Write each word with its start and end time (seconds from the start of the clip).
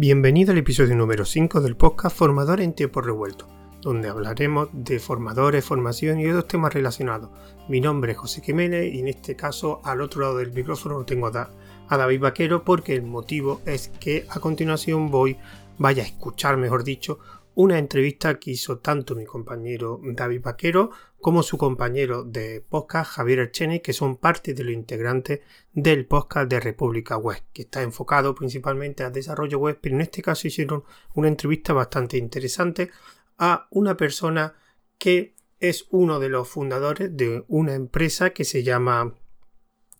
Bienvenido 0.00 0.52
al 0.52 0.56
episodio 0.56 0.96
número 0.96 1.26
5 1.26 1.60
del 1.60 1.76
podcast 1.76 2.16
Formador 2.16 2.62
en 2.62 2.72
Tiempo 2.72 3.02
Revuelto, 3.02 3.46
donde 3.82 4.08
hablaremos 4.08 4.70
de 4.72 4.98
formadores, 4.98 5.62
formación 5.62 6.18
y 6.18 6.26
otros 6.26 6.48
temas 6.48 6.72
relacionados. 6.72 7.28
Mi 7.68 7.82
nombre 7.82 8.12
es 8.12 8.18
José 8.18 8.40
Jiménez 8.40 8.94
y 8.94 9.00
en 9.00 9.08
este 9.08 9.36
caso 9.36 9.82
al 9.84 10.00
otro 10.00 10.22
lado 10.22 10.38
del 10.38 10.54
micrófono 10.54 11.04
tengo 11.04 11.26
a, 11.26 11.50
a 11.86 11.96
David 11.98 12.20
Vaquero 12.20 12.64
porque 12.64 12.94
el 12.94 13.02
motivo 13.02 13.60
es 13.66 13.88
que 14.00 14.24
a 14.30 14.40
continuación 14.40 15.10
voy, 15.10 15.36
vaya 15.76 16.02
a 16.02 16.06
escuchar 16.06 16.56
mejor 16.56 16.82
dicho, 16.82 17.18
una 17.54 17.78
entrevista 17.78 18.38
que 18.38 18.52
hizo 18.52 18.78
tanto 18.78 19.14
mi 19.14 19.24
compañero 19.24 20.00
David 20.02 20.42
Vaquero 20.42 20.90
como 21.20 21.42
su 21.42 21.58
compañero 21.58 22.24
de 22.24 22.64
podcast 22.66 23.12
Javier 23.12 23.40
Ercheni, 23.40 23.80
que 23.80 23.92
son 23.92 24.16
parte 24.16 24.54
de 24.54 24.64
los 24.64 24.72
integrantes 24.72 25.40
del 25.72 26.06
podcast 26.06 26.50
de 26.50 26.60
República 26.60 27.16
Web, 27.16 27.42
que 27.52 27.62
está 27.62 27.82
enfocado 27.82 28.34
principalmente 28.34 29.04
al 29.04 29.12
desarrollo 29.12 29.58
web, 29.58 29.78
pero 29.80 29.96
en 29.96 30.00
este 30.00 30.22
caso 30.22 30.48
hicieron 30.48 30.84
una 31.14 31.28
entrevista 31.28 31.72
bastante 31.72 32.16
interesante 32.16 32.90
a 33.38 33.68
una 33.70 33.96
persona 33.96 34.54
que 34.98 35.34
es 35.58 35.86
uno 35.90 36.20
de 36.20 36.30
los 36.30 36.48
fundadores 36.48 37.14
de 37.16 37.44
una 37.48 37.74
empresa 37.74 38.30
que 38.30 38.44
se 38.44 38.62
llama 38.62 39.14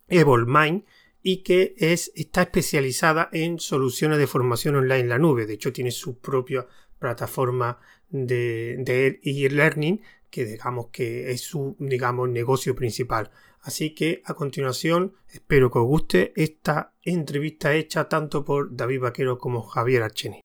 Evolmind 0.09 0.85
y 1.23 1.43
que 1.43 1.75
es, 1.77 2.13
está 2.15 2.43
especializada 2.43 3.29
en 3.33 3.61
soluciones 3.61 4.19
de 4.19 4.27
formación 4.27 4.77
online 4.77 5.01
en 5.01 5.09
la 5.11 5.19
nube. 5.19 5.47
De 5.47 5.55
hecho, 5.55 5.73
tiene 5.73 5.91
su 5.91 6.19
propia 6.19 6.67
plataforma 7.01 7.81
de 8.09 9.21
e-learning 9.25 10.01
que 10.31 10.45
digamos 10.45 10.87
que 10.93 11.33
es 11.33 11.41
su 11.41 11.77
digamos 11.81 12.29
negocio 12.29 12.75
principal. 12.77 13.31
Así 13.63 13.95
que 13.95 14.23
a 14.25 14.35
continuación 14.35 15.15
espero 15.29 15.71
que 15.71 15.81
os 15.81 15.87
guste 15.87 16.33
esta 16.37 16.95
entrevista 17.03 17.75
hecha 17.75 18.09
tanto 18.09 18.45
por 18.45 18.75
David 18.75 19.01
Vaquero 19.01 19.39
como 19.39 19.63
Javier 19.63 20.03
Archeni. 20.03 20.41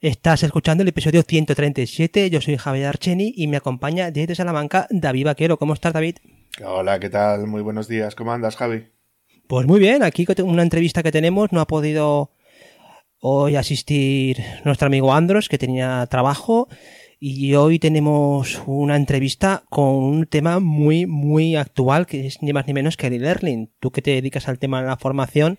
Estás 0.00 0.42
escuchando 0.42 0.82
el 0.82 0.88
episodio 0.88 1.22
137, 1.22 2.30
yo 2.30 2.40
soy 2.40 2.56
Javier 2.56 2.86
Archeni 2.86 3.34
y 3.36 3.46
me 3.48 3.58
acompaña 3.58 4.10
desde 4.10 4.34
Salamanca 4.34 4.86
David 4.88 5.26
Vaquero. 5.26 5.58
¿Cómo 5.58 5.74
estás 5.74 5.92
David? 5.92 6.16
Hola, 6.64 6.98
¿qué 6.98 7.10
tal? 7.10 7.46
Muy 7.46 7.60
buenos 7.60 7.86
días. 7.86 8.14
¿Cómo 8.14 8.32
andas, 8.32 8.56
Javi? 8.56 8.88
Pues 9.46 9.66
muy 9.66 9.78
bien, 9.78 10.02
aquí 10.02 10.26
una 10.42 10.62
entrevista 10.62 11.02
que 11.02 11.12
tenemos 11.12 11.52
no 11.52 11.60
ha 11.60 11.66
podido 11.66 12.32
hoy 13.20 13.56
asistir 13.56 14.42
nuestro 14.64 14.86
amigo 14.86 15.12
Andros, 15.12 15.48
que 15.48 15.58
tenía 15.58 16.06
trabajo, 16.06 16.68
y 17.18 17.54
hoy 17.54 17.78
tenemos 17.78 18.62
una 18.66 18.96
entrevista 18.96 19.64
con 19.68 19.94
un 19.94 20.26
tema 20.26 20.58
muy, 20.58 21.04
muy 21.04 21.54
actual, 21.54 22.06
que 22.06 22.26
es 22.26 22.42
ni 22.42 22.54
más 22.54 22.66
ni 22.66 22.72
menos 22.72 22.96
que 22.96 23.08
el 23.08 23.12
e-learning. 23.12 23.70
Tú 23.78 23.90
que 23.90 24.00
te 24.00 24.12
dedicas 24.12 24.48
al 24.48 24.58
tema 24.58 24.80
de 24.80 24.88
la 24.88 24.96
formación, 24.96 25.58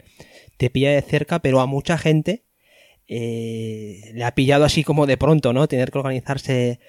te 0.58 0.72
pilla 0.72 0.92
de 0.92 1.04
cerca, 1.04 1.40
pero 1.40 1.60
a 1.60 1.68
mucha 1.68 2.00
gente 2.00 2.46
eh, 3.08 4.12
le 4.14 4.24
ha 4.24 4.34
pillado 4.34 4.66
así 4.66 4.84
como 4.84 5.06
de 5.06 5.18
pronto, 5.18 5.54
¿no? 5.54 5.68
Tener 5.68 5.92
que 5.92 6.00
organizarse 6.00 6.80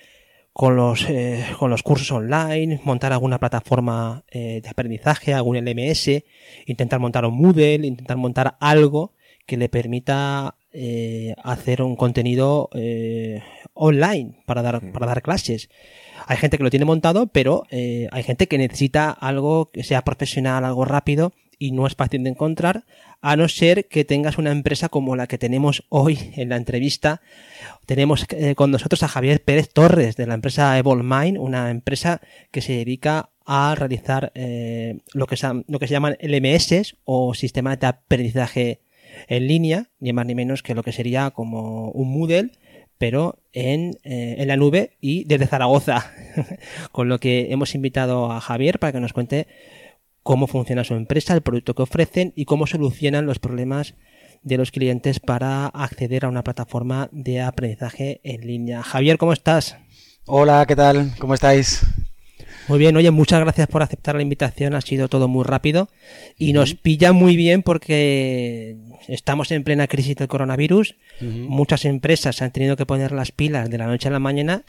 con 0.55 0.77
los, 0.77 1.07
eh, 1.09 1.45
con 1.59 1.71
los 1.71 1.83
cursos 1.83 2.11
online, 2.11 2.81
montar 2.85 3.13
alguna 3.13 3.39
plataforma 3.39 4.25
eh, 4.31 4.61
de 4.63 4.69
aprendizaje, 4.71 5.35
algún 5.35 5.57
LMS, 5.57 6.23
intentar 6.65 6.99
montar 6.99 7.27
un 7.27 7.37
Moodle, 7.37 7.87
intentar 7.87 8.17
montar 8.17 8.57
algo 8.59 9.13
que 9.47 9.59
le 9.59 9.69
permita 9.69 10.57
eh, 10.75 11.35
hacer 11.45 11.83
un 11.83 11.97
contenido 11.97 12.71
eh, 12.73 13.43
online 13.75 14.43
para 14.47 14.63
dar, 14.63 14.93
para 14.93 15.05
dar 15.05 15.21
clases. 15.21 15.69
Hay 16.27 16.39
gente 16.39 16.57
que 16.57 16.65
lo 16.65 16.71
tiene 16.71 16.87
montado, 16.87 17.27
pero 17.27 17.65
eh, 17.71 18.09
hay 18.11 18.23
gente 18.23 18.49
que 18.49 18.57
necesita 18.57 19.11
algo 19.11 19.71
que 19.71 19.85
sea 19.85 20.03
profesional, 20.03 20.65
algo 20.65 20.87
rápido 20.87 21.35
y 21.59 21.73
no 21.73 21.87
es 21.87 21.95
fácil 21.95 22.25
de 22.25 22.31
encontrar, 22.31 22.87
a 23.21 23.37
no 23.37 23.49
ser 23.49 23.87
que 23.87 24.07
tengas 24.07 24.39
una 24.39 24.51
empresa 24.51 24.89
como 24.89 25.15
la 25.15 25.27
que 25.27 25.37
tenemos 25.37 25.85
hoy 25.91 26.19
en 26.37 26.49
la 26.49 26.57
entrevista. 26.57 27.21
Tenemos 27.85 28.27
con 28.57 28.71
nosotros 28.71 29.03
a 29.03 29.09
Javier 29.09 29.45
Pérez 29.45 29.69
Torres 29.69 30.17
de 30.17 30.27
la 30.27 30.35
empresa 30.35 30.77
Evolmind, 30.79 31.39
una 31.39 31.71
empresa 31.71 32.21
que 32.51 32.63
se 32.63 32.73
dedica 32.73 33.31
a 33.45 33.75
realizar 33.77 34.33
lo, 35.13 35.27
que 35.27 35.37
se, 35.37 35.47
lo 35.69 35.79
que 35.79 35.87
se 35.87 35.93
llaman 35.93 36.17
LMS 36.21 36.97
o 37.05 37.35
sistemas 37.35 37.79
de 37.79 37.87
aprendizaje 37.87 38.81
en 39.29 39.47
línea, 39.47 39.91
ni 40.01 40.13
más 40.13 40.27
ni 40.27 40.35
menos 40.35 40.63
que 40.63 40.75
lo 40.75 40.83
que 40.83 40.93
sería 40.93 41.31
como 41.31 41.91
un 41.91 42.13
Moodle, 42.13 42.51
pero 42.99 43.39
en, 43.53 43.99
eh, 44.05 44.37
en 44.39 44.49
la 44.49 44.57
nube 44.57 44.97
y 45.01 45.25
desde 45.25 45.47
Zaragoza. 45.47 46.13
Con 46.93 47.09
lo 47.09 47.19
que 47.19 47.53
hemos 47.53 47.75
invitado 47.75 48.31
a 48.31 48.41
Javier 48.41 48.79
para 48.79 48.93
que 48.93 49.01
nos 49.01 49.13
cuente 49.13 49.49
cómo 50.23 50.47
funciona 50.47 50.85
su 50.85 50.95
empresa, 50.95 51.35
el 51.35 51.43
producto 51.43 51.75
que 51.75 51.83
ofrecen 51.83 52.33
y 52.37 52.45
cómo 52.45 52.67
solucionan 52.67 53.27
los 53.27 53.39
problemas 53.39 53.95
de 54.43 54.57
los 54.57 54.71
clientes 54.71 55.21
para 55.21 55.67
acceder 55.67 56.25
a 56.25 56.29
una 56.29 56.45
plataforma 56.45 57.09
de 57.13 57.41
aprendizaje 57.41 58.21
en 58.25 58.47
línea. 58.47 58.83
Javier, 58.83 59.19
¿cómo 59.19 59.33
estás? 59.33 59.77
Hola, 60.27 60.65
¿qué 60.67 60.77
tal? 60.77 61.13
¿Cómo 61.19 61.35
estáis? 61.35 61.85
Muy 62.69 62.79
bien, 62.79 62.97
oye, 62.97 63.11
muchas 63.11 63.41
gracias 63.41 63.67
por 63.69 63.83
aceptar 63.83 64.15
la 64.15 64.23
invitación, 64.23 64.75
ha 64.75 64.81
sido 64.81 65.09
todo 65.09 65.27
muy 65.27 65.45
rápido 65.45 65.89
y 66.39 66.53
nos 66.53 66.75
pilla 66.75 67.13
muy 67.13 67.37
bien 67.37 67.63
porque 67.63 68.77
estamos 69.09 69.51
en 69.51 69.65
plena 69.65 69.89
crisis 69.89 70.17
del 70.17 70.29
coronavirus, 70.29 70.97
muchas 71.21 71.85
empresas 71.85 72.41
han 72.41 72.53
tenido 72.53 72.77
que 72.77 72.87
poner 72.87 73.13
las 73.13 73.33
pilas 73.33 73.69
de 73.69 73.79
la 73.79 73.87
noche 73.87 74.09
a 74.09 74.13
la 74.13 74.21
mañana 74.21 74.65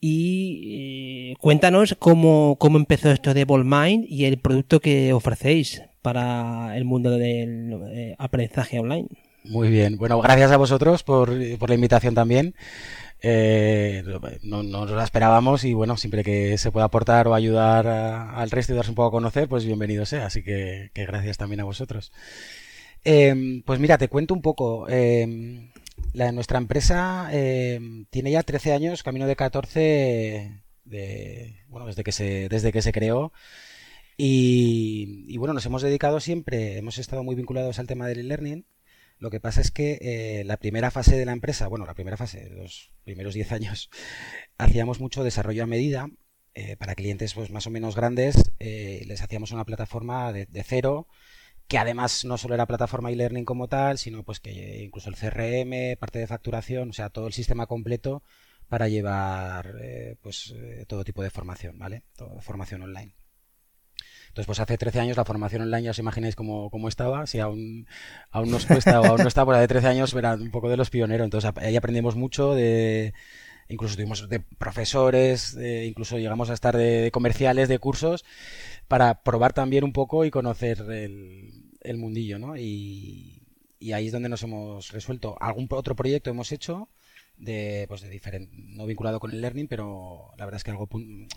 y 0.00 1.32
eh, 1.32 1.36
cuéntanos 1.40 1.96
cómo, 1.98 2.56
cómo 2.58 2.78
empezó 2.78 3.10
esto 3.10 3.34
de 3.34 3.44
Ballmind 3.44 4.04
y 4.08 4.26
el 4.26 4.38
producto 4.38 4.80
que 4.80 5.12
ofrecéis 5.12 5.82
para 6.02 6.76
el 6.76 6.84
mundo 6.84 7.10
del 7.10 7.74
eh, 7.92 8.14
aprendizaje 8.18 8.78
online. 8.78 9.08
Muy 9.44 9.70
bien, 9.70 9.96
bueno, 9.96 10.20
gracias 10.20 10.52
a 10.52 10.56
vosotros 10.56 11.02
por, 11.02 11.32
por 11.58 11.68
la 11.70 11.74
invitación 11.74 12.14
también. 12.14 12.54
Eh, 13.20 14.04
no, 14.42 14.62
nos 14.62 14.90
la 14.90 15.04
esperábamos 15.04 15.64
y 15.64 15.74
bueno, 15.74 15.96
siempre 15.96 16.22
que 16.22 16.56
se 16.56 16.70
pueda 16.70 16.86
aportar 16.86 17.26
o 17.28 17.34
ayudar 17.34 17.86
al 17.86 18.50
resto 18.50 18.72
y 18.72 18.76
darse 18.76 18.90
un 18.90 18.94
poco 18.94 19.08
a 19.08 19.12
conocer, 19.12 19.48
pues 19.48 19.64
bienvenido 19.64 20.06
sea. 20.06 20.26
Así 20.26 20.42
que, 20.42 20.90
gracias 20.94 21.36
también 21.36 21.60
a 21.60 21.64
vosotros. 21.64 22.12
Em, 23.04 23.62
pues 23.62 23.80
mira, 23.80 23.98
te 23.98 24.08
cuento 24.08 24.34
un 24.34 24.42
poco. 24.42 24.86
Eh, 24.88 25.70
la, 26.12 26.32
nuestra 26.32 26.58
empresa 26.58 27.28
em, 27.32 28.06
tiene 28.10 28.30
ya 28.30 28.42
13 28.42 28.72
años, 28.72 29.02
camino 29.02 29.26
de 29.26 29.36
14, 29.36 30.62
de, 30.84 31.64
bueno, 31.68 31.86
desde 31.86 32.04
que 32.04 32.12
se, 32.12 32.48
desde 32.48 32.72
que 32.72 32.82
se 32.82 32.92
creó. 32.92 33.32
Y, 34.16 35.24
y 35.28 35.36
bueno, 35.38 35.54
nos 35.54 35.66
hemos 35.66 35.82
dedicado 35.82 36.20
siempre, 36.20 36.78
hemos 36.78 36.98
estado 36.98 37.22
muy 37.22 37.36
vinculados 37.36 37.78
al 37.78 37.86
tema 37.86 38.06
del 38.08 38.20
e-learning 38.20 38.64
lo 39.18 39.30
que 39.30 39.40
pasa 39.40 39.60
es 39.60 39.70
que 39.70 39.98
eh, 40.00 40.44
la 40.44 40.56
primera 40.56 40.90
fase 40.90 41.16
de 41.16 41.26
la 41.26 41.32
empresa, 41.32 41.66
bueno, 41.68 41.86
la 41.86 41.94
primera 41.94 42.16
fase, 42.16 42.48
los 42.50 42.92
primeros 43.04 43.34
10 43.34 43.52
años, 43.52 43.90
hacíamos 44.58 45.00
mucho 45.00 45.24
desarrollo 45.24 45.64
a 45.64 45.66
medida 45.66 46.08
eh, 46.54 46.76
para 46.76 46.94
clientes 46.94 47.34
pues, 47.34 47.50
más 47.50 47.66
o 47.66 47.70
menos 47.70 47.96
grandes. 47.96 48.52
Eh, 48.58 49.02
les 49.06 49.22
hacíamos 49.22 49.50
una 49.52 49.64
plataforma 49.64 50.32
de, 50.32 50.46
cero, 50.64 51.08
que 51.66 51.78
además 51.78 52.24
no 52.24 52.38
solo 52.38 52.54
era 52.54 52.66
plataforma 52.66 53.10
e-learning 53.10 53.44
como 53.44 53.68
tal, 53.68 53.98
sino 53.98 54.22
pues 54.24 54.40
que 54.40 54.82
incluso 54.82 55.10
el 55.10 55.16
CRM, 55.16 55.98
parte 55.98 56.18
de 56.20 56.26
facturación, 56.26 56.90
o 56.90 56.92
sea, 56.92 57.10
todo 57.10 57.26
el 57.26 57.32
sistema 57.32 57.66
completo 57.66 58.22
para 58.68 58.88
llevar 58.88 59.74
pues 60.20 60.54
todo 60.86 61.04
tipo 61.04 61.22
de 61.22 61.30
formación, 61.30 61.78
¿vale? 61.78 62.04
Formación 62.40 62.82
online. 62.82 63.17
Entonces, 64.38 64.46
pues 64.46 64.60
hace 64.60 64.78
13 64.78 65.00
años 65.00 65.16
la 65.16 65.24
formación 65.24 65.62
online, 65.62 65.82
ya 65.82 65.90
os 65.90 65.98
imagináis 65.98 66.36
cómo, 66.36 66.70
cómo 66.70 66.86
estaba. 66.86 67.26
Si 67.26 67.40
aún, 67.40 67.88
aún 68.30 68.52
nos 68.52 68.66
cuesta 68.66 69.00
o 69.00 69.04
aún 69.04 69.22
no 69.22 69.26
está, 69.26 69.44
la 69.44 69.58
de 69.58 69.66
13 69.66 69.88
años 69.88 70.14
era 70.14 70.34
un 70.34 70.52
poco 70.52 70.68
de 70.68 70.76
los 70.76 70.90
pioneros. 70.90 71.24
Entonces, 71.24 71.50
ahí 71.56 71.74
aprendimos 71.74 72.14
mucho 72.14 72.54
de 72.54 73.14
incluso 73.68 73.96
tuvimos 73.96 74.28
de 74.28 74.38
profesores, 74.38 75.58
incluso 75.84 76.18
llegamos 76.18 76.50
a 76.50 76.54
estar 76.54 76.76
de, 76.76 77.10
comerciales, 77.12 77.68
de 77.68 77.80
cursos, 77.80 78.24
para 78.86 79.24
probar 79.24 79.54
también 79.54 79.82
un 79.82 79.92
poco 79.92 80.24
y 80.24 80.30
conocer 80.30 80.82
el, 80.88 81.98
mundillo, 81.98 82.38
¿no? 82.38 82.56
Y, 82.56 83.42
ahí 83.92 84.06
es 84.06 84.12
donde 84.12 84.28
nos 84.28 84.44
hemos 84.44 84.92
resuelto. 84.92 85.36
Algún 85.40 85.66
otro 85.70 85.96
proyecto 85.96 86.30
hemos 86.30 86.52
hecho 86.52 86.88
de, 87.38 87.86
pues 87.88 88.02
de 88.02 88.08
diferente, 88.08 88.54
no 88.56 88.86
vinculado 88.86 89.18
con 89.18 89.32
el 89.32 89.40
learning, 89.40 89.66
pero 89.66 90.30
la 90.38 90.44
verdad 90.44 90.58
es 90.58 90.64
que 90.64 90.70
algo 90.70 90.88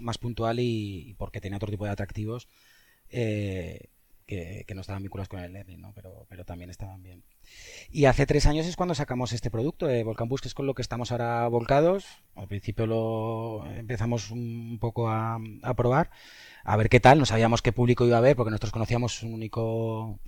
más 0.02 0.20
puntual 0.20 0.60
y, 0.60 1.10
y 1.10 1.14
porque 1.16 1.42
tenía 1.42 1.58
otro 1.58 1.72
tipo 1.72 1.86
de 1.86 1.92
atractivos 1.92 2.48
eh, 3.12 3.90
que, 4.26 4.74
no 4.74 4.82
estaban 4.82 5.04
vinculados 5.04 5.28
con 5.28 5.40
el 5.40 5.52
learning, 5.52 5.82
¿no? 5.82 5.92
pero, 5.94 6.26
pero 6.30 6.46
también 6.46 6.70
estaban 6.70 7.04
bien. 7.04 7.24
Y 7.90 8.06
hace 8.06 8.26
tres 8.26 8.46
años 8.46 8.66
es 8.66 8.78
cuando 8.78 8.96
sacamos 8.96 9.34
este 9.34 9.52
producto 9.52 9.88
de 9.88 10.04
Volcan 10.04 10.30
Bus, 10.30 10.42
que 10.42 10.48
es 10.48 10.54
con 10.54 10.66
lo 10.66 10.74
que 10.74 10.82
estamos 10.82 11.12
ahora 11.12 11.48
volcados. 11.48 12.06
Al 12.36 12.48
principio 12.48 12.88
lo 12.88 13.66
empezamos 13.76 14.32
un 14.32 14.78
poco 14.80 15.10
a, 15.10 15.40
probar, 15.76 16.12
a 16.64 16.78
ver 16.78 16.88
qué 16.88 17.00
tal. 17.02 17.20
No 17.20 17.26
sabíamos 17.26 17.62
qué 17.62 17.74
público 17.74 18.06
iba 18.06 18.16
a 18.16 18.20
haber, 18.20 18.36
porque 18.36 18.52
nosotros 18.52 18.72
conocíamos 18.72 19.22
un 19.24 19.34
único, 19.34 20.20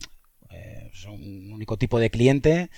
eh, 0.50 0.92
un 1.08 1.54
único 1.54 1.78
tipo 1.78 2.00
de 2.00 2.10
cliente 2.10 2.70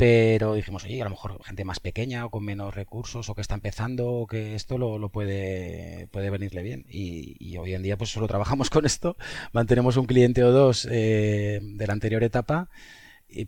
pero 0.00 0.54
dijimos, 0.54 0.84
oye, 0.84 1.02
a 1.02 1.04
lo 1.04 1.10
mejor 1.10 1.44
gente 1.44 1.62
más 1.66 1.78
pequeña 1.78 2.24
o 2.24 2.30
con 2.30 2.42
menos 2.42 2.74
recursos 2.74 3.28
o 3.28 3.34
que 3.34 3.42
está 3.42 3.54
empezando 3.54 4.10
o 4.10 4.26
que 4.26 4.54
esto 4.54 4.78
lo, 4.78 4.96
lo 4.96 5.10
puede, 5.10 6.08
puede 6.10 6.30
venirle 6.30 6.62
bien. 6.62 6.86
Y, 6.88 7.58
hoy 7.58 7.74
en 7.74 7.82
día 7.82 7.98
pues 7.98 8.08
solo 8.08 8.26
trabajamos 8.26 8.70
con 8.70 8.86
esto, 8.86 9.18
mantenemos 9.52 9.98
un 9.98 10.06
cliente 10.06 10.42
o 10.42 10.52
dos 10.52 10.88
eh, 10.90 11.60
de 11.62 11.86
la 11.86 11.92
anterior 11.92 12.24
etapa 12.24 12.70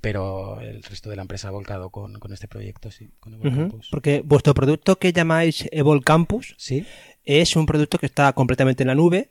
pero 0.01 0.61
el 0.61 0.83
resto 0.83 1.11
de 1.11 1.17
la 1.17 1.23
empresa 1.23 1.49
ha 1.49 1.51
volcado 1.51 1.91
con, 1.91 2.17
este 2.33 2.47
proyecto, 2.47 2.91
sí, 2.91 3.11
con 3.19 3.41
Porque 3.91 4.23
vuestro 4.25 4.55
producto 4.55 4.97
que 4.97 5.13
llamáis 5.13 5.67
Evol 5.73 6.05
Campus 6.05 6.55
¿Sí? 6.57 6.87
es 7.25 7.57
un 7.57 7.67
producto 7.67 7.99
que 7.99 8.07
está 8.07 8.33
completamente 8.35 8.83
en 8.83 8.89
la 8.89 8.95
nube. 8.95 9.31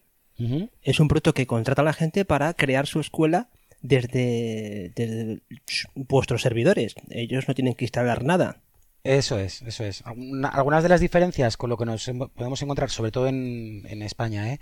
Es 0.82 1.00
un 1.00 1.08
producto 1.08 1.34
que 1.34 1.46
contrata 1.46 1.84
a 1.84 1.86
la 1.86 1.94
gente 1.94 2.26
para 2.26 2.54
crear 2.56 2.88
su 2.88 3.00
escuela 3.00 3.50
desde, 3.81 5.42
vuestros 5.95 6.42
servidores. 6.42 6.95
Ellos 7.10 7.48
no 7.48 7.56
tienen 7.56 7.75
que 7.75 7.86
instalar 7.86 8.24
nada. 8.24 8.62
Eso 9.04 9.39
es, 9.39 9.63
eso 9.63 9.83
es. 9.83 10.04
algunas 10.06 10.83
de 10.83 10.89
las 10.89 11.01
diferencias 11.01 11.57
con 11.57 11.69
lo 11.69 11.78
que 11.78 11.86
nos 11.86 12.10
podemos 12.36 12.62
encontrar, 12.62 12.92
sobre 12.92 13.12
todo 13.12 13.28
en, 13.28 13.83
en 13.88 14.04
España, 14.04 14.54
¿eh? 14.54 14.60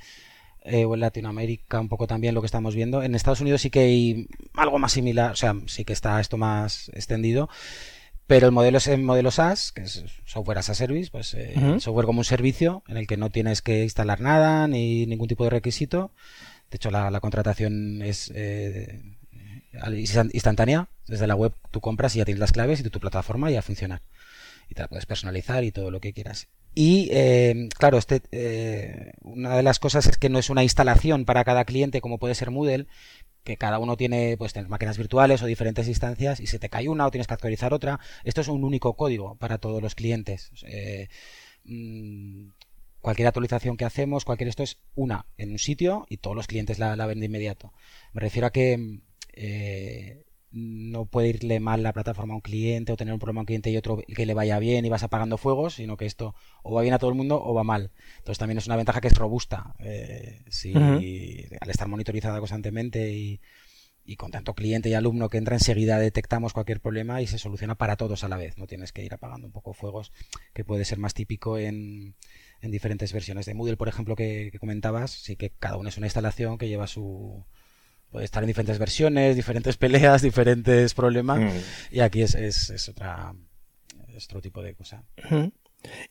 Eh, 0.63 0.83
o 0.83 0.93
en 0.93 0.99
Latinoamérica 0.99 1.79
un 1.79 1.87
poco 1.87 2.05
también 2.05 2.35
lo 2.35 2.41
que 2.41 2.45
estamos 2.45 2.75
viendo. 2.75 3.01
En 3.01 3.15
Estados 3.15 3.39
Unidos 3.39 3.61
sí 3.61 3.69
que 3.69 3.79
hay 3.79 4.27
algo 4.53 4.77
más 4.77 4.91
similar, 4.91 5.31
o 5.31 5.35
sea, 5.35 5.55
sí 5.67 5.85
que 5.85 5.93
está 5.93 6.19
esto 6.19 6.37
más 6.37 6.89
extendido. 6.93 7.49
Pero 8.27 8.45
el 8.45 8.51
modelo 8.51 8.77
es 8.77 8.87
el 8.87 9.01
modelo 9.01 9.31
SaaS, 9.31 9.71
que 9.71 9.81
es 9.81 10.03
software 10.25 10.59
as 10.59 10.69
a 10.69 10.75
service, 10.75 11.09
pues 11.09 11.33
eh, 11.33 11.55
software 11.79 12.05
como 12.05 12.19
un 12.19 12.25
servicio 12.25 12.83
en 12.87 12.97
el 12.97 13.07
que 13.07 13.17
no 13.17 13.31
tienes 13.31 13.63
que 13.63 13.83
instalar 13.83 14.21
nada 14.21 14.67
ni 14.67 15.07
ningún 15.07 15.27
tipo 15.27 15.45
de 15.45 15.49
requisito. 15.49 16.11
De 16.71 16.75
hecho, 16.75 16.91
la, 16.91 17.19
contratación 17.19 18.01
es 18.01 18.31
eh, 18.35 19.01
instantánea. 20.33 20.87
Desde 21.07 21.27
la 21.27 21.35
web 21.35 21.53
tú 21.71 21.81
compras 21.81 22.15
y 22.15 22.19
ya 22.19 22.25
tienes 22.25 22.39
las 22.39 22.51
claves 22.51 22.79
y 22.79 22.83
tu, 22.83 22.99
plataforma 22.99 23.49
ya 23.49 23.61
funciona. 23.61 24.01
Y 24.69 24.75
te 24.75 24.83
la 24.83 24.87
puedes 24.87 25.07
personalizar 25.07 25.63
y 25.63 25.71
todo 25.71 25.89
lo 25.89 25.99
que 25.99 26.13
quieras. 26.13 26.47
Y 26.75 27.09
eh, 27.11 27.69
claro, 27.77 27.97
este, 27.97 28.21
eh, 28.31 29.13
una 29.21 29.57
de 29.57 29.63
las 29.63 29.79
cosas 29.79 30.05
es 30.05 30.17
que 30.17 30.29
no 30.29 30.37
es 30.37 30.51
una 30.51 30.61
instalación 30.61 31.25
para 31.25 31.43
cada 31.43 31.65
cliente 31.65 32.01
como 32.01 32.19
puede 32.19 32.35
ser 32.35 32.51
Moodle, 32.51 32.85
que 33.43 33.57
cada 33.57 33.79
uno 33.79 33.97
tiene 33.97 34.37
pues 34.37 34.53
máquinas 34.67 34.99
virtuales 34.99 35.41
o 35.41 35.47
diferentes 35.47 35.87
instancias 35.87 36.39
y 36.39 36.45
se 36.45 36.59
te 36.59 36.69
cae 36.69 36.87
una 36.87 37.07
o 37.07 37.11
tienes 37.11 37.25
que 37.25 37.33
actualizar 37.33 37.73
otra. 37.73 37.99
Esto 38.23 38.41
es 38.41 38.47
un 38.47 38.63
único 38.63 38.93
código 38.93 39.35
para 39.37 39.57
todos 39.57 39.81
los 39.81 39.95
clientes. 39.95 40.51
Mm, 41.63 42.49
cualquier 43.01 43.27
actualización 43.27 43.77
que 43.77 43.85
hacemos, 43.85 44.25
cualquier 44.25 44.49
esto 44.49 44.63
es 44.63 44.79
una 44.95 45.25
en 45.37 45.51
un 45.51 45.59
sitio 45.59 46.05
y 46.09 46.17
todos 46.17 46.35
los 46.35 46.47
clientes 46.47 46.79
la, 46.79 46.95
ven 47.05 47.19
de 47.19 47.25
inmediato. 47.27 47.73
Me 48.13 48.21
refiero 48.21 48.47
a 48.47 48.51
que 48.51 48.99
no 50.51 51.05
puede 51.05 51.29
irle 51.29 51.59
mal 51.59 51.83
la 51.83 51.93
plataforma 51.93 52.33
a 52.33 52.37
un 52.37 52.41
cliente 52.41 52.91
o 52.91 52.97
tener 52.97 53.13
un 53.13 53.19
problema 53.19 53.41
a 53.41 53.43
un 53.43 53.45
cliente 53.45 53.69
y 53.69 53.77
otro 53.77 53.97
que 53.97 54.25
le 54.25 54.33
vaya 54.33 54.57
bien 54.59 54.85
y 54.85 54.89
vas 54.89 55.03
apagando 55.03 55.37
fuegos, 55.37 55.75
sino 55.75 55.95
que 55.95 56.05
esto 56.05 56.33
o 56.63 56.73
va 56.73 56.81
bien 56.81 56.93
a 56.93 56.99
todo 56.99 57.09
el 57.11 57.15
mundo 57.15 57.41
o 57.41 57.53
va 57.53 57.63
mal. 57.63 57.91
Entonces 58.17 58.39
también 58.39 58.57
es 58.57 58.65
una 58.65 58.75
ventaja 58.75 59.01
que 59.01 59.07
es 59.07 59.15
robusta. 59.15 59.75
Eh, 59.79 60.43
si, 60.49 60.73
Al 60.73 61.69
estar 61.69 61.87
monitorizada 61.87 62.39
constantemente 62.39 63.11
y, 63.11 63.39
con 64.17 64.31
tanto 64.31 64.55
cliente 64.55 64.89
y 64.89 64.95
alumno 64.95 65.29
que 65.29 65.37
entra 65.37 65.55
enseguida 65.55 65.99
detectamos 65.99 66.51
cualquier 66.51 66.81
problema 66.81 67.21
y 67.21 67.27
se 67.27 67.37
soluciona 67.37 67.75
para 67.75 67.95
todos 67.95 68.23
a 68.23 68.27
la 68.27 68.37
vez. 68.37 68.57
No 68.57 68.65
tienes 68.65 68.91
que 68.91 69.03
ir 69.03 69.13
apagando 69.13 69.45
un 69.45 69.53
poco 69.53 69.73
fuegos, 69.73 70.11
que 70.53 70.65
puede 70.65 70.83
ser 70.83 70.97
más 70.97 71.13
típico 71.13 71.59
en, 71.59 72.15
en 72.61 72.71
diferentes 72.71 73.13
versiones 73.13 73.45
de 73.45 73.53
Moodle, 73.53 73.77
por 73.77 73.87
ejemplo, 73.87 74.15
que 74.15 74.51
comentabas. 74.59 75.11
Sí 75.11 75.35
que 75.35 75.51
cada 75.51 75.77
uno 75.77 75.89
es 75.89 75.97
una 75.97 76.07
instalación 76.07 76.57
que 76.57 76.67
lleva 76.67 76.87
su 76.87 77.45
puede 78.11 78.25
estar 78.25 78.43
en 78.43 78.47
diferentes 78.47 78.79
versiones, 78.79 79.35
diferentes 79.35 79.77
peleas, 79.77 80.21
diferentes 80.21 80.93
problemas. 80.93 81.39
Mm. 81.39 81.95
Y 81.95 81.99
aquí 82.01 82.21
es, 82.21 82.35
es, 82.35 82.89
otra, 82.89 83.33
otro 84.15 84.41
tipo 84.41 84.61
de 84.61 84.73
cosa. 84.75 85.03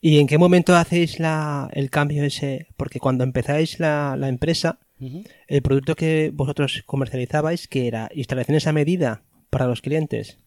¿Y 0.01 0.19
en 0.19 0.27
qué 0.27 0.39
momento 0.39 0.75
hacéis 0.75 1.19
la, 1.19 1.69
el 1.73 1.91
cambio 1.91 2.25
ese? 2.25 2.69
Porque 2.77 3.01
cuando 3.01 3.25
empezáis 3.25 3.81
la, 3.81 4.17
la 4.17 4.29
empresa, 4.29 4.79
el 5.47 5.63
producto 5.63 5.95
que 5.95 6.31
vosotros 6.33 6.83
comercializabais, 6.87 7.69
que 7.69 7.87
era 7.87 8.09
instalaciones 8.15 8.67
a 8.67 8.73
medida 8.73 9.23
para 9.51 9.67
los 9.67 9.81
clientes. 9.83 10.39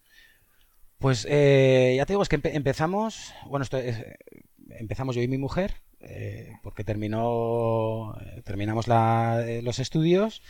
Pues 0.98 1.25
eh, 1.30 1.95
ya 1.98 2.06
te 2.06 2.13
digo, 2.13 2.21
es 2.21 2.30
que 2.30 2.39
empezamos, 2.44 3.33
bueno, 3.48 3.63
esto 3.63 3.80
empezamos 4.69 5.15
yo 5.15 5.21
y 5.21 5.27
mi 5.27 5.38
mujer, 5.38 5.75
eh, 6.03 6.53
porque 6.63 6.83
terminó, 6.83 8.15
terminamos 8.44 8.88
la, 8.88 9.44
eh, 9.45 9.62
los 9.62 9.80
estudios 9.80 10.42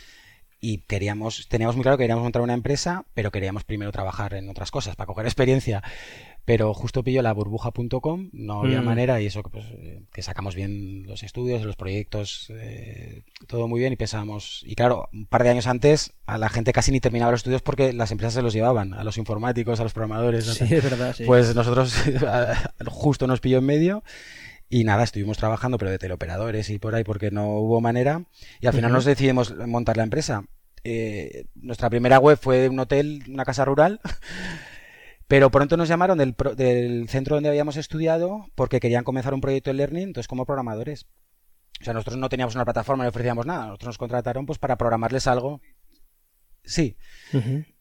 y 0.64 0.78
queríamos, 0.78 1.48
teníamos 1.48 1.74
muy 1.74 1.82
claro 1.82 1.98
que 1.98 2.04
queríamos 2.04 2.22
montar 2.22 2.40
una 2.40 2.54
empresa, 2.54 3.04
pero 3.14 3.32
queríamos 3.32 3.64
primero 3.64 3.90
trabajar 3.90 4.32
en 4.34 4.48
otras 4.48 4.70
cosas 4.70 4.94
para 4.94 5.08
coger 5.08 5.26
experiencia. 5.26 5.82
Pero 6.44 6.72
justo 6.72 7.02
pilló 7.02 7.20
la 7.20 7.32
burbuja.com, 7.32 8.30
no 8.32 8.60
había 8.60 8.80
mm. 8.80 8.84
manera 8.84 9.20
y 9.20 9.26
eso 9.26 9.42
pues, 9.42 9.64
eh, 9.72 10.02
que 10.12 10.22
sacamos 10.22 10.54
bien 10.54 11.04
los 11.04 11.24
estudios, 11.24 11.62
los 11.64 11.74
proyectos, 11.74 12.46
eh, 12.50 13.24
todo 13.48 13.66
muy 13.66 13.80
bien 13.80 13.92
y 13.92 13.96
pensábamos, 13.96 14.62
y 14.64 14.76
claro, 14.76 15.08
un 15.12 15.26
par 15.26 15.42
de 15.42 15.50
años 15.50 15.66
antes 15.66 16.12
a 16.26 16.38
la 16.38 16.48
gente 16.48 16.72
casi 16.72 16.92
ni 16.92 17.00
terminaba 17.00 17.32
los 17.32 17.40
estudios 17.40 17.62
porque 17.62 17.92
las 17.92 18.12
empresas 18.12 18.34
se 18.34 18.42
los 18.42 18.52
llevaban, 18.52 18.94
a 18.94 19.02
los 19.02 19.18
informáticos, 19.18 19.80
a 19.80 19.82
los 19.82 19.92
programadores. 19.92 20.44
Sí, 20.46 20.72
es 20.72 20.82
verdad, 20.82 21.16
Pues 21.26 21.56
nosotros 21.56 21.94
justo 22.86 23.26
nos 23.26 23.40
pilló 23.40 23.58
en 23.58 23.64
medio 23.64 24.04
y 24.72 24.84
nada, 24.84 25.04
estuvimos 25.04 25.36
trabajando, 25.36 25.76
pero 25.76 25.90
de 25.90 25.98
teleoperadores 25.98 26.70
y 26.70 26.78
por 26.78 26.94
ahí, 26.94 27.04
porque 27.04 27.30
no 27.30 27.58
hubo 27.58 27.82
manera. 27.82 28.24
Y 28.58 28.66
al 28.66 28.72
final 28.72 28.90
nos 28.90 29.04
decidimos 29.04 29.54
montar 29.66 29.98
la 29.98 30.02
empresa. 30.02 30.46
Eh, 30.82 31.44
nuestra 31.54 31.90
primera 31.90 32.18
web 32.18 32.38
fue 32.40 32.56
de 32.56 32.68
un 32.70 32.78
hotel, 32.78 33.22
una 33.28 33.44
casa 33.44 33.66
rural. 33.66 34.00
Pero 35.28 35.50
pronto 35.50 35.76
nos 35.76 35.88
llamaron 35.88 36.16
del, 36.16 36.34
del, 36.56 37.06
centro 37.10 37.36
donde 37.36 37.50
habíamos 37.50 37.76
estudiado 37.76 38.46
porque 38.54 38.80
querían 38.80 39.04
comenzar 39.04 39.34
un 39.34 39.42
proyecto 39.42 39.68
de 39.68 39.74
learning, 39.74 40.04
entonces 40.04 40.26
como 40.26 40.46
programadores. 40.46 41.06
O 41.78 41.84
sea, 41.84 41.92
nosotros 41.92 42.16
no 42.16 42.30
teníamos 42.30 42.54
una 42.54 42.64
plataforma, 42.64 43.04
no 43.04 43.10
ofrecíamos 43.10 43.44
nada. 43.44 43.66
Nosotros 43.66 43.88
nos 43.88 43.98
contrataron 43.98 44.46
pues 44.46 44.58
para 44.58 44.78
programarles 44.78 45.26
algo. 45.26 45.60
Sí. 46.64 46.96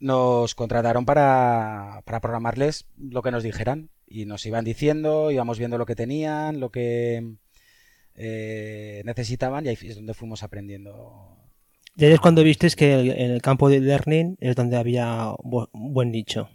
Nos 0.01 0.55
contrataron 0.55 1.05
para, 1.05 2.01
para 2.03 2.19
programarles 2.19 2.85
lo 2.97 3.21
que 3.21 3.31
nos 3.31 3.43
dijeran 3.43 3.91
y 4.11 4.25
nos 4.25 4.45
iban 4.45 4.65
diciendo, 4.65 5.31
íbamos 5.31 5.57
viendo 5.57 5.77
lo 5.77 5.85
que 5.85 5.95
tenían, 5.95 6.59
lo 6.59 6.69
que 6.69 7.35
eh, 8.15 9.01
necesitaban 9.05 9.65
y 9.65 9.69
ahí 9.69 9.77
es 9.81 9.95
donde 9.95 10.13
fuimos 10.13 10.43
aprendiendo. 10.43 11.37
Y 11.95 12.05
es 12.05 12.19
cuando 12.19 12.43
viste 12.43 12.69
que 12.71 12.93
en 12.93 13.31
el 13.31 13.41
campo 13.41 13.69
de 13.69 13.79
learning 13.79 14.37
es 14.39 14.55
donde 14.55 14.77
había 14.77 15.33
un 15.43 15.93
buen 15.93 16.11
nicho. 16.11 16.49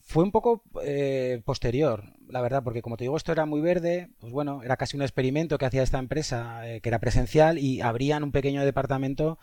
Fue 0.00 0.24
un 0.24 0.30
poco 0.30 0.62
eh, 0.84 1.40
posterior, 1.44 2.04
la 2.28 2.42
verdad, 2.42 2.62
porque 2.62 2.82
como 2.82 2.96
te 2.96 3.04
digo, 3.04 3.16
esto 3.16 3.32
era 3.32 3.46
muy 3.46 3.60
verde, 3.60 4.10
pues 4.18 4.32
bueno, 4.32 4.62
era 4.62 4.76
casi 4.76 4.96
un 4.96 5.02
experimento 5.02 5.56
que 5.56 5.64
hacía 5.64 5.82
esta 5.82 5.98
empresa, 5.98 6.68
eh, 6.68 6.80
que 6.80 6.88
era 6.90 6.98
presencial, 6.98 7.58
y 7.58 7.80
abrían 7.80 8.22
un 8.22 8.32
pequeño 8.32 8.64
departamento 8.64 9.38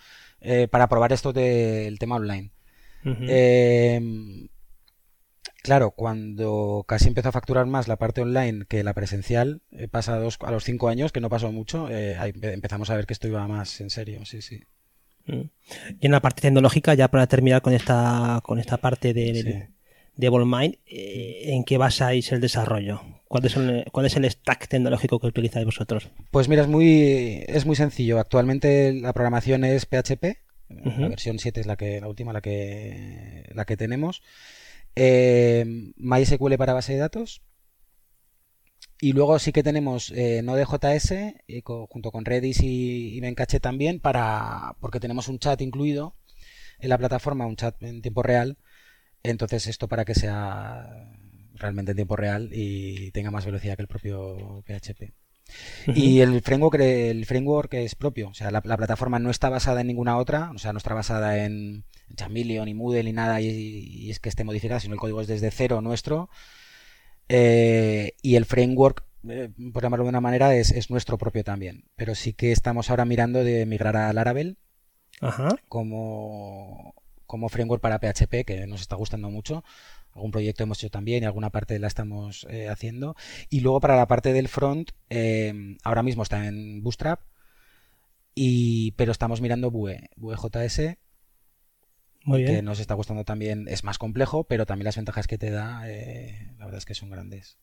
para 0.69 0.87
probar 0.87 1.11
esto 1.11 1.33
del 1.33 1.97
tema 1.97 2.17
online. 2.17 2.51
Claro, 5.61 5.91
cuando 5.91 6.85
casi 6.87 7.07
empezó 7.07 7.29
a 7.29 7.33
facturar 7.33 7.65
más 7.65 7.87
la 7.87 7.97
parte 7.97 8.21
online 8.21 8.65
que 8.67 8.83
la 8.83 8.93
presencial, 8.93 9.61
eh, 9.71 9.87
pasados 9.87 10.37
a 10.41 10.51
los 10.51 10.63
cinco 10.63 10.87
años, 10.87 11.11
que 11.11 11.19
no 11.19 11.29
pasó 11.29 11.51
mucho, 11.51 11.89
eh, 11.89 12.15
empezamos 12.41 12.89
a 12.89 12.95
ver 12.95 13.05
que 13.05 13.13
esto 13.13 13.27
iba 13.27 13.47
más 13.47 13.81
en 13.81 13.89
serio, 13.89 14.25
sí, 14.25 14.41
sí. 14.41 14.63
Mm. 15.25 15.41
Y 15.99 16.05
en 16.05 16.11
la 16.11 16.21
parte 16.21 16.41
tecnológica, 16.41 16.93
ya 16.93 17.09
para 17.09 17.27
terminar 17.27 17.61
con 17.61 17.73
esta, 17.73 18.39
con 18.43 18.59
esta 18.59 18.77
parte 18.77 19.13
de, 19.13 19.69
de 20.15 20.29
Volmind, 20.29 20.77
eh, 20.85 21.43
¿en 21.47 21.63
qué 21.65 21.77
basáis 21.77 22.31
el 22.31 22.39
desarrollo? 22.39 23.01
¿Cuál 23.27 23.45
es 23.45 23.55
el, 23.57 23.85
¿Cuál 23.91 24.05
es 24.05 24.15
el 24.15 24.29
stack 24.29 24.67
tecnológico 24.69 25.19
que 25.19 25.27
utilizáis 25.27 25.65
vosotros? 25.65 26.09
Pues 26.31 26.47
mira, 26.47 26.63
es 26.63 26.67
muy, 26.67 27.43
es 27.47 27.65
muy 27.65 27.75
sencillo. 27.75 28.17
Actualmente 28.19 28.93
la 28.93 29.13
programación 29.13 29.63
es 29.65 29.85
PHP, 29.85 30.37
la 30.69 31.09
versión 31.09 31.37
7 31.37 31.59
es 31.59 31.67
la 31.67 31.75
que, 31.75 31.99
la 31.99 32.07
última, 32.07 32.33
la 32.33 32.41
que, 32.41 33.43
la 33.53 33.65
que 33.65 33.77
tenemos 33.77 34.21
eh, 34.95 35.65
MySQL 35.97 36.55
para 36.57 36.73
base 36.73 36.93
de 36.93 36.99
datos. 36.99 37.41
Y 39.01 39.13
luego 39.13 39.39
sí 39.39 39.53
que 39.53 39.63
tenemos 39.63 40.11
eh, 40.11 40.41
Node.js 40.43 41.13
y 41.47 41.61
junto 41.61 42.11
con 42.11 42.25
Redis 42.25 42.61
y, 42.61 43.15
y 43.17 43.21
Memcache 43.21 43.59
también 43.61 43.99
para 44.01 44.75
porque 44.81 44.99
tenemos 44.99 45.29
un 45.29 45.39
chat 45.39 45.61
incluido 45.61 46.15
en 46.79 46.89
la 46.89 46.97
plataforma, 46.97 47.45
un 47.45 47.55
chat 47.55 47.81
en 47.81 48.01
tiempo 48.01 48.23
real. 48.23 48.57
Entonces 49.23 49.67
esto 49.67 49.87
para 49.87 50.05
que 50.05 50.15
sea 50.15 50.87
realmente 51.55 51.91
en 51.91 51.97
tiempo 51.97 52.15
real 52.15 52.49
y 52.51 53.11
tenga 53.11 53.31
más 53.31 53.45
velocidad 53.45 53.75
que 53.75 53.83
el 53.83 53.87
propio 53.87 54.63
PHP. 54.65 55.13
Y 55.87 56.21
el 56.21 56.41
framework, 56.41 56.79
el 56.79 57.25
framework 57.25 57.73
es 57.75 57.95
propio, 57.95 58.29
o 58.29 58.33
sea, 58.33 58.51
la, 58.51 58.61
plataforma 58.61 59.19
no 59.19 59.29
está 59.29 59.49
basada 59.49 59.81
en 59.81 59.87
ninguna 59.87 60.17
otra, 60.17 60.51
o 60.53 60.57
sea, 60.57 60.73
no 60.73 60.77
está 60.77 60.93
basada 60.93 61.43
en 61.45 61.83
Chameleon 62.15 62.65
ni 62.65 62.73
Moodle 62.73 63.03
ni 63.03 63.13
nada 63.13 63.41
y, 63.41 64.09
es 64.09 64.19
que 64.19 64.29
esté 64.29 64.43
modificada, 64.43 64.79
sino 64.79 64.93
el 64.93 64.99
código 64.99 65.21
es 65.21 65.27
desde 65.27 65.51
cero 65.51 65.81
nuestro. 65.81 66.29
Eh, 67.27 68.13
y 68.21 68.35
el 68.35 68.45
framework, 68.45 69.03
eh, 69.27 69.49
por 69.71 69.83
llamarlo 69.83 70.05
de 70.05 70.09
una 70.09 70.21
manera, 70.21 70.55
es, 70.55 70.89
nuestro 70.89 71.17
propio 71.17 71.43
también. 71.43 71.85
Pero 71.95 72.15
sí 72.15 72.33
que 72.33 72.51
estamos 72.51 72.89
ahora 72.89 73.05
mirando 73.05 73.43
de 73.43 73.65
migrar 73.65 73.95
a 73.97 74.11
Laravel 74.13 74.57
Como, 75.67 76.95
como 77.25 77.49
framework 77.49 77.81
para 77.81 77.99
PHP, 77.99 78.45
que 78.45 78.65
nos 78.67 78.81
está 78.81 78.95
gustando 78.95 79.29
mucho 79.29 79.63
algún 80.19 80.31
proyecto 80.31 80.63
hemos 80.63 80.77
hecho 80.79 80.91
también 80.91 81.23
y 81.23 81.25
alguna 81.25 81.49
parte 81.49 81.79
la 81.79 81.87
estamos 81.87 82.45
eh, 82.49 82.67
haciendo. 82.69 83.15
Y 83.49 83.61
luego 83.61 83.79
para 83.79 83.95
la 83.95 84.07
parte 84.07 84.33
del 84.33 84.47
front, 84.47 84.91
eh, 85.09 85.77
ahora 85.83 86.03
mismo 86.03 86.23
está 86.23 86.45
en 86.47 86.83
Bootstrap, 86.83 87.21
y, 88.35 88.91
pero 88.91 89.11
estamos 89.11 89.41
mirando 89.41 89.71
Vue, 89.71 90.09
Vue.js. 90.15 90.97
Muy 92.25 92.43
bien. 92.43 92.55
que 92.57 92.61
nos 92.61 92.79
está 92.79 92.93
gustando 92.93 93.23
también, 93.23 93.67
es 93.69 93.83
más 93.83 93.97
complejo, 93.97 94.43
pero 94.43 94.65
también 94.65 94.85
las 94.85 94.97
ventajas 94.97 95.25
que 95.25 95.37
te 95.37 95.49
da, 95.51 95.83
eh, 95.89 96.51
la 96.57 96.65
verdad 96.65 96.77
es 96.79 96.85
que 96.85 96.93
son 96.93 97.09
grandes. 97.09 97.57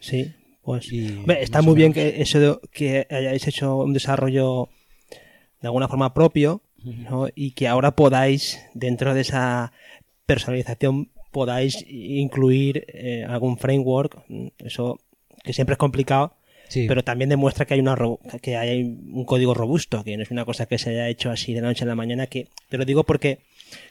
Sí, 0.00 0.34
pues 0.62 0.90
Y 0.90 1.12
hombre, 1.18 1.42
está 1.42 1.60
muy 1.62 1.74
bien 1.74 1.92
que 1.92 2.20
eso 2.22 2.40
de- 2.40 2.58
que 2.72 3.06
hayáis 3.10 3.46
hecho 3.46 3.76
un 3.76 3.92
desarrollo 3.92 4.68
de 5.60 5.68
alguna 5.68 5.88
forma 5.88 6.12
propio 6.14 6.62
¿no? 6.82 7.28
y 7.34 7.52
que 7.52 7.68
ahora 7.68 7.94
podáis 7.94 8.58
dentro 8.74 9.14
de 9.14 9.20
esa 9.20 9.72
personalización 10.26 11.10
podáis 11.34 11.84
incluir 11.88 12.84
eh, 12.88 13.26
algún 13.28 13.58
framework 13.58 14.22
eso 14.58 14.98
que 15.42 15.52
siempre 15.52 15.74
es 15.74 15.78
complicado 15.78 16.36
Sí. 16.66 16.86
pero 16.88 17.04
también 17.04 17.28
demuestra 17.28 17.66
que 17.66 17.74
hay 17.74 17.80
una 17.80 17.94
que 18.40 18.56
hay 18.56 18.82
un 18.82 19.24
código 19.26 19.52
robusto 19.52 20.02
que 20.02 20.16
no 20.16 20.22
es 20.22 20.30
una 20.30 20.46
cosa 20.46 20.64
que 20.64 20.78
se 20.78 20.90
haya 20.90 21.08
hecho 21.10 21.30
así 21.30 21.52
de 21.52 21.60
la 21.60 21.68
noche 21.68 21.84
a 21.84 21.86
la 21.86 21.94
mañana 21.94 22.26
que 22.26 22.48
te 22.70 22.78
lo 22.78 22.86
digo 22.86 23.04
porque 23.04 23.40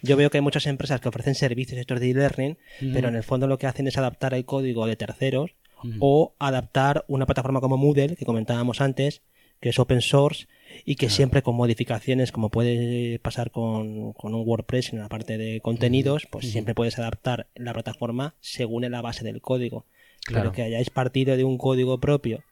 yo 0.01 0.17
veo 0.17 0.31
que 0.31 0.39
hay 0.39 0.41
muchas 0.41 0.65
empresas 0.65 0.99
que 0.99 1.07
ofrecen 1.07 1.35
servicios 1.35 1.79
estos 1.79 1.99
de 1.99 2.09
e-learning 2.09 2.57
pero 2.93 3.09
en 3.09 3.15
el 3.15 3.21
fondo 3.23 3.45
lo 3.45 3.59
que 3.59 3.67
hacen 3.67 3.85
es 3.87 3.97
adaptar 3.99 4.33
el 4.33 4.43
código 4.45 4.87
de 4.87 4.95
terceros 4.95 5.51
o 5.99 6.33
adaptar 6.39 7.05
una 7.07 7.27
plataforma 7.27 7.61
como 7.61 7.77
Moodle 7.77 8.15
que 8.15 8.25
comentábamos 8.25 8.81
antes 8.81 9.21
que 9.61 9.69
es 9.69 9.77
open 9.77 10.01
source 10.01 10.47
y 10.85 10.95
que 10.95 11.09
siempre 11.09 11.41
con 11.41 11.55
modificaciones 11.55 12.31
como 12.31 12.49
puede 12.49 13.19
pasar 13.19 13.51
con, 13.51 14.13
con 14.13 14.33
un 14.35 14.47
WordPress 14.47 14.93
en 14.93 14.99
la 14.99 15.09
parte 15.09 15.37
de 15.37 15.59
contenidos 15.61 16.27
pues 16.29 16.49
siempre 16.51 16.75
puedes 16.75 16.97
adaptar 16.99 17.47
la 17.55 17.73
plataforma 17.73 18.35
según 18.41 18.89
la 18.89 19.01
base 19.01 19.23
del 19.23 19.41
código 19.41 19.85
Claro. 20.25 20.43
pero 20.43 20.51
que 20.53 20.61
hayáis 20.63 20.89
partido 20.89 21.35
de 21.35 21.43
un 21.43 21.57
código 21.57 21.99
propio 21.99 22.43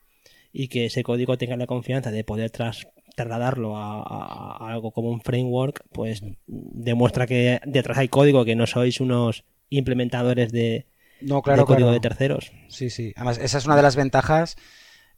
y 0.54 0.68
que 0.68 0.86
ese 0.86 1.04
código 1.04 1.38
tenga 1.38 1.56
la 1.56 1.66
confianza 1.68 2.12
de 2.12 2.24
poder 2.26 2.52
tras- 2.52 2.88
trasladarlo 3.16 3.78
a, 3.78 4.02
a- 4.02 4.58
a 4.60 4.74
algo 4.74 4.92
como 4.92 5.10
un 5.10 5.22
framework, 5.22 5.84
pues 5.94 6.22
demuestra 6.48 7.28
que 7.28 7.60
detrás 7.66 7.98
hay 7.98 8.08
código, 8.10 8.44
que 8.46 8.56
no 8.56 8.68
sois 8.68 9.00
unos 9.00 9.44
implementadores 9.70 10.52
de, 10.52 10.86
No, 11.22 11.42
claro, 11.42 11.62
de 11.62 11.66
código 11.66 11.88
claro. 11.88 11.94
de 11.94 12.00
terceros. 12.02 12.52
Sí, 12.68 12.90
sí. 12.90 13.14
Además, 13.16 13.38
esa 13.38 13.58
es 13.58 13.66
una 13.66 13.76
de 13.78 13.82
las 13.84 13.96
ventajas 13.96 14.58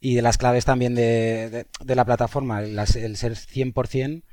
y 0.03 0.15
de 0.15 0.21
las 0.21 0.37
claves 0.37 0.65
también 0.65 0.95
de, 0.95 1.65
de- 1.81 1.95
la 1.95 2.05
plataforma. 2.05 2.61
Las- 2.61 2.95
el 2.97 3.15
ser 3.17 3.35
100% 3.37 4.25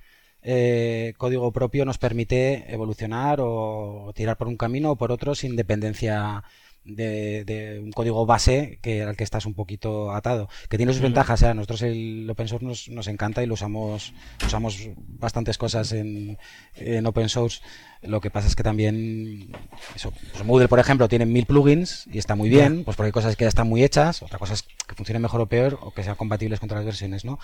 eh, 0.42 1.14
código 1.18 1.52
propio 1.52 1.84
nos 1.84 1.98
permite 1.98 2.72
evolucionar 2.72 3.38
o 3.42 4.12
tirar 4.14 4.36
por 4.38 4.48
un 4.48 4.56
camino 4.56 4.92
o 4.92 4.96
por 4.96 5.12
otro 5.12 5.34
sin 5.34 5.56
dependencia 5.56 6.42
de, 6.84 7.44
de 7.44 7.80
un 7.80 7.92
código 7.92 8.26
base 8.26 8.78
que 8.82 9.02
al 9.02 9.16
que 9.16 9.24
estás 9.24 9.46
un 9.46 9.54
poquito 9.54 10.12
atado. 10.12 10.48
Que 10.68 10.76
tiene 10.76 10.92
sus 10.92 11.02
ventajas. 11.02 11.42
¿eh? 11.42 11.48
A 11.48 11.54
nosotros 11.54 11.82
el 11.82 12.28
open 12.30 12.48
source 12.48 12.66
nos, 12.66 12.88
nos 12.88 13.08
encanta 13.08 13.42
y 13.42 13.46
lo 13.46 13.54
usamos, 13.54 14.12
usamos 14.44 14.88
bastantes 14.96 15.58
cosas 15.58 15.92
en, 15.92 16.38
en 16.76 17.06
open 17.06 17.28
source. 17.28 17.60
Lo 18.02 18.20
que 18.20 18.30
pasa 18.30 18.48
es 18.48 18.56
que 18.56 18.62
también 18.62 19.52
eso, 19.94 20.12
pues 20.32 20.44
Moodle, 20.44 20.68
por 20.68 20.78
ejemplo, 20.78 21.06
tiene 21.06 21.26
mil 21.26 21.44
plugins 21.44 22.06
y 22.10 22.18
está 22.18 22.34
muy 22.34 22.48
bien, 22.48 22.84
pues 22.84 22.96
porque 22.96 23.08
hay 23.08 23.12
cosas 23.12 23.36
que 23.36 23.44
ya 23.44 23.48
están 23.48 23.68
muy 23.68 23.84
hechas, 23.84 24.22
otra 24.22 24.38
cosa 24.38 24.54
es 24.54 24.62
que 24.62 24.94
funcionen 24.94 25.20
mejor 25.20 25.42
o 25.42 25.46
peor 25.46 25.78
o 25.82 25.90
que 25.92 26.02
sean 26.02 26.16
compatibles 26.16 26.60
con 26.60 26.68
otras 26.68 26.84
versiones, 26.86 27.26
¿no? 27.26 27.38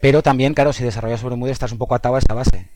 Pero 0.00 0.20
también, 0.20 0.54
claro, 0.54 0.72
si 0.72 0.82
desarrollas 0.82 1.20
sobre 1.20 1.36
Moodle 1.36 1.52
estás 1.52 1.70
un 1.70 1.78
poco 1.78 1.94
atado 1.94 2.16
a 2.16 2.18
esa 2.18 2.34
base. 2.34 2.66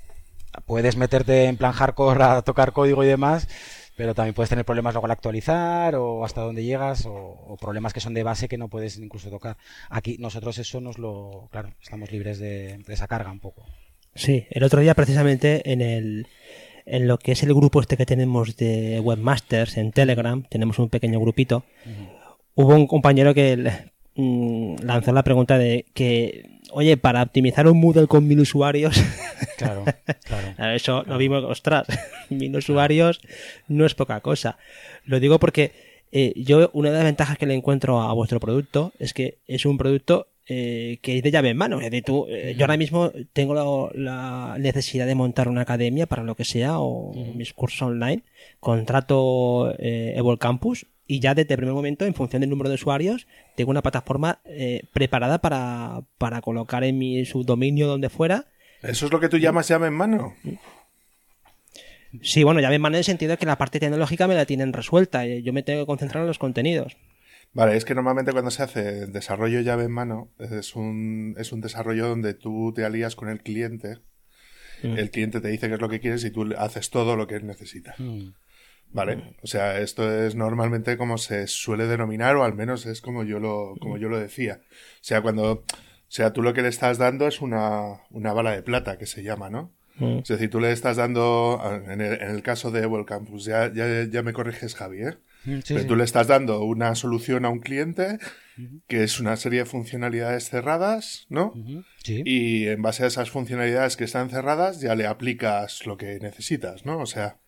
Puedes 0.64 0.96
meterte 0.96 1.46
en 1.46 1.56
plan 1.56 1.73
hardcore 1.73 2.23
a 2.23 2.42
tocar 2.42 2.73
código 2.73 3.02
y 3.02 3.08
demás, 3.08 3.49
pero 3.97 4.15
también 4.15 4.35
puedes 4.35 4.50
tener 4.50 4.65
problemas 4.65 4.95
luego 4.95 5.07
al 5.07 5.12
actualizar 5.12 5.95
o 5.97 6.25
hasta 6.25 6.43
dónde 6.43 6.65
llegas 6.65 7.07
o, 7.07 7.15
o 7.15 7.57
problemas 7.57 7.93
que 7.93 8.00
son 8.00 8.15
de 8.15 8.23
base 8.23 8.49
que 8.49 8.59
no 8.59 8.69
puedes 8.69 8.99
incluso 8.99 9.31
tocar. 9.31 9.57
Aquí 9.91 10.17
nosotros 10.19 10.59
eso 10.59 10.81
nos 10.81 10.99
lo, 10.99 11.49
claro, 11.50 11.71
estamos 11.83 12.12
libres 12.12 12.38
de, 12.38 12.79
de 12.79 12.95
esa 12.95 13.09
carga 13.09 13.33
un 13.33 13.41
poco. 13.41 13.65
Sí, 14.15 14.47
el 14.50 14.62
otro 14.62 14.81
día 14.81 14.95
precisamente 14.95 15.73
en 15.73 15.81
el 15.81 16.26
en 16.87 17.09
lo 17.09 17.19
que 17.19 17.33
es 17.33 17.43
el 17.43 17.53
grupo 17.53 17.81
este 17.81 17.97
que 17.97 18.07
tenemos 18.07 18.57
de 18.57 19.00
webmasters 19.00 19.76
en 19.76 19.91
Telegram, 19.91 20.45
tenemos 20.49 20.79
un 20.79 20.88
pequeño 20.88 21.21
grupito, 21.21 21.65
hubo 22.55 22.75
un 22.75 22.87
compañero 22.87 23.35
que 23.35 23.91
mm, 24.15 24.76
lanzó 24.83 25.12
la 25.12 25.25
pregunta 25.25 25.59
de 25.59 25.85
que, 25.93 26.55
oye, 26.73 26.96
para 26.96 27.23
optimizar 27.23 27.66
un 27.68 27.80
Moodle 27.80 28.06
con 28.06 28.26
mil 28.26 28.40
usuarios, 28.40 29.02
Claro, 29.56 29.85
claro. 30.25 30.54
Claro, 30.56 30.73
Eso 30.75 31.02
lo 31.06 31.18
vimos, 31.18 31.44
ostras, 31.44 31.87
mil 32.30 32.54
usuarios 32.56 33.20
no 33.68 33.87
es 33.87 33.94
poca 33.94 34.20
cosa. 34.20 34.58
Lo 35.04 35.20
digo 35.20 35.38
porque 35.38 35.73
eh, 36.12 36.32
yo 36.37 36.70
una 36.73 36.90
de 36.90 36.96
las 36.96 37.04
ventajas 37.04 37.38
que 37.38 37.46
le 37.46 37.54
encuentro 37.54 38.00
a 38.00 38.12
vuestro 38.12 38.40
producto 38.40 38.92
es 38.99 39.14
que 39.14 39.38
es 39.46 39.66
un 39.66 39.78
producto 39.78 40.28
eh, 40.49 40.99
que 41.02 41.16
es 41.16 41.23
de 41.23 41.30
llave 41.30 41.50
en 41.50 41.56
mano. 41.56 41.78
Es 41.78 41.90
decir, 41.90 42.04
tú, 42.04 42.26
eh, 42.28 42.54
yo 42.56 42.64
ahora 42.64 42.76
mismo 42.76 43.11
tengo 43.32 43.54
la, 43.54 43.90
la 43.94 44.58
necesidad 44.58 45.06
de 45.06 45.14
montar 45.14 45.49
una 45.49 45.62
academia 45.62 46.06
para 46.06 46.23
lo 46.23 46.37
que 46.37 46.44
sea 46.44 46.78
o 46.78 47.12
mis 47.35 47.52
cursos 47.52 47.82
online, 47.82 48.23
contrato 48.61 49.75
eh, 49.78 50.14
Evol 50.16 50.38
Campus 50.38 50.87
y 51.06 51.20
ya 51.20 51.34
desde 51.34 51.54
el 51.54 51.58
primer 51.58 51.75
momento, 51.75 52.04
en 52.04 52.14
función 52.14 52.40
del 52.40 52.50
número 52.50 52.68
de 52.68 52.75
usuarios, 52.75 53.26
tengo 53.54 53.70
una 53.70 53.82
plataforma 53.82 54.40
eh, 54.44 54.82
preparada 54.92 55.38
para, 55.38 56.02
para 56.18 56.40
colocar 56.40 56.82
en 56.84 56.98
mi 56.98 57.25
subdominio 57.25 57.86
donde 57.86 58.08
fuera 58.08 58.46
¿Eso 58.82 59.06
es 59.06 59.12
lo 59.12 59.20
que 59.20 59.28
tú 59.28 59.38
llamas 59.38 59.68
llave 59.68 59.86
en 59.88 59.94
mano? 59.94 60.34
Sí, 62.22 62.44
bueno, 62.44 62.60
llave 62.60 62.76
en 62.76 62.82
mano 62.82 62.96
en 62.96 62.98
el 62.98 63.04
sentido 63.04 63.32
de 63.32 63.36
que 63.38 63.46
la 63.46 63.58
parte 63.58 63.80
tecnológica 63.80 64.26
me 64.28 64.34
la 64.34 64.46
tienen 64.46 64.72
resuelta. 64.72 65.26
eh, 65.26 65.42
Yo 65.42 65.52
me 65.52 65.62
tengo 65.62 65.82
que 65.82 65.86
concentrar 65.86 66.22
en 66.22 66.28
los 66.28 66.38
contenidos. 66.38 66.96
Vale, 67.52 67.76
es 67.76 67.84
que 67.84 67.94
normalmente 67.94 68.32
cuando 68.32 68.50
se 68.50 68.62
hace 68.62 69.06
desarrollo 69.06 69.60
llave 69.60 69.84
en 69.84 69.92
mano 69.92 70.30
es 70.38 70.76
un, 70.76 71.34
es 71.38 71.52
un 71.52 71.60
desarrollo 71.62 72.06
donde 72.06 72.34
tú 72.34 72.72
te 72.75 72.84
alías 72.84 73.16
con 73.16 73.28
el 73.28 73.42
cliente. 73.42 73.98
El 74.82 75.10
cliente 75.10 75.40
te 75.40 75.48
dice 75.48 75.68
qué 75.68 75.75
es 75.75 75.80
lo 75.80 75.88
que 75.88 76.00
quieres 76.00 76.22
y 76.25 76.30
tú 76.30 76.52
haces 76.58 76.90
todo 76.90 77.16
lo 77.16 77.26
que 77.26 77.36
él 77.36 77.46
necesita. 77.46 77.94
Mm. 77.98 78.34
¿Vale? 78.93 79.35
O 79.43 79.47
sea, 79.47 79.78
esto 79.81 80.11
es 80.11 80.35
normalmente 80.35 80.97
como 80.97 81.19
se 81.19 81.47
suele 81.49 81.87
denominar, 81.87 82.37
o 82.37 82.45
al 82.45 82.55
menos 82.55 82.87
es 82.87 83.00
como 83.00 83.25
yo 83.25 83.38
lo, 83.38 83.75
como 83.81 83.99
yo 83.99 84.09
lo 84.09 84.19
decía. 84.19 84.61
O 84.62 85.05
sea, 85.05 85.21
cuando, 85.21 85.52
o 85.52 85.64
sea, 86.09 86.33
tú 86.33 86.43
lo 86.43 86.55
que 86.55 86.62
le 86.62 86.69
estás 86.69 86.97
dando 86.97 87.26
es 87.26 87.43
una, 87.43 88.00
una 88.11 88.33
bala 88.33 88.52
de 88.52 88.62
plata, 88.62 88.97
que 88.97 89.07
se 89.07 89.23
llama, 89.23 89.50
¿no? 89.50 89.73
Mm. 89.99 90.19
Es 90.19 90.28
decir, 90.28 90.50
tú 90.50 90.61
le 90.61 90.73
estás 90.73 90.97
dando, 90.97 91.61
en 91.88 92.00
el, 92.00 92.21
en 92.21 92.31
el 92.31 92.43
caso 92.43 92.71
de 92.71 92.83
Evil 92.83 93.05
Campus, 93.05 93.45
ya, 93.45 93.73
ya, 93.73 94.05
ya 94.05 94.23
me 94.23 94.33
corriges, 94.33 94.75
Javi, 94.75 95.02
¿eh? 95.02 95.19
Sí, 95.45 95.62
Pero 95.69 95.81
sí. 95.81 95.87
tú 95.87 95.97
le 95.97 96.05
estás 96.05 96.26
dando 96.26 96.62
una 96.64 96.95
solución 96.97 97.45
a 97.45 97.50
un 97.50 97.61
cliente 97.61 98.19
que 98.88 99.05
es 99.05 99.21
una 99.21 99.37
serie 99.37 99.61
de 99.61 99.64
funcionalidades 99.64 100.49
cerradas, 100.49 101.26
¿no? 101.28 101.52
Sí. 102.02 102.23
Y 102.25 102.66
en 102.66 102.83
base 102.83 103.05
a 103.05 103.07
esas 103.07 103.31
funcionalidades 103.31 103.97
que 103.97 104.05
están 104.05 104.31
cerradas 104.31 104.81
ya 104.81 104.95
le 104.95 105.07
aplicas 105.07 105.87
lo 105.87 105.97
que 105.97 106.19
necesitas, 106.21 106.85
¿no? 106.85 106.99
O 106.99 107.07
sea, 107.07 107.38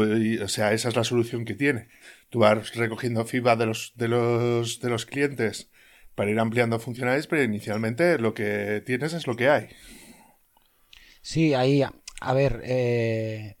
o 0.00 0.48
sea, 0.48 0.72
esa 0.72 0.88
es 0.88 0.96
la 0.96 1.04
solución 1.04 1.44
que 1.44 1.54
tiene. 1.54 1.88
Tú 2.30 2.40
vas 2.40 2.74
recogiendo 2.74 3.24
feedback 3.24 3.58
de 3.58 3.66
los, 3.66 3.92
de 3.96 4.08
los, 4.08 4.80
de 4.80 4.90
los 4.90 5.06
clientes 5.06 5.70
para 6.14 6.30
ir 6.30 6.38
ampliando 6.38 6.78
funcionalidades, 6.78 7.26
pero 7.26 7.42
inicialmente 7.42 8.18
lo 8.18 8.34
que 8.34 8.82
tienes 8.84 9.12
es 9.12 9.26
lo 9.26 9.36
que 9.36 9.48
hay. 9.48 9.68
Sí, 11.22 11.54
ahí, 11.54 11.82
a 11.82 12.34
ver, 12.34 12.60
eh, 12.64 13.56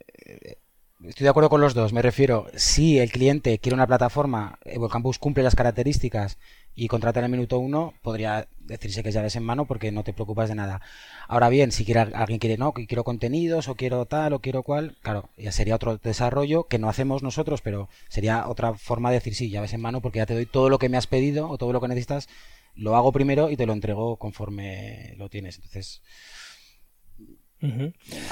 estoy 1.08 1.24
de 1.24 1.30
acuerdo 1.30 1.50
con 1.50 1.60
los 1.60 1.74
dos. 1.74 1.92
Me 1.92 2.02
refiero, 2.02 2.46
si 2.54 2.98
el 2.98 3.10
cliente 3.10 3.58
quiere 3.58 3.74
una 3.74 3.86
plataforma, 3.86 4.58
Campus 4.90 5.18
cumple 5.18 5.42
las 5.42 5.54
características 5.54 6.38
y 6.74 6.88
contrata 6.88 7.20
en 7.20 7.26
el 7.26 7.30
minuto 7.30 7.58
uno, 7.58 7.94
podría 8.02 8.48
decirse 8.60 9.02
que 9.02 9.10
es 9.10 9.14
llaves 9.14 9.36
en 9.36 9.44
mano 9.44 9.64
porque 9.66 9.92
no 9.92 10.02
te 10.02 10.12
preocupas 10.12 10.48
de 10.48 10.56
nada. 10.56 10.80
Ahora 11.28 11.48
bien, 11.48 11.70
si 11.70 11.84
quiere, 11.84 12.00
alguien 12.00 12.38
quiere, 12.38 12.56
no, 12.58 12.72
que 12.72 12.86
quiero 12.86 13.04
contenidos 13.04 13.68
o 13.68 13.76
quiero 13.76 14.06
tal 14.06 14.32
o 14.32 14.40
quiero 14.40 14.62
cual, 14.62 14.96
claro, 15.02 15.28
ya 15.36 15.52
sería 15.52 15.76
otro 15.76 15.98
desarrollo 15.98 16.64
que 16.64 16.78
no 16.78 16.88
hacemos 16.88 17.22
nosotros, 17.22 17.60
pero 17.62 17.88
sería 18.08 18.48
otra 18.48 18.74
forma 18.74 19.10
de 19.10 19.16
decir 19.16 19.34
sí, 19.34 19.50
llaves 19.50 19.72
en 19.72 19.80
mano 19.80 20.00
porque 20.00 20.18
ya 20.18 20.26
te 20.26 20.34
doy 20.34 20.46
todo 20.46 20.68
lo 20.68 20.78
que 20.78 20.88
me 20.88 20.96
has 20.96 21.06
pedido 21.06 21.48
o 21.48 21.58
todo 21.58 21.72
lo 21.72 21.80
que 21.80 21.88
necesitas, 21.88 22.28
lo 22.74 22.96
hago 22.96 23.12
primero 23.12 23.50
y 23.50 23.56
te 23.56 23.66
lo 23.66 23.72
entrego 23.72 24.16
conforme 24.16 25.14
lo 25.16 25.28
tienes. 25.28 25.56
Entonces, 25.56 26.02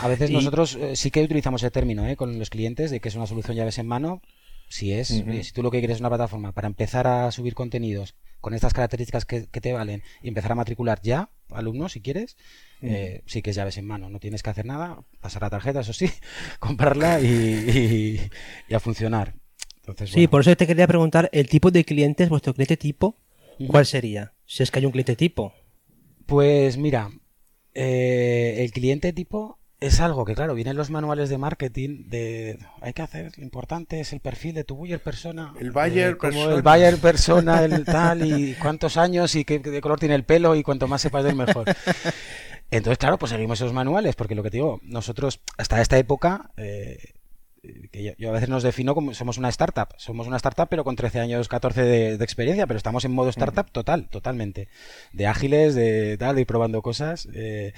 A 0.00 0.08
veces 0.08 0.30
Y- 0.30 0.34
nosotros 0.34 0.74
eh, 0.76 0.96
sí 0.96 1.10
que 1.10 1.22
utilizamos 1.22 1.62
el 1.62 1.72
término 1.72 2.06
¿eh? 2.06 2.16
con 2.16 2.38
los 2.38 2.50
clientes 2.50 2.90
de 2.90 3.00
que 3.00 3.08
es 3.08 3.14
una 3.14 3.26
solución 3.26 3.56
llaves 3.56 3.78
en 3.78 3.86
mano. 3.86 4.20
Si 4.68 4.92
es, 4.92 5.10
oye, 5.28 5.44
si 5.44 5.52
tú 5.52 5.62
lo 5.62 5.70
que 5.70 5.80
quieres 5.80 5.96
es 5.96 6.00
una 6.00 6.08
plataforma 6.08 6.52
para 6.52 6.66
empezar 6.66 7.06
a 7.06 7.30
subir 7.30 7.54
contenidos 7.54 8.14
con 8.40 8.54
estas 8.54 8.72
características 8.72 9.26
que, 9.26 9.46
que 9.46 9.60
te 9.60 9.72
valen 9.74 10.02
y 10.22 10.28
empezar 10.28 10.52
a 10.52 10.54
matricular 10.54 10.98
ya 11.02 11.28
alumnos 11.50 11.92
si 11.92 12.00
quieres, 12.00 12.38
eh, 12.80 13.22
sí 13.26 13.42
que 13.42 13.50
es 13.50 13.56
llaves 13.56 13.76
en 13.76 13.86
mano. 13.86 14.08
No 14.08 14.18
tienes 14.18 14.42
que 14.42 14.48
hacer 14.48 14.64
nada, 14.64 15.04
pasar 15.20 15.42
la 15.42 15.50
tarjeta, 15.50 15.80
eso 15.80 15.92
sí, 15.92 16.08
comprarla 16.58 17.20
y, 17.20 17.26
y- 17.26 18.30
y 18.68 18.74
a 18.74 18.80
funcionar. 18.80 19.34
Entonces, 19.80 20.08
Sí, 20.10 20.20
bueno. 20.20 20.30
por 20.30 20.40
eso 20.40 20.56
te 20.56 20.66
quería 20.66 20.86
preguntar, 20.86 21.28
el 21.32 21.48
tipo 21.48 21.70
de 21.70 21.84
clientes, 21.84 22.28
vuestro 22.30 22.54
cliente 22.54 22.76
tipo. 22.78 23.16
¿cuál 23.68 23.84
sería? 23.86 24.32
Si 24.46 24.62
es 24.62 24.70
que 24.70 24.78
hay 24.78 24.86
un 24.86 24.92
cliente 24.92 25.14
tipo. 25.16 25.52
Pues 26.26 26.76
mira, 26.78 27.10
eh, 27.74 28.56
el 28.58 28.70
cliente 28.72 29.12
tipo 29.12 29.58
es 29.82 30.00
algo 30.00 30.24
que, 30.24 30.34
claro, 30.34 30.54
viene 30.54 30.70
en 30.70 30.76
los 30.76 30.90
manuales 30.90 31.28
de 31.28 31.38
marketing 31.38 32.04
de 32.06 32.58
hay 32.80 32.92
que 32.92 33.02
hacer, 33.02 33.32
lo 33.36 33.42
importante 33.42 33.98
es 34.00 34.12
el 34.12 34.20
perfil 34.20 34.54
de 34.54 34.62
tu 34.62 34.76
buyer 34.76 35.00
persona. 35.00 35.52
El 35.58 35.72
buyer 35.72 36.12
eh, 36.12 36.16
como 36.16 36.32
persona. 36.32 36.54
El 36.54 36.62
buyer 36.62 36.98
persona, 36.98 37.64
el 37.64 37.84
tal, 37.86 38.24
y 38.24 38.54
cuántos 38.54 38.96
años 38.96 39.34
y 39.34 39.44
qué, 39.44 39.60
qué 39.60 39.80
color 39.80 39.98
tiene 39.98 40.14
el 40.14 40.24
pelo 40.24 40.54
y 40.54 40.62
cuanto 40.62 40.86
más 40.86 41.02
sepas 41.02 41.24
del 41.24 41.34
mejor. 41.34 41.64
Entonces, 42.70 42.98
claro, 42.98 43.18
pues 43.18 43.30
seguimos 43.30 43.60
esos 43.60 43.72
manuales, 43.72 44.14
porque 44.14 44.34
lo 44.34 44.42
que 44.42 44.50
te 44.50 44.58
digo, 44.58 44.80
nosotros 44.82 45.40
hasta 45.58 45.82
esta 45.82 45.98
época, 45.98 46.52
eh, 46.56 46.98
que 47.90 48.14
yo, 48.18 48.28
a 48.28 48.32
veces 48.32 48.48
nos 48.48 48.62
defino 48.62 48.94
como 48.94 49.14
somos 49.14 49.38
una 49.38 49.48
startup, 49.48 49.88
somos 49.96 50.26
una 50.26 50.36
startup 50.36 50.68
pero 50.68 50.84
con 50.84 50.96
13 50.96 51.20
años, 51.20 51.48
14 51.48 51.82
de, 51.82 52.24
experiencia, 52.24 52.66
pero 52.66 52.76
estamos 52.76 53.04
en 53.04 53.12
modo 53.12 53.30
startup 53.30 53.70
total, 53.70 54.08
totalmente, 54.08 54.68
de 55.12 55.26
ágiles, 55.26 55.74
de 55.74 56.16
tal, 56.18 56.34
de 56.34 56.40
ir 56.42 56.46
probando 56.46 56.82
cosas. 56.82 57.28
Eh, 57.32 57.72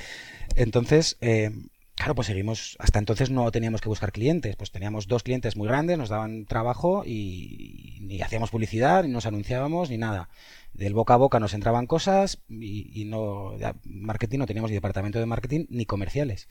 entonces, 0.57 1.19
eh, 1.21 1.51
Claro, 1.97 2.17
pues 2.17 2.27
seguimos, 2.27 2.77
hasta 2.81 2.99
entonces 2.99 3.31
no 3.31 3.49
teníamos 3.53 3.81
que 3.81 3.89
buscar 3.89 4.11
clientes, 4.11 4.57
pues 4.57 4.73
teníamos 4.73 5.07
dos 5.07 5.23
clientes 5.23 5.57
muy 5.57 5.69
grandes, 5.69 5.97
nos 5.97 6.09
daban 6.09 6.45
trabajo 6.45 7.05
y, 7.07 7.99
ni 8.01 8.21
hacíamos 8.21 8.51
publicidad, 8.51 9.05
ni 9.05 9.11
nos 9.11 9.27
anunciábamos, 9.27 9.91
ni 9.91 9.97
nada. 9.97 10.29
Del 10.73 10.93
boca 10.93 11.15
a 11.15 11.19
boca 11.19 11.39
nos 11.39 11.55
entraban 11.55 11.87
cosas 11.87 12.43
y, 12.49 13.05
no, 13.07 13.53
marketing 13.85 14.41
no 14.41 14.47
teníamos 14.47 14.73
ni 14.73 14.75
departamento 14.75 15.21
de 15.21 15.27
marketing 15.27 15.67
ni 15.71 15.87
comerciales. 15.87 16.49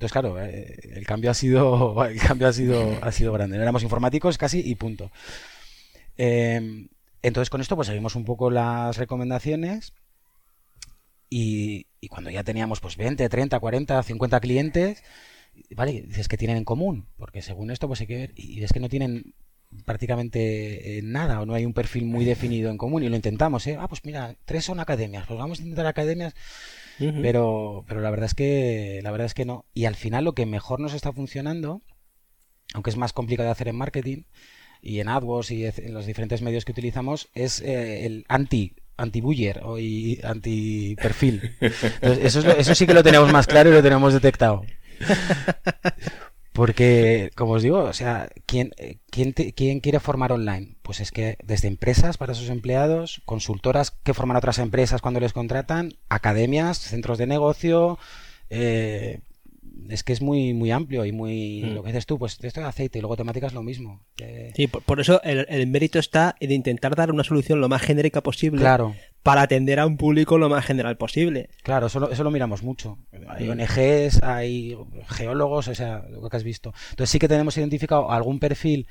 Entonces, 0.00 0.12
claro, 0.12 0.42
eh, 0.42 0.78
el 0.94 1.06
cambio 1.06 1.30
ha 1.30 1.34
sido, 1.34 2.02
el 2.06 2.18
cambio 2.18 2.48
ha 2.48 2.54
sido, 2.54 2.98
ha 3.02 3.12
sido 3.12 3.34
grande. 3.34 3.58
Éramos 3.58 3.82
informáticos 3.82 4.38
casi 4.38 4.60
y 4.64 4.74
punto. 4.74 5.10
Em, 6.16 6.88
entonces, 7.20 7.50
con 7.50 7.60
esto, 7.60 7.76
pues 7.76 7.88
seguimos 7.88 8.16
un 8.16 8.24
poco 8.24 8.50
las 8.50 8.96
recomendaciones 8.96 9.92
y, 11.28 11.84
cuando 12.08 12.30
ya 12.30 12.42
teníamos 12.44 12.80
pues 12.80 12.96
20, 12.96 13.28
30, 13.28 13.60
40, 13.60 14.02
50 14.02 14.40
clientes, 14.40 15.04
vale, 15.76 16.00
dices 16.00 16.28
que 16.28 16.38
tienen 16.38 16.56
en 16.56 16.64
común, 16.64 17.06
porque 17.18 17.42
según 17.42 17.70
esto 17.70 17.86
pues 17.86 18.00
hay 18.00 18.06
que 18.06 18.16
ver, 18.16 18.32
y 18.36 18.64
es 18.64 18.72
que 18.72 18.80
no 18.80 18.88
tienen 18.88 19.34
prácticamente 19.84 20.98
eh, 20.98 21.02
nada 21.02 21.42
o 21.42 21.46
no 21.46 21.52
hay 21.52 21.66
un 21.66 21.74
perfil 21.74 22.06
muy 22.06 22.24
definido 22.24 22.70
en 22.70 22.78
común 22.78 23.02
y 23.02 23.10
lo 23.10 23.16
intentamos, 23.16 23.66
¿eh? 23.66 23.76
Ah, 23.78 23.86
pues 23.86 24.02
mira, 24.04 24.34
tres 24.46 24.64
son 24.64 24.80
academias, 24.80 25.26
pues 25.26 25.38
vamos 25.38 25.60
a 25.60 25.62
intentar 25.62 25.86
academias, 25.86 26.34
pero, 27.22 27.84
pero 27.88 28.00
la 28.00 28.10
verdad 28.10 28.26
es 28.26 28.34
que 28.34 29.00
la 29.02 29.10
verdad 29.10 29.26
es 29.26 29.34
que 29.34 29.44
no. 29.44 29.66
Y 29.74 29.86
al 29.86 29.94
final 29.94 30.24
lo 30.24 30.34
que 30.34 30.46
mejor 30.46 30.80
nos 30.80 30.94
está 30.94 31.12
funcionando, 31.12 31.82
aunque 32.74 32.90
es 32.90 32.96
más 32.96 33.12
complicado 33.12 33.46
de 33.46 33.52
hacer 33.52 33.68
en 33.68 33.76
marketing 33.76 34.22
y 34.82 35.00
en 35.00 35.08
AdWords 35.08 35.50
y 35.50 35.66
en 35.66 35.94
los 35.94 36.06
diferentes 36.06 36.42
medios 36.42 36.64
que 36.64 36.72
utilizamos, 36.72 37.28
es 37.34 37.60
eh, 37.60 38.06
el 38.06 38.24
anti 38.28 38.74
anti-buyer 38.96 39.62
o 39.64 39.76
anti-perfil. 39.76 41.56
Eso, 42.02 42.40
eso 42.40 42.74
sí 42.74 42.86
que 42.86 42.92
lo 42.92 43.02
tenemos 43.02 43.32
más 43.32 43.46
claro 43.46 43.70
y 43.70 43.72
lo 43.72 43.82
tenemos 43.82 44.12
detectado. 44.12 44.62
Porque, 46.60 47.30
como 47.36 47.52
os 47.54 47.62
digo, 47.62 47.78
o 47.78 47.94
sea, 47.94 48.28
¿quién, 48.44 48.74
quién, 49.08 49.32
¿quién, 49.32 49.80
quiere 49.80 49.98
formar 49.98 50.30
online? 50.30 50.76
Pues 50.82 51.00
es 51.00 51.10
que 51.10 51.38
desde 51.42 51.68
empresas 51.68 52.18
para 52.18 52.34
sus 52.34 52.50
empleados, 52.50 53.22
consultoras 53.24 53.92
que 53.92 54.12
forman 54.12 54.36
otras 54.36 54.58
empresas 54.58 55.00
cuando 55.00 55.20
les 55.20 55.32
contratan, 55.32 55.94
academias, 56.10 56.76
centros 56.78 57.16
de 57.16 57.26
negocio, 57.26 57.98
eh, 58.50 59.20
es 59.88 60.04
que 60.04 60.12
es 60.12 60.22
muy 60.22 60.54
muy 60.54 60.70
amplio 60.70 61.04
y 61.04 61.12
muy 61.12 61.62
mm. 61.64 61.74
lo 61.74 61.82
que 61.82 61.88
dices 61.88 62.06
tú 62.06 62.18
pues 62.18 62.38
esto 62.42 62.60
de 62.60 62.66
aceite 62.66 62.98
y 62.98 63.00
luego 63.00 63.16
temáticas 63.16 63.52
lo 63.52 63.62
mismo 63.62 64.04
sí 64.54 64.66
por, 64.66 65.00
eso 65.00 65.20
el, 65.22 65.66
mérito 65.66 65.98
está 65.98 66.36
en 66.40 66.52
intentar 66.52 66.94
dar 66.94 67.10
una 67.10 67.24
solución 67.24 67.60
lo 67.60 67.68
más 67.68 67.82
genérica 67.82 68.22
posible 68.22 68.60
claro. 68.60 68.94
para 69.22 69.42
atender 69.42 69.80
a 69.80 69.86
un 69.86 69.96
público 69.96 70.38
lo 70.38 70.48
más 70.48 70.64
general 70.64 70.96
posible. 70.96 71.50
Claro 71.62 71.86
eso 71.86 72.00
lo, 72.00 72.10
eso 72.10 72.24
lo 72.24 72.30
miramos 72.30 72.62
mucho. 72.62 72.98
Hay 73.28 73.48
ONGs 73.48 74.22
hay 74.22 74.76
geólogos 75.08 75.68
o 75.68 75.74
sea 75.74 76.04
lo 76.10 76.28
que 76.28 76.36
has 76.36 76.44
visto. 76.44 76.72
Entonces 76.90 77.10
sí 77.10 77.18
que 77.18 77.28
tenemos 77.28 77.56
identificado 77.56 78.10
algún 78.10 78.38
perfil 78.38 78.86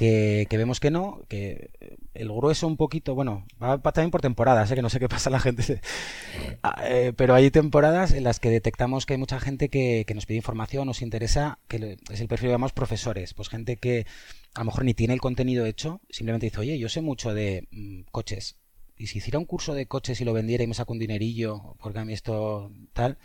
que, 0.00 0.56
vemos 0.56 0.80
que 0.80 0.90
no, 0.90 1.20
que 1.28 1.70
el 2.14 2.28
grueso 2.28 2.66
un 2.66 2.78
poquito, 2.78 3.14
bueno, 3.14 3.46
va, 3.62 3.78
también 3.82 4.10
por 4.10 4.22
temporadas, 4.22 4.70
¿eh? 4.70 4.74
que 4.74 4.80
no 4.80 4.88
sé 4.88 4.98
qué 4.98 5.10
pasa 5.10 5.28
la 5.28 5.40
gente, 5.40 5.82
ah, 6.62 6.82
eh, 6.88 7.12
pero 7.14 7.34
hay 7.34 7.50
temporadas 7.50 8.12
en 8.12 8.24
las 8.24 8.40
que 8.40 8.48
detectamos 8.48 9.04
que 9.04 9.12
hay 9.12 9.18
mucha 9.18 9.38
gente 9.40 9.68
que, 9.68 10.06
nos 10.14 10.24
pide 10.24 10.38
información, 10.38 10.86
nos 10.86 11.02
interesa, 11.02 11.58
que 11.68 11.98
es 12.10 12.20
el 12.20 12.28
perfil 12.28 12.48
que 12.48 12.52
llamamos 12.52 12.72
profesores, 12.72 13.34
pues 13.34 13.50
gente 13.50 13.76
que 13.76 14.06
a 14.54 14.60
lo 14.60 14.66
mejor 14.66 14.84
ni 14.86 14.94
tiene 14.94 15.12
el 15.12 15.20
contenido 15.20 15.66
hecho, 15.66 16.00
simplemente 16.08 16.46
dice, 16.46 16.60
oye, 16.60 16.78
yo 16.78 16.88
sé 16.88 17.02
mucho 17.02 17.34
de 17.34 17.68
mm, 17.70 18.04
coches, 18.10 18.56
y 18.96 19.08
si 19.08 19.18
hiciera 19.18 19.38
un 19.38 19.44
curso 19.44 19.74
de 19.74 19.84
coches 19.84 20.18
y 20.22 20.24
lo 20.24 20.32
vendiera 20.32 20.64
y 20.64 20.66
me 20.66 20.74
saco 20.74 20.94
un 20.94 20.98
dinerillo, 20.98 21.76
porque 21.78 21.98
a 21.98 22.06
mí 22.06 22.14
esto 22.14 22.72
tal, 22.94 23.18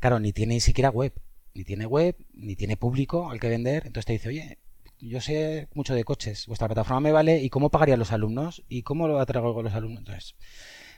claro, 0.00 0.20
ni 0.20 0.34
tiene 0.34 0.52
ni 0.52 0.60
siquiera 0.60 0.90
web, 0.90 1.14
ni 1.54 1.64
tiene 1.64 1.86
web, 1.86 2.14
ni 2.34 2.56
tiene 2.56 2.76
público 2.76 3.30
al 3.30 3.40
que 3.40 3.48
vender, 3.48 3.86
entonces 3.86 4.04
te 4.04 4.12
dice, 4.12 4.28
oye, 4.28 4.58
yo 5.00 5.20
sé 5.20 5.68
mucho 5.74 5.94
de 5.94 6.04
coches, 6.04 6.46
vuestra 6.46 6.68
plataforma 6.68 7.00
me 7.00 7.12
vale, 7.12 7.40
¿y 7.42 7.50
cómo 7.50 7.70
pagarían 7.70 7.98
los 7.98 8.12
alumnos? 8.12 8.62
¿Y 8.68 8.82
cómo 8.82 9.08
lo 9.08 9.18
atraigo 9.18 9.54
con 9.54 9.64
los 9.64 9.74
alumnos? 9.74 10.00
Entonces, 10.00 10.34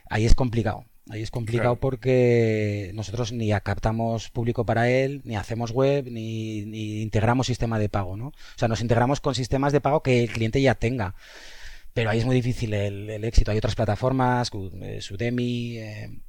ahí 0.09 0.25
es 0.25 0.35
complicado. 0.35 0.85
Ahí 1.09 1.21
es 1.21 1.31
complicado 1.31 1.77
porque 1.77 2.91
nosotros 2.93 3.31
ni 3.31 3.49
captamos 3.61 4.29
público 4.29 4.65
para 4.65 4.89
él, 4.89 5.21
ni 5.23 5.37
hacemos 5.37 5.71
web, 5.71 6.05
ni, 6.11 7.01
integramos 7.01 7.47
sistema 7.47 7.79
de 7.79 7.87
pago, 7.87 8.17
¿no? 8.17 8.27
O 8.27 8.33
sea, 8.57 8.67
nos 8.67 8.81
integramos 8.81 9.21
con 9.21 9.33
sistemas 9.33 9.71
de 9.71 9.79
pago 9.79 10.03
que 10.03 10.21
el 10.21 10.29
cliente 10.29 10.61
ya 10.61 10.75
tenga. 10.75 11.15
Pero 11.93 12.09
ahí 12.09 12.19
es 12.19 12.25
muy 12.25 12.35
difícil 12.35 12.73
el, 12.73 13.23
éxito. 13.23 13.51
Hay 13.51 13.57
otras 13.57 13.75
plataformas, 13.75 14.51
eh, 14.81 14.99
Udemy, 15.09 15.77
eh, 15.77 16.19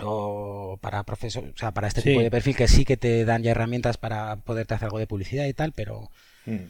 o 0.00 0.78
para 0.80 1.02
profesor, 1.04 1.44
o 1.54 1.58
sea, 1.58 1.72
para 1.72 1.88
este 1.88 2.02
tipo 2.02 2.20
de 2.20 2.30
perfil 2.30 2.56
que 2.56 2.68
sí 2.68 2.84
que 2.84 2.96
te 2.96 3.24
dan 3.24 3.42
ya 3.42 3.50
herramientas 3.50 3.96
para 3.96 4.36
poderte 4.36 4.74
hacer 4.74 4.86
algo 4.86 4.98
de 4.98 5.06
publicidad 5.06 5.46
y 5.46 5.54
tal, 5.54 5.72
pero 5.72 6.10
mm. 6.46 6.64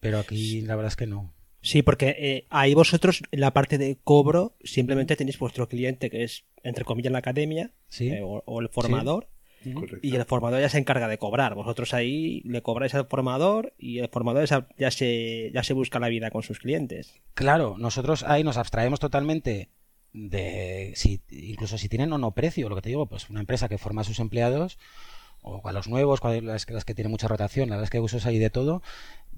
Pero 0.00 0.18
aquí 0.18 0.60
la 0.62 0.76
verdad 0.76 0.92
es 0.92 0.96
que 0.96 1.06
no. 1.06 1.34
Sí, 1.60 1.82
porque 1.82 2.14
eh, 2.18 2.46
ahí 2.50 2.74
vosotros, 2.74 3.22
en 3.30 3.40
la 3.40 3.52
parte 3.52 3.78
de 3.78 3.98
cobro, 4.02 4.56
simplemente 4.62 5.16
tenéis 5.16 5.38
vuestro 5.38 5.68
cliente, 5.68 6.08
que 6.08 6.22
es, 6.22 6.44
entre 6.62 6.84
comillas, 6.84 7.12
la 7.12 7.18
academia, 7.18 7.72
eh, 7.98 8.20
o, 8.22 8.60
el 8.60 8.68
formador, 8.68 9.28
y 10.02 10.14
el 10.14 10.24
formador 10.24 10.60
ya 10.60 10.68
se 10.68 10.78
encarga 10.78 11.08
de 11.08 11.18
cobrar. 11.18 11.54
Vosotros 11.56 11.94
ahí 11.94 12.42
le 12.44 12.62
cobráis 12.62 12.94
al 12.94 13.08
formador 13.08 13.74
y 13.76 13.98
el 13.98 14.08
formador 14.08 14.46
ya 14.78 14.90
se, 14.90 15.50
ya 15.52 15.62
se 15.64 15.72
busca 15.74 15.98
la 15.98 16.08
vida 16.08 16.30
con 16.30 16.42
sus 16.42 16.60
clientes. 16.60 17.20
Claro, 17.34 17.76
nosotros 17.76 18.22
ahí 18.22 18.44
nos 18.44 18.56
abstraemos 18.56 19.00
totalmente 19.00 19.70
de 20.12 20.92
si 20.96 21.20
incluso 21.30 21.76
si 21.76 21.88
tienen 21.88 22.12
o 22.12 22.18
no 22.18 22.32
precio, 22.32 22.68
lo 22.68 22.76
que 22.76 22.82
te 22.82 22.88
digo, 22.88 23.06
pues 23.06 23.28
una 23.30 23.40
empresa 23.40 23.68
que 23.68 23.78
forma 23.78 24.02
a 24.02 24.04
sus 24.04 24.20
empleados 24.20 24.78
o 25.42 25.66
a 25.66 25.72
los 25.72 25.88
nuevos, 25.88 26.20
las 26.42 26.66
que, 26.66 26.72
las 26.72 26.84
que 26.84 26.94
tienen 26.94 27.10
mucha 27.10 27.28
rotación, 27.28 27.68
la 27.68 27.76
verdad 27.76 27.84
es 27.84 27.90
que 27.90 28.00
usos 28.00 28.26
ahí 28.26 28.38
de 28.38 28.50
todo, 28.50 28.82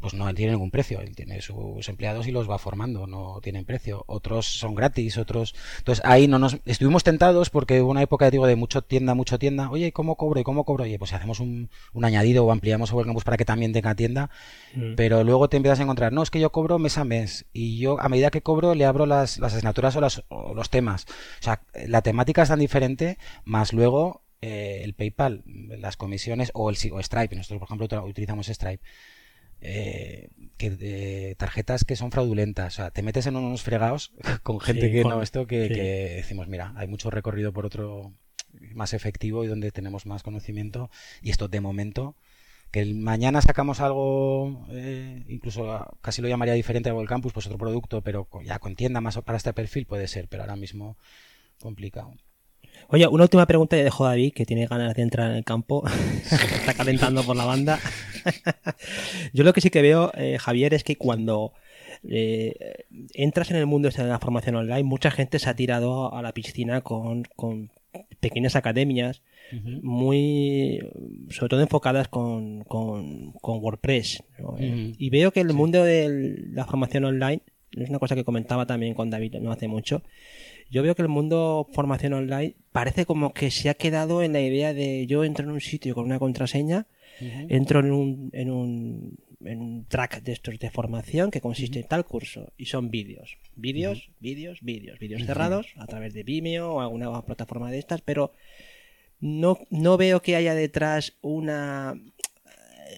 pues 0.00 0.14
no 0.14 0.32
tiene 0.34 0.52
ningún 0.52 0.70
precio. 0.70 1.00
Él 1.00 1.14
tiene 1.14 1.40
sus 1.42 1.88
empleados 1.88 2.26
y 2.26 2.32
los 2.32 2.48
va 2.48 2.58
formando, 2.58 3.06
no 3.06 3.40
tienen 3.42 3.64
precio. 3.64 4.04
Otros 4.06 4.46
son 4.46 4.74
gratis, 4.74 5.18
otros. 5.18 5.54
Entonces 5.78 6.04
ahí 6.04 6.26
no 6.26 6.38
nos 6.38 6.58
estuvimos 6.64 7.04
tentados 7.04 7.50
porque 7.50 7.80
hubo 7.82 7.90
una 7.90 8.02
época 8.02 8.30
digo 8.30 8.46
de 8.46 8.56
mucho 8.56 8.82
tienda, 8.82 9.14
mucho 9.14 9.38
tienda. 9.38 9.70
Oye, 9.70 9.92
¿cómo 9.92 10.16
cobro? 10.16 10.40
¿Y 10.40 10.44
cómo 10.44 10.64
cobro? 10.64 10.84
Oye, 10.84 10.98
pues 10.98 11.10
si 11.10 11.16
hacemos 11.16 11.40
un, 11.40 11.68
añadido 12.02 12.44
o 12.44 12.52
ampliamos 12.52 12.92
el 12.92 13.04
campus 13.04 13.24
para 13.24 13.36
que 13.36 13.44
también 13.44 13.72
tenga 13.72 13.94
tienda. 13.94 14.30
Mm. 14.74 14.94
Pero 14.96 15.22
luego 15.22 15.48
te 15.48 15.56
empiezas 15.56 15.80
a 15.80 15.82
encontrar, 15.82 16.12
no, 16.12 16.22
es 16.22 16.30
que 16.30 16.40
yo 16.40 16.50
cobro 16.50 16.78
mes 16.78 16.96
a 16.98 17.04
mes 17.04 17.46
y 17.52 17.78
yo 17.78 18.00
a 18.00 18.08
medida 18.08 18.30
que 18.30 18.42
cobro 18.42 18.74
le 18.74 18.84
abro 18.84 19.06
las, 19.06 19.38
las 19.38 19.52
asignaturas 19.52 19.96
o, 19.96 20.00
las, 20.00 20.24
o 20.28 20.54
los 20.54 20.70
temas. 20.70 21.06
O 21.40 21.42
sea, 21.42 21.62
la 21.86 22.02
temática 22.02 22.42
es 22.42 22.48
tan 22.48 22.58
diferente, 22.58 23.18
más 23.44 23.72
luego 23.72 24.22
eh, 24.40 24.80
el 24.84 24.94
PayPal, 24.94 25.42
las 25.46 25.98
comisiones 25.98 26.50
o 26.54 26.70
el 26.70 26.76
o 26.92 27.02
Stripe. 27.02 27.36
Nosotros, 27.36 27.58
por 27.58 27.66
ejemplo, 27.66 28.04
utilizamos 28.06 28.46
Stripe 28.46 28.82
eh, 29.61 30.29
que, 30.57 31.35
tarjetas 31.38 31.85
que 31.85 31.96
son 31.96 32.11
fraudulentas. 32.11 32.75
O 32.75 32.77
sea, 32.77 32.90
te 32.90 33.03
metes 33.03 33.27
en 33.27 33.37
unos 33.37 33.62
fregados 33.62 34.12
con 34.42 34.61
gente 34.61 34.90
que 34.90 35.05
no, 35.05 35.23
esto 35.23 35.46
que, 35.46 35.68
decimos, 36.16 36.49
mira, 36.49 36.73
hay 36.77 36.88
mucho 36.88 37.11
recorrido 37.11 37.53
por 37.53 37.66
otro 37.66 38.12
más 38.75 38.94
efectivo 38.94 39.44
y 39.44 39.49
donde 39.49 39.70
tenemos 39.70 40.07
más 40.07 40.23
conocimiento. 40.23 40.90
Y 41.23 41.31
esto 41.31 41.49
de 41.49 41.61
momento, 41.61 42.16
que 42.70 42.85
mañana 42.85 43.42
sacamos 43.42 43.81
algo, 43.81 44.66
eh, 44.70 45.25
incluso 45.29 45.96
casi 46.01 46.23
lo 46.23 46.29
llamaría 46.29 46.55
diferente 46.55 46.90
a 46.90 46.94
el 46.94 47.09
campus, 47.09 47.33
pues 47.33 47.46
otro 47.46 47.59
producto, 47.59 48.03
pero 48.03 48.29
ya 48.44 48.59
con 48.59 48.77
tienda 48.77 49.01
más 49.01 49.18
para 49.18 49.37
este 49.37 49.53
perfil 49.53 49.87
puede 49.87 50.09
ser, 50.09 50.29
pero 50.29 50.42
ahora 50.42 50.57
mismo 50.57 50.96
complicado. 51.61 52.14
Oye, 52.88 53.06
una 53.06 53.24
última 53.24 53.46
pregunta 53.46 53.76
y 53.76 53.82
dejo 53.82 54.04
a 54.04 54.10
David, 54.10 54.32
que 54.32 54.46
tiene 54.46 54.66
ganas 54.66 54.94
de 54.94 55.02
entrar 55.02 55.30
en 55.30 55.36
el 55.36 55.44
campo. 55.44 55.84
está 56.24 56.74
calentando 56.74 57.22
por 57.22 57.36
la 57.36 57.44
banda. 57.44 57.78
Yo 59.32 59.44
lo 59.44 59.52
que 59.52 59.60
sí 59.60 59.70
que 59.70 59.82
veo, 59.82 60.12
eh, 60.16 60.38
Javier, 60.38 60.74
es 60.74 60.84
que 60.84 60.96
cuando 60.96 61.52
eh, 62.08 62.84
entras 63.14 63.50
en 63.50 63.56
el 63.56 63.66
mundo 63.66 63.88
este 63.88 64.02
de 64.02 64.08
la 64.08 64.18
formación 64.18 64.56
online, 64.56 64.82
mucha 64.82 65.10
gente 65.10 65.38
se 65.38 65.48
ha 65.48 65.54
tirado 65.54 66.14
a 66.14 66.22
la 66.22 66.32
piscina 66.32 66.80
con, 66.80 67.24
pequeñas 68.20 68.56
academias, 68.56 69.22
muy, 69.82 70.80
sobre 71.30 71.48
todo 71.48 71.60
enfocadas 71.60 72.08
con, 72.08 72.64
WordPress. 73.42 74.22
Y 74.98 75.10
veo 75.10 75.32
que 75.32 75.40
el 75.40 75.52
mundo 75.52 75.84
de 75.84 76.36
la 76.52 76.64
formación 76.66 77.04
online, 77.04 77.42
es 77.72 77.88
una 77.88 77.98
cosa 77.98 78.14
que 78.14 78.24
comentaba 78.24 78.66
también 78.66 78.94
con 78.94 79.10
David 79.10 79.36
no 79.36 79.52
hace 79.52 79.68
mucho, 79.68 80.02
yo 80.70 80.83
veo 80.83 80.94
que 80.94 81.02
el 81.02 81.09
mundo 81.09 81.68
formación 81.72 82.12
online 82.12 82.54
parece 82.72 83.04
como 83.04 83.33
que 83.35 83.50
se 83.50 83.68
ha 83.68 83.74
quedado 83.74 84.22
en 84.22 84.33
la 84.33 84.40
idea 84.40 84.72
de 84.72 85.06
yo 85.06 85.24
entro 85.24 85.44
en 85.44 85.50
un 85.50 85.61
sitio 85.61 85.94
con 85.94 86.04
una 86.04 86.18
contraseña, 86.18 86.87
entro 87.48 87.80
en 87.80 87.90
un, 87.92 88.30
en 88.33 88.50
un, 88.50 89.18
en 89.44 89.61
un 89.61 89.85
track 89.87 90.22
de 90.22 90.33
estos 90.33 90.59
de 90.59 90.70
formación 90.70 91.30
que 91.30 91.40
consiste 91.40 91.80
en 91.80 91.88
tal 91.88 92.04
curso 92.04 92.52
y 92.56 92.66
son 92.66 92.90
vídeos, 92.90 93.37
vídeos, 93.56 94.11
vídeos, 94.20 94.61
vídeos, 94.62 94.98
vídeos 94.98 95.24
cerrados 95.24 95.74
a 95.76 95.87
través 95.87 96.14
de 96.14 96.22
Vimeo 96.22 96.74
o 96.74 96.80
alguna 96.80 97.22
plataforma 97.22 97.70
de 97.70 97.78
estas, 97.78 98.00
pero 98.00 98.33
no, 99.20 99.59
no 99.70 99.96
veo 99.96 100.22
que 100.22 100.37
haya 100.37 100.54
detrás 100.54 101.18
una 101.20 102.00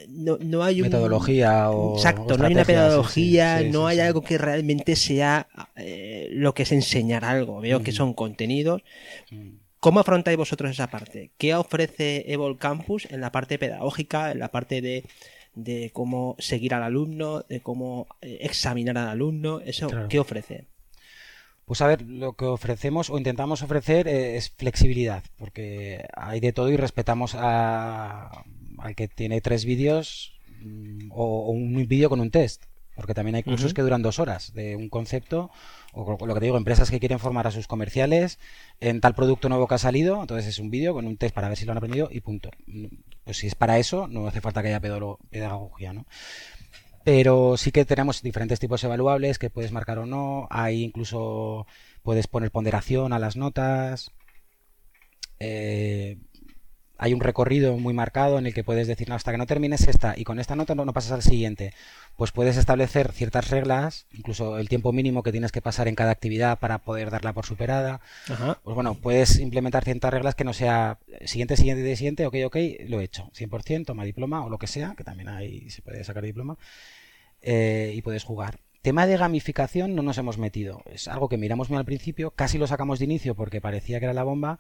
no, 0.09 0.39
no 0.41 0.63
hay 0.63 0.83
metodología 0.83 1.71
o 1.71 1.97
exacto 1.97 2.37
no 2.37 2.47
hay 2.47 2.55
una 2.55 2.65
pedagogía 2.65 3.63
no 3.63 3.87
hay 3.87 4.01
algo 4.01 4.23
que 4.23 4.39
realmente 4.39 4.97
sea 4.97 5.49
eh, 5.77 6.29
lo 6.33 6.55
que 6.55 6.65
es 6.65 6.73
enseñar 6.73 7.25
algo 7.25 7.61
veo 7.61 7.83
que 7.83 7.93
son 7.93 8.15
contenidos 8.15 8.83
mm. 9.31 9.63
¿Cómo 9.83 9.99
afrontáis 9.99 10.39
vosotros 10.39 10.71
esa 10.71 10.87
parte? 10.87 11.33
¿Qué 11.39 11.57
ofrece 11.57 12.33
Evol 12.33 12.57
Campus 12.57 13.09
en 13.11 13.21
la 13.21 13.33
parte 13.33 13.59
pedagógica, 13.59 14.31
en 14.31 14.39
la 14.39 14.53
parte 14.53 14.81
de, 14.81 15.91
cómo 15.93 16.37
seguir 16.39 16.73
al 16.75 16.85
alumno, 16.85 17.41
de 17.49 17.59
cómo 17.59 18.07
eh, 18.21 18.39
examinar 18.43 18.97
al 18.97 19.09
alumno? 19.09 19.59
¿Eso 19.59 19.91
qué 20.09 20.21
ofrece? 20.21 20.69
Pues 21.65 21.81
a 21.81 21.89
ver, 21.89 22.03
lo 22.03 22.35
que 22.35 22.45
ofrecemos 22.45 23.11
o 23.11 23.19
intentamos 23.19 23.63
ofrecer 23.63 24.07
eh, 24.07 24.37
es 24.37 24.51
flexibilidad, 24.51 25.25
porque 25.37 26.07
hay 26.15 26.39
de 26.39 26.53
todo 26.53 26.71
y 26.71 26.77
respetamos 26.77 27.35
a, 27.37 28.45
al 28.83 28.95
que 28.95 29.09
tiene 29.09 29.41
tres 29.41 29.65
vídeos 29.65 30.35
mm, 30.61 31.11
o, 31.13 31.51
un 31.51 31.87
vídeo 31.89 32.09
con 32.09 32.21
un 32.21 32.31
test, 32.31 32.65
porque 32.95 33.15
también 33.15 33.37
hay 33.37 33.43
cursos 33.43 33.73
que 33.73 33.83
duran 33.83 34.03
dos 34.03 34.19
horas 34.19 34.53
de 34.53 34.77
un 34.77 34.89
concepto 34.89 35.51
o 35.95 36.27
lo 36.27 36.35
que 36.35 36.41
te 36.41 36.47
digo, 36.47 36.57
empresas 36.57 36.91
que 36.91 37.01
quieren 37.01 37.19
formar 37.19 37.47
a 37.47 37.51
sus 37.51 37.67
comerciales 37.67 38.39
en 38.81 39.01
tal 39.01 39.15
producto 39.15 39.49
nuevo 39.49 39.67
que 39.67 39.75
ha 39.75 39.79
salido, 39.79 40.21
entonces 40.21 40.47
es 40.47 40.59
un 40.59 40.71
vídeo 40.71 40.95
con 40.95 41.07
un 41.07 41.17
test 41.17 41.35
para 41.35 41.49
ver 41.49 41.57
si 41.57 41.65
lo 41.65 41.73
han 41.73 41.79
aprendido 41.79 42.09
y 42.11 42.21
punto. 42.21 42.51
Pues 43.25 43.39
si 43.39 43.47
es 43.47 43.55
para 43.55 43.79
eso, 43.79 44.09
no 44.09 44.27
hace 44.27 44.41
falta 44.41 44.63
que 44.63 44.69
haya 44.69 44.81
pedagogía, 44.81 45.93
¿no? 45.93 46.07
Pero 47.05 47.57
sí 47.57 47.73
que 47.73 47.85
tenemos 47.85 48.23
diferentes 48.23 48.61
tipos 48.61 48.83
evaluables 48.85 49.39
que 49.39 49.51
puedes 49.51 49.73
marcar 49.73 49.99
o 49.99 50.07
no, 50.07 50.47
hay 50.51 50.83
incluso 50.83 51.67
puedes 52.03 52.27
poner 52.27 52.51
ponderación 52.51 53.13
a 53.13 53.19
las 53.19 53.37
notas. 53.37 54.13
Eh, 55.41 56.19
hay 56.99 57.15
un 57.15 57.21
recorrido 57.21 57.77
muy 57.77 57.95
marcado 57.95 58.39
en 58.39 58.47
el 58.47 58.55
que 58.55 58.65
puedes 58.65 58.87
decir, 58.87 59.09
no, 59.09 59.15
hasta 59.15 59.33
que 59.33 59.39
no 59.39 59.47
termines 59.47 59.89
esta 59.89 60.15
y 60.17 60.25
con 60.25 60.39
esta 60.39 60.57
nota 60.57 60.75
no, 60.75 60.85
pasas 60.93 61.13
al 61.13 61.23
siguiente. 61.23 61.75
Pues 62.17 62.31
puedes 62.31 62.57
establecer 62.57 63.13
ciertas 63.13 63.51
reglas, 63.51 64.07
incluso 64.13 64.59
el 64.59 64.69
tiempo 64.69 64.93
mínimo 64.93 65.23
que 65.23 65.33
tienes 65.33 65.53
que 65.53 65.63
pasar 65.63 65.89
en 65.89 65.95
cada 65.95 66.13
actividad 66.13 66.59
para 66.59 66.79
poder 66.79 67.11
darla 67.11 67.33
por 67.33 67.47
superada. 67.47 68.01
Pues 68.63 68.75
bueno, 68.75 68.95
puedes 68.95 69.39
implementar 69.39 69.85
ciertas 69.85 70.13
reglas 70.13 70.35
que 70.35 70.45
no 70.45 70.53
sea 70.53 70.99
siguiente, 71.25 71.57
siguiente, 71.57 71.97
siguiente, 71.97 72.27
ok, 72.27 72.37
ok, 72.47 72.57
lo 72.87 73.01
he 73.01 73.05
hecho. 73.05 73.31
100%, 73.37 73.87
toma 73.87 74.05
diploma 74.05 74.45
o 74.45 74.51
lo 74.51 74.59
que 74.59 74.67
sea, 74.67 74.95
que 74.97 75.05
también 75.05 75.29
ahí 75.29 75.71
se 75.71 75.83
puede 75.83 76.05
sacar 76.05 76.23
diploma. 76.23 76.57
Eh, 77.41 77.93
y 77.97 78.03
puedes 78.03 78.23
jugar. 78.23 78.61
Tema 78.83 79.07
de 79.07 79.17
gamificación 79.17 79.95
no 79.95 80.03
nos 80.03 80.19
hemos 80.19 80.39
metido. 80.39 80.83
Es 80.93 81.09
algo 81.09 81.29
que 81.29 81.37
miramos 81.37 81.71
muy 81.71 81.79
al 81.79 81.85
principio, 81.85 82.33
casi 82.33 82.59
lo 82.59 82.67
sacamos 82.67 82.99
de 82.99 83.07
inicio 83.07 83.35
porque 83.35 83.61
parecía 83.61 83.99
que 83.99 84.07
era 84.07 84.15
la 84.15 84.25
bomba 84.25 84.59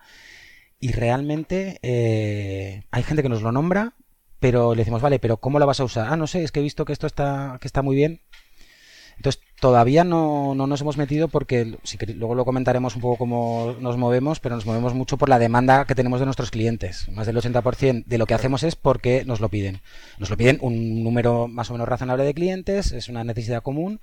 y 0.83 0.90
realmente 0.90 1.79
eh, 1.83 2.83
hay 2.90 3.03
gente 3.05 3.23
que 3.23 3.29
nos 3.29 3.40
lo 3.40 3.53
nombra, 3.53 3.95
pero 4.40 4.75
le 4.75 4.81
decimos, 4.81 5.01
vale, 5.01 5.21
pero 5.21 5.37
¿cómo 5.37 5.61
la 5.61 5.64
vas 5.64 5.79
a 5.79 5.85
usar? 5.85 6.09
Ah, 6.11 6.16
no 6.16 6.27
sé, 6.27 6.42
es 6.42 6.51
que 6.51 6.59
he 6.59 6.62
visto 6.62 6.85
que 6.85 6.92
esto 6.92 7.07
está, 7.07 7.57
que 7.61 7.68
está 7.68 7.83
muy 7.83 7.95
bien. 7.95 8.21
Entonces, 9.16 9.40
todavía 9.61 10.03
no, 10.03 10.57
no 10.57 10.66
nos 10.66 10.81
hemos 10.81 10.97
metido 10.97 11.29
porque, 11.29 11.79
si 11.85 11.99
luego 12.14 12.35
lo 12.35 12.45
comentaremos 12.45 12.97
un 12.97 13.03
poco 13.03 13.16
cómo 13.16 13.77
nos 13.79 13.97
movemos, 13.97 14.40
pero 14.40 14.57
nos 14.57 14.66
movemos 14.66 14.92
mucho 14.92 15.18
por 15.18 15.29
la 15.29 15.38
demanda 15.38 15.85
que 15.85 15.95
tenemos 15.95 16.18
de 16.18 16.27
nuestros 16.27 16.51
clientes. 16.51 17.09
Más 17.11 17.29
del 17.29 17.37
80% 17.37 18.05
de 18.05 18.18
lo 18.18 18.27
que 18.27 18.35
hacemos 18.35 18.64
es 18.64 18.75
porque 18.75 19.25
nos 19.25 19.38
lo 19.38 19.51
piden. 19.51 19.83
Nos 20.18 20.31
lo 20.31 20.37
piden 20.37 20.59
un 20.62 21.05
número 21.05 21.47
más 21.47 21.71
o 21.71 21.75
menos 21.75 21.88
razonable 21.88 22.25
de 22.25 22.35
clientes, 22.35 22.90
es 22.90 23.09
una 23.09 23.23
necesidad 23.23 23.62
común 23.62 24.01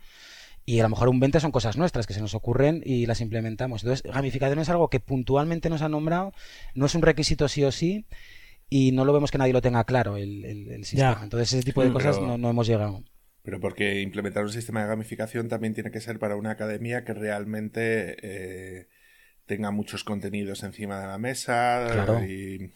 y 0.69 0.79
a 0.79 0.83
lo 0.83 0.89
mejor 0.89 1.09
un 1.09 1.19
20 1.19 1.39
son 1.39 1.51
cosas 1.51 1.77
nuestras 1.77 2.05
que 2.05 2.13
se 2.13 2.21
nos 2.21 2.35
ocurren 2.35 2.83
y 2.85 3.07
las 3.07 3.21
implementamos. 3.21 3.81
Entonces, 3.81 4.03
gamificación 4.03 4.59
es 4.59 4.69
algo 4.69 4.87
que 4.87 4.99
puntualmente 4.99 5.67
nos 5.67 5.81
han 5.81 5.93
nombrado, 5.93 6.31
no 6.75 6.85
es 6.85 6.93
un 6.93 7.01
requisito 7.01 7.47
sí 7.47 7.63
o 7.63 7.71
sí 7.71 8.05
y 8.69 8.91
no 8.91 9.03
lo 9.03 9.11
vemos 9.11 9.31
que 9.31 9.39
nadie 9.39 9.51
lo 9.51 9.63
tenga 9.63 9.83
claro 9.85 10.15
el, 10.15 10.85
sistema. 10.85 11.21
Entonces, 11.23 11.53
ese 11.53 11.63
tipo 11.63 11.83
de 11.83 11.91
cosas 11.91 12.21
no, 12.21 12.35
hemos 12.47 12.67
llegado. 12.67 13.03
Pero 13.41 13.59
porque 13.59 14.01
implementar 14.01 14.43
un 14.43 14.51
sistema 14.51 14.83
de 14.83 14.89
gamificación 14.89 15.47
también 15.47 15.73
tiene 15.73 15.89
que 15.89 16.01
ser 16.01 16.19
para 16.19 16.35
una 16.35 16.51
academia 16.51 17.03
que 17.03 17.15
realmente 17.15 18.17
eh, 18.21 18.89
tenga 19.47 19.71
muchos 19.71 20.03
contenidos 20.03 20.61
encima 20.61 21.01
de 21.01 21.07
la 21.07 21.17
mesa 21.17 22.27
y 22.29 22.69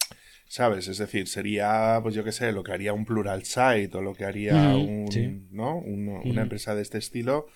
¿sabes? 0.48 0.88
Es 0.88 0.98
decir, 0.98 1.28
sería, 1.28 2.00
pues 2.02 2.16
yo 2.16 2.24
qué 2.24 2.32
sé, 2.32 2.50
lo 2.50 2.64
que 2.64 2.72
haría 2.72 2.92
un 2.92 3.04
plural 3.04 3.44
site 3.44 3.90
o 3.92 4.02
lo 4.02 4.14
que 4.14 4.24
haría 4.24 4.74
un, 4.74 5.46
¿no? 5.52 5.78
una 5.78 6.42
empresa 6.42 6.74
de 6.74 6.82
este 6.82 6.98
estilo 6.98 7.46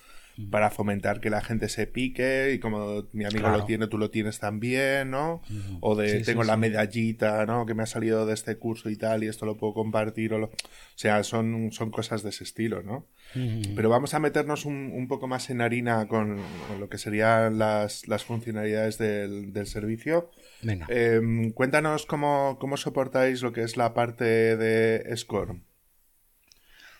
para 0.51 0.69
fomentar 0.69 1.19
que 1.19 1.29
la 1.29 1.41
gente 1.41 1.69
se 1.69 1.85
pique 1.87 2.51
y 2.53 2.59
como 2.59 3.03
mi 3.11 3.25
amigo 3.25 3.49
lo 3.49 3.65
tiene, 3.65 3.87
tú 3.87 3.97
lo 3.97 4.09
tienes 4.09 4.39
también, 4.39 5.11
¿no? 5.11 5.41
O 5.81 5.95
de 5.95 6.21
tengo 6.21 6.43
la 6.43 6.57
medallita, 6.57 7.45
¿no? 7.45 7.65
Que 7.65 7.73
me 7.73 7.83
ha 7.83 7.85
salido 7.85 8.25
de 8.25 8.33
este 8.33 8.57
curso 8.57 8.89
y 8.89 8.95
tal 8.95 9.23
y 9.23 9.27
esto 9.27 9.45
lo 9.45 9.57
puedo 9.57 9.73
compartir 9.73 10.33
o 10.33 10.39
lo... 10.39 10.47
O 10.47 11.01
sea, 11.01 11.23
son, 11.23 11.71
son 11.71 11.91
cosas 11.91 12.23
de 12.23 12.29
ese 12.29 12.43
estilo, 12.43 12.83
¿no? 12.83 13.07
Pero 13.75 13.89
vamos 13.89 14.13
a 14.13 14.19
meternos 14.19 14.65
un, 14.65 15.07
poco 15.07 15.27
más 15.27 15.49
en 15.49 15.61
harina 15.61 16.07
con, 16.07 16.39
lo 16.79 16.89
que 16.89 16.97
serían 16.97 17.57
las, 17.57 18.07
las 18.07 18.23
funcionalidades 18.23 18.97
del, 18.97 19.53
del 19.53 19.67
servicio. 19.67 20.31
Venga. 20.61 20.87
Em, 20.89 21.51
cuéntanos 21.51 22.05
cómo, 22.05 22.57
cómo 22.59 22.75
soportáis 22.75 23.41
lo 23.41 23.53
que 23.53 23.63
es 23.63 23.77
la 23.77 23.93
parte 23.93 24.57
de 24.57 25.15
SCORM. 25.15 25.63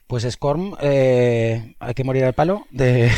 Pues 0.10 0.26
Scorm, 0.28 0.74
eh, 0.82 1.76
hay 1.78 1.94
que 1.94 2.04
morir 2.04 2.24
al 2.24 2.34
palo, 2.34 2.66
de, 2.72 3.12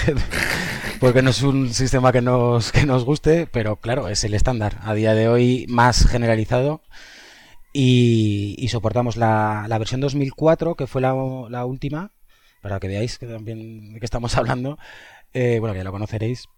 porque 0.99 1.21
no 1.21 1.29
es 1.29 1.41
un 1.41 1.73
sistema 1.73 2.11
que 2.11 2.21
nos, 2.21 2.73
que 2.73 2.85
nos 2.85 3.05
guste, 3.05 3.47
pero 3.47 3.77
claro, 3.77 4.09
es 4.09 4.25
el 4.25 4.33
estándar. 4.33 4.77
A 4.81 4.93
día 4.93 5.13
de 5.13 5.29
hoy 5.29 5.65
más 5.69 6.05
generalizado. 6.05 6.81
Y, 7.71 8.67
soportamos 8.67 9.15
la, 9.15 9.65
versión 9.79 10.01
2004, 10.01 10.75
que 10.75 10.85
fue 10.85 10.99
la, 10.99 11.13
última, 11.13 12.11
para 12.61 12.81
que 12.81 12.89
veáis 12.89 13.17
que 13.17 13.25
también 13.25 13.93
de 13.93 13.99
qué 14.01 14.05
estamos 14.05 14.35
hablando. 14.35 14.77
Eh, 15.33 15.59
bueno, 15.61 15.73
ya 15.73 15.85
lo 15.85 15.93
conoceréis. 15.93 16.49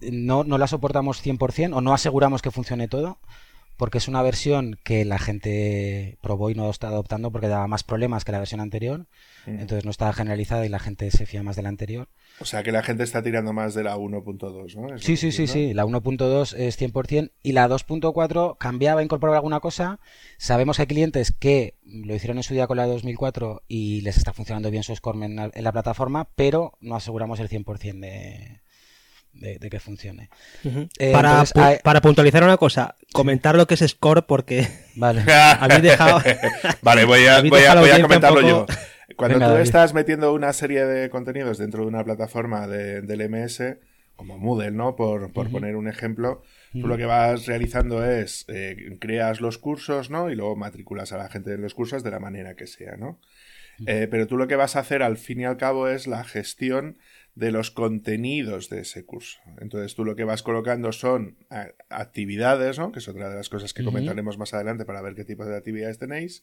No, 0.00 0.42
no 0.42 0.56
la 0.56 0.68
soportamos 0.68 1.22
100% 1.22 1.74
o 1.74 1.82
no 1.82 1.92
aseguramos 1.92 2.40
que 2.40 2.50
funcione 2.50 2.88
todo 2.88 3.18
porque 3.76 3.98
es 3.98 4.08
una 4.08 4.22
versión 4.22 4.78
que 4.84 5.04
la 5.04 5.18
gente 5.18 6.18
probó 6.20 6.50
y 6.50 6.54
no 6.54 6.70
está 6.70 6.88
adoptando 6.88 7.30
porque 7.30 7.48
daba 7.48 7.66
más 7.66 7.84
problemas 7.84 8.24
que 8.24 8.32
la 8.32 8.38
versión 8.38 8.60
anterior. 8.60 9.06
Entonces 9.46 9.84
no 9.84 9.90
está 9.90 10.12
generalizada 10.12 10.64
y 10.64 10.68
la 10.68 10.78
gente 10.78 11.10
se 11.10 11.26
fía 11.26 11.42
más 11.42 11.56
de 11.56 11.62
la 11.62 11.68
anterior. 11.68 12.08
O 12.40 12.44
sea 12.44 12.62
que 12.62 12.70
la 12.70 12.82
gente 12.82 13.02
está 13.02 13.22
tirando 13.22 13.52
más 13.52 13.74
de 13.74 13.82
la 13.82 13.96
1.2, 13.96 14.76
¿no? 14.76 14.98
Sí, 14.98 15.16
sí, 15.16 15.32
sí, 15.32 15.46
sí. 15.46 15.74
La 15.74 15.84
1.2 15.84 16.56
es 16.56 16.80
100% 16.80 17.32
y 17.42 17.52
la 17.52 17.68
2.4 17.68 18.56
cambiaba, 18.56 19.02
incorporaba 19.02 19.38
alguna 19.38 19.60
cosa. 19.60 19.98
Sabemos 20.38 20.76
que 20.76 20.82
hay 20.82 20.86
clientes 20.86 21.32
que 21.32 21.74
lo 21.84 22.14
hicieron 22.14 22.36
en 22.36 22.44
su 22.44 22.54
día 22.54 22.66
con 22.68 22.76
la 22.76 22.86
2004 22.86 23.62
y 23.66 24.00
les 24.02 24.16
está 24.16 24.32
funcionando 24.32 24.70
bien 24.70 24.84
su 24.84 24.94
score 24.94 25.22
en 25.22 25.36
la 25.36 25.72
plataforma, 25.72 26.28
pero 26.36 26.74
no 26.80 26.94
aseguramos 26.94 27.40
el 27.40 27.48
100% 27.48 28.00
de, 28.00 28.61
de, 29.32 29.70
que 29.70 29.80
funcione. 29.80 30.30
Eh, 30.98 31.12
para, 31.12 32.00
puntualizar 32.00 32.44
una 32.44 32.56
cosa, 32.56 32.96
comentar 33.12 33.56
lo 33.56 33.66
que 33.66 33.74
es 33.74 33.80
Score 33.88 34.26
porque 34.26 34.68
vale. 34.94 35.22
habéis 35.32 35.82
dejado... 35.82 36.20
vale, 36.82 37.04
voy 37.04 37.26
a, 37.26 37.40
voy 37.42 37.90
a, 37.90 38.02
comentarlo 38.02 38.40
yo. 38.40 38.66
Cuando 39.16 39.38
tú 39.38 39.56
estás 39.56 39.94
metiendo 39.94 40.32
una 40.32 40.52
serie 40.52 40.84
de 40.84 41.10
contenidos 41.10 41.58
dentro 41.58 41.82
de 41.82 41.88
una 41.88 42.02
plataforma 42.02 42.66
de, 42.66 43.02
del 43.02 43.28
MS, 43.28 43.76
como 44.16 44.38
Moodle, 44.38 44.70
¿no? 44.70 44.96
Por, 44.96 45.32
por 45.32 45.50
poner 45.50 45.76
un 45.76 45.88
ejemplo, 45.88 46.42
tú 46.72 46.86
lo 46.86 46.96
que 46.96 47.04
vas 47.04 47.46
realizando 47.46 48.04
es 48.04 48.46
eh, 48.48 48.96
creas 49.00 49.40
los 49.40 49.58
cursos, 49.58 50.10
¿no? 50.10 50.30
Y 50.30 50.34
luego 50.34 50.56
matriculas 50.56 51.12
a 51.12 51.18
la 51.18 51.28
gente 51.28 51.52
en 51.52 51.60
los 51.60 51.74
cursos 51.74 52.02
de 52.02 52.10
la 52.10 52.20
manera 52.20 52.54
que 52.54 52.66
sea, 52.66 52.96
¿no? 52.96 53.18
Eh, 53.86 54.06
pero 54.10 54.26
tú 54.26 54.36
lo 54.36 54.46
que 54.46 54.56
vas 54.56 54.76
a 54.76 54.80
hacer 54.80 55.02
al 55.02 55.16
fin 55.16 55.40
y 55.40 55.44
al 55.44 55.56
cabo 55.56 55.88
es 55.88 56.06
la 56.06 56.24
gestión 56.24 56.98
de 57.34 57.50
los 57.50 57.70
contenidos 57.70 58.68
de 58.68 58.80
ese 58.80 59.04
curso. 59.04 59.40
Entonces 59.58 59.94
tú 59.94 60.04
lo 60.04 60.14
que 60.14 60.24
vas 60.24 60.42
colocando 60.42 60.92
son 60.92 61.36
actividades, 61.88 62.78
¿no? 62.78 62.92
que 62.92 62.98
es 62.98 63.08
otra 63.08 63.30
de 63.30 63.36
las 63.36 63.48
cosas 63.48 63.72
que 63.72 63.84
comentaremos 63.84 64.36
más 64.36 64.52
adelante 64.52 64.84
para 64.84 65.00
ver 65.00 65.14
qué 65.14 65.24
tipo 65.24 65.44
de 65.44 65.56
actividades 65.56 65.98
tenéis. 65.98 66.42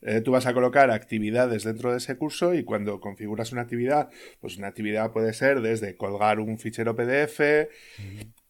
Eh, 0.00 0.22
tú 0.22 0.32
vas 0.32 0.46
a 0.46 0.54
colocar 0.54 0.90
actividades 0.90 1.64
dentro 1.64 1.90
de 1.90 1.98
ese 1.98 2.16
curso 2.16 2.54
y 2.54 2.64
cuando 2.64 3.00
configuras 3.00 3.52
una 3.52 3.62
actividad, 3.62 4.08
pues 4.40 4.56
una 4.56 4.68
actividad 4.68 5.12
puede 5.12 5.34
ser 5.34 5.60
desde 5.60 5.96
colgar 5.96 6.40
un 6.40 6.58
fichero 6.58 6.96
PDF, 6.96 7.68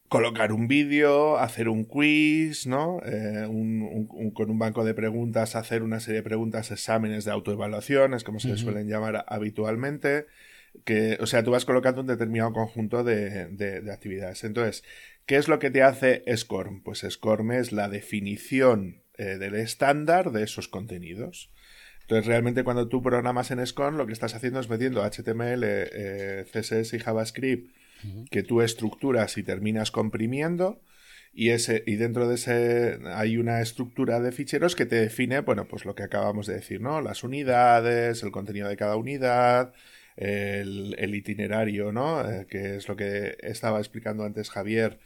colocar 0.09 0.53
un 0.53 0.69
vídeo, 0.69 1.39
hacer 1.39 1.69
un 1.69 1.85
quiz, 1.85 2.69
¿no? 2.69 3.01
Eh, 3.05 3.49
con 4.33 4.49
un 4.51 4.59
banco 4.61 4.85
de 4.85 4.95
preguntas, 4.95 5.57
hacer 5.57 5.83
una 5.83 5.99
serie 5.99 6.21
de 6.21 6.23
preguntas, 6.23 6.71
exámenes 6.71 7.25
de 7.25 7.33
autoevaluación, 7.33 8.15
es 8.15 8.23
como 8.23 8.39
se 8.39 8.57
suelen 8.57 8.89
llamar 8.89 9.25
habitualmente 9.27 10.27
que, 10.85 11.19
o 11.21 11.27
sea, 11.27 11.43
tú 11.43 11.51
vas 11.51 11.65
colocando 11.65 12.01
un 12.01 12.07
determinado 12.07 12.53
conjunto 12.53 13.05
de, 13.05 13.47
de, 13.47 13.93
actividades. 13.93 14.45
Entonces, 14.45 14.85
¿qué 15.27 15.37
es 15.37 15.49
lo 15.49 15.59
que 15.59 15.71
te 15.71 15.83
hace 15.83 16.23
SCORM? 16.35 16.83
Pues 16.83 17.07
SCORM 17.09 17.53
es 17.53 17.73
la 17.73 17.89
definición 17.89 19.03
eh, 19.17 19.39
del 19.39 19.55
estándar 19.55 20.33
de 20.33 20.43
esos 20.43 20.69
contenidos. 20.69 21.51
Entonces, 22.03 22.27
realmente 22.27 22.65
cuando 22.65 22.89
tú 22.89 23.03
programas 23.03 23.51
en 23.51 23.65
SCORM, 23.65 23.97
lo 23.97 24.07
que 24.07 24.13
estás 24.13 24.35
haciendo 24.35 24.61
es 24.61 24.69
metiendo 24.69 25.03
HTML, 25.03 25.63
eh, 25.65 26.45
CSS 26.53 26.95
y 26.95 26.99
JavaScript 26.99 27.75
que 28.31 28.43
tú 28.43 28.61
estructuras 28.61 29.39
y 29.39 29.43
terminas 29.43 29.91
comprimiendo 29.91 30.83
y, 31.35 31.51
ese, 31.51 31.83
y 31.87 31.97
dentro 31.97 32.29
de 32.29 32.37
ese 32.37 33.01
hay 33.07 33.37
una 33.39 33.61
estructura 33.61 34.21
de 34.21 34.31
ficheros 34.31 34.77
que 34.77 34.87
te 34.87 34.97
define, 34.97 35.41
bueno, 35.41 35.67
pues 35.67 35.85
lo 35.85 35.97
que 35.97 36.05
acabamos 36.05 36.47
de 36.47 36.55
decir, 36.55 36.81
¿no? 36.81 37.01
Las 37.01 37.25
unidades, 37.25 38.23
el 38.23 38.31
contenido 38.31 38.69
de 38.69 38.77
cada 38.77 38.95
unidad, 38.97 39.75
el, 40.17 40.95
el 40.99 41.15
itinerario, 41.15 41.93
¿no? 41.93 42.21
Eh, 42.29 42.47
que 42.49 42.77
es 42.77 42.89
lo 42.89 42.97
que 42.97 43.37
estaba 43.41 43.79
explicando 43.79 44.25
antes 44.25 44.51
Javier, 44.51 44.99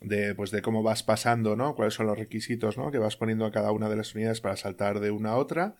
de, 0.00 0.34
pues 0.34 0.50
de 0.50 0.62
cómo 0.62 0.82
vas 0.82 1.02
pasando, 1.02 1.56
¿no? 1.56 1.74
Cuáles 1.74 1.94
son 1.94 2.06
los 2.06 2.18
requisitos, 2.18 2.78
¿no? 2.78 2.90
Que 2.90 2.98
vas 2.98 3.16
poniendo 3.16 3.44
a 3.44 3.52
cada 3.52 3.72
una 3.72 3.88
de 3.88 3.96
las 3.96 4.14
unidades 4.14 4.40
para 4.40 4.56
saltar 4.56 5.00
de 5.00 5.10
una 5.10 5.30
a 5.30 5.36
otra. 5.36 5.76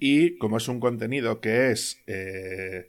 Y 0.00 0.36
como 0.38 0.56
es 0.56 0.68
un 0.68 0.80
contenido 0.80 1.40
que 1.40 1.70
es... 1.70 2.02
Eh, 2.06 2.88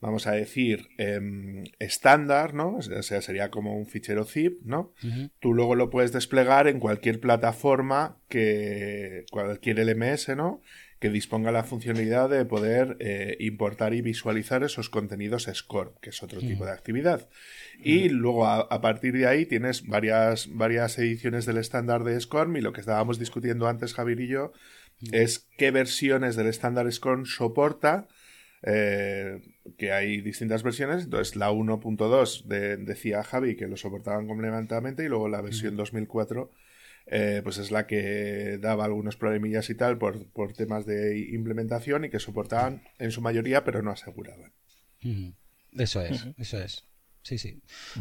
vamos 0.00 0.26
a 0.28 0.32
decir, 0.32 0.88
em, 0.96 1.64
estándar, 1.78 2.54
¿no? 2.54 2.76
O 2.76 3.02
sea, 3.02 3.20
sería 3.20 3.50
como 3.50 3.76
un 3.76 3.86
fichero 3.86 4.24
zip, 4.24 4.60
¿no? 4.64 4.92
Tú 5.40 5.54
luego 5.54 5.74
lo 5.74 5.90
puedes 5.90 6.12
desplegar 6.12 6.68
en 6.68 6.78
cualquier 6.78 7.18
plataforma 7.18 8.16
que, 8.28 9.24
cualquier 9.30 9.80
LMS, 9.80 10.36
¿no? 10.36 10.62
Que 10.98 11.10
disponga 11.10 11.52
la 11.52 11.64
funcionalidad 11.64 12.28
de 12.28 12.44
poder 12.44 12.96
eh, 12.98 13.36
importar 13.40 13.94
y 13.94 14.02
visualizar 14.02 14.64
esos 14.64 14.90
contenidos 14.90 15.48
SCORM, 15.52 15.92
que 16.00 16.10
es 16.10 16.22
otro 16.22 16.40
tipo 16.40 16.64
de 16.64 16.72
actividad. 16.72 17.28
Y 17.82 18.08
luego 18.08 18.46
a, 18.46 18.80
partir 18.80 19.14
de 19.14 19.26
ahí 19.26 19.46
tienes 19.46 19.86
varias, 19.86 20.48
varias 20.52 20.98
ediciones 20.98 21.46
del 21.46 21.58
estándar 21.58 22.02
de 22.02 22.20
SCORM 22.20 22.56
y 22.56 22.60
lo 22.60 22.72
que 22.72 22.80
estábamos 22.80 23.18
discutiendo 23.18 23.68
antes, 23.68 23.94
Javier 23.94 24.20
y 24.20 24.28
yo, 24.28 24.52
es 25.12 25.46
qué 25.56 25.70
versiones 25.70 26.34
del 26.34 26.48
estándar 26.48 26.90
SCORM 26.90 27.26
soporta 27.26 28.08
eh, 28.62 29.40
que 29.76 29.92
hay 29.92 30.20
distintas 30.20 30.62
versiones. 30.62 31.04
Entonces, 31.04 31.36
la 31.36 31.50
1.2 31.50 32.44
decía 32.84 33.22
Javi 33.22 33.56
que 33.56 33.68
lo 33.68 33.76
soportaban 33.76 34.26
complementarmente 34.26 35.04
y 35.04 35.08
luego 35.08 35.28
la 35.28 35.40
versión 35.40 35.76
2004 35.76 36.50
eh, 37.10 37.40
pues 37.42 37.58
es 37.58 37.70
la 37.70 37.86
que 37.86 38.58
daba 38.60 38.84
algunos 38.84 39.16
problemillas 39.16 39.70
y 39.70 39.74
tal 39.74 39.98
por, 39.98 40.30
por, 40.32 40.52
temas 40.52 40.84
de 40.84 41.18
implementación 41.32 42.04
y 42.04 42.10
que 42.10 42.18
soportaban 42.18 42.82
en 42.98 43.10
su 43.10 43.22
mayoría, 43.22 43.64
pero 43.64 43.82
no 43.82 43.90
aseguraban. 43.90 44.52
Eso 45.72 46.02
es, 46.02 46.26
eso 46.36 46.58
es. 46.58 46.84
Sí, 47.22 47.36
sí. 47.36 47.60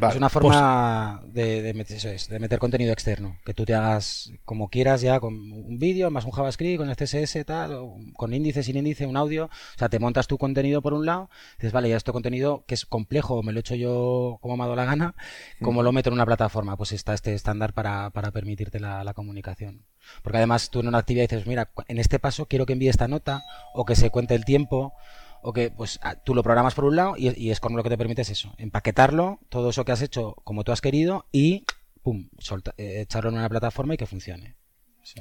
es 0.09 0.15
una 0.15 0.29
forma 0.29 1.21
de, 1.25 1.61
de, 1.61 1.73
meter, 1.73 1.99
de, 1.99 2.39
meter, 2.39 2.59
contenido 2.59 2.93
externo, 2.93 3.37
que 3.43 3.53
tú 3.53 3.65
te 3.65 3.73
hagas 3.73 4.31
como 4.45 4.69
quieras 4.69 5.01
ya 5.01 5.19
con 5.19 5.33
un 5.33 5.79
vídeo, 5.79 6.09
más 6.11 6.23
un 6.23 6.31
JavaScript, 6.31 6.77
con 6.77 6.89
el 6.89 6.95
CSS, 6.95 7.43
tal, 7.45 7.77
con 8.15 8.33
índice, 8.33 8.63
sin 8.63 8.77
índice, 8.77 9.05
un 9.05 9.17
audio. 9.17 9.45
O 9.45 9.77
sea, 9.77 9.89
te 9.89 9.99
montas 9.99 10.27
tu 10.27 10.37
contenido 10.37 10.81
por 10.81 10.93
un 10.93 11.05
lado, 11.05 11.29
dices, 11.57 11.73
vale, 11.73 11.89
ya 11.89 11.97
este 11.97 12.11
contenido 12.11 12.63
que 12.67 12.75
es 12.75 12.85
complejo, 12.85 13.43
me 13.43 13.51
lo 13.51 13.59
he 13.59 13.61
hecho 13.61 13.75
yo 13.75 14.37
como 14.41 14.55
me 14.55 14.63
ha 14.63 14.67
dado 14.67 14.75
la 14.77 14.85
gana, 14.85 15.15
como 15.61 15.83
lo 15.83 15.91
meto 15.91 16.09
en 16.09 16.13
una 16.13 16.25
plataforma? 16.25 16.77
Pues 16.77 16.93
está 16.93 17.13
este 17.13 17.33
estándar 17.33 17.73
para, 17.73 18.11
para 18.11 18.31
permitirte 18.31 18.79
la, 18.79 19.03
la 19.03 19.13
comunicación. 19.13 19.83
Porque 20.21 20.37
además 20.37 20.69
tú 20.69 20.79
en 20.79 20.87
una 20.87 20.99
actividad 20.99 21.27
dices, 21.27 21.47
mira, 21.47 21.69
en 21.87 21.97
este 21.97 22.19
paso 22.19 22.45
quiero 22.45 22.65
que 22.65 22.73
envíe 22.73 22.87
esta 22.87 23.07
nota 23.07 23.43
o 23.73 23.85
que 23.85 23.95
se 23.95 24.09
cuente 24.09 24.35
el 24.35 24.45
tiempo 24.45 24.93
o 25.47 25.53
que 25.53 25.71
pues 25.71 25.97
tú 26.25 26.35
lo 26.35 26.43
programas 26.43 26.75
por 26.75 26.83
un 26.83 26.97
lado 26.97 27.15
y, 27.17 27.51
es 27.51 27.61
como 27.61 27.77
lo 27.77 27.83
que 27.83 27.89
te 27.89 27.97
permite 27.97 28.21
es 28.21 28.29
eso, 28.29 28.53
empaquetarlo, 28.57 29.39
todo 29.47 29.69
eso 29.69 29.85
que 29.85 29.93
has 29.93 30.01
hecho 30.01 30.35
como 30.43 30.65
tú 30.65 30.73
has 30.73 30.81
querido 30.81 31.25
y 31.31 31.63
pum, 32.03 32.27
eh, 32.75 32.99
echarlo 32.99 33.29
en 33.29 33.37
una 33.37 33.47
plataforma 33.47 33.93
y 33.93 33.97
que 33.97 34.05
funcione. 34.05 34.57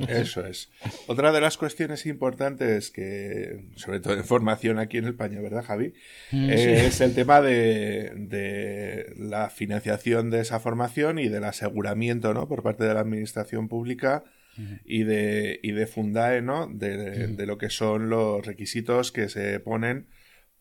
Eso 0.08 0.44
es. 0.44 0.68
Otra 1.06 1.30
de 1.30 1.40
las 1.40 1.56
cuestiones 1.56 2.06
importantes 2.06 2.90
que, 2.90 3.68
sobre 3.76 4.00
todo 4.00 4.14
en 4.14 4.24
formación 4.24 4.80
aquí 4.80 4.98
en 4.98 5.04
España, 5.04 5.40
¿verdad, 5.40 5.64
Javi? 5.64 5.94
Mm, 6.32 6.50
es 6.50 7.00
el 7.00 7.14
tema 7.14 7.40
de, 7.40 8.10
de, 8.16 9.14
la 9.18 9.48
financiación 9.48 10.30
de 10.30 10.40
esa 10.40 10.58
formación 10.58 11.20
y 11.20 11.28
del 11.28 11.44
aseguramiento, 11.44 12.34
¿no? 12.34 12.48
Por 12.48 12.64
parte 12.64 12.82
de 12.82 12.94
la 12.94 13.00
administración 13.00 13.68
pública 13.68 14.24
y 14.84 15.04
de, 15.04 15.60
y 15.62 15.70
de 15.70 15.86
Fundae, 15.86 16.42
¿no? 16.42 16.66
De, 16.66 17.28
de, 17.28 17.46
lo 17.46 17.58
que 17.58 17.70
son 17.70 18.08
los 18.08 18.44
requisitos 18.44 19.12
que 19.12 19.28
se 19.28 19.60
ponen 19.60 20.08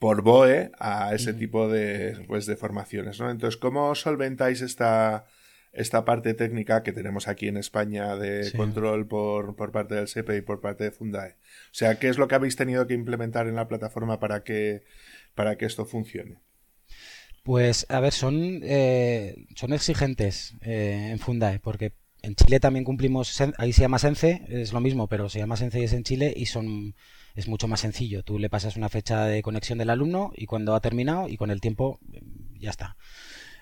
por 0.05 0.21
BOE 0.21 0.69
a 0.77 1.15
ese 1.15 1.33
tipo 1.33 1.67
de, 1.67 2.25
pues, 2.27 2.45
de 2.45 2.55
formaciones, 2.55 3.19
¿no? 3.19 3.31
Entonces, 3.31 3.57
¿cómo 3.57 3.95
solventáis 3.95 4.61
esta, 4.61 5.25
esta 5.73 6.05
parte 6.05 6.35
técnica 6.35 6.83
que 6.83 6.93
tenemos 6.93 7.27
aquí 7.27 7.47
en 7.47 7.57
España 7.57 8.15
de 8.15 8.51
control 8.51 9.07
por, 9.07 9.55
por, 9.55 9.71
parte 9.71 9.95
del 9.95 10.07
SEPE 10.07 10.37
y 10.37 10.41
por 10.41 10.61
parte 10.61 10.83
de 10.83 10.91
Fundae? 10.91 11.31
O 11.31 11.73
sea, 11.73 11.97
¿qué 11.97 12.07
es 12.07 12.19
lo 12.19 12.27
que 12.27 12.35
habéis 12.35 12.55
tenido 12.55 12.85
que 12.85 12.93
implementar 12.93 13.47
en 13.47 13.55
la 13.55 13.67
plataforma 13.67 14.19
para 14.19 14.43
que, 14.43 14.83
para 15.33 15.57
que 15.57 15.65
esto 15.65 15.87
funcione? 15.87 16.37
Pues, 17.41 17.87
a 17.89 17.99
ver, 17.99 18.13
son, 18.13 18.59
eh, 18.61 19.47
son 19.55 19.73
exigentes 19.73 20.53
eh, 20.61 21.09
en 21.13 21.17
Fundae, 21.17 21.57
porque 21.57 21.93
en 22.21 22.35
Chile 22.35 22.59
también 22.59 22.85
cumplimos, 22.85 23.41
ahí 23.57 23.73
se 23.73 23.81
llama 23.81 23.97
Sense, 23.97 24.45
es 24.49 24.71
lo 24.71 24.81
mismo, 24.81 25.07
pero 25.07 25.29
se 25.29 25.39
llama 25.39 25.57
Sense 25.57 25.79
y 25.79 25.83
es 25.85 25.93
en 25.93 26.03
Chile 26.03 26.31
y 26.37 26.45
son 26.45 26.93
es 27.35 27.47
mucho 27.47 27.67
más 27.67 27.81
sencillo. 27.81 28.23
Tú 28.23 28.39
le 28.39 28.49
pasas 28.49 28.77
una 28.77 28.89
fecha 28.89 29.25
de 29.25 29.41
conexión 29.41 29.77
del 29.77 29.89
alumno 29.89 30.31
y 30.35 30.45
cuando 30.45 30.75
ha 30.75 30.81
terminado 30.81 31.27
y 31.27 31.37
con 31.37 31.51
el 31.51 31.61
tiempo 31.61 31.99
ya 32.59 32.69
está. 32.69 32.95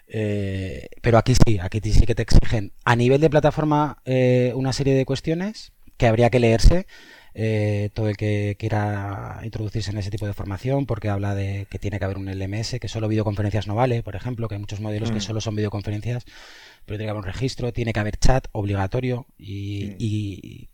Eh, 0.08 0.88
pero 1.02 1.18
aquí 1.18 1.34
sí, 1.46 1.60
aquí 1.60 1.80
sí 1.92 2.06
que 2.06 2.16
te 2.16 2.24
exigen 2.24 2.74
a 2.84 2.96
nivel 2.96 3.22
de 3.22 3.30
plataforma 3.30 4.02
eh, 4.06 4.52
una 4.56 4.74
serie 4.74 4.94
de 4.94 5.06
cuestiones 5.06 5.74
que 5.98 6.08
habría 6.08 6.30
que 6.30 6.40
leerse. 6.40 6.88
Eh, 7.36 7.90
todo 7.96 8.10
el 8.10 8.16
que 8.16 8.56
quiera 8.60 9.40
introducirse 9.44 9.90
en 9.90 9.98
ese 9.98 10.12
tipo 10.12 10.28
de 10.28 10.34
formación, 10.34 10.86
porque 10.86 11.10
habla 11.10 11.34
de 11.34 11.66
que 11.68 11.80
tiene 11.80 11.98
que 11.98 12.06
haber 12.06 12.20
un 12.20 12.30
LMS, 12.30 12.78
que 12.80 12.88
solo 12.88 13.08
videoconferencias 13.08 13.66
no 13.66 13.74
vale, 13.74 14.04
por 14.04 14.16
ejemplo, 14.16 14.48
que 14.48 14.54
hay 14.54 14.62
muchos 14.62 14.82
modelos 14.82 15.10
que 15.10 15.18
mm. 15.18 15.22
solo 15.22 15.42
son 15.42 15.56
videoconferencias 15.56 16.26
pero 16.86 16.98
tiene 16.98 17.08
que 17.08 17.12
haber 17.12 17.22
un 17.22 17.32
registro, 17.32 17.74
tiene 17.74 17.94
que 17.94 18.00
haber 18.00 18.18
chat 18.18 18.48
obligatorio 18.52 19.26
y, 19.38 20.70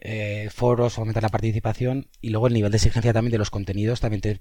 eh, 0.00 0.48
foros, 0.50 0.98
aumentar 0.98 1.22
la 1.22 1.28
participación 1.28 2.08
y 2.20 2.30
luego 2.30 2.46
el 2.46 2.54
nivel 2.54 2.70
de 2.70 2.78
exigencia 2.78 3.12
también 3.12 3.32
de 3.32 3.38
los 3.38 3.50
contenidos 3.50 4.00
también 4.00 4.20
te, 4.20 4.40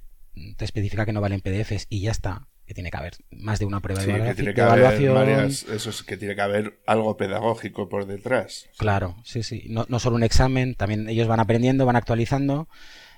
especifica 0.60 1.06
que 1.06 1.13
no 1.13 1.22
valen 1.22 1.41
PDFs 1.41 1.88
y 1.89 2.02
ya 2.02 2.12
está 2.12 2.48
que 2.65 2.76
tiene 2.76 2.91
que 2.91 2.98
haber 2.98 3.13
más 3.32 3.58
de 3.58 3.65
una 3.65 3.80
prueba 3.80 4.04
de, 4.04 4.12
evaluación, 4.12 4.36
que 4.36 4.41
tiene 4.43 4.54
que 4.54 4.62
Haber 4.62 5.50
eso 5.50 5.89
es 5.89 6.04
que 6.04 6.17
tiene 6.17 6.36
que 6.36 6.41
haber 6.41 6.80
algo 6.86 7.17
pedagógico 7.17 7.89
por 7.89 8.06
detrás. 8.06 8.69
Claro, 8.78 9.15
sí, 9.24 9.41
sí. 9.41 9.65
No, 9.69 9.88
no 9.89 9.98
solo 9.98 10.17
un 10.17 10.22
examen, 10.22 10.76
también 10.76 11.10
ellos 11.10 11.28
van 11.28 11.39
aprendiendo, 11.39 11.88
van 11.88 11.95
actualizando 11.95 12.67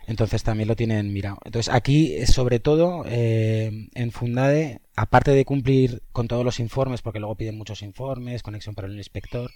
entonces 0.07 0.43
también 0.43 0.67
lo 0.67 0.75
tienen 0.75 1.13
mirado. 1.13 1.37
Entonces 1.45 1.73
aquí, 1.73 2.25
sobre 2.25 2.59
todo, 2.59 3.03
eh, 3.07 3.87
en 3.93 4.11
Fundade, 4.11 4.81
aparte 4.95 5.31
de 5.31 5.45
cumplir 5.45 6.01
con 6.11 6.27
todos 6.27 6.43
los 6.43 6.59
informes, 6.59 7.01
porque 7.01 7.19
luego 7.19 7.35
piden 7.35 7.57
muchos 7.57 7.81
informes, 7.81 8.43
conexión 8.43 8.75
para 8.75 8.87
el 8.87 8.97
inspector, 8.97 9.51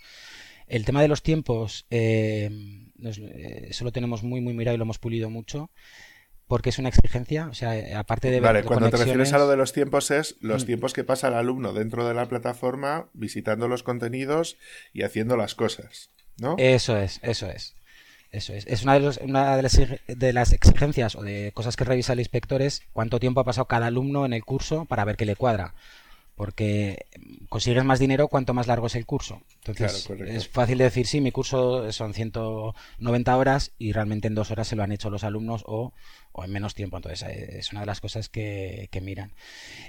el 0.67 0.86
tema 0.86 1.01
de 1.01 1.08
los 1.08 1.23
tiempos, 1.23 1.86
eh, 1.89 2.49
eso 3.04 3.84
lo 3.84 3.91
tenemos 3.91 4.23
muy, 4.23 4.41
muy 4.41 4.54
mirado 4.54 4.75
y 4.75 4.78
lo 4.78 4.84
hemos 4.84 4.99
pulido 4.99 5.30
mucho 5.30 5.69
porque 6.47 6.69
es 6.69 6.78
una 6.78 6.89
exigencia, 6.89 7.47
o 7.47 7.54
sea, 7.54 7.99
aparte 7.99 8.30
de... 8.30 8.39
Vale, 8.39 8.63
cuando 8.63 8.89
te 8.89 8.97
refieres 8.97 9.34
a 9.34 9.39
lo 9.39 9.49
de 9.49 9.58
los 9.58 9.73
tiempos 9.73 10.12
es 10.12 10.36
los 10.41 10.63
mm. 10.63 10.67
tiempos 10.67 10.93
que 10.93 11.04
pasa 11.04 11.28
el 11.30 11.34
alumno 11.34 11.73
dentro 11.73 12.08
de 12.08 12.13
la 12.13 12.28
plataforma 12.28 13.10
visitando 13.13 13.67
los 13.67 13.84
contenidos 13.84 14.58
y 14.93 15.01
haciendo 15.01 15.38
las 15.38 15.56
cosas, 15.56 16.12
¿no? 16.38 16.56
Eso 16.58 16.97
es, 16.97 17.19
eso 17.23 17.49
es. 17.49 17.75
Eso 18.32 18.54
es. 18.54 18.67
Es 18.67 18.84
una, 18.84 18.95
de, 18.95 18.99
los, 18.99 19.17
una 19.17 19.56
de, 19.56 19.63
las, 19.63 19.80
de, 20.08 20.34
las, 20.34 20.51
exigencias 20.51 21.15
o 21.15 21.21
de 21.21 21.51
cosas 21.54 21.78
que 21.78 21.86
revisa 21.86 22.13
el 22.13 22.19
inspector 22.19 22.62
es 22.62 22.84
cuánto 22.91 23.19
tiempo 23.19 23.39
ha 23.39 23.45
pasado 23.45 23.65
cada 23.65 23.88
alumno 23.88 24.25
en 24.25 24.34
el 24.34 24.43
curso 24.43 24.84
para 24.86 25.06
ver 25.06 25.15
que 25.15 25.25
le 25.25 25.38
cuadra. 25.38 25.73
Porque 26.36 27.06
consigues 27.48 27.86
más 27.86 28.00
dinero 28.00 28.28
cuanto 28.28 28.54
más 28.54 28.67
largo 28.67 28.88
es 28.88 28.95
el 28.95 29.06
curso. 29.06 29.41
Entonces, 29.65 30.10
es 30.28 30.50
fácil 30.50 30.78
de 30.78 30.84
decir, 30.84 31.08
sí, 31.08 31.21
mi 31.21 31.32
curso 31.32 31.91
son 31.93 32.13
190 32.13 33.38
horas 33.38 33.71
y 33.78 33.93
realmente 33.93 34.28
en 34.28 34.36
dos 34.36 34.52
horas 34.52 34.67
se 34.67 34.76
lo 34.76 34.84
han 34.84 34.91
hecho 34.91 35.10
los 35.10 35.24
alumnos 35.24 35.63
o, 35.65 35.93
o 36.34 36.43
en 36.43 36.52
menos 36.52 36.76
tiempo. 36.76 36.98
Entonces, 36.98 37.24
eh, 37.24 37.60
es 37.60 37.71
una 37.71 37.82
de 37.82 37.88
las 37.88 38.02
cosas 38.02 38.28
que, 38.28 38.89
que 38.91 39.00
miran. 39.00 39.34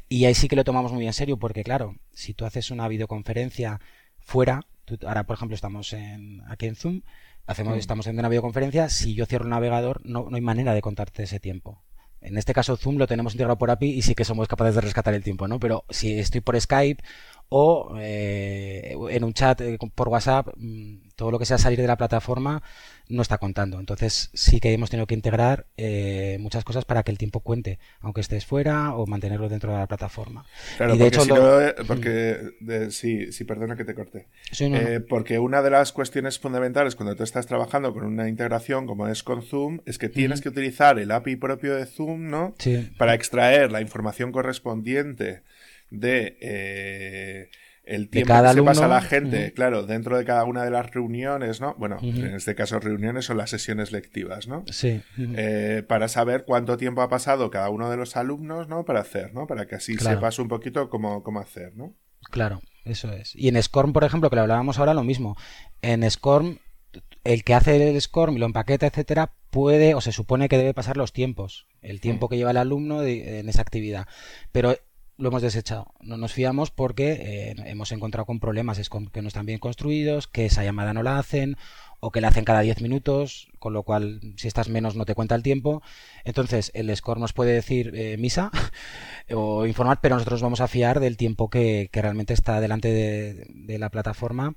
Y 0.09 0.27
ahí 0.27 0.35
sí 0.35 0.47
que 0.47 0.57
lo 0.57 0.65
tomamos 0.65 0.93
muy 0.93 1.07
en 1.07 1.13
serio 1.13 1.37
porque, 1.37 1.65
claro, 1.65 1.97
si 2.13 2.33
tú 2.33 2.45
haces 2.45 2.71
una 2.71 2.87
videoconferencia 2.87 3.81
fuera, 4.21 4.67
ahora 5.05 5.25
por 5.25 5.35
ejemplo 5.35 5.57
estamos 5.57 5.93
en, 5.93 6.43
aquí 6.49 6.67
en 6.67 6.77
Zoom, 6.77 7.03
Hacemos, 7.47 7.77
mm. 7.77 7.79
Estamos 7.79 8.07
en 8.09 8.19
una 8.19 8.29
videoconferencia, 8.29 8.89
si 8.89 9.15
yo 9.15 9.25
cierro 9.27 9.45
el 9.45 9.51
navegador, 9.51 10.01
no, 10.05 10.27
no 10.29 10.37
hay 10.37 10.43
manera 10.43 10.75
de 10.75 10.83
contarte 10.83 11.23
ese 11.23 11.39
tiempo. 11.39 11.81
En 12.27 12.37
este 12.37 12.53
caso 12.53 12.77
Zoom 12.77 12.97
lo 12.99 13.07
tenemos 13.07 13.35
integrado 13.35 13.57
por 13.57 13.71
API 13.71 13.91
y 13.91 14.03
sí 14.03 14.17
que 14.17 14.25
somos 14.25 14.49
capaces 14.49 14.75
de 14.75 14.81
rescatar 14.81 15.15
el 15.15 15.23
tiempo, 15.23 15.47
¿no? 15.47 15.61
Pero 15.61 15.85
si 15.91 16.19
estoy 16.19 16.41
por 16.41 16.61
Skype 16.61 17.03
o 17.49 17.95
eh, 18.01 18.97
en 19.11 19.25
un 19.25 19.33
chat 19.33 19.61
eh, 19.61 19.79
por 19.95 20.09
WhatsApp, 20.09 20.49
mm, 20.57 21.06
todo 21.17 21.31
lo 21.31 21.39
que 21.39 21.47
sea 21.47 21.59
salir 21.59 21.81
de 21.81 21.87
la 21.87 21.97
plataforma 21.97 22.63
no 23.09 23.23
está 23.23 23.39
contando. 23.39 23.81
Entonces 23.81 24.31
sí 24.35 24.61
que 24.61 24.73
hemos 24.73 24.91
tenido 24.91 25.07
que 25.07 25.15
integrar 25.15 25.67
eh, 25.77 26.37
muchas 26.41 26.63
cosas 26.63 26.85
para 26.85 27.03
que 27.03 27.11
el 27.11 27.19
tiempo 27.19 27.41
cuente, 27.41 27.79
aunque 28.01 28.21
estés 28.21 28.45
fuera 28.45 28.95
o 28.95 29.07
mantenerlo 29.07 29.49
dentro 29.49 29.73
de 29.73 29.79
la 29.79 29.87
plataforma. 29.87 30.45
Claro, 30.77 30.95
y 30.95 30.99
de 30.99 31.11
porque, 31.11 31.23
hecho, 31.23 31.61
eh, 31.63 31.75
porque 31.87 32.91
sí, 32.91 33.33
sí, 33.33 33.45
perdona 33.45 33.77
que 33.77 33.85
te 33.85 33.95
corte. 33.95 34.27
Eh, 34.61 35.01
porque 35.09 35.39
una 35.39 35.63
de 35.63 35.71
las 35.71 35.93
cuestiones 35.93 36.39
fundamentales 36.39 36.97
cuando 36.97 37.17
tú 37.17 37.23
estás 37.23 37.47
trabajando 37.47 37.95
con 37.95 38.05
una 38.05 38.29
integración 38.29 38.87
como 38.87 39.09
es 39.09 39.23
con 39.23 39.43
Zoom 39.43 39.81
es 39.87 39.99
que 39.99 40.11
tienes 40.11 40.43
que 40.43 40.51
utilizar 40.51 40.99
el 40.99 41.11
API 41.11 41.37
propio 41.37 41.75
de 41.75 41.87
Zoom, 41.87 42.29
¿no? 42.29 42.55
Para 42.99 43.15
extraer 43.15 43.73
la 43.73 43.81
información 43.81 44.33
correspondiente 44.33 45.43
de 45.91 47.49
el 47.87 48.11
tiempo 48.11 48.35
que 48.35 48.53
se 48.53 48.63
pasa 48.63 48.89
la 48.89 49.01
gente, 49.01 49.53
claro, 49.53 49.85
dentro 49.85 50.19
de 50.19 50.25
cada 50.25 50.45
una 50.45 50.65
de 50.65 50.71
las 50.71 50.91
reuniones, 50.91 51.61
¿no? 51.61 51.75
Bueno, 51.79 51.99
en 52.03 52.35
este 52.35 52.57
caso 52.57 52.81
reuniones 52.81 53.25
son 53.25 53.39
las 53.39 53.51
sesiones 53.51 53.93
lectivas, 53.93 54.49
¿no? 54.49 54.65
Sí. 54.71 55.01
Eh, 55.17 55.85
para 55.87 56.09
saber 56.09 56.45
cuánto 56.45 56.77
tiempo 56.77 57.01
ha 57.03 57.09
pasado 57.09 57.49
cada 57.51 57.71
uno 57.71 57.89
de 57.89 57.97
los 57.97 58.17
alumnos, 58.17 58.69
¿no? 58.69 58.85
Para 58.85 59.01
hacer, 59.01 59.33
¿no? 59.33 59.47
Para 59.47 59.67
que 59.67 59.77
así 59.77 59.97
sepas 59.97 60.39
un 60.41 60.49
poquito 60.49 60.91
cómo, 60.91 61.23
cómo 61.23 61.39
hacer, 61.39 61.77
¿no? 61.77 61.95
Claro, 62.31 62.61
eso 62.85 63.13
es. 63.13 63.37
Y 63.37 63.49
en 63.49 63.63
SCORM, 63.63 63.93
por 63.93 64.03
ejemplo, 64.03 64.31
que 64.31 64.37
lo 64.37 64.43
hablábamos 64.43 64.79
ahora, 64.81 64.93
lo 64.93 65.05
mismo. 65.05 65.37
En 65.81 66.09
SCORM, 66.09 66.59
el 67.23 67.45
que 67.45 67.55
hace 67.55 67.91
el 67.91 68.01
SCORM 68.01 68.37
y 68.37 68.41
lo 68.41 68.47
empaqueta, 68.47 68.87
etcétera, 68.89 69.33
puede 69.51 69.95
o 69.95 70.01
se 70.01 70.11
supone 70.11 70.49
que 70.49 70.59
debe 70.59 70.75
pasar 70.75 70.97
los 70.97 71.13
tiempos, 71.13 71.69
el 71.83 72.01
tiempo 72.01 72.29
que 72.29 72.37
lleva 72.37 72.51
el 72.51 72.57
alumno 72.57 73.05
en 73.05 73.49
esa 73.49 73.63
actividad. 73.63 74.09
Pero 74.51 74.77
lo 75.19 75.29
hemos 75.29 75.43
desechado. 75.43 75.95
No 76.01 76.17
nos 76.17 76.33
fiamos 76.33 76.71
porque 76.71 77.13
eh, 77.13 77.55
hemos 77.67 77.93
encontrado 77.93 78.27
con 78.27 78.41
problemas, 78.41 78.79
es 78.79 78.91
que 78.91 79.23
no 79.23 79.29
están 79.29 79.47
bien 79.47 79.59
construidos, 79.59 80.27
que 80.27 80.47
esa 80.47 80.65
llamada 80.65 80.93
no 80.93 81.03
la 81.03 81.19
hacen 81.19 81.57
o 82.01 82.13
que 82.13 82.21
la 82.21 82.29
hacen 82.29 82.45
cada 82.45 82.61
10 82.61 82.83
minutos, 82.83 83.49
con 83.59 83.73
lo 83.73 83.83
cual 83.83 84.21
si 84.37 84.49
estás 84.49 84.69
menos 84.69 84.97
no 84.97 85.07
te 85.07 85.15
cuenta 85.15 85.35
el 85.35 85.43
tiempo. 85.43 85.83
Entonces 86.25 86.71
el 86.75 86.95
score 86.95 87.19
nos 87.19 87.33
puede 87.33 87.53
decir 87.53 87.93
eh, 87.95 88.17
misa 88.19 88.51
o 89.35 89.67
informar, 89.67 90.01
pero 90.01 90.17
nosotros 90.17 90.43
vamos 90.43 90.61
a 90.61 90.69
fiar 90.69 91.01
del 91.01 91.17
tiempo 91.17 91.49
que, 91.51 91.89
realmente 91.93 92.35
está 92.35 92.61
delante 92.61 92.89
de, 92.89 93.79
la 93.79 93.91
plataforma 93.91 94.55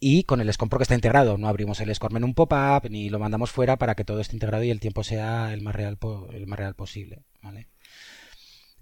y 0.00 0.24
con 0.24 0.40
el 0.40 0.52
score 0.52 0.68
porque 0.70 0.84
está 0.84 0.94
integrado. 0.94 1.36
No 1.38 1.48
abrimos 1.48 1.80
el 1.80 1.92
score 1.94 2.16
en 2.16 2.24
un 2.24 2.34
pop-up 2.34 2.88
ni 2.90 3.10
lo 3.10 3.18
mandamos 3.18 3.50
fuera 3.50 3.76
para 3.76 3.94
que 3.96 4.04
todo 4.04 4.20
esté 4.20 4.36
integrado 4.36 4.62
y 4.64 4.70
el 4.70 4.80
tiempo 4.80 5.02
sea 5.02 5.52
el 5.52 5.62
más 5.62 5.74
real, 5.74 5.98
el 6.32 6.46
más 6.46 6.58
real 6.58 6.74
posible. 6.74 7.24
¿vale? 7.42 7.73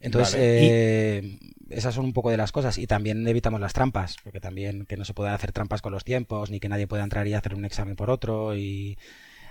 Entonces, 0.02 0.34
eh, 0.36 1.38
esas 1.70 1.94
son 1.94 2.04
un 2.04 2.12
poco 2.12 2.30
de 2.30 2.36
las 2.36 2.52
cosas. 2.52 2.76
Y 2.78 2.86
también 2.86 3.26
evitamos 3.26 3.60
las 3.60 3.72
trampas, 3.72 4.16
porque 4.22 4.40
también 4.40 4.84
que 4.84 4.96
no 4.96 5.04
se 5.04 5.14
puedan 5.14 5.32
hacer 5.32 5.52
trampas 5.52 5.80
con 5.80 5.92
los 5.92 6.04
tiempos, 6.04 6.50
ni 6.50 6.60
que 6.60 6.68
nadie 6.68 6.86
pueda 6.86 7.04
entrar 7.04 7.26
y 7.26 7.34
hacer 7.34 7.54
un 7.54 7.64
examen 7.64 7.96
por 7.96 8.10
otro. 8.10 8.56
Y 8.56 8.98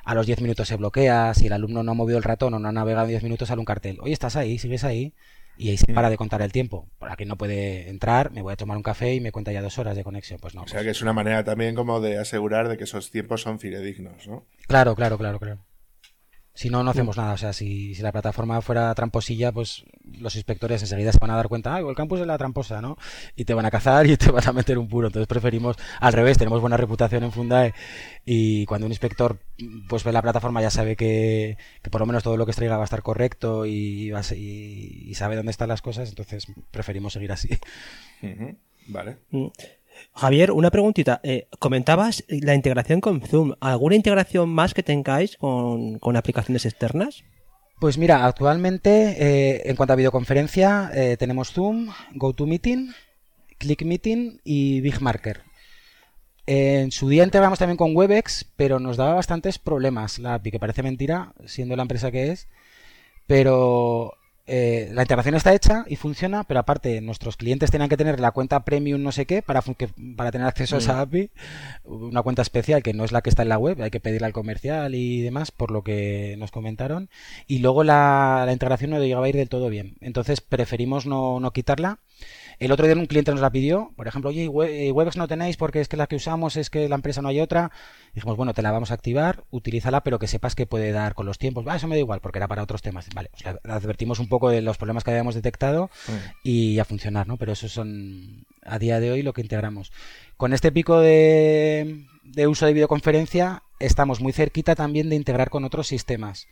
a 0.04 0.14
los 0.14 0.26
10 0.26 0.42
minutos 0.42 0.68
se 0.68 0.76
bloquea. 0.76 1.34
Si 1.34 1.48
el 1.48 1.54
alumno 1.54 1.84
no 1.84 1.92
ha 1.92 1.96
movido 1.96 2.18
el 2.18 2.24
ratón 2.24 2.54
o 2.54 2.60
no 2.60 2.68
ha 2.68 2.72
navegado 2.72 3.08
10 3.08 3.24
minutos, 3.24 3.48
sale 3.48 3.60
un 3.60 3.66
cartel. 3.66 3.98
Oye, 4.02 4.14
estás 4.14 4.36
ahí, 4.36 4.58
sigues 4.58 4.84
ahí. 4.84 5.14
Y 5.58 5.70
ahí 5.70 5.78
se 5.78 5.94
para 5.94 6.10
de 6.10 6.18
contar 6.18 6.42
el 6.42 6.52
tiempo. 6.52 6.88
Por 6.98 7.12
aquí 7.12 7.26
no 7.26 7.38
puede 7.38 7.90
entrar, 7.90 8.32
me 8.32 8.42
voy 8.42 8.54
a 8.54 8.56
tomar 8.56 8.78
un 8.78 8.84
café 8.84 9.14
y 9.14 9.20
me 9.20 9.32
cuenta 9.32 9.52
ya 9.52 9.62
dos 9.62 9.78
horas 9.78 9.96
de 9.96 10.04
conexión. 10.04 10.40
Pues 10.40 10.56
no. 10.56 10.64
O 10.64 10.68
sea 10.68 10.80
pues 10.80 10.86
que 10.86 10.92
es 10.92 11.02
una 11.02 11.14
manera 11.14 11.44
también 11.44 11.76
como 11.76 12.02
de 12.02 12.18
asegurar 12.18 12.68
de 12.68 12.78
que 12.78 12.86
esos 12.86 13.12
tiempos 13.12 13.42
son 13.42 13.60
fidedignos, 13.60 14.28
¿no? 14.28 14.46
Claro, 14.68 14.96
claro, 14.96 15.18
claro, 15.18 15.40
claro. 15.40 15.60
Si 16.54 16.70
no, 16.70 16.84
no 16.84 16.92
hacemos 16.92 17.18
nada. 17.18 17.34
O 17.34 17.38
sea, 17.38 17.54
si, 17.54 17.96
si, 17.96 18.02
la 18.02 18.12
plataforma 18.12 18.62
fuera 18.62 18.94
tramposilla, 18.94 19.52
pues 19.52 19.86
los 20.20 20.36
inspectores 20.36 20.82
enseguida 20.82 21.12
se 21.12 21.18
van 21.20 21.32
a 21.32 21.36
dar 21.36 21.48
cuenta, 21.48 21.76
ah, 21.76 21.80
el 21.80 21.96
campus 21.96 22.20
es 22.20 22.28
la 22.28 22.38
tramposa, 22.38 22.82
¿no? 22.82 22.98
Y 23.36 23.46
te 23.46 23.54
van 23.54 23.66
a 23.66 23.72
cazar 23.72 24.06
y 24.06 24.18
te 24.18 24.32
van 24.32 24.48
a 24.48 24.54
meter 24.54 24.78
un 24.78 24.88
puro. 24.88 25.08
Entonces 25.08 25.28
preferimos, 25.28 25.78
al 26.00 26.14
revés, 26.14 26.38
tenemos 26.38 26.60
buena 26.60 26.78
reputación 26.78 27.24
en 27.24 27.32
Fundae 27.32 27.74
y 28.26 28.66
cuando 28.66 28.86
un 28.86 28.92
inspector 28.92 29.40
pues 29.88 30.04
ve 30.04 30.12
la 30.12 30.22
plataforma 30.22 30.62
ya 30.62 30.70
sabe 30.70 30.96
que, 30.96 31.58
que 31.82 31.90
por 31.90 32.02
lo 32.02 32.08
menos 32.08 32.24
todo 32.24 32.38
lo 32.38 32.46
que 32.46 32.52
extraiga 32.52 32.78
va 32.78 32.84
a 32.84 32.86
estar 32.86 33.02
correcto 33.02 33.66
y, 33.66 34.12
y, 34.12 35.14
sabe 35.16 35.36
dónde 35.36 35.52
están 35.52 35.70
las 35.70 35.82
cosas, 35.82 36.10
entonces 36.10 36.48
preferimos 36.72 37.14
seguir 37.14 37.32
así. 37.32 37.50
Vale. 38.88 39.18
Mm. 39.30 39.48
Javier, 40.14 40.52
una 40.52 40.72
preguntita. 40.72 41.20
Eh, 41.24 41.48
comentabas 41.60 42.24
la 42.28 42.56
integración 42.56 43.02
con 43.02 43.22
Zoom. 43.22 43.54
¿Alguna 43.60 43.96
integración 43.96 44.50
más 44.50 44.74
que 44.74 44.84
tengáis 44.84 45.38
con, 45.38 46.00
aplicaciones 46.16 46.66
externas? 46.66 47.24
Pues 47.80 47.98
mira, 47.98 48.26
actualmente 48.26 49.16
eh, 49.20 49.62
en 49.66 49.76
cuanto 49.76 49.94
a 49.94 49.96
videoconferencia 49.96 50.92
eh, 50.94 51.18
tenemos 51.18 51.52
Zoom, 51.52 51.90
GoToMeeting, 52.14 52.94
ClickMeeting 53.58 54.42
y 54.44 54.82
BigMarker. 54.82 55.42
En 56.46 56.92
su 56.92 57.08
día 57.08 57.24
integramos 57.24 57.60
también 57.60 57.78
con 57.78 57.96
Webex, 57.96 58.46
pero 58.56 58.80
nos 58.80 58.98
daba 58.98 59.14
bastantes 59.14 59.60
problemas 59.60 60.20
la 60.20 60.36
API, 60.36 60.52
que 60.52 60.60
parece 60.60 60.84
mentira, 60.84 61.34
siendo 61.46 61.76
la 61.76 61.84
empresa 61.84 62.12
que 62.12 62.32
es. 62.32 62.48
Pero 63.28 64.14
eh, 64.54 64.90
la 64.92 65.04
integración 65.04 65.36
está 65.36 65.54
hecha 65.54 65.86
y 65.88 65.96
funciona, 65.96 66.44
pero 66.44 66.60
aparte 66.60 67.00
nuestros 67.00 67.38
clientes 67.38 67.72
tenían 67.72 67.88
que 67.88 67.96
tener 67.96 68.20
la 68.20 68.32
cuenta 68.32 68.66
premium 68.66 69.02
no 69.02 69.14
sé 69.14 69.26
qué 69.26 69.42
para, 69.42 69.64
para 70.18 70.30
tener 70.30 70.46
acceso 70.46 70.76
a 70.76 70.80
esa 70.80 70.96
mm. 70.96 71.00
API, 71.00 71.32
una 71.86 72.22
cuenta 72.22 72.42
especial 72.42 72.84
que 72.84 72.94
no 72.94 73.06
es 73.06 73.14
la 73.14 73.22
que 73.22 73.30
está 73.30 73.44
en 73.44 73.48
la 73.48 73.58
web, 73.58 73.82
hay 73.82 73.92
que 73.92 74.02
pedirla 74.02 74.28
al 74.28 74.34
comercial 74.34 74.94
y 74.94 75.22
demás, 75.22 75.52
por 75.52 75.72
lo 75.72 75.84
que 75.84 76.36
nos 76.38 76.52
comentaron. 76.52 77.10
Y 77.48 77.60
luego 77.60 77.86
la, 77.86 78.46
integración 78.52 78.92
no 78.92 79.00
llegaba 79.00 79.26
a 79.26 79.30
ir 79.30 79.38
del 79.38 79.48
todo 79.48 79.70
bien. 79.70 79.96
Entonces 80.02 80.42
preferimos 80.42 81.06
no, 81.06 81.40
no 81.40 81.54
quitarla 81.54 82.00
el 82.66 82.72
otro 82.72 82.86
día 82.86 82.96
un 82.96 83.08
cliente 83.08 83.32
nos 83.32 83.42
la 83.42 83.50
pidió, 83.50 83.92
por 83.96 84.08
ejemplo, 84.08 84.30
oye, 84.30 84.44
eh, 84.44 84.92
Webex 84.92 85.18
no 85.18 85.28
tenéis 85.28 85.58
porque 85.58 85.82
es 85.82 85.88
que 85.88 85.98
la 85.98 86.06
que 86.06 86.16
usamos 86.16 86.58
es 86.58 86.70
que 86.70 86.88
la 86.88 86.94
empresa 86.94 87.24
no 87.24 87.30
hay 87.30 87.40
otra. 87.40 87.72
dijimos, 88.14 88.38
bueno, 88.38 88.54
te 88.54 88.62
la 88.62 88.72
vamos 88.72 88.92
a 88.92 88.94
activar, 88.94 89.44
utilízala, 89.50 90.04
pero 90.04 90.20
que 90.20 90.28
sepas 90.28 90.54
que 90.54 90.68
puede 90.68 90.92
dar 90.92 91.16
con 91.16 91.26
los 91.26 91.40
tiempos. 91.40 91.66
Ah, 91.68 91.78
eso 91.78 91.88
me 91.88 91.96
da 91.96 92.02
igual, 92.02 92.20
porque 92.22 92.38
era 92.38 92.48
para 92.48 92.62
otros 92.62 92.84
temas. 92.84 93.08
Vale, 93.16 93.32
advertimos 93.64 94.20
un 94.20 94.28
poco 94.28 94.50
de 94.50 94.62
los 94.62 94.78
problemas 94.78 95.04
que 95.04 95.10
habíamos 95.10 95.34
detectado 95.34 95.90
y 96.44 96.78
a 96.78 96.86
funcionar, 96.86 97.28
¿no? 97.28 97.38
Pero 97.38 97.54
eso 97.54 97.68
son 97.68 98.46
a 98.64 98.78
día 98.78 99.00
de 99.00 99.10
hoy 99.10 99.24
lo 99.24 99.34
que 99.34 99.42
integramos. 99.42 99.92
Con 100.38 100.54
este 100.54 100.72
pico 100.72 101.00
de, 101.00 102.06
de 102.24 102.46
uso 102.46 102.68
de 102.68 102.74
videoconferencia, 102.74 103.64
estamos 103.80 104.22
muy 104.22 104.34
cerquita 104.34 104.76
también 104.76 105.10
de 105.10 105.16
integrar 105.16 105.50
con 105.50 105.64
otros 105.64 105.88
sistemas 105.88 106.48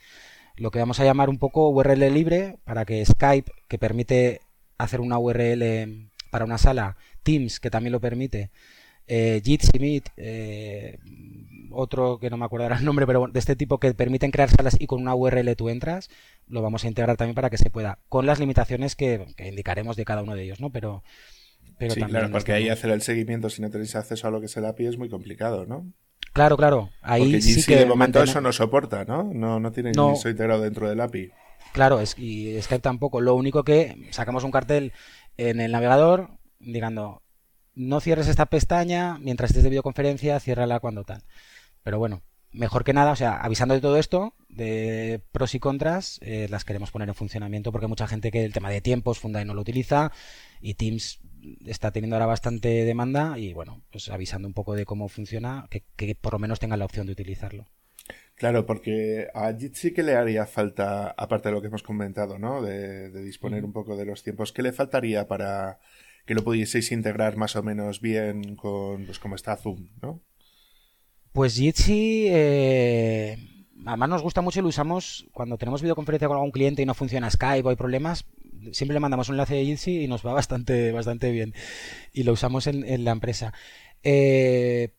lo 0.55 0.71
que 0.71 0.79
vamos 0.79 0.99
a 0.99 1.05
llamar 1.05 1.29
un 1.29 1.37
poco 1.37 1.69
URL 1.69 2.13
libre 2.13 2.57
para 2.65 2.83
que 2.83 3.05
Skype, 3.05 3.49
que 3.69 3.77
permite 3.77 4.41
hacer 4.79 5.01
una 5.01 5.19
URL 5.19 6.09
para 6.31 6.45
una 6.45 6.57
sala, 6.57 6.97
Teams, 7.21 7.59
que 7.59 7.69
también 7.69 7.91
lo 7.91 7.99
permite, 7.99 8.49
eh, 9.07 9.41
Jitsi 9.43 9.79
Meet, 9.79 10.09
eh, 10.17 10.99
otro 11.71 12.19
que 12.19 12.29
no 12.29 12.37
me 12.37 12.45
acuerdo 12.45 12.67
el 12.67 12.85
nombre, 12.85 13.05
pero 13.05 13.27
de 13.27 13.39
este 13.39 13.55
tipo 13.55 13.79
que 13.79 13.93
permiten 13.93 14.31
crear 14.31 14.49
salas 14.49 14.77
y 14.79 14.87
con 14.87 15.01
una 15.01 15.15
URL 15.15 15.55
tú 15.55 15.69
entras, 15.69 16.09
lo 16.47 16.61
vamos 16.61 16.83
a 16.83 16.87
integrar 16.87 17.17
también 17.17 17.35
para 17.35 17.49
que 17.49 17.57
se 17.57 17.69
pueda, 17.69 17.99
con 18.07 18.25
las 18.25 18.39
limitaciones 18.39 18.95
que, 18.95 19.25
indicaremos 19.39 19.95
de 19.95 20.05
cada 20.05 20.23
uno 20.23 20.35
de 20.35 20.43
ellos, 20.43 20.59
¿no? 20.59 20.71
Pero, 20.71 21.03
pero 21.77 21.93
sí, 21.93 22.01
claro, 22.01 22.29
porque 22.31 22.53
ahí 22.53 22.69
hacer 22.69 22.91
el 22.91 23.01
seguimiento 23.01 23.49
si 23.49 23.61
no 23.61 23.69
tenéis 23.69 23.95
acceso 23.95 24.27
a 24.27 24.31
lo 24.31 24.39
que 24.39 24.45
es 24.45 24.57
el 24.57 24.65
API 24.65 24.87
es 24.87 24.97
muy 24.97 25.09
complicado, 25.09 25.65
¿no? 25.65 25.91
Claro, 26.33 26.57
claro. 26.57 26.89
Ahí 27.01 27.23
porque 27.23 27.41
sí 27.41 27.65
que 27.65 27.77
de 27.77 27.85
momento 27.85 28.21
eso 28.21 28.39
no 28.41 28.53
soporta, 28.53 29.05
¿no? 29.05 29.23
No, 29.33 29.59
no 29.59 29.71
tiene 29.71 29.91
eso 29.91 30.29
integrado 30.29 30.61
dentro 30.61 30.87
del 30.87 31.01
API. 31.01 31.31
Claro, 31.73 31.99
es, 31.99 32.17
y 32.17 32.59
Skype 32.61 32.81
tampoco. 32.81 33.21
Lo 33.21 33.35
único 33.35 33.63
que 33.63 34.07
sacamos 34.11 34.43
un 34.43 34.51
cartel 34.51 34.93
en 35.37 35.59
el 35.59 35.71
navegador 35.71 36.31
indicando 36.59 37.23
no 37.75 38.01
cierres 38.01 38.27
esta 38.27 38.47
pestaña 38.47 39.17
mientras 39.19 39.51
estés 39.51 39.63
de 39.63 39.69
videoconferencia, 39.69 40.39
ciérrala 40.39 40.79
cuando 40.79 41.05
tal. 41.05 41.23
Pero 41.83 41.97
bueno, 41.97 42.23
mejor 42.51 42.83
que 42.83 42.93
nada, 42.93 43.11
o 43.11 43.15
sea, 43.15 43.37
avisando 43.37 43.73
de 43.73 43.81
todo 43.81 43.97
esto, 43.97 44.35
de 44.49 45.21
pros 45.31 45.55
y 45.55 45.59
contras, 45.59 46.19
eh, 46.21 46.47
las 46.49 46.65
queremos 46.65 46.91
poner 46.91 47.07
en 47.07 47.15
funcionamiento 47.15 47.71
porque 47.71 47.87
mucha 47.87 48.07
gente 48.07 48.31
que 48.31 48.43
el 48.43 48.53
tema 48.53 48.69
de 48.69 48.81
tiempos, 48.81 49.19
Fundae 49.19 49.45
no 49.45 49.53
lo 49.53 49.61
utiliza 49.61 50.11
y 50.59 50.73
Teams 50.73 51.19
está 51.65 51.91
teniendo 51.91 52.17
ahora 52.17 52.25
bastante 52.25 52.83
demanda 52.83 53.37
y 53.39 53.53
bueno, 53.53 53.81
pues 53.91 54.09
avisando 54.09 54.47
un 54.47 54.53
poco 54.53 54.75
de 54.75 54.85
cómo 54.85 55.07
funciona, 55.07 55.67
que, 55.69 55.85
que 55.95 56.15
por 56.15 56.33
lo 56.33 56.39
menos 56.39 56.59
tengan 56.59 56.79
la 56.79 56.85
opción 56.85 57.05
de 57.05 57.13
utilizarlo. 57.13 57.65
Claro, 58.39 58.65
porque 58.65 59.27
a 59.33 59.51
Jitsi 59.53 59.91
que 59.91 60.01
le 60.01 60.15
haría 60.15 60.45
falta, 60.45 61.13
aparte 61.17 61.49
de 61.49 61.55
lo 61.55 61.59
que 61.59 61.67
hemos 61.67 61.83
comentado, 61.83 62.39
¿no? 62.39 62.61
De, 62.61 63.11
disponer 63.21 63.65
un 63.65 63.73
poco 63.73 63.97
de 63.97 64.05
los 64.05 64.23
tiempos, 64.23 64.53
¿qué 64.53 64.61
le 64.63 64.71
faltaría 64.71 65.27
para 65.27 65.79
que 66.25 66.35
lo 66.35 66.41
pudieseis 66.41 66.89
integrar 66.93 67.35
más 67.35 67.57
o 67.57 67.63
menos 67.63 67.99
bien 67.99 68.55
con, 68.55 69.05
pues 69.05 69.19
como 69.19 69.35
está 69.35 69.57
Zoom, 69.57 69.89
¿no? 70.01 70.21
Pues 71.33 71.55
Jitsi, 71.55 72.27
eh, 72.29 73.37
además 73.85 74.07
nos 74.07 74.21
gusta 74.21 74.39
mucho 74.39 74.61
y 74.61 74.63
lo 74.63 74.69
usamos 74.69 75.27
cuando 75.33 75.57
tenemos 75.57 75.81
videoconferencia 75.81 76.29
con 76.29 76.37
algún 76.37 76.51
cliente 76.51 76.81
y 76.81 76.85
no 76.85 76.93
funciona 76.93 77.29
Skype 77.29 77.67
o 77.67 77.71
hay 77.71 77.75
problemas, 77.75 78.23
siempre 78.71 78.93
le 78.93 79.01
mandamos 79.01 79.27
un 79.27 79.35
enlace 79.35 79.55
de 79.55 79.65
Jitsi 79.65 80.03
y 80.03 80.07
nos 80.07 80.25
va 80.25 80.31
bastante, 80.31 80.93
bastante 80.93 81.29
bien. 81.31 81.53
Y 82.13 82.23
lo 82.23 82.31
usamos 82.31 82.67
en, 82.67 82.85
en 82.85 83.03
la 83.03 83.11
empresa. 83.11 83.51
Eh, 84.01 84.93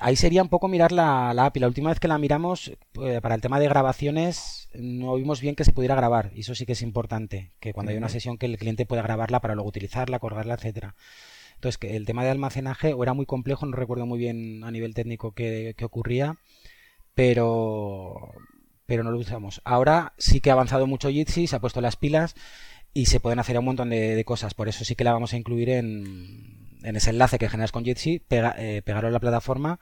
ahí 0.00 0.16
sería 0.16 0.42
un 0.42 0.48
poco 0.48 0.66
mirar 0.66 0.90
la, 0.92 1.30
API. 1.30 1.60
La 1.60 1.68
última 1.68 1.90
vez 1.90 2.00
que 2.00 2.08
la 2.08 2.18
miramos, 2.18 2.72
eh, 3.02 3.20
para 3.22 3.34
el 3.34 3.40
tema 3.40 3.60
de 3.60 3.68
grabaciones, 3.68 4.68
no 4.74 5.14
vimos 5.14 5.40
bien 5.40 5.54
que 5.54 5.64
se 5.64 5.72
pudiera 5.72 5.94
grabar. 5.94 6.32
Y 6.34 6.40
eso 6.40 6.54
sí 6.54 6.66
que 6.66 6.72
es 6.72 6.82
importante, 6.82 7.52
que 7.60 7.72
cuando 7.72 7.92
hay 7.92 7.98
una 7.98 8.08
sesión 8.08 8.38
que 8.38 8.46
el 8.46 8.58
cliente 8.58 8.86
pueda 8.86 9.02
grabarla 9.02 9.40
para 9.40 9.54
luego 9.54 9.68
utilizarla, 9.68 10.18
colgarla, 10.18 10.54
etcétera. 10.54 10.96
Entonces, 11.54 11.78
que 11.78 11.96
el 11.96 12.06
tema 12.06 12.24
de 12.24 12.30
almacenaje 12.30 12.94
o 12.94 13.02
era 13.02 13.12
muy 13.12 13.26
complejo, 13.26 13.66
no 13.66 13.76
recuerdo 13.76 14.06
muy 14.06 14.18
bien 14.18 14.64
a 14.64 14.70
nivel 14.70 14.94
técnico 14.94 15.32
qué, 15.32 15.74
ocurría, 15.82 16.38
pero, 17.14 18.32
pero 18.86 19.04
no 19.04 19.10
lo 19.10 19.18
usamos. 19.18 19.60
Ahora 19.64 20.14
sí 20.18 20.40
que 20.40 20.50
ha 20.50 20.54
avanzado 20.54 20.86
mucho 20.86 21.10
Jitsi, 21.10 21.46
se 21.46 21.56
ha 21.56 21.60
puesto 21.60 21.82
las 21.82 21.96
pilas 21.96 22.34
y 22.94 23.06
se 23.06 23.20
pueden 23.20 23.38
hacer 23.38 23.58
un 23.58 23.66
montón 23.66 23.90
de 23.90 24.24
cosas. 24.24 24.54
Por 24.54 24.68
eso 24.68 24.84
sí 24.84 24.94
que 24.96 25.04
la 25.04 25.12
vamos 25.12 25.34
a 25.34 25.36
incluir 25.36 25.68
en, 25.68 26.59
en 26.82 26.96
ese 26.96 27.10
enlace 27.10 27.38
que 27.38 27.48
generas 27.48 27.72
con 27.72 27.84
Jitsi, 27.84 28.20
pega, 28.20 28.54
eh, 28.58 28.82
pegarlo 28.84 29.08
en 29.08 29.14
la 29.14 29.20
plataforma 29.20 29.80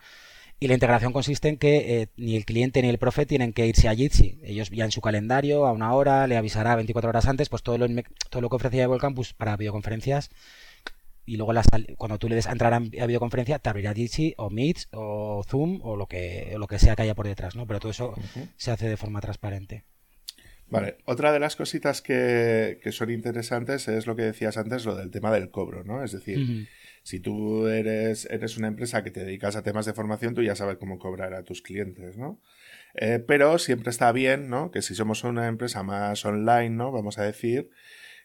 y 0.60 0.66
la 0.66 0.74
integración 0.74 1.12
consiste 1.12 1.48
en 1.48 1.56
que 1.56 2.02
eh, 2.02 2.08
ni 2.16 2.36
el 2.36 2.44
cliente 2.44 2.82
ni 2.82 2.88
el 2.88 2.98
profe 2.98 3.26
tienen 3.26 3.52
que 3.52 3.66
irse 3.66 3.88
a 3.88 3.94
Jitsi. 3.94 4.40
Ellos 4.42 4.70
ya 4.70 4.84
en 4.84 4.90
su 4.90 5.00
calendario, 5.00 5.66
a 5.66 5.72
una 5.72 5.92
hora, 5.92 6.26
le 6.26 6.36
avisará 6.36 6.74
24 6.74 7.10
horas 7.10 7.26
antes, 7.26 7.48
pues 7.48 7.62
todo 7.62 7.78
lo, 7.78 7.86
todo 8.30 8.42
lo 8.42 8.48
que 8.48 8.56
ofrecía 8.56 8.84
Evo 8.84 8.98
Campus 8.98 9.34
para 9.34 9.56
videoconferencias 9.56 10.30
y 11.28 11.36
luego 11.36 11.52
cuando 11.98 12.18
tú 12.18 12.28
le 12.28 12.34
des 12.34 12.46
a 12.46 12.52
entrar 12.52 12.72
a, 12.72 12.80
videoconferencia 12.80 13.58
te 13.58 13.68
abrirá 13.68 13.92
Jitsi 13.92 14.34
o 14.38 14.48
Meet 14.48 14.78
o 14.92 15.44
Zoom 15.46 15.80
o 15.82 15.94
lo 15.94 16.06
que, 16.06 16.54
lo 16.58 16.66
que 16.66 16.78
sea 16.78 16.96
que 16.96 17.02
haya 17.02 17.14
por 17.14 17.26
detrás, 17.26 17.54
¿no? 17.54 17.66
Pero 17.66 17.80
todo 17.80 17.90
eso 17.90 18.14
se 18.56 18.70
hace 18.70 18.88
de 18.88 18.96
forma 18.96 19.20
transparente. 19.20 19.84
Vale, 20.70 20.96
otra 21.04 21.32
de 21.32 21.38
las 21.38 21.54
cositas 21.54 22.00
que, 22.02 22.80
son 22.90 23.10
interesantes 23.10 23.88
es 23.88 24.06
lo 24.06 24.16
que 24.16 24.22
decías 24.22 24.56
antes, 24.56 24.86
lo 24.86 24.94
del 24.96 25.10
tema 25.10 25.30
del 25.30 25.50
cobro, 25.50 25.84
¿no? 25.84 26.02
Es 26.02 26.12
decir, 26.12 26.68
si 27.08 27.20
tú 27.20 27.66
eres, 27.68 28.26
eres 28.26 28.58
una 28.58 28.68
empresa 28.68 29.02
que 29.02 29.10
te 29.10 29.24
dedicas 29.24 29.56
a 29.56 29.62
temas 29.62 29.86
de 29.86 29.94
formación, 29.94 30.34
tú 30.34 30.42
ya 30.42 30.54
sabes 30.54 30.76
cómo 30.76 30.98
cobrar 30.98 31.32
a 31.32 31.42
tus 31.42 31.62
clientes, 31.62 32.18
¿no? 32.18 32.38
Eh, 32.92 33.18
pero 33.26 33.58
siempre 33.58 33.88
está 33.88 34.12
bien, 34.12 34.50
¿no? 34.50 34.70
Que 34.70 34.82
si 34.82 34.94
somos 34.94 35.24
una 35.24 35.46
empresa 35.48 35.82
más 35.82 36.22
online, 36.26 36.68
¿no? 36.68 36.92
Vamos 36.92 37.16
a 37.16 37.22
decir, 37.22 37.70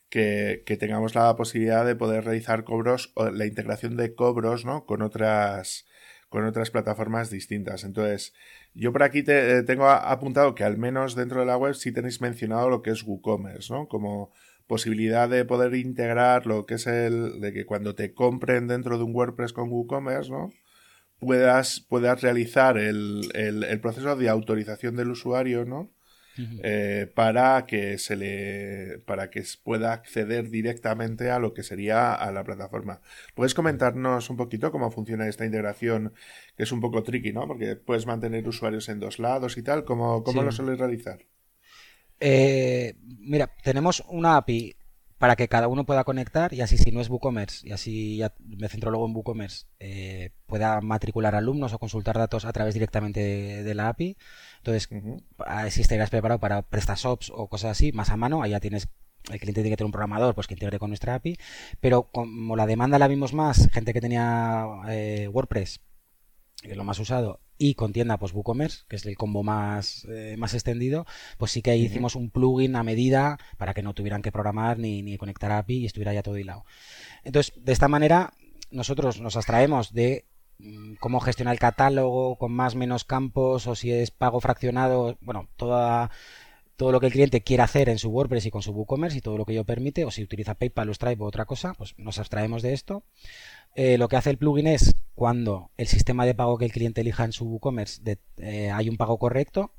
que, 0.10 0.64
que, 0.66 0.76
tengamos 0.76 1.16
la 1.16 1.34
posibilidad 1.38 1.86
de 1.86 1.96
poder 1.96 2.26
realizar 2.26 2.66
cobros 2.66 3.14
o 3.16 3.30
la 3.30 3.46
integración 3.46 3.96
de 3.96 4.16
cobros, 4.16 4.66
¿no? 4.66 4.86
Con 4.86 5.02
otras, 5.02 5.86
con 6.28 6.44
otras 6.44 6.70
plataformas 6.70 7.30
distintas. 7.30 7.86
Entonces, 7.86 8.34
yo 8.74 8.92
por 8.92 9.04
aquí 9.04 9.24
te, 9.24 9.60
eh, 9.60 9.64
tengo 9.64 9.90
apuntado 9.90 10.56
que 10.56 10.66
al 10.66 10.78
menos 10.78 11.16
dentro 11.16 11.40
de 11.40 11.46
la 11.46 11.56
web 11.56 11.74
sí 11.74 11.94
tenéis 11.94 12.20
mencionado 12.20 12.70
lo 12.70 12.82
que 12.82 12.92
es 12.92 13.04
WooCommerce, 13.04 13.72
¿no? 13.72 13.88
Como 13.88 14.34
posibilidad 14.68 15.30
de 15.30 15.46
poder 15.46 15.76
integrar 15.76 16.46
lo 16.46 16.66
que 16.66 16.76
es 16.76 16.88
el 16.88 17.42
de 17.42 17.54
que 17.54 17.66
cuando 17.66 17.96
te 17.96 18.14
compren 18.14 18.68
dentro 18.68 18.98
de 18.98 19.04
un 19.04 19.16
WordPress 19.16 19.54
con 19.54 19.70
WooCommerce, 19.70 20.32
¿no? 20.32 20.52
Puedas, 21.20 21.80
puedas 21.80 22.22
realizar 22.22 22.78
el, 22.78 23.32
el 23.34 23.80
proceso 23.80 24.16
de 24.16 24.30
autorización 24.30 24.96
del 24.96 25.12
usuario, 25.12 25.64
¿no? 25.64 25.90
Eh, 26.64 27.12
para 27.14 27.66
que 27.68 28.00
se 28.00 28.16
le 28.16 29.00
para 29.06 29.30
que 29.30 29.44
pueda 29.64 29.94
acceder 29.94 30.50
directamente 30.50 31.30
a 31.30 31.38
lo 31.38 31.54
que 31.54 31.62
sería 31.62 32.14
a 32.14 32.32
la 32.32 32.44
plataforma. 32.44 33.02
¿Puedes 33.36 33.54
comentarnos 33.54 34.30
un 34.32 34.38
poquito 34.38 34.72
cómo 34.72 34.90
funciona 34.90 35.28
esta 35.28 35.46
integración, 35.46 36.14
que 36.58 36.64
es 36.64 36.72
un 36.72 36.82
poco 36.82 37.04
tricky, 37.04 37.34
¿no? 37.34 37.48
Porque 37.48 37.76
puedes 37.76 38.08
mantener 38.08 38.48
usuarios 38.48 38.90
en 38.90 39.00
dos 39.00 39.20
lados 39.20 39.58
y 39.58 39.64
tal. 39.64 39.86
¿Cómo, 39.86 40.24
cómo 40.24 40.42
lo 40.42 40.52
sueles 40.52 40.80
realizar? 40.80 41.20
Eh, 42.26 42.96
mira, 43.20 43.52
tenemos 43.64 44.02
una 44.08 44.38
API 44.38 44.78
para 45.18 45.36
que 45.36 45.50
cada 45.50 45.68
uno 45.68 45.86
pueda 45.86 46.06
conectar 46.06 46.54
y 46.54 46.62
así 46.62 46.78
si 46.78 46.90
no 46.94 47.02
es 47.02 47.10
WooCommerce 47.10 47.68
y 47.68 47.74
así 47.74 48.16
ya 48.16 48.34
me 48.40 48.70
centro 48.70 48.92
luego 48.92 49.06
en 49.06 49.14
WooCommerce 49.14 49.66
eh, 49.82 50.32
pueda 50.46 50.80
matricular 50.80 51.36
alumnos 51.36 51.74
o 51.74 51.80
consultar 51.80 52.18
datos 52.18 52.46
a 52.46 52.54
través 52.54 52.76
directamente 52.76 53.20
de, 53.62 53.76
la 53.76 53.90
API. 53.90 54.16
Entonces, 54.60 54.88
si 55.70 55.82
estarías 55.82 56.10
preparado 56.10 56.40
para 56.40 56.62
PrestaShops 56.62 57.30
o 57.36 57.48
cosas 57.48 57.72
así, 57.72 57.92
más 57.92 58.10
a 58.10 58.16
mano, 58.16 58.42
ahí 58.42 58.52
ya 58.52 58.62
tienes 58.62 58.88
el 59.30 59.40
cliente 59.40 59.62
tiene 59.62 59.72
que 59.72 59.78
tener 59.78 59.88
un 59.88 59.92
programador 59.92 60.34
pues 60.34 60.48
que 60.48 60.54
integre 60.54 60.80
con 60.80 60.92
nuestra 60.92 61.16
API, 61.16 61.38
pero 61.82 62.04
como 62.04 62.56
la 62.56 62.66
demanda 62.66 63.00
la 63.00 63.10
vimos 63.10 63.34
más, 63.34 63.70
gente 63.72 63.92
que 63.94 64.02
tenía 64.02 64.66
eh, 64.88 65.28
WordPress, 65.30 65.82
que 66.64 66.72
es 66.72 66.78
lo 66.78 66.84
más 66.84 67.00
usado, 67.00 67.40
y 67.58 67.76
con 67.76 67.94
tienda 67.94 68.18
pues 68.18 68.34
WooCommerce, 68.34 68.84
que 68.88 68.96
es 68.96 69.06
el 69.06 69.16
combo 69.16 69.44
más, 69.44 70.06
eh, 70.10 70.36
más 70.38 70.54
extendido, 70.54 71.06
pues 71.38 71.52
sí 71.52 71.62
que 71.62 71.76
hicimos 71.78 72.16
un 72.16 72.30
plugin 72.30 72.76
a 72.76 72.84
medida 72.84 73.38
para 73.58 73.74
que 73.74 73.84
no 73.84 73.94
tuvieran 73.94 74.22
que 74.22 74.32
programar 74.32 74.80
ni, 74.80 75.02
ni 75.02 75.18
conectar 75.18 75.52
API 75.52 75.80
y 75.80 75.86
estuviera 75.86 76.14
ya 76.14 76.24
todo 76.24 76.38
hilado. 76.38 76.66
Entonces, 77.24 77.54
de 77.64 77.72
esta 77.72 77.88
manera, 77.88 78.34
nosotros 78.72 79.22
nos 79.22 79.36
abstraemos 79.36 79.94
de 79.94 80.26
mm, 80.60 80.96
cómo 81.00 81.20
gestionar 81.20 81.54
el 81.54 81.60
catálogo 81.60 82.38
con 82.38 82.52
más 82.52 82.76
menos 82.76 83.04
campos 83.04 83.68
o 83.68 83.76
si 83.76 83.92
es 83.92 84.12
pago 84.12 84.40
fraccionado, 84.40 85.18
bueno, 85.22 85.50
toda 85.56 86.12
todo 86.84 86.92
lo 86.92 87.00
que 87.00 87.06
el 87.06 87.14
cliente 87.14 87.40
quiera 87.40 87.64
hacer 87.64 87.88
en 87.88 87.98
su 87.98 88.10
WordPress 88.10 88.46
y 88.46 88.52
con 88.52 88.62
su 88.62 88.74
WooCommerce 88.74 89.18
y 89.18 89.22
todo 89.22 89.38
lo 89.38 89.46
que 89.46 89.54
yo 89.54 89.64
permite, 89.64 90.04
o 90.04 90.12
si 90.12 90.22
utiliza 90.22 90.56
PayPal 90.56 90.90
o 90.90 90.94
Stripe 90.94 91.24
o 91.24 91.26
otra 91.26 91.46
cosa, 91.46 91.74
pues 91.76 91.98
nos 91.98 92.20
abstraemos 92.20 92.62
de 92.62 92.74
esto. 92.74 93.06
Eh, 93.74 93.98
lo 93.98 94.10
que 94.10 94.18
hace 94.18 94.32
el 94.32 94.38
plugin 94.38 94.68
es 94.68 94.94
cuando 95.16 95.72
el 95.78 95.88
sistema 95.88 96.26
de 96.26 96.36
pago 96.36 96.58
que 96.58 96.66
el 96.66 96.74
cliente 96.74 97.00
elija 97.00 97.24
en 97.24 97.32
su 97.32 97.46
WooCommerce 97.46 98.02
eh, 98.36 98.70
hay 98.70 98.90
un 98.90 98.98
pago 98.98 99.18
correcto 99.18 99.72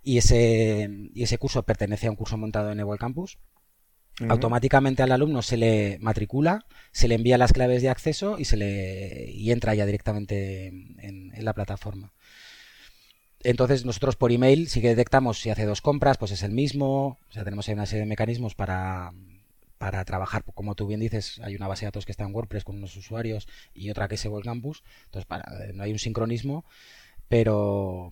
y 0.00 0.18
ese, 0.18 0.88
y 1.12 1.24
ese 1.24 1.38
curso 1.38 1.64
pertenece 1.64 2.06
a 2.06 2.10
un 2.10 2.16
curso 2.16 2.36
montado 2.36 2.70
en 2.70 2.78
Evo 2.78 2.96
Campus. 2.98 3.38
Automáticamente 4.28 5.02
al 5.02 5.10
alumno 5.10 5.42
se 5.42 5.56
le 5.56 5.98
matricula, 6.00 6.66
se 6.92 7.08
le 7.08 7.16
envía 7.16 7.36
las 7.36 7.52
claves 7.52 7.82
de 7.82 7.88
acceso 7.88 8.38
y 8.38 8.44
se 8.44 8.56
le 8.56 9.28
y 9.32 9.50
entra 9.50 9.74
ya 9.74 9.86
directamente 9.86 10.68
en, 10.68 11.32
en 11.34 11.44
la 11.44 11.52
plataforma. 11.52 12.13
Entonces 13.44 13.84
nosotros 13.84 14.16
por 14.16 14.32
email 14.32 14.68
sí 14.68 14.80
que 14.80 14.88
detectamos 14.88 15.38
si 15.38 15.50
hace 15.50 15.66
dos 15.66 15.80
compras, 15.80 16.18
pues 16.18 16.32
es 16.32 16.42
el 16.42 16.52
mismo. 16.52 17.18
O 17.28 17.32
sea, 17.32 17.44
tenemos 17.44 17.68
ahí 17.68 17.74
una 17.74 17.86
serie 17.86 18.00
de 18.00 18.08
mecanismos 18.08 18.54
para, 18.54 19.12
para 19.78 20.04
trabajar, 20.04 20.44
como 20.54 20.74
tú 20.74 20.86
bien 20.86 21.00
dices, 21.00 21.40
hay 21.44 21.54
una 21.54 21.68
base 21.68 21.84
de 21.84 21.88
datos 21.88 22.06
que 22.06 22.12
está 22.12 22.24
en 22.24 22.34
WordPress 22.34 22.64
con 22.64 22.76
unos 22.76 22.96
usuarios 22.96 23.46
y 23.74 23.90
otra 23.90 24.08
que 24.08 24.14
es 24.14 24.24
el 24.24 24.32
Campus, 24.42 24.82
entonces 25.04 25.26
para, 25.26 25.44
eh, 25.64 25.72
no 25.74 25.82
hay 25.82 25.92
un 25.92 25.98
sincronismo, 25.98 26.64
pero 27.28 28.10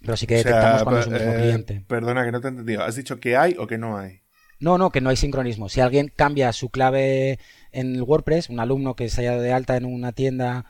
pero 0.00 0.16
sí 0.16 0.26
que 0.26 0.36
detectamos 0.36 0.82
cuando 0.82 1.00
es 1.00 1.06
un 1.06 1.12
mismo 1.12 1.32
eh, 1.32 1.36
cliente. 1.36 1.84
Perdona 1.86 2.24
que 2.24 2.32
no 2.32 2.40
te 2.40 2.48
he 2.48 2.50
entendido, 2.50 2.82
¿has 2.82 2.96
dicho 2.96 3.20
que 3.20 3.36
hay 3.36 3.54
o 3.58 3.68
que 3.68 3.78
no 3.78 3.98
hay? 3.98 4.22
No, 4.58 4.78
no, 4.78 4.90
que 4.90 5.00
no 5.00 5.10
hay 5.10 5.16
sincronismo. 5.16 5.68
Si 5.68 5.80
alguien 5.80 6.12
cambia 6.14 6.52
su 6.52 6.70
clave 6.70 7.38
en 7.72 7.94
el 7.94 8.02
WordPress, 8.02 8.50
un 8.50 8.60
alumno 8.60 8.94
que 8.94 9.08
se 9.08 9.22
haya 9.22 9.30
dado 9.30 9.42
de 9.42 9.52
alta 9.52 9.76
en 9.76 9.86
una 9.86 10.12
tienda 10.12 10.66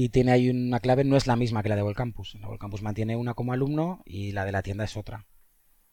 y 0.00 0.10
tiene 0.10 0.30
ahí 0.30 0.48
una 0.48 0.78
clave, 0.78 1.02
no 1.02 1.16
es 1.16 1.26
la 1.26 1.34
misma 1.34 1.60
que 1.64 1.68
la 1.68 1.74
de 1.74 1.92
Campus. 1.92 2.36
La 2.40 2.56
Campus 2.56 2.82
mantiene 2.82 3.16
una 3.16 3.34
como 3.34 3.52
alumno 3.52 4.00
y 4.04 4.30
la 4.30 4.44
de 4.44 4.52
la 4.52 4.62
tienda 4.62 4.84
es 4.84 4.96
otra. 4.96 5.26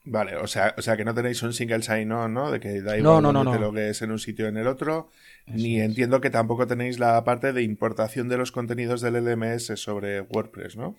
Vale, 0.04 0.36
o 0.36 0.46
sea, 0.46 0.76
o 0.78 0.84
sea 0.84 0.96
que 0.96 1.04
no 1.04 1.16
tenéis 1.16 1.42
un 1.42 1.54
single 1.54 1.82
sign-on, 1.82 2.32
¿no? 2.32 2.52
De 2.52 2.60
que 2.60 2.84
da 2.84 3.00
igual 3.00 3.24
lo 3.24 3.74
que 3.74 3.90
es 3.90 4.04
en 4.04 4.12
un 4.12 4.20
sitio 4.20 4.46
o 4.46 4.50
en 4.50 4.58
el 4.58 4.68
otro. 4.68 5.10
ni 5.48 5.82
entiendo 5.82 6.22
que 6.22 6.30
tampoco 6.30 6.68
tenéis 6.68 7.00
la 7.00 7.24
parte 7.24 7.52
de 7.52 7.64
importación 7.64 8.30
de 8.30 8.38
los 8.38 8.52
contenidos 8.52 9.02
del 9.02 9.16
LMS 9.16 9.72
sobre 9.74 10.22
WordPress, 10.22 10.78
¿no? 10.78 10.96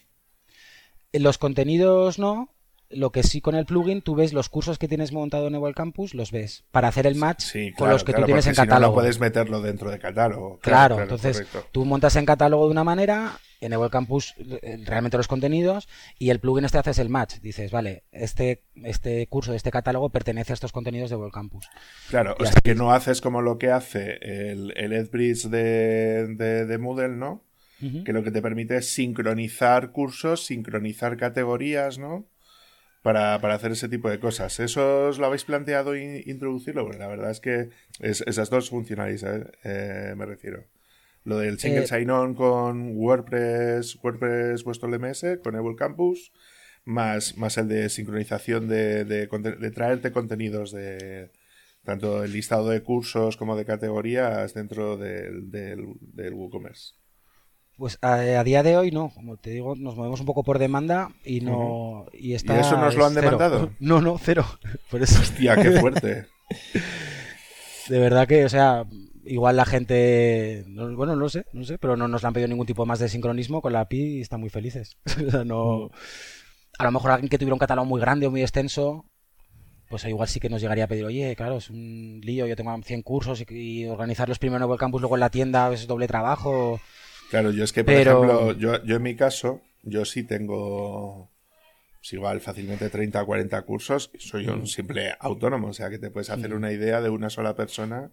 Los 1.12 1.38
contenidos 1.38 2.18
no. 2.18 2.55
Lo 2.88 3.10
que 3.10 3.22
sí 3.22 3.40
con 3.40 3.54
el 3.54 3.66
plugin, 3.66 4.02
tú 4.02 4.14
ves 4.14 4.32
los 4.32 4.48
cursos 4.48 4.78
que 4.78 4.88
tienes 4.88 5.12
montado 5.12 5.48
en 5.48 5.54
el 5.54 5.74
Campus, 5.74 6.14
los 6.14 6.30
ves. 6.30 6.64
Para 6.70 6.88
hacer 6.88 7.06
el 7.06 7.16
match 7.16 7.54
con 7.76 7.90
los 7.90 8.04
que 8.04 8.12
tú 8.12 8.22
tienes 8.24 8.46
en 8.46 8.54
catálogo. 8.54 8.92
no, 8.92 8.94
puedes 8.94 9.18
meterlo 9.18 9.60
dentro 9.60 9.90
de 9.90 9.98
catálogo. 9.98 10.58
Claro, 10.60 11.00
entonces 11.00 11.44
tú 11.72 11.84
montas 11.84 12.16
en 12.16 12.26
catálogo 12.26 12.66
de 12.66 12.70
una 12.70 12.84
manera 12.84 13.38
en 13.60 13.72
el 13.72 13.90
Campus 13.90 14.34
eh, 14.38 14.78
realmente 14.84 15.16
los 15.16 15.28
contenidos 15.28 15.88
y 16.18 16.30
el 16.30 16.40
plugin 16.40 16.64
este 16.64 16.78
haces 16.78 16.98
el 16.98 17.08
match. 17.08 17.36
Dices, 17.40 17.70
vale, 17.70 18.04
este, 18.12 18.62
este 18.84 19.26
curso 19.28 19.50
de 19.50 19.56
este 19.56 19.70
catálogo 19.70 20.10
pertenece 20.10 20.52
a 20.52 20.54
estos 20.54 20.72
contenidos 20.72 21.10
de 21.10 21.16
Campus. 21.32 21.68
Claro, 22.08 22.36
o 22.38 22.44
sea 22.44 22.60
que 22.62 22.74
no 22.74 22.92
haces 22.92 23.20
como 23.20 23.42
lo 23.42 23.58
que 23.58 23.70
hace 23.70 24.18
el, 24.22 24.72
el 24.76 24.92
EdBridge 24.92 25.48
de, 25.48 26.26
de, 26.66 26.78
Moodle, 26.78 27.16
¿no? 27.16 27.42
Que 28.04 28.12
lo 28.12 28.22
que 28.22 28.30
te 28.30 28.40
permite 28.40 28.78
es 28.78 28.88
sincronizar 28.88 29.92
cursos, 29.92 30.46
sincronizar 30.46 31.16
categorías, 31.16 31.98
¿no? 31.98 32.26
Para, 33.06 33.54
hacer 33.54 33.70
ese 33.70 33.88
tipo 33.88 34.10
de 34.10 34.18
cosas. 34.18 34.58
¿Eso 34.58 35.06
os 35.06 35.20
lo 35.20 35.26
habéis 35.26 35.44
planteado 35.44 35.94
introducirlo? 35.94 36.82
Bueno, 36.84 36.98
la 36.98 37.06
verdad 37.06 37.30
es 37.30 37.38
que 37.38 37.68
esas 38.00 38.50
dos 38.50 38.68
funcionalidades, 38.68 39.46
eh, 39.62 40.14
me 40.16 40.26
refiero. 40.26 40.64
Lo 41.22 41.38
del 41.38 41.60
single 41.60 41.84
eh, 41.84 41.86
sign-on 41.86 42.34
con 42.34 42.96
WordPress, 42.96 44.02
WordPress 44.02 44.64
vuestro 44.64 44.88
LMS, 44.88 45.38
con 45.40 45.54
Evo 45.54 45.76
Campus, 45.76 46.32
más, 46.84 47.38
más 47.38 47.56
el 47.58 47.68
de 47.68 47.90
sincronización 47.90 48.66
de, 48.66 49.04
de, 49.04 49.70
traerte 49.70 50.10
contenidos 50.10 50.72
de 50.72 51.30
tanto 51.84 52.24
el 52.24 52.32
listado 52.32 52.70
de 52.70 52.82
cursos 52.82 53.36
como 53.36 53.54
de 53.54 53.66
categorías 53.66 54.52
dentro 54.52 54.96
del, 54.96 55.48
del, 55.52 56.34
WooCommerce. 56.34 56.94
Pues 57.76 57.98
a, 58.00 58.42
día 58.42 58.62
de 58.62 58.76
hoy 58.76 58.90
no, 58.90 59.10
como 59.10 59.36
te 59.36 59.50
digo, 59.50 59.76
nos 59.76 59.96
movemos 59.96 60.20
un 60.20 60.26
poco 60.26 60.42
por 60.42 60.58
demanda 60.58 61.10
y 61.24 61.42
no 61.42 62.06
y 62.12 62.32
está 62.32 62.56
¿Y 62.56 62.60
eso 62.60 62.78
nos 62.78 62.94
lo 62.96 63.04
han 63.04 63.14
demandado? 63.14 63.70
No, 63.80 64.00
no, 64.00 64.16
cero. 64.18 64.46
Por 64.90 65.02
eso. 65.02 65.20
Hostia, 65.20 65.56
qué 65.56 65.72
fuerte. 65.72 66.26
de 67.88 67.98
verdad 67.98 68.26
que, 68.26 68.46
o 68.46 68.48
sea, 68.48 68.86
igual 69.26 69.56
la 69.56 69.66
gente, 69.66 70.64
bueno, 70.68 71.16
no 71.16 71.28
sé, 71.28 71.44
no 71.52 71.64
sé, 71.64 71.76
pero 71.76 71.96
no 71.96 72.08
nos 72.08 72.24
han 72.24 72.32
pedido 72.32 72.48
ningún 72.48 72.66
tipo 72.66 72.86
más 72.86 72.98
de 72.98 73.10
sincronismo 73.10 73.60
con 73.60 73.74
la 73.74 73.80
API 73.80 74.18
y 74.18 74.20
están 74.22 74.40
muy 74.40 74.50
felices. 74.50 74.96
o 75.26 75.30
sea, 75.30 75.44
no... 75.44 75.90
A 76.78 76.84
lo 76.84 76.92
mejor 76.92 77.10
alguien 77.10 77.30
que 77.30 77.38
tuviera 77.38 77.54
un 77.54 77.58
catálogo 77.58 77.86
muy 77.86 78.00
grande 78.00 78.26
o 78.26 78.30
muy 78.30 78.42
extenso, 78.42 79.06
pues 79.88 80.04
igual 80.04 80.28
sí 80.28 80.40
que 80.40 80.50
nos 80.50 80.60
llegaría 80.60 80.84
a 80.84 80.88
pedir, 80.88 81.04
oye, 81.04 81.34
claro, 81.36 81.56
es 81.56 81.70
un 81.70 82.20
lío, 82.22 82.46
yo 82.46 82.56
tengo 82.56 82.76
100 82.82 83.02
cursos 83.02 83.44
y, 83.48 83.86
organizarlos 83.86 84.38
primero 84.38 84.64
en 84.64 84.70
el 84.70 84.78
campus, 84.78 85.00
luego 85.00 85.16
en 85.16 85.20
la 85.20 85.30
tienda, 85.30 85.72
es 85.72 85.86
doble 85.86 86.06
trabajo. 86.06 86.80
Claro, 87.30 87.50
yo 87.50 87.64
es 87.64 87.72
que, 87.72 87.84
por 87.84 87.94
ejemplo, 87.94 88.52
yo, 88.52 88.82
yo 88.84 88.96
en 88.96 89.02
mi 89.02 89.16
caso, 89.16 89.62
yo 89.82 90.04
sí 90.04 90.22
tengo 90.22 91.30
pues 92.06 92.12
igual 92.12 92.40
fácilmente 92.40 92.88
30 92.88 93.20
o 93.20 93.26
40 93.26 93.62
cursos, 93.62 94.12
soy 94.18 94.46
un 94.46 94.62
mm. 94.62 94.66
simple 94.66 95.14
autónomo, 95.18 95.68
o 95.68 95.72
sea 95.72 95.90
que 95.90 95.98
te 95.98 96.10
puedes 96.10 96.30
hacer 96.30 96.50
mm. 96.50 96.56
una 96.56 96.70
idea 96.70 97.00
de 97.00 97.10
una 97.10 97.30
sola 97.30 97.56
persona 97.56 98.12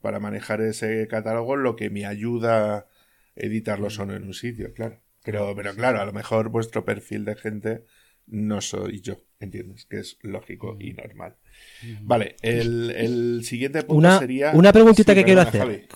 para 0.00 0.20
manejar 0.20 0.60
ese 0.60 1.08
catálogo, 1.08 1.56
lo 1.56 1.74
que 1.74 1.90
me 1.90 2.06
ayuda 2.06 2.76
a 2.76 2.86
editarlo 3.34 3.90
solo 3.90 4.14
en 4.14 4.24
un 4.24 4.34
sitio, 4.34 4.72
claro. 4.72 5.00
Pero, 5.24 5.54
pero 5.56 5.74
claro, 5.74 6.00
a 6.00 6.04
lo 6.04 6.12
mejor 6.12 6.50
vuestro 6.50 6.84
perfil 6.84 7.24
de 7.24 7.34
gente 7.34 7.84
no 8.26 8.60
soy 8.60 9.00
yo, 9.00 9.16
¿entiendes? 9.40 9.86
Que 9.86 9.98
es 9.98 10.18
lógico 10.22 10.76
y 10.80 10.92
normal. 10.92 11.36
Vale, 12.02 12.36
el, 12.42 13.42
siguiente 13.44 13.82
punto 13.82 13.94
una, 13.98 14.18
sería... 14.18 14.52
Una 14.52 14.72
preguntita 14.72 15.14
que 15.14 15.24
quiero 15.24 15.42
hacer, 15.42 15.88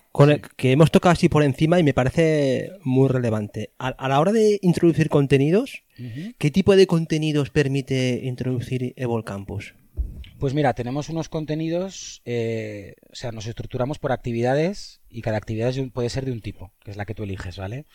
que 0.56 0.72
hemos 0.72 0.90
tocado 0.90 1.12
así 1.12 1.28
por 1.28 1.42
encima 1.42 1.78
y 1.78 1.82
me 1.82 1.94
parece 1.94 2.72
muy 2.82 3.08
relevante. 3.08 3.70
A, 3.78 4.08
la 4.08 4.20
hora 4.20 4.32
de 4.32 4.58
introducir 4.62 5.08
contenidos, 5.08 5.84
¿qué 6.38 6.50
tipo 6.50 6.76
de 6.76 6.86
contenidos 6.86 7.50
permite 7.50 8.20
introducir 8.22 8.92
Evol 8.96 9.24
Campus? 9.24 9.74
Pues 10.38 10.52
mira, 10.52 10.74
tenemos 10.74 11.08
unos 11.08 11.30
contenidos, 11.30 12.20
eh, 12.26 12.96
o 13.10 13.14
sea, 13.14 13.32
nos 13.32 13.46
estructuramos 13.46 13.98
por 13.98 14.12
actividades 14.12 15.00
y 15.08 15.22
cada 15.22 15.38
actividad 15.38 15.72
puede 15.94 16.10
ser 16.10 16.26
de 16.26 16.32
un 16.32 16.42
tipo, 16.42 16.72
que 16.84 16.90
es 16.90 16.98
la 16.98 17.06
que 17.06 17.14
tú 17.14 17.22
eliges, 17.22 17.56
¿vale? 17.56 17.86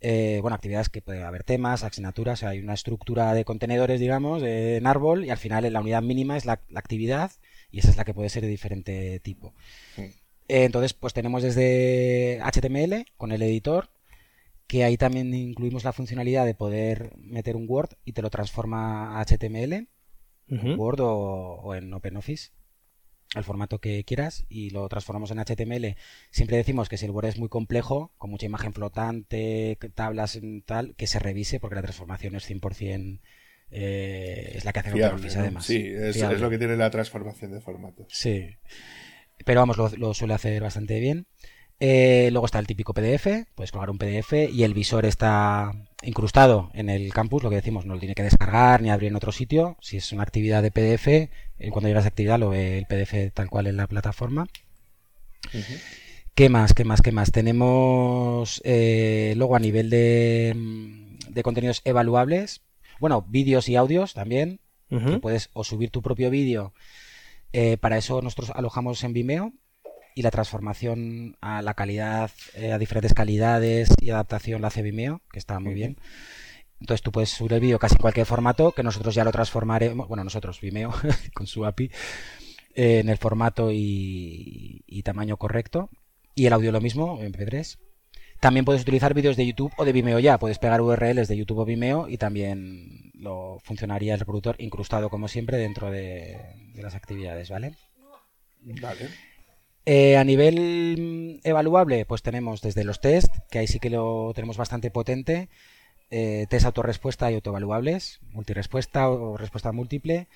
Eh, 0.00 0.38
bueno, 0.40 0.54
actividades 0.54 0.88
que 0.88 1.02
puede 1.02 1.22
haber 1.22 1.44
temas, 1.44 1.82
asignaturas, 1.82 2.42
hay 2.44 2.60
una 2.60 2.72
estructura 2.72 3.34
de 3.34 3.44
contenedores, 3.44 4.00
digamos, 4.00 4.42
en 4.42 4.86
árbol 4.86 5.26
y 5.26 5.30
al 5.30 5.36
final 5.36 5.70
la 5.70 5.80
unidad 5.80 6.02
mínima 6.02 6.38
es 6.38 6.46
la, 6.46 6.60
actividad 6.74 7.30
y 7.70 7.80
esa 7.80 7.90
es 7.90 7.96
la 7.98 8.04
que 8.04 8.14
puede 8.14 8.30
ser 8.30 8.42
de 8.42 8.48
diferente 8.48 9.20
tipo. 9.20 9.52
Eh, 9.98 10.14
entonces, 10.64 10.94
pues 10.94 11.12
tenemos 11.12 11.42
desde 11.42 12.40
HTML 12.40 13.04
con 13.18 13.32
el 13.32 13.42
editor, 13.42 13.90
que 14.66 14.84
ahí 14.84 14.96
también 14.96 15.34
incluimos 15.34 15.84
la 15.84 15.92
funcionalidad 15.92 16.46
de 16.46 16.54
poder 16.54 17.12
meter 17.18 17.54
un 17.54 17.66
Word 17.68 17.90
y 18.04 18.12
te 18.12 18.22
lo 18.22 18.30
transforma 18.30 19.20
a 19.20 19.24
HTML 19.24 19.88
Word 20.48 21.00
o, 21.00 21.74
en 21.74 21.92
OpenOffice, 21.92 22.50
el 23.34 23.44
formato 23.44 23.80
que 23.80 24.04
quieras, 24.04 24.44
y 24.48 24.70
lo 24.70 24.88
transformamos 24.88 25.30
en 25.30 25.38
HTML. 25.38 25.96
Siempre 26.30 26.56
decimos 26.56 26.88
que 26.88 26.96
si 26.96 27.06
el 27.06 27.10
Word 27.10 27.26
es 27.26 27.38
muy 27.38 27.48
complejo, 27.48 28.12
con 28.18 28.30
mucha 28.30 28.46
imagen 28.46 28.72
flotante, 28.72 29.78
tablas 29.94 30.38
tal, 30.64 30.94
que 30.96 31.06
se 31.06 31.18
revise 31.18 31.60
porque 31.60 31.76
la 31.76 31.82
transformación 31.82 32.36
es 32.36 32.48
100%. 32.48 33.20
Eh, 33.72 34.52
es 34.54 34.64
la 34.64 34.72
que 34.72 34.78
hace 34.78 34.92
OpenOffice 34.92 35.38
además. 35.40 35.66
Sí, 35.66 35.84
es, 35.84 36.20
lo 36.40 36.50
que 36.50 36.58
tiene 36.58 36.76
la 36.76 36.90
transformación 36.90 37.50
de 37.52 37.60
formatos. 37.60 38.06
Sí. 38.10 38.56
Pero 39.44 39.60
vamos, 39.60 39.98
lo 39.98 40.14
suele 40.14 40.34
hacer 40.34 40.62
bastante 40.62 41.00
bien. 41.00 41.26
Eh, 41.78 42.30
luego 42.32 42.46
está 42.46 42.58
el 42.58 42.66
típico 42.66 42.94
PDF, 42.94 43.46
puedes 43.54 43.70
colgar 43.70 43.90
un 43.90 43.98
PDF 43.98 44.32
y 44.50 44.62
el 44.62 44.72
visor 44.72 45.04
está 45.04 45.72
incrustado 46.02 46.70
en 46.72 46.88
el 46.88 47.12
campus, 47.12 47.42
lo 47.42 47.50
que 47.50 47.56
decimos, 47.56 47.84
no 47.84 47.94
lo 47.94 48.00
tiene 48.00 48.14
que 48.14 48.22
descargar 48.22 48.80
ni 48.80 48.90
abrir 48.90 49.10
en 49.10 49.16
otro 49.16 49.30
sitio. 49.30 49.76
Si 49.80 49.98
es 49.98 50.10
una 50.12 50.22
actividad 50.22 50.62
de 50.62 50.70
PDF, 50.70 51.08
eh, 51.08 51.30
cuando 51.70 51.88
llegas 51.88 52.04
a 52.06 52.08
actividad 52.08 52.38
lo 52.38 52.50
ve 52.50 52.78
el 52.78 52.86
PDF 52.86 53.32
tal 53.34 53.50
cual 53.50 53.66
en 53.66 53.76
la 53.76 53.86
plataforma. 53.86 54.46
¿Qué 56.34 56.48
más? 56.48 56.72
¿Qué 56.72 56.84
más? 56.84 57.02
¿Qué 57.02 57.12
más? 57.12 57.30
Tenemos 57.30 58.62
eh, 58.64 59.34
luego 59.36 59.54
a 59.54 59.60
nivel 59.60 59.90
de, 59.90 60.54
de, 61.28 61.42
contenidos 61.42 61.82
evaluables, 61.84 62.62
bueno, 63.00 63.24
vídeos 63.28 63.68
y 63.68 63.76
audios 63.76 64.14
también, 64.14 64.60
que 64.88 65.18
puedes 65.18 65.50
o 65.52 65.62
subir 65.62 65.90
tu 65.90 66.00
propio 66.00 66.30
vídeo. 66.30 66.72
para 67.80 67.98
eso 67.98 68.22
nosotros 68.22 68.50
alojamos 68.54 69.02
en 69.04 69.12
Vimeo 69.12 69.52
y 70.16 70.22
la 70.22 70.30
transformación 70.30 71.36
a 71.42 71.60
la 71.60 71.74
calidad, 71.74 72.30
eh, 72.54 72.72
a 72.72 72.78
diferentes 72.78 73.12
calidades 73.12 73.90
y 74.00 74.08
adaptación 74.08 74.62
la 74.62 74.68
hace 74.68 74.80
Vimeo, 74.80 75.20
que 75.30 75.38
está 75.38 75.60
muy 75.60 75.74
bien. 75.74 75.98
Entonces 76.80 77.02
tú 77.02 77.12
puedes 77.12 77.28
subir 77.28 77.52
el 77.52 77.60
vídeo 77.60 77.78
casi 77.78 77.96
en 77.96 78.00
cualquier 78.00 78.24
formato, 78.24 78.72
que 78.72 78.82
nosotros 78.82 79.14
ya 79.14 79.24
lo 79.24 79.30
transformaremos, 79.30 80.08
bueno, 80.08 80.24
nosotros, 80.24 80.58
Vimeo, 80.62 80.90
con 81.34 81.46
su 81.46 81.66
API, 81.66 81.90
eh, 82.74 83.00
en 83.00 83.10
el 83.10 83.18
formato 83.18 83.68
y, 83.70 85.02
tamaño 85.04 85.36
correcto. 85.36 85.90
Y 86.34 86.46
el 86.46 86.54
audio 86.54 86.72
lo 86.72 86.80
mismo, 86.80 87.20
MP3. 87.20 87.78
También 88.40 88.64
puedes 88.64 88.82
utilizar 88.82 89.12
vídeos 89.12 89.36
de 89.36 89.46
YouTube 89.46 89.72
o 89.76 89.84
de 89.84 89.92
Vimeo 89.92 90.18
ya. 90.18 90.38
Puedes 90.38 90.58
pegar 90.58 90.80
URLs 90.80 91.28
de 91.28 91.36
YouTube 91.36 91.58
o 91.58 91.64
Vimeo 91.66 92.08
y 92.08 92.16
también 92.16 93.12
lo 93.12 93.58
funcionaría 93.62 94.14
el 94.14 94.20
reproductor 94.20 94.56
incrustado 94.58 95.10
como 95.10 95.28
siempre 95.28 95.58
dentro 95.58 95.90
de, 95.90 96.38
de 96.72 96.82
las 96.82 96.94
actividades, 96.94 97.50
¿vale? 97.50 97.74
Vale. 98.80 99.10
Eh, 99.88 100.16
a 100.16 100.24
nivel 100.24 100.56
mm, 100.98 101.46
evaluable, 101.46 102.04
pues 102.06 102.22
tenemos 102.22 102.60
desde 102.60 102.84
los 102.84 103.00
test, 103.00 103.32
que 103.50 103.60
ahí 103.60 103.68
sí 103.68 103.78
que 103.78 103.90
lo 103.90 104.32
tenemos 104.34 104.56
bastante 104.56 104.90
potente, 104.90 105.48
eh, 106.10 106.46
test 106.50 106.66
autorrespuesta 106.66 107.30
y 107.30 107.36
autoevaluables, 107.36 108.20
multirespuesta 108.32 109.08
o 109.08 109.36
respuesta 109.36 109.72
múltiple. 109.72 110.28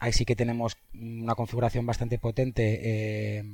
Ahí 0.00 0.12
sí 0.14 0.24
que 0.24 0.36
tenemos 0.36 0.78
una 0.94 1.34
configuración 1.34 1.84
bastante 1.86 2.18
potente 2.18 2.80
eh, 2.82 3.44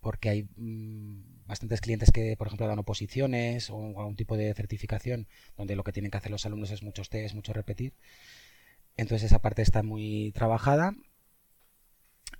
porque 0.00 0.28
hay 0.30 0.48
mm, 0.56 1.46
bastantes 1.48 1.80
clientes 1.80 2.12
que, 2.12 2.36
por 2.36 2.46
ejemplo, 2.46 2.68
dan 2.68 2.78
oposiciones 2.78 3.70
o 3.70 3.76
un 3.76 4.16
tipo 4.16 4.36
de 4.36 4.54
certificación 4.54 5.26
donde 5.56 5.74
lo 5.76 5.82
que 5.84 5.92
tienen 5.92 6.10
que 6.12 6.18
hacer 6.18 6.30
los 6.30 6.46
alumnos 6.46 6.70
es 6.70 6.84
muchos 6.84 7.08
test, 7.10 7.34
mucho 7.34 7.52
repetir. 7.52 7.94
Entonces 8.96 9.26
esa 9.26 9.40
parte 9.40 9.62
está 9.62 9.82
muy 9.82 10.32
trabajada. 10.32 10.94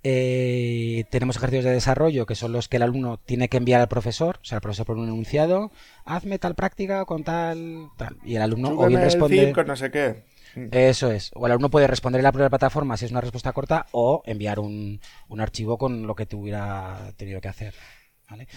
Eh, 0.03 1.05
tenemos 1.09 1.35
ejercicios 1.35 1.65
de 1.65 1.71
desarrollo 1.71 2.25
que 2.25 2.35
son 2.35 2.53
los 2.53 2.69
que 2.69 2.77
el 2.77 2.83
alumno 2.83 3.17
tiene 3.17 3.49
que 3.49 3.57
enviar 3.57 3.81
al 3.81 3.89
profesor, 3.89 4.39
o 4.41 4.45
sea, 4.45 4.57
el 4.57 4.61
profesor 4.61 4.85
por 4.85 4.97
un 4.97 5.05
enunciado, 5.05 5.71
hazme 6.05 6.39
tal 6.39 6.55
práctica 6.55 7.03
con 7.05 7.23
tal, 7.23 7.89
tal. 7.97 8.17
y 8.23 8.35
el 8.35 8.41
alumno 8.41 8.69
o 8.79 8.87
bien 8.87 9.01
responde. 9.01 9.53
no 9.53 9.75
sé 9.75 9.91
qué. 9.91 10.23
Eso 10.71 11.11
es. 11.11 11.31
O 11.35 11.45
el 11.45 11.51
alumno 11.51 11.69
puede 11.69 11.87
responder 11.87 12.19
en 12.19 12.23
la 12.23 12.31
propia 12.31 12.49
plataforma 12.49 12.97
si 12.97 13.05
es 13.05 13.11
una 13.11 13.21
respuesta 13.21 13.51
corta 13.51 13.87
o 13.91 14.23
enviar 14.25 14.59
un, 14.59 14.99
un 15.27 15.41
archivo 15.41 15.77
con 15.77 16.07
lo 16.07 16.15
que 16.15 16.25
te 16.25 16.35
hubiera 16.35 17.13
tenido 17.17 17.39
que 17.41 17.49
hacer. 17.49 17.73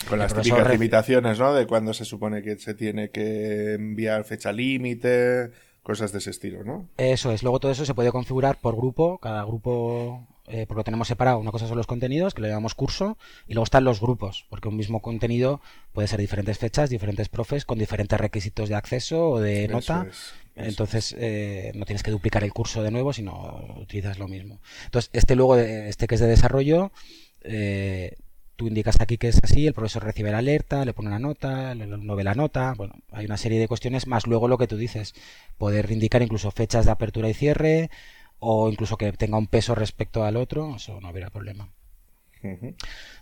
Con 0.08 0.18
las 0.18 0.34
típicas 0.34 0.70
limitaciones, 0.70 1.38
¿no? 1.38 1.54
De 1.54 1.66
cuando 1.66 1.94
se 1.94 2.04
supone 2.04 2.42
que 2.42 2.58
se 2.58 2.74
tiene 2.74 3.10
que 3.10 3.74
enviar 3.74 4.24
fecha 4.24 4.52
límite, 4.52 5.50
cosas 5.82 6.12
de 6.12 6.18
ese 6.18 6.30
estilo, 6.30 6.62
¿no? 6.62 6.88
Eso 6.98 7.32
es. 7.32 7.42
Luego 7.42 7.58
todo 7.58 7.72
eso 7.72 7.86
se 7.86 7.94
puede 7.94 8.12
configurar 8.12 8.58
por 8.60 8.76
grupo. 8.76 9.18
Cada 9.18 9.44
grupo 9.44 10.26
eh, 10.48 10.66
porque 10.66 10.80
lo 10.80 10.84
tenemos 10.84 11.08
separado. 11.08 11.38
Una 11.38 11.52
cosa 11.52 11.68
son 11.68 11.76
los 11.76 11.86
contenidos, 11.86 12.34
que 12.34 12.42
le 12.42 12.48
llamamos 12.48 12.74
curso, 12.74 13.16
y 13.46 13.54
luego 13.54 13.64
están 13.64 13.84
los 13.84 14.00
grupos, 14.00 14.46
porque 14.50 14.68
un 14.68 14.76
mismo 14.76 15.00
contenido 15.00 15.60
puede 15.92 16.08
ser 16.08 16.20
diferentes 16.20 16.58
fechas, 16.58 16.90
diferentes 16.90 17.28
profes, 17.28 17.64
con 17.64 17.78
diferentes 17.78 18.18
requisitos 18.18 18.68
de 18.68 18.74
acceso 18.74 19.30
o 19.30 19.40
de 19.40 19.68
nota. 19.68 20.06
Entonces 20.54 21.14
eh, 21.18 21.72
no 21.74 21.86
tienes 21.86 22.02
que 22.02 22.10
duplicar 22.10 22.44
el 22.44 22.52
curso 22.52 22.82
de 22.82 22.90
nuevo, 22.90 23.12
sino 23.12 23.76
utilizas 23.80 24.18
lo 24.18 24.28
mismo. 24.28 24.60
Entonces, 24.84 25.10
este 25.12 25.34
luego, 25.34 25.56
este 25.56 26.06
que 26.06 26.16
es 26.16 26.20
de 26.20 26.26
desarrollo, 26.26 26.92
eh, 27.42 28.16
tú 28.56 28.66
indicas 28.66 29.00
aquí 29.00 29.18
que 29.18 29.28
es 29.28 29.40
así, 29.42 29.66
el 29.66 29.74
profesor 29.74 30.04
recibe 30.04 30.30
la 30.30 30.38
alerta, 30.38 30.84
le 30.84 30.92
pone 30.92 31.08
una 31.08 31.18
nota, 31.18 31.74
no 31.74 32.16
ve 32.16 32.24
la 32.24 32.34
nota, 32.34 32.74
bueno, 32.76 32.94
hay 33.10 33.24
una 33.24 33.36
serie 33.36 33.58
de 33.58 33.68
cuestiones, 33.68 34.06
más 34.06 34.26
luego 34.26 34.48
lo 34.48 34.58
que 34.58 34.66
tú 34.66 34.76
dices, 34.76 35.14
poder 35.56 35.90
indicar 35.90 36.22
incluso 36.22 36.50
fechas 36.50 36.84
de 36.84 36.92
apertura 36.92 37.28
y 37.28 37.34
cierre, 37.34 37.90
o 38.44 38.68
incluso 38.68 38.96
que 38.96 39.12
tenga 39.12 39.38
un 39.38 39.46
peso 39.46 39.74
respecto 39.74 40.24
al 40.24 40.36
otro, 40.36 40.74
eso 40.76 41.00
no 41.00 41.08
habría 41.08 41.30
problema. 41.30 41.70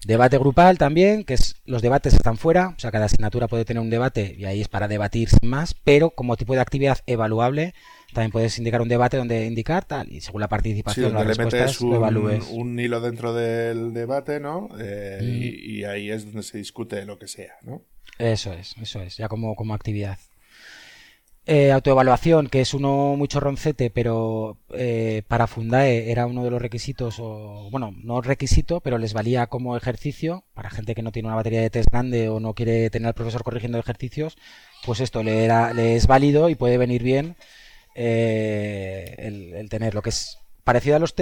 Debate 0.06 0.38
grupal 0.38 0.78
también, 0.78 1.24
que 1.24 1.34
es 1.34 1.56
los 1.66 1.82
debates 1.82 2.14
están 2.14 2.38
fuera, 2.38 2.68
o 2.68 2.80
sea, 2.80 2.90
cada 2.90 3.04
asignatura 3.04 3.48
puede 3.48 3.66
tener 3.66 3.82
un 3.82 3.90
debate 3.90 4.34
y 4.38 4.46
ahí 4.46 4.62
es 4.62 4.68
para 4.68 4.88
debatir 4.88 5.28
sin 5.28 5.50
más, 5.50 5.74
pero 5.74 6.08
como 6.08 6.38
tipo 6.38 6.54
de 6.54 6.60
actividad 6.60 7.00
evaluable, 7.06 7.74
también 8.14 8.30
puedes 8.30 8.56
indicar 8.56 8.80
un 8.80 8.88
debate 8.88 9.18
donde 9.18 9.44
indicar 9.44 9.84
tal, 9.84 10.10
y 10.10 10.22
según 10.22 10.40
la 10.40 10.48
participación, 10.48 11.12
las 11.12 11.26
respuestas, 11.26 11.82
un, 11.82 11.90
lo 11.90 11.96
evalúes. 11.96 12.48
un 12.50 12.80
hilo 12.80 13.02
dentro 13.02 13.34
del 13.34 13.92
debate, 13.92 14.40
¿no? 14.40 14.70
Eh, 14.80 15.18
y, 15.20 15.80
y, 15.80 15.84
ahí 15.84 16.10
es 16.10 16.24
donde 16.24 16.42
se 16.42 16.56
discute 16.56 17.04
lo 17.04 17.18
que 17.18 17.28
sea, 17.28 17.56
¿no? 17.60 17.82
Eso 18.18 18.54
es, 18.54 18.74
eso 18.80 19.02
es, 19.02 19.18
ya 19.18 19.28
como, 19.28 19.54
como 19.54 19.74
actividad. 19.74 20.18
Eh, 21.52 21.72
autoevaluación, 21.72 22.46
que 22.46 22.60
es 22.60 22.74
uno 22.74 23.16
muy 23.16 23.26
chorroncete, 23.26 23.90
pero 23.90 24.56
eh, 24.72 25.24
para 25.26 25.48
Fundae 25.48 26.12
era 26.12 26.26
uno 26.26 26.44
de 26.44 26.50
los 26.52 26.62
requisitos, 26.62 27.16
o 27.18 27.68
bueno, 27.72 27.92
no 28.04 28.20
requisito, 28.20 28.80
pero 28.80 28.98
les 28.98 29.14
valía 29.14 29.48
como 29.48 29.76
ejercicio, 29.76 30.44
para 30.54 30.70
gente 30.70 30.94
que 30.94 31.02
no 31.02 31.10
tiene 31.10 31.26
una 31.26 31.34
batería 31.34 31.60
de 31.60 31.70
test 31.70 31.90
grande 31.90 32.28
o 32.28 32.38
no 32.38 32.54
quiere 32.54 32.88
tener 32.88 33.08
al 33.08 33.14
profesor 33.14 33.42
corrigiendo 33.42 33.80
ejercicios, 33.80 34.38
pues 34.86 35.00
esto 35.00 35.24
le, 35.24 35.44
era, 35.44 35.74
le 35.74 35.96
es 35.96 36.06
válido 36.06 36.50
y 36.50 36.54
puede 36.54 36.78
venir 36.78 37.02
bien 37.02 37.34
eh, 37.96 39.16
el, 39.18 39.68
tener 39.68 39.96
lo 39.96 40.02
que 40.02 40.10
es 40.10 40.38
parecido 40.62 40.94
a 40.94 41.00
los 41.00 41.16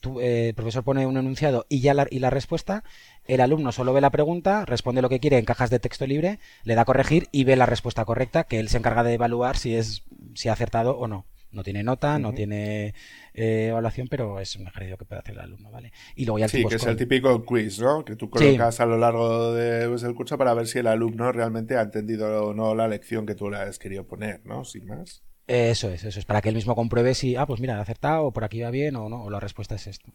test, 0.00 0.16
el 0.20 0.54
profesor 0.54 0.84
pone 0.84 1.06
un 1.06 1.16
enunciado 1.16 1.66
y 1.68 1.80
ya 1.80 1.94
y 2.10 2.18
la 2.18 2.30
respuesta 2.30 2.84
el 3.28 3.42
alumno 3.42 3.72
solo 3.72 3.92
ve 3.92 4.00
la 4.00 4.10
pregunta, 4.10 4.64
responde 4.64 5.02
lo 5.02 5.10
que 5.10 5.20
quiere 5.20 5.38
en 5.38 5.44
cajas 5.44 5.68
de 5.68 5.78
texto 5.78 6.06
libre, 6.06 6.38
le 6.64 6.74
da 6.74 6.82
a 6.82 6.84
corregir 6.86 7.28
y 7.30 7.44
ve 7.44 7.56
la 7.56 7.66
respuesta 7.66 8.06
correcta, 8.06 8.44
que 8.44 8.58
él 8.58 8.68
se 8.68 8.78
encarga 8.78 9.04
de 9.04 9.14
evaluar 9.14 9.58
si 9.58 9.76
es 9.76 10.02
si 10.34 10.48
ha 10.48 10.54
acertado 10.54 10.96
o 10.98 11.06
no. 11.06 11.26
No 11.50 11.62
tiene 11.62 11.82
nota, 11.82 12.18
no 12.18 12.34
tiene 12.34 12.94
eh, 13.32 13.68
evaluación, 13.70 14.08
pero 14.08 14.38
es 14.38 14.54
un 14.56 14.66
ejercicio 14.66 14.98
que 14.98 15.06
puede 15.06 15.20
hacer 15.20 15.34
el 15.34 15.40
alumno, 15.40 15.70
¿vale? 15.70 15.92
Y 16.14 16.26
luego 16.26 16.38
ya 16.38 16.48
Sí, 16.48 16.62
que 16.64 16.74
es 16.74 16.84
el 16.84 16.96
típico 16.96 17.42
quiz, 17.44 17.80
¿no? 17.80 18.04
Que 18.04 18.16
tú 18.16 18.28
colocas 18.28 18.80
a 18.80 18.86
lo 18.86 18.98
largo 18.98 19.54
de, 19.54 19.88
pues, 19.88 20.02
del 20.02 20.14
curso 20.14 20.36
para 20.36 20.52
ver 20.52 20.66
si 20.66 20.80
el 20.80 20.86
alumno 20.86 21.32
realmente 21.32 21.78
ha 21.78 21.82
entendido 21.82 22.48
o 22.48 22.54
no 22.54 22.74
la 22.74 22.86
lección 22.86 23.24
que 23.24 23.34
tú 23.34 23.48
le 23.48 23.56
has 23.56 23.78
querido 23.78 24.06
poner, 24.06 24.44
¿no? 24.44 24.64
Sin 24.64 24.86
más. 24.86 25.22
Eso 25.48 25.88
es, 25.88 26.04
eso 26.04 26.18
es, 26.18 26.26
para 26.26 26.42
que 26.42 26.50
él 26.50 26.54
mismo 26.54 26.74
compruebe 26.74 27.14
si, 27.14 27.34
ah, 27.34 27.46
pues 27.46 27.58
mira, 27.58 27.78
ha 27.78 27.80
acertado, 27.80 28.26
o 28.26 28.32
por 28.32 28.44
aquí 28.44 28.60
va 28.60 28.70
bien, 28.70 28.96
o 28.96 29.08
no, 29.08 29.24
o 29.24 29.30
la 29.30 29.40
respuesta 29.40 29.74
es 29.74 29.86
esto. 29.86 30.12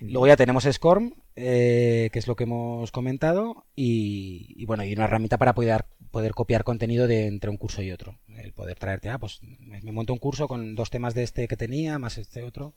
Luego 0.00 0.26
ya 0.26 0.36
tenemos 0.36 0.64
SCORM, 0.64 1.12
eh, 1.36 2.08
que 2.12 2.18
es 2.18 2.26
lo 2.26 2.34
que 2.34 2.44
hemos 2.44 2.90
comentado, 2.90 3.66
y, 3.76 4.64
bueno, 4.64 4.84
y 4.84 4.92
una 4.94 5.04
herramienta 5.04 5.36
para 5.36 5.54
poder, 5.54 5.84
poder 6.10 6.32
copiar 6.32 6.64
contenido 6.64 7.06
de 7.06 7.26
entre 7.26 7.50
un 7.50 7.58
curso 7.58 7.82
y 7.82 7.92
otro. 7.92 8.18
el 8.38 8.54
poder 8.54 8.78
traerte, 8.78 9.10
ah, 9.10 9.18
pues 9.18 9.40
me, 9.42 9.80
monto 9.92 10.14
un 10.14 10.18
curso 10.18 10.48
con 10.48 10.74
dos 10.74 10.88
temas 10.88 11.12
de 11.12 11.24
este 11.24 11.46
que 11.46 11.56
tenía, 11.56 11.98
más 11.98 12.16
este 12.16 12.42
otro. 12.42 12.74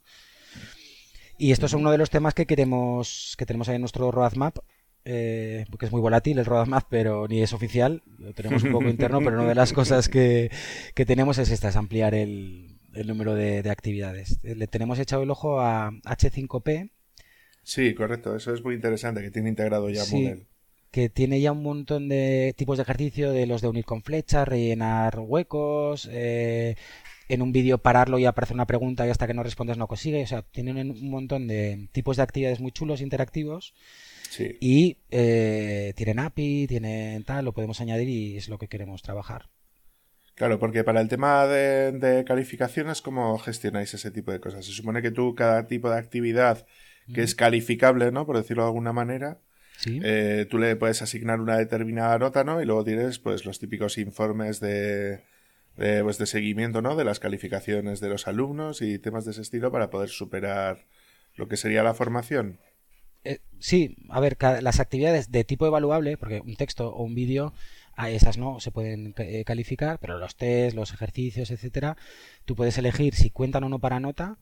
Y 1.38 1.54
esto 1.54 1.68
es 1.68 1.74
uno 1.74 1.90
de 1.92 1.98
los 1.98 2.10
temas 2.10 2.34
que 2.34 2.46
queremos, 2.46 3.36
que 3.38 3.46
tenemos 3.46 3.70
ahí 3.70 3.76
en 3.76 3.82
nuestro 3.82 4.12
roadmap, 4.12 4.58
eh, 5.06 5.66
porque 5.70 5.86
es 5.86 5.92
muy 5.92 6.02
volátil 6.02 6.40
el 6.40 6.46
roadmap, 6.46 6.86
pero 6.90 7.28
ni 7.28 7.42
es 7.42 7.54
oficial, 7.54 8.04
lo 8.20 8.34
tenemos 8.34 8.64
un 8.64 8.72
poco 8.72 8.90
interno, 8.90 9.20
pero 9.20 9.38
una 9.40 9.50
de 9.50 9.56
las 9.56 9.74
cosas 9.74 10.10
que, 10.10 10.52
que 10.96 11.06
tenemos 11.06 11.38
es 11.38 11.50
esta, 11.50 11.70
es 11.70 11.76
ampliar 11.76 12.14
el, 12.14 12.80
el 12.94 13.08
número 13.08 13.36
de, 13.36 13.70
actividades. 13.70 14.40
Le 14.44 14.68
tenemos 14.68 15.00
echado 15.00 15.24
el 15.24 15.32
ojo 15.32 15.62
a 15.62 15.92
H5P. 15.92 16.92
Sí, 17.64 17.94
correcto, 17.94 18.36
eso 18.36 18.54
es 18.54 18.64
muy 18.64 18.76
interesante, 18.76 19.22
que 19.22 19.32
tiene 19.32 19.50
integrado 19.50 19.90
ya 19.90 20.04
Moodle 20.12 20.48
que 20.92 21.10
tiene 21.10 21.40
ya 21.40 21.54
un 21.54 21.64
montón 21.64 22.10
de 22.10 22.54
tipos 22.58 22.78
de 22.78 22.84
ejercicio, 22.84 23.32
de 23.32 23.46
los 23.48 23.62
de 23.62 23.70
unir 23.70 23.86
con 23.86 24.04
flechas, 24.04 24.48
rellenar 24.48 25.20
huecos, 25.20 26.08
eh, 26.12 26.76
en 27.30 27.42
un 27.42 27.54
vídeo 27.54 27.78
pararlo 27.78 28.20
y 28.20 28.26
aparece 28.26 28.54
una 28.54 28.68
pregunta 28.68 29.08
y 29.08 29.10
hasta 29.10 29.26
que 29.26 29.34
no 29.34 29.42
respondes 29.42 29.78
no 29.78 29.88
consigue. 29.88 30.22
O 30.22 30.28
sea, 30.28 30.42
tienen 30.42 30.92
un 30.92 31.10
montón 31.10 31.48
de 31.48 31.88
tipos 31.94 32.18
de 32.18 32.24
actividades 32.24 32.60
muy 32.60 32.74
chulos, 32.74 33.00
interactivos. 33.00 33.74
Sí. 34.32 34.58
Y 34.62 34.98
eh, 35.10 35.92
tienen 35.98 36.20
API, 36.20 36.66
tienen 36.66 37.22
tal, 37.26 37.44
lo 37.44 37.54
podemos 37.54 37.82
añadir 37.82 38.08
y 38.08 38.38
es 38.38 38.48
lo 38.48 38.58
que 38.58 38.70
queremos 38.70 39.02
trabajar. 39.02 39.50
Claro, 40.36 40.58
porque 40.58 40.86
para 40.86 41.02
el 41.02 41.10
tema 41.10 41.46
de, 41.48 41.92
de 41.92 42.24
calificaciones, 42.24 43.02
¿cómo 43.02 43.38
gestionáis 43.40 43.94
ese 43.94 44.10
tipo 44.10 44.32
de 44.32 44.40
cosas? 44.40 44.66
Se 44.66 44.72
supone 44.72 45.02
que 45.02 45.12
tú, 45.12 45.36
cada 45.36 45.68
tipo 45.68 45.90
de 45.90 45.98
actividad 45.98 46.66
que 47.14 47.24
es 47.24 47.36
calificable, 47.36 48.10
¿no? 48.14 48.26
Por 48.26 48.38
decirlo 48.38 48.64
de 48.64 48.70
alguna 48.70 48.94
manera, 48.94 49.42
eh, 49.86 50.48
tú 50.50 50.60
le 50.60 50.78
puedes 50.78 51.02
asignar 51.02 51.42
una 51.42 51.58
determinada 51.58 52.18
nota, 52.18 52.46
¿no? 52.46 52.62
Y 52.62 52.66
luego 52.66 52.86
tienes, 52.86 53.20
pues, 53.20 53.46
los 53.46 53.60
típicos 53.60 53.98
informes 53.98 54.62
de, 54.62 55.24
de, 55.76 56.04
pues, 56.04 56.18
de 56.20 56.26
seguimiento, 56.26 56.82
¿no? 56.82 56.96
De 56.96 57.04
las 57.04 57.20
calificaciones 57.20 58.00
de 58.00 58.08
los 58.08 58.30
alumnos 58.30 58.82
y 58.82 58.98
temas 58.98 59.26
de 59.26 59.32
ese 59.32 59.42
estilo 59.42 59.74
para 59.74 59.90
poder 59.90 60.08
superar 60.08 60.86
lo 61.36 61.50
que 61.50 61.58
sería 61.58 61.84
la 61.84 61.94
formación. 61.94 62.60
Eh, 63.62 63.64
sí, 63.64 63.98
a 64.10 64.20
ver, 64.20 64.38
las 64.62 64.80
actividades 64.80 65.32
de 65.32 65.44
tipo 65.44 65.66
evaluable, 65.66 66.18
porque 66.18 66.42
un 66.42 66.56
texto 66.56 66.90
o 66.90 67.04
un 67.04 67.16
vídeo, 67.16 67.54
a 67.96 68.10
esas 68.10 68.38
no 68.38 68.60
se 68.60 68.72
pueden 68.72 69.14
eh, 69.18 69.44
calificar, 69.46 70.00
pero 70.00 70.18
los 70.18 70.36
test, 70.36 70.76
los 70.76 70.94
ejercicios, 70.94 71.52
etcétera, 71.52 71.98
tú 72.46 72.56
puedes 72.56 72.78
elegir 72.78 73.16
si 73.16 73.30
cuentan 73.30 73.64
o 73.64 73.70
no 73.70 73.80
para 73.80 74.00
nota. 74.00 74.38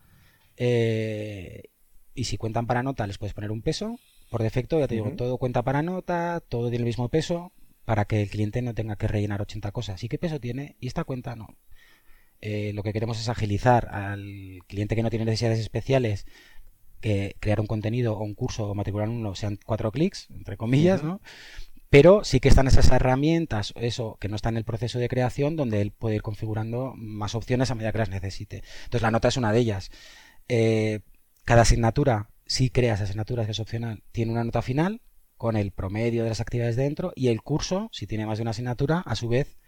y 2.16 2.24
si 2.26 2.38
cuentan 2.38 2.68
para 2.68 2.84
nota, 2.84 3.08
les 3.08 3.18
puedes 3.18 3.34
poner 3.34 3.52
un 3.52 3.62
peso 3.62 4.00
por 4.30 4.44
defecto, 4.44 4.80
ya 4.80 4.88
te 4.88 4.96
digo, 4.96 5.12
todo 5.12 5.38
cuenta 5.38 5.64
para 5.64 5.82
nota, 5.82 6.42
todo 6.48 6.70
tiene 6.70 6.84
el 6.84 6.86
mismo 6.86 7.10
peso, 7.10 7.52
para 7.86 8.06
que 8.06 8.22
el 8.22 8.30
cliente 8.30 8.62
no 8.62 8.76
tenga 8.76 8.96
que 8.96 9.08
rellenar 9.08 9.42
80 9.42 9.72
cosas. 9.72 10.04
¿Y 10.04 10.10
qué 10.10 10.20
peso 10.20 10.40
tiene? 10.40 10.76
Y 10.80 10.88
esta 10.88 11.04
cuenta 11.04 11.36
no. 11.36 11.58
Eh, 12.42 12.72
lo 12.74 12.84
que 12.84 12.94
queremos 12.94 13.20
es 13.20 13.28
agilizar 13.28 13.90
al 13.90 14.60
cliente 14.68 14.96
que 14.96 15.04
no 15.04 15.10
tiene 15.10 15.26
necesidades 15.26 15.60
especiales 15.60 16.26
que 17.00 17.36
crear 17.40 17.60
un 17.60 17.68
contenido 17.68 18.14
o 18.14 18.24
un 18.24 18.36
curso 18.36 18.70
o 18.70 18.76
matricular 18.76 19.10
uno 19.10 19.36
sean 19.36 19.58
cuatro 19.66 19.92
clics, 19.92 20.28
entre 20.32 20.58
comillas, 20.58 21.04
¿no? 21.04 21.22
Pero 21.90 22.24
sí 22.24 22.40
que 22.40 22.50
están 22.50 22.68
esas 22.68 22.92
herramientas, 22.92 23.74
eso, 23.76 24.18
que 24.20 24.28
no 24.28 24.36
está 24.36 24.50
en 24.50 24.58
el 24.58 24.64
proceso 24.64 25.00
de 25.00 25.10
creación, 25.10 25.56
donde 25.56 25.82
él 25.82 25.92
puede 25.92 26.16
ir 26.16 26.22
configurando 26.22 26.94
más 26.96 27.34
opciones 27.34 27.72
a 27.72 27.76
medida 27.76 27.92
que 27.92 27.98
las 27.98 28.10
necesite. 28.10 28.64
Entonces 28.84 29.02
la 29.02 29.12
nota 29.12 29.28
es 29.28 29.38
una 29.38 29.52
de 29.52 29.60
ellas. 29.60 29.90
Eh, 30.48 31.00
cada 31.46 31.64
asignatura 31.64 32.30
si 32.50 32.72
creas 32.72 33.00
asignaturas 33.00 33.46
que 33.46 33.52
es 33.52 33.60
opcional, 33.60 34.02
tiene 34.12 34.32
una 34.32 34.44
nota 34.44 34.64
final 34.64 35.02
con 35.38 35.56
el 35.56 35.72
promedio 35.72 36.24
de 36.24 36.30
las 36.30 36.42
actividades 36.42 36.76
dentro 36.76 37.14
y 37.16 37.28
el 37.28 37.44
curso, 37.44 37.90
si 37.94 38.08
tiene 38.08 38.26
más 38.26 38.40
de 38.40 38.42
una 38.42 38.52
asignatura, 38.52 39.04
a 39.06 39.16
su 39.16 39.30
vez 39.30 39.60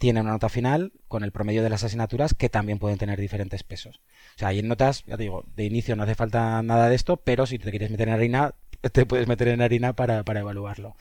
tiene 0.00 0.22
una 0.22 0.30
nota 0.30 0.48
final 0.48 0.94
con 1.08 1.24
el 1.24 1.30
promedio 1.30 1.62
de 1.62 1.68
las 1.68 1.84
asignaturas 1.84 2.32
que 2.32 2.48
también 2.48 2.78
pueden 2.78 2.96
tener 2.96 3.20
diferentes 3.20 3.62
pesos. 3.64 4.00
O 4.34 4.38
sea, 4.38 4.50
en 4.50 4.66
notas, 4.66 5.04
ya 5.04 5.18
te 5.18 5.24
digo, 5.24 5.44
de 5.54 5.66
inicio 5.66 5.94
no 5.94 6.04
hace 6.04 6.14
falta 6.14 6.62
nada 6.62 6.88
de 6.88 6.94
esto, 6.94 7.18
pero 7.18 7.44
si 7.44 7.58
te 7.58 7.68
quieres 7.68 7.90
meter 7.90 8.08
en 8.08 8.14
harina, 8.14 8.54
te 8.92 9.04
puedes 9.04 9.28
meter 9.28 9.48
en 9.48 9.60
harina 9.60 9.92
para, 9.92 10.24
para 10.24 10.40
evaluarlo. 10.40 10.96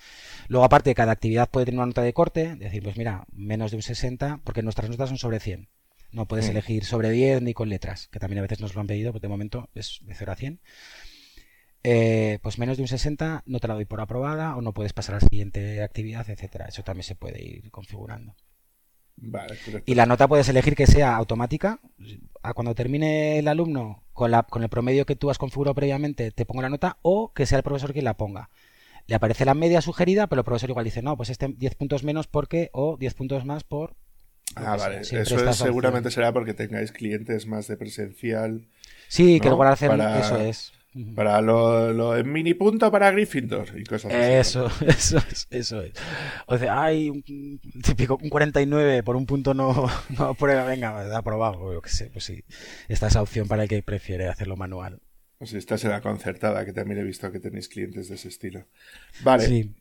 Luego, 0.49 0.65
aparte, 0.65 0.93
cada 0.95 1.13
actividad 1.13 1.49
puede 1.49 1.67
tener 1.67 1.79
una 1.79 1.85
nota 1.85 2.01
de 2.01 2.11
corte, 2.11 2.57
decir, 2.57 2.83
pues 2.83 2.97
mira, 2.97 3.25
menos 3.31 3.71
de 3.71 3.77
un 3.77 3.83
60, 3.83 4.41
porque 4.43 4.63
nuestras 4.63 4.89
notas 4.89 5.07
son 5.07 5.17
sobre 5.17 5.39
100. 5.39 5.69
No 6.11 6.25
puedes 6.25 6.49
elegir 6.49 6.83
sobre 6.83 7.09
10 7.09 7.41
ni 7.41 7.53
con 7.53 7.69
letras, 7.69 8.09
que 8.09 8.19
también 8.19 8.39
a 8.39 8.41
veces 8.41 8.59
nos 8.59 8.75
lo 8.75 8.81
han 8.81 8.87
pedido, 8.87 9.13
pero 9.13 9.21
de 9.21 9.27
momento 9.29 9.69
es 9.75 9.99
de 10.01 10.13
0 10.13 10.31
a 10.33 10.35
100. 10.35 10.59
Eh, 11.83 12.39
pues 12.41 12.59
menos 12.59 12.75
de 12.75 12.83
un 12.83 12.89
60 12.89 13.43
no 13.45 13.59
te 13.59 13.67
la 13.69 13.75
doy 13.75 13.85
por 13.85 14.01
aprobada 14.01 14.57
o 14.57 14.61
no 14.61 14.73
puedes 14.73 14.91
pasar 14.91 15.15
a 15.15 15.19
la 15.19 15.27
siguiente 15.29 15.81
actividad, 15.81 16.29
etcétera. 16.29 16.65
Eso 16.65 16.83
también 16.83 17.03
se 17.03 17.15
puede 17.15 17.41
ir 17.41 17.71
configurando. 17.71 18.35
Y 19.85 19.95
la 19.95 20.05
nota 20.05 20.27
puedes 20.27 20.49
elegir 20.49 20.75
que 20.75 20.87
sea 20.87 21.15
automática. 21.15 21.79
Cuando 22.55 22.75
termine 22.75 23.39
el 23.39 23.47
alumno 23.47 24.03
con, 24.13 24.31
la, 24.31 24.43
con 24.43 24.63
el 24.63 24.69
promedio 24.69 25.05
que 25.05 25.15
tú 25.15 25.29
has 25.29 25.37
configurado 25.37 25.75
previamente, 25.75 26.31
te 26.31 26.45
pongo 26.45 26.61
la 26.61 26.69
nota 26.69 26.97
o 27.01 27.33
que 27.33 27.45
sea 27.45 27.57
el 27.57 27.63
profesor 27.63 27.93
quien 27.93 28.05
la 28.05 28.15
ponga. 28.15 28.49
Le 29.07 29.15
aparece 29.15 29.45
la 29.45 29.55
media 29.55 29.81
sugerida, 29.81 30.27
pero 30.27 30.41
el 30.41 30.45
profesor 30.45 30.69
igual 30.69 30.85
dice, 30.85 31.01
no, 31.01 31.17
pues 31.17 31.29
este 31.29 31.47
10 31.47 31.75
puntos 31.75 32.03
menos 32.03 32.27
porque 32.27 32.69
o 32.73 32.97
10 32.97 33.13
puntos 33.15 33.45
más 33.45 33.63
por... 33.63 33.95
Ah, 34.55 34.77
vale. 34.77 35.01
Eso 35.01 35.53
seguramente 35.53 36.11
será 36.11 36.33
porque 36.33 36.53
tengáis 36.53 36.91
clientes 36.91 37.45
más 37.45 37.67
de 37.67 37.77
presencial. 37.77 38.67
Sí, 39.07 39.39
que 39.39 39.47
luego 39.47 39.63
hacer 39.63 39.91
eso 39.91 40.37
es. 40.37 40.73
Para 41.15 41.39
lo, 41.41 41.93
lo 41.93 42.23
mini 42.23 42.55
punto 42.55 42.91
para 42.91 43.11
Gryffindor 43.11 43.79
y 43.79 43.83
cosas 43.83 44.11
así. 44.11 44.31
Eso, 44.33 44.71
eso 44.87 45.17
es, 45.17 45.47
eso 45.51 45.81
es. 45.81 45.93
O 46.47 46.57
sea, 46.57 46.81
hay 46.81 47.09
un 47.09 47.21
típico 47.83 48.17
un 48.19 48.29
49 48.29 49.03
por 49.03 49.15
un 49.15 49.27
punto 49.27 49.53
no, 49.53 49.87
no 50.17 50.33
prueba, 50.33 50.63
venga, 50.65 51.15
aprobado, 51.15 51.71
yo 51.73 51.81
que 51.81 51.89
sé, 51.89 52.09
pues 52.11 52.25
sí. 52.25 52.43
Esta 52.87 53.07
es 53.07 53.15
la 53.15 53.21
opción 53.21 53.47
para 53.47 53.63
el 53.63 53.69
que 53.69 53.83
prefiere 53.83 54.27
hacerlo 54.27 54.55
manual. 54.55 54.99
Pues 55.37 55.53
esta 55.53 55.77
será 55.77 56.01
concertada, 56.01 56.65
que 56.65 56.73
también 56.73 56.99
he 56.99 57.03
visto 57.03 57.31
que 57.31 57.39
tenéis 57.39 57.69
clientes 57.69 58.09
de 58.09 58.15
ese 58.15 58.27
estilo. 58.27 58.65
Vale. 59.23 59.45
Sí. 59.45 59.73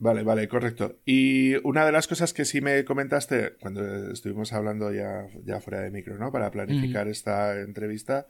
Vale, 0.00 0.22
vale, 0.22 0.46
correcto. 0.46 1.00
Y 1.04 1.56
una 1.66 1.84
de 1.84 1.90
las 1.90 2.06
cosas 2.06 2.32
que 2.32 2.44
sí 2.44 2.60
me 2.60 2.84
comentaste 2.84 3.56
cuando 3.60 4.12
estuvimos 4.12 4.52
hablando 4.52 4.92
ya, 4.92 5.26
ya 5.44 5.60
fuera 5.60 5.80
de 5.80 5.90
micro, 5.90 6.16
¿no? 6.18 6.30
Para 6.30 6.52
planificar 6.52 7.08
esta 7.08 7.58
entrevista, 7.60 8.28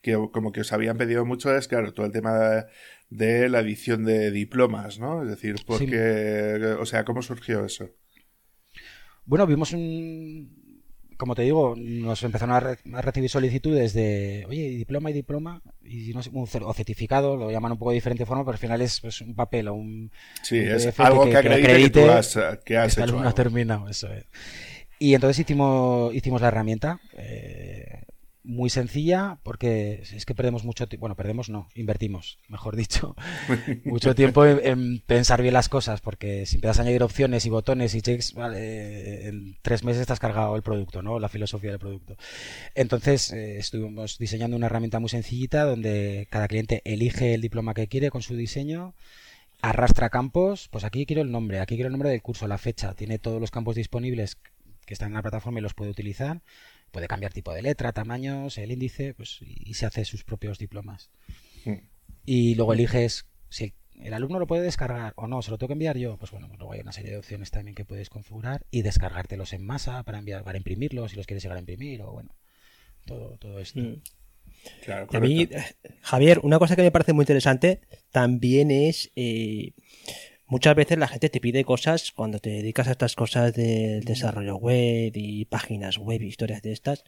que 0.00 0.14
como 0.32 0.52
que 0.52 0.62
os 0.62 0.72
habían 0.72 0.96
pedido 0.96 1.24
mucho 1.24 1.54
es, 1.54 1.68
claro, 1.68 1.92
todo 1.92 2.06
el 2.06 2.12
tema 2.12 2.66
de, 3.10 3.48
la 3.48 3.60
edición 3.60 4.04
de 4.04 4.30
diplomas, 4.30 4.98
¿no? 4.98 5.22
Es 5.22 5.28
decir, 5.28 5.56
porque, 5.66 6.76
o 6.78 6.86
sea, 6.86 7.04
¿cómo 7.04 7.22
surgió 7.22 7.64
eso? 7.64 7.90
Bueno, 9.26 9.46
vimos 9.46 9.72
un, 9.72 10.60
como 11.20 11.34
te 11.34 11.42
digo, 11.42 11.74
nos 11.76 12.22
empezaron 12.22 12.56
a, 12.56 13.02
recibir 13.02 13.28
solicitudes 13.28 13.92
de, 13.92 14.46
oye, 14.48 14.70
diploma 14.70 15.10
y 15.10 15.12
diploma, 15.12 15.62
y 15.84 16.14
no 16.14 16.22
sé, 16.22 16.30
un, 16.32 16.48
o 16.62 16.72
certificado, 16.72 17.36
lo 17.36 17.50
llaman 17.50 17.72
un 17.72 17.78
poco 17.78 17.90
de 17.90 17.96
diferente 17.96 18.24
forma, 18.24 18.42
pero 18.42 18.54
al 18.54 18.58
final 18.58 18.80
es 18.80 19.00
pues, 19.00 19.20
un 19.20 19.34
papel 19.34 19.68
o 19.68 19.74
un. 19.74 20.10
Sí, 20.42 20.56
es 20.58 20.98
algo 20.98 21.26
que, 21.26 21.36
acredite, 21.36 22.00
que, 22.00 22.06
tú 22.06 22.10
has, 22.10 22.38
que 22.64 22.76
has 22.78 22.96
hecho. 22.96 23.18
Algo. 23.18 23.34
terminado, 23.34 23.88
eso 23.88 24.10
es. 24.10 24.24
Y 24.98 25.14
entonces 25.14 25.38
hicimos, 25.40 26.14
hicimos 26.14 26.40
la 26.40 26.48
herramienta. 26.48 27.00
Eh, 27.18 28.02
muy 28.42 28.70
sencilla 28.70 29.38
porque 29.42 30.02
es 30.02 30.24
que 30.24 30.34
perdemos 30.34 30.64
mucho 30.64 30.86
tiempo, 30.88 31.02
bueno, 31.02 31.16
perdemos 31.16 31.50
no, 31.50 31.68
invertimos, 31.74 32.38
mejor 32.48 32.74
dicho, 32.74 33.14
mucho 33.84 34.14
tiempo 34.14 34.46
en, 34.46 35.00
pensar 35.00 35.42
bien 35.42 35.54
las 35.54 35.68
cosas 35.68 36.00
porque 36.00 36.46
si 36.46 36.56
empiezas 36.56 36.78
a 36.78 36.82
añadir 36.82 37.02
opciones 37.02 37.44
y 37.44 37.50
botones 37.50 37.94
y 37.94 38.02
checks, 38.02 38.32
vale, 38.34 39.28
en 39.28 39.56
tres 39.62 39.84
meses 39.84 40.00
estás 40.00 40.20
cargado 40.20 40.56
el 40.56 40.62
producto, 40.62 41.02
¿no? 41.02 41.18
La 41.18 41.28
filosofía 41.28 41.70
del 41.70 41.78
producto. 41.78 42.16
Entonces 42.74 43.32
eh, 43.32 43.58
estuvimos 43.58 44.18
diseñando 44.18 44.56
una 44.56 44.66
herramienta 44.66 45.00
muy 45.00 45.10
sencillita 45.10 45.64
donde 45.64 46.26
cada 46.30 46.48
cliente 46.48 46.82
elige 46.84 47.34
el 47.34 47.42
diploma 47.42 47.74
que 47.74 47.88
quiere 47.88 48.10
con 48.10 48.22
su 48.22 48.36
diseño 48.36 48.94
arrastra 49.62 50.08
campos, 50.08 50.68
pues 50.68 50.84
aquí 50.84 51.04
quiero 51.04 51.20
el 51.20 51.30
nombre, 51.30 51.60
aquí 51.60 51.74
quiero 51.74 51.88
el 51.88 51.92
nombre 51.92 52.08
del 52.08 52.22
curso, 52.22 52.48
la 52.48 52.56
fecha, 52.56 52.94
tiene 52.94 53.18
todos 53.18 53.40
los 53.40 53.50
campos 53.50 53.76
disponibles 53.76 54.38
que 54.86 54.94
están 54.94 55.08
en 55.08 55.14
la 55.14 55.22
plataforma 55.22 55.58
y 55.58 55.62
los 55.62 55.74
puede 55.74 55.90
utilizar 55.90 56.40
puede 56.90 57.08
cambiar 57.08 57.32
tipo 57.32 57.52
de 57.52 57.62
letra, 57.62 57.92
tamaños, 57.92 58.58
el 58.58 58.72
índice, 58.72 59.14
pues 59.14 59.38
y, 59.42 59.74
se 59.74 59.86
hace 59.86 60.04
sus 60.04 60.24
propios 60.24 60.58
diplomas. 60.58 61.10
Mm. 61.64 61.74
Y 62.24 62.54
luego 62.54 62.72
eliges 62.72 63.26
si 63.48 63.74
el, 64.00 64.14
alumno 64.14 64.38
lo 64.38 64.46
puede 64.46 64.62
descargar 64.62 65.12
o 65.16 65.26
no, 65.26 65.42
se 65.42 65.50
lo 65.50 65.58
tengo 65.58 65.68
que 65.68 65.72
enviar 65.74 65.96
yo, 65.96 66.16
pues 66.16 66.30
bueno, 66.30 66.48
luego 66.56 66.72
hay 66.72 66.80
una 66.80 66.92
serie 66.92 67.10
de 67.10 67.18
opciones 67.18 67.50
también 67.50 67.74
que 67.74 67.84
puedes 67.84 68.08
configurar 68.08 68.66
y 68.70 68.82
descargártelos 68.82 69.52
en 69.52 69.64
masa 69.64 70.02
para 70.04 70.18
enviar, 70.18 70.44
para 70.44 70.58
imprimirlos 70.58 71.10
si 71.10 71.16
los 71.16 71.26
quieres 71.26 71.42
llegar 71.42 71.56
a 71.56 71.60
imprimir 71.60 72.02
o 72.02 72.12
bueno, 72.12 72.30
todo, 73.04 73.36
todo 73.38 73.58
esto. 73.60 73.80
Mm. 73.80 73.96
a 75.12 75.20
mí, 75.20 75.48
Javier, 76.02 76.40
una 76.42 76.58
cosa 76.58 76.76
que 76.76 76.82
me 76.82 76.90
parece 76.90 77.12
muy 77.12 77.24
interesante 77.24 77.80
también 78.10 78.70
es 78.70 79.10
eh, 79.16 79.72
muchas 80.50 80.74
veces 80.74 80.98
la 80.98 81.08
gente 81.08 81.30
te 81.30 81.40
pide 81.40 81.64
cosas 81.64 82.12
cuando 82.12 82.38
te 82.38 82.50
dedicas 82.50 82.88
a 82.88 82.92
estas 82.92 83.14
cosas 83.14 83.54
del 83.54 84.04
desarrollo 84.04 84.56
web 84.56 85.12
y 85.14 85.46
páginas 85.46 85.96
web, 85.96 86.20
historias 86.20 86.60
de 86.60 86.72
estas, 86.72 87.04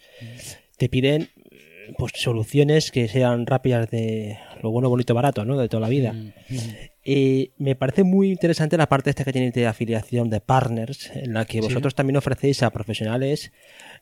te 0.78 0.88
piden 0.88 1.28
pues 1.98 2.12
soluciones 2.16 2.90
que 2.90 3.08
sean 3.08 3.46
rápidas 3.46 3.90
de 3.90 4.38
lo 4.62 4.70
bueno, 4.70 4.88
bonito, 4.88 5.14
barato, 5.14 5.44
¿no? 5.44 5.58
De 5.58 5.68
toda 5.68 5.80
la 5.80 5.88
vida. 5.88 6.12
Mm, 6.12 6.32
Y 7.04 7.50
me 7.58 7.74
parece 7.74 8.04
muy 8.04 8.30
interesante 8.30 8.76
la 8.76 8.88
parte 8.88 9.10
esta 9.10 9.24
que 9.24 9.32
tiene 9.32 9.50
de 9.50 9.66
afiliación 9.66 10.30
de 10.30 10.40
partners, 10.40 11.10
en 11.14 11.34
la 11.34 11.44
que 11.46 11.60
vosotros 11.60 11.96
también 11.96 12.16
ofrecéis 12.16 12.62
a 12.62 12.70
profesionales 12.70 13.50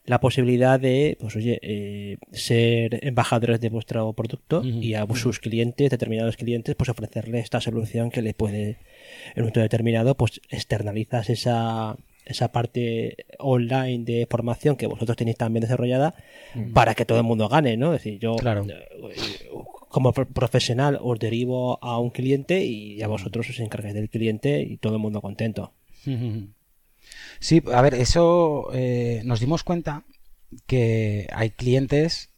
la 0.05 0.21
posibilidad 0.21 0.79
de, 0.79 1.17
pues 1.19 1.35
oye, 1.37 1.59
eh, 1.63 2.19
ser 2.33 3.07
embajadores 3.07 3.59
de 3.61 3.71
vuestro 3.71 4.13
producto 4.13 4.63
y 4.63 4.95
a 4.95 5.07
sus 5.15 5.39
clientes, 5.39 5.91
determinados 5.91 6.37
clientes, 6.37 6.75
pues 6.75 6.91
ofrecerle 6.91 7.39
esta 7.39 7.61
solución 7.63 8.11
que 8.11 8.21
le 8.21 8.35
puede, 8.35 8.77
en 9.35 9.37
un 9.37 9.41
momento 9.43 9.61
determinado, 9.61 10.15
pues 10.15 10.43
externalizas 10.51 11.31
esa 11.31 11.97
esa 12.31 12.53
parte 12.53 13.17
online 13.39 14.05
de 14.05 14.27
formación 14.31 14.77
que 14.77 14.87
vosotros 14.87 15.17
tenéis 15.17 15.37
también 15.37 15.63
desarrollada 15.63 16.15
para 16.75 16.95
que 16.95 17.05
todo 17.05 17.19
el 17.19 17.25
mundo 17.25 17.49
gane, 17.49 17.77
¿no? 17.77 17.93
Es 17.95 18.03
decir, 18.03 18.19
yo 18.19 18.37
Claro. 18.37 18.67
eh, 18.69 19.49
como 19.89 20.13
pro- 20.13 20.27
profesional 20.29 20.99
os 21.03 21.19
derivo 21.19 21.79
a 21.83 21.99
un 21.99 22.11
cliente 22.11 22.65
y 22.65 22.97
ya 22.97 23.09
vosotros 23.09 23.49
os 23.51 23.59
encargáis 23.61 23.95
del 23.95 24.09
cliente 24.09 24.61
y 24.63 24.77
todo 24.77 24.95
el 24.95 25.01
mundo 25.01 25.21
contento. 25.21 25.73
Sí, 27.41 27.63
a 27.73 27.81
ver, 27.81 27.95
eso 27.95 28.69
eh, 28.75 29.23
nos 29.25 29.41
dimos 29.41 29.65
cuenta 29.65 30.05
que 30.67 31.27
hay 31.33 31.51
clientes 31.51 32.31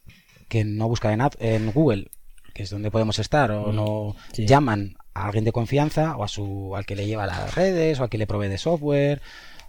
que 0.47 0.63
no 0.63 0.87
buscan 0.87 1.19
en, 1.19 1.29
en 1.39 1.71
Google, 1.71 2.09
que 2.53 2.63
es 2.63 2.69
donde 2.69 2.89
podemos 2.91 3.19
estar, 3.19 3.51
o 3.51 3.71
no 3.73 4.15
sí. 4.31 4.45
llaman 4.45 4.95
a 5.13 5.25
alguien 5.25 5.43
de 5.43 5.51
confianza 5.51 6.15
o 6.15 6.23
a 6.23 6.27
su 6.27 6.75
al 6.75 6.85
que 6.85 6.95
le 6.95 7.05
lleva 7.05 7.25
las 7.27 7.53
redes 7.55 7.99
o 7.99 8.03
al 8.03 8.09
que 8.09 8.17
le 8.17 8.25
provee 8.27 8.47
de 8.47 8.57
software 8.57 9.21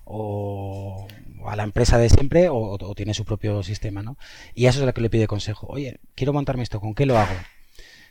o, 0.05 1.07
a 1.47 1.57
la 1.57 1.65
empresa 1.65 1.99
de 1.99 2.09
siempre 2.09 2.49
o, 2.49 2.57
o 2.57 2.95
tiene 2.95 3.15
su 3.15 3.25
propio 3.25 3.63
sistema, 3.63 4.03
¿no? 4.03 4.17
Y 4.55 4.67
eso 4.67 4.81
es 4.81 4.87
lo 4.87 4.95
que 4.95 5.01
le 5.01 5.11
pide 5.11 5.27
consejo. 5.27 5.67
Oye, 5.69 6.01
quiero 6.15 6.33
montarme 6.33 6.63
esto, 6.63 6.81
¿con 6.81 6.95
qué 6.95 7.07
lo 7.07 7.19
hago? 7.19 7.35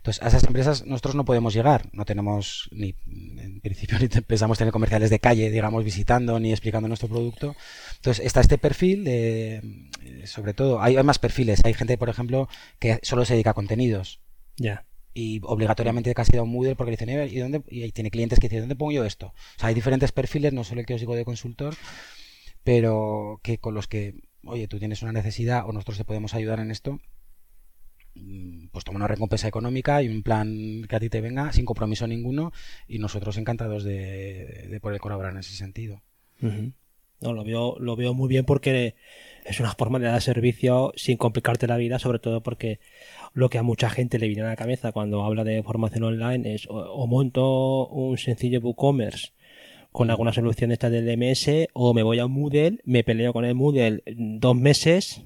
Entonces, 0.03 0.21
a 0.21 0.27
esas 0.27 0.43
empresas 0.43 0.85
nosotros 0.85 1.15
no 1.15 1.23
podemos 1.23 1.53
llegar, 1.53 1.87
no 1.93 2.03
tenemos 2.03 2.67
ni, 2.73 2.93
en 3.07 3.61
principio, 3.61 3.97
ni 4.01 4.09
pensamos 4.09 4.57
tener 4.57 4.73
comerciales 4.73 5.09
de 5.09 5.19
calle, 5.19 5.49
digamos, 5.49 5.81
visitando 5.85 6.41
ni 6.41 6.51
explicando 6.51 6.89
nuestro 6.89 7.07
producto. 7.07 7.55
Entonces, 7.95 8.25
está 8.25 8.41
este 8.41 8.57
perfil 8.57 9.05
de, 9.05 9.61
sobre 10.25 10.53
todo, 10.53 10.81
hay, 10.81 10.97
hay 10.97 11.03
más 11.03 11.19
perfiles, 11.19 11.61
hay 11.63 11.73
gente, 11.73 11.97
por 11.97 12.09
ejemplo, 12.09 12.49
que 12.79 12.99
solo 13.01 13.23
se 13.23 13.33
dedica 13.33 13.51
a 13.51 13.53
contenidos 13.53 14.19
Ya. 14.57 14.85
Y 15.13 15.39
obligatoriamente 15.43 16.13
casi 16.13 16.31
da 16.31 16.43
un 16.43 16.51
Moodle 16.51 16.75
porque 16.75 16.91
dicen, 16.91 17.09
"Eh, 17.09 17.27
¿y 17.27 17.37
dónde? 17.37 17.61
Y 17.69 17.91
tiene 17.91 18.11
clientes 18.11 18.39
que 18.39 18.47
dicen, 18.47 18.61
¿dónde 18.61 18.75
pongo 18.75 18.91
yo 18.91 19.05
esto? 19.05 19.27
O 19.27 19.59
sea, 19.59 19.69
hay 19.69 19.75
diferentes 19.75 20.11
perfiles, 20.11 20.53
no 20.53 20.63
solo 20.63 20.81
el 20.81 20.87
que 20.87 20.95
os 20.95 20.99
digo 21.01 21.15
de 21.15 21.25
consultor, 21.25 21.75
pero 22.63 23.39
que 23.43 23.57
con 23.59 23.73
los 23.73 23.87
que, 23.87 24.15
oye, 24.45 24.67
tú 24.67 24.79
tienes 24.79 25.01
una 25.01 25.11
necesidad 25.11 25.67
o 25.67 25.71
nosotros 25.73 25.97
te 25.97 26.05
podemos 26.05 26.33
ayudar 26.33 26.59
en 26.59 26.71
esto, 26.71 26.99
mm, 28.15 28.67
pues 28.71 28.83
toma 28.85 28.97
una 28.97 29.07
recompensa 29.07 29.47
económica 29.47 30.01
y 30.01 30.07
un 30.09 30.23
plan 30.23 30.85
que 30.87 30.95
a 30.95 30.99
ti 30.99 31.09
te 31.09 31.21
venga 31.21 31.51
sin 31.53 31.65
compromiso 31.65 32.07
ninguno 32.07 32.51
y 32.87 32.99
nosotros 32.99 33.37
encantados 33.37 33.83
de, 33.83 34.67
de 34.69 34.79
poder 34.79 34.99
colaborar 34.99 35.33
en 35.33 35.39
ese 35.39 35.53
sentido. 35.55 36.01
No, 37.21 37.33
lo 37.33 37.43
veo, 37.43 37.77
lo 37.79 37.95
veo 37.95 38.13
muy 38.13 38.27
bien 38.27 38.45
porque 38.45 38.95
es 39.45 39.59
una 39.59 39.73
forma 39.73 39.99
de 39.99 40.07
dar 40.07 40.21
servicio 40.21 40.93
sin 40.95 41.17
complicarte 41.17 41.67
la 41.67 41.77
vida, 41.77 41.99
sobre 41.99 42.19
todo 42.19 42.41
porque 42.41 42.79
lo 43.33 43.49
que 43.49 43.57
a 43.57 43.63
mucha 43.63 43.89
gente 43.89 44.19
le 44.19 44.27
viene 44.27 44.43
a 44.43 44.47
la 44.49 44.55
cabeza 44.55 44.91
cuando 44.91 45.23
habla 45.23 45.43
de 45.43 45.63
formación 45.63 46.03
online 46.03 46.53
es 46.53 46.67
o, 46.67 46.75
o 46.75 47.07
monto 47.07 47.87
un 47.87 48.17
sencillo 48.17 48.59
WooCommerce 48.61 49.31
con 49.91 50.09
alguna 50.09 50.33
solución 50.33 50.71
esta 50.71 50.89
del 50.89 51.07
MS 51.17 51.69
o 51.73 51.93
me 51.93 52.03
voy 52.03 52.19
a 52.19 52.25
un 52.25 52.31
Moodle, 52.33 52.79
me 52.83 53.03
peleo 53.03 53.31
con 53.31 53.45
el 53.45 53.53
Moodle 53.55 54.01
dos 54.15 54.55
meses 54.55 55.21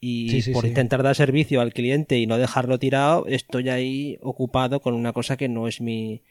y 0.00 0.30
Sí, 0.30 0.42
sí, 0.42 0.52
por 0.52 0.62
sí. 0.62 0.68
intentar 0.68 1.02
dar 1.02 1.16
servicio 1.16 1.60
al 1.60 1.72
cliente 1.72 2.18
y 2.18 2.26
no 2.26 2.38
dejarlo 2.38 2.78
tirado, 2.78 3.26
estoy 3.26 3.68
ahí 3.68 4.18
ocupado 4.22 4.80
con 4.80 4.94
una 4.94 5.12
cosa 5.12 5.36
que 5.36 5.48
no 5.48 5.66
es 5.66 5.80
mi 5.80 6.22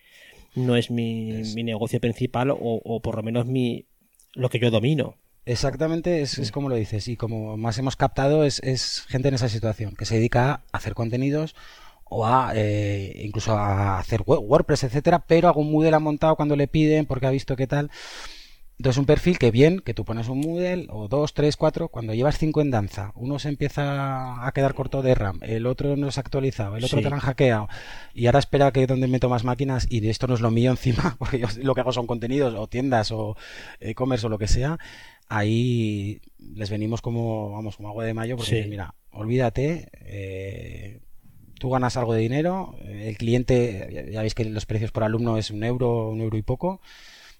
no 0.55 0.75
es 0.75 0.89
mi, 0.89 1.43
mi 1.55 1.63
negocio 1.63 1.99
principal 1.99 2.51
o, 2.51 2.57
o 2.59 2.99
por 3.01 3.17
lo 3.17 3.23
menos 3.23 3.45
mi 3.45 3.85
lo 4.33 4.49
que 4.49 4.59
yo 4.59 4.71
domino. 4.71 5.15
Exactamente, 5.47 6.21
es, 6.21 6.37
es 6.39 6.51
como 6.51 6.67
lo 6.67 6.75
dices. 6.75 7.07
Y 7.07 7.15
como 7.15 7.55
más 7.55 7.77
hemos 7.77 7.95
captado, 7.95 8.43
es, 8.43 8.59
es 8.59 9.05
gente 9.07 9.29
en 9.29 9.33
esa 9.35 9.47
situación 9.47 9.95
que 9.95 10.03
se 10.05 10.15
dedica 10.15 10.51
a 10.51 10.77
hacer 10.77 10.93
contenidos 10.93 11.55
o 12.03 12.25
a 12.25 12.51
eh, 12.53 13.21
incluso 13.23 13.53
a 13.53 13.97
hacer 13.97 14.23
WordPress, 14.25 14.83
etcétera, 14.83 15.19
pero 15.25 15.47
algún 15.47 15.71
Moodle 15.71 15.95
ha 15.95 15.99
montado 15.99 16.35
cuando 16.35 16.57
le 16.57 16.67
piden 16.67 17.05
porque 17.05 17.27
ha 17.27 17.31
visto 17.31 17.55
qué 17.55 17.65
tal. 17.65 17.89
Entonces, 18.77 18.99
un 18.99 19.05
perfil 19.07 19.39
que 19.39 19.49
bien, 19.49 19.79
que 19.79 19.95
tú 19.95 20.05
pones 20.05 20.27
un 20.27 20.39
Moodle, 20.39 20.85
o 20.91 21.07
dos, 21.07 21.33
tres, 21.33 21.55
cuatro, 21.57 21.87
cuando 21.87 22.13
llevas 22.13 22.37
cinco 22.37 22.61
en 22.61 22.69
danza, 22.69 23.11
uno 23.15 23.39
se 23.39 23.49
empieza 23.49 24.45
a 24.45 24.51
quedar 24.51 24.75
corto 24.75 25.01
de 25.01 25.15
RAM, 25.15 25.39
el 25.41 25.65
otro 25.65 25.95
no 25.95 26.11
se 26.11 26.19
ha 26.19 26.21
actualizado, 26.21 26.77
el 26.77 26.83
otro 26.83 26.99
Sí. 26.99 27.03
te 27.03 27.09
lo 27.09 27.15
han 27.15 27.21
hackeado, 27.21 27.69
y 28.13 28.27
ahora 28.27 28.37
espera 28.37 28.71
que 28.71 28.85
donde 28.85 29.07
meto 29.07 29.29
más 29.29 29.43
máquinas, 29.43 29.87
y 29.89 30.07
esto 30.07 30.27
no 30.27 30.35
es 30.35 30.41
lo 30.41 30.51
mío 30.51 30.69
encima, 30.69 31.15
porque 31.19 31.39
yo 31.39 31.47
lo 31.63 31.73
que 31.73 31.81
hago 31.81 31.91
son 31.91 32.05
contenidos, 32.05 32.53
o 32.53 32.67
tiendas, 32.67 33.11
o 33.11 33.35
e-commerce, 33.79 34.27
o 34.27 34.29
lo 34.29 34.37
que 34.37 34.47
sea, 34.47 34.77
ahí 35.29 36.21
les 36.55 36.69
venimos 36.69 37.01
como, 37.01 37.51
vamos, 37.51 37.75
como 37.77 37.89
agua 37.89 38.05
de 38.05 38.13
mayo, 38.13 38.37
porque 38.37 38.63
Sí. 38.63 38.69
mira, 38.69 38.93
olvídate, 39.11 39.89
eh, 40.05 40.99
tú 41.59 41.69
ganas 41.69 41.97
algo 41.97 42.13
de 42.13 42.21
dinero, 42.21 42.75
eh, 42.83 43.09
el 43.09 43.17
cliente, 43.17 43.89
ya- 43.91 44.05
ya 44.11 44.21
veis 44.21 44.35
que 44.35 44.45
los 44.45 44.65
precios 44.65 44.91
por 44.91 45.03
alumno 45.03 45.37
es 45.37 45.51
un 45.51 45.63
euro, 45.63 46.09
un 46.09 46.21
euro 46.21 46.37
y 46.37 46.41
poco, 46.43 46.81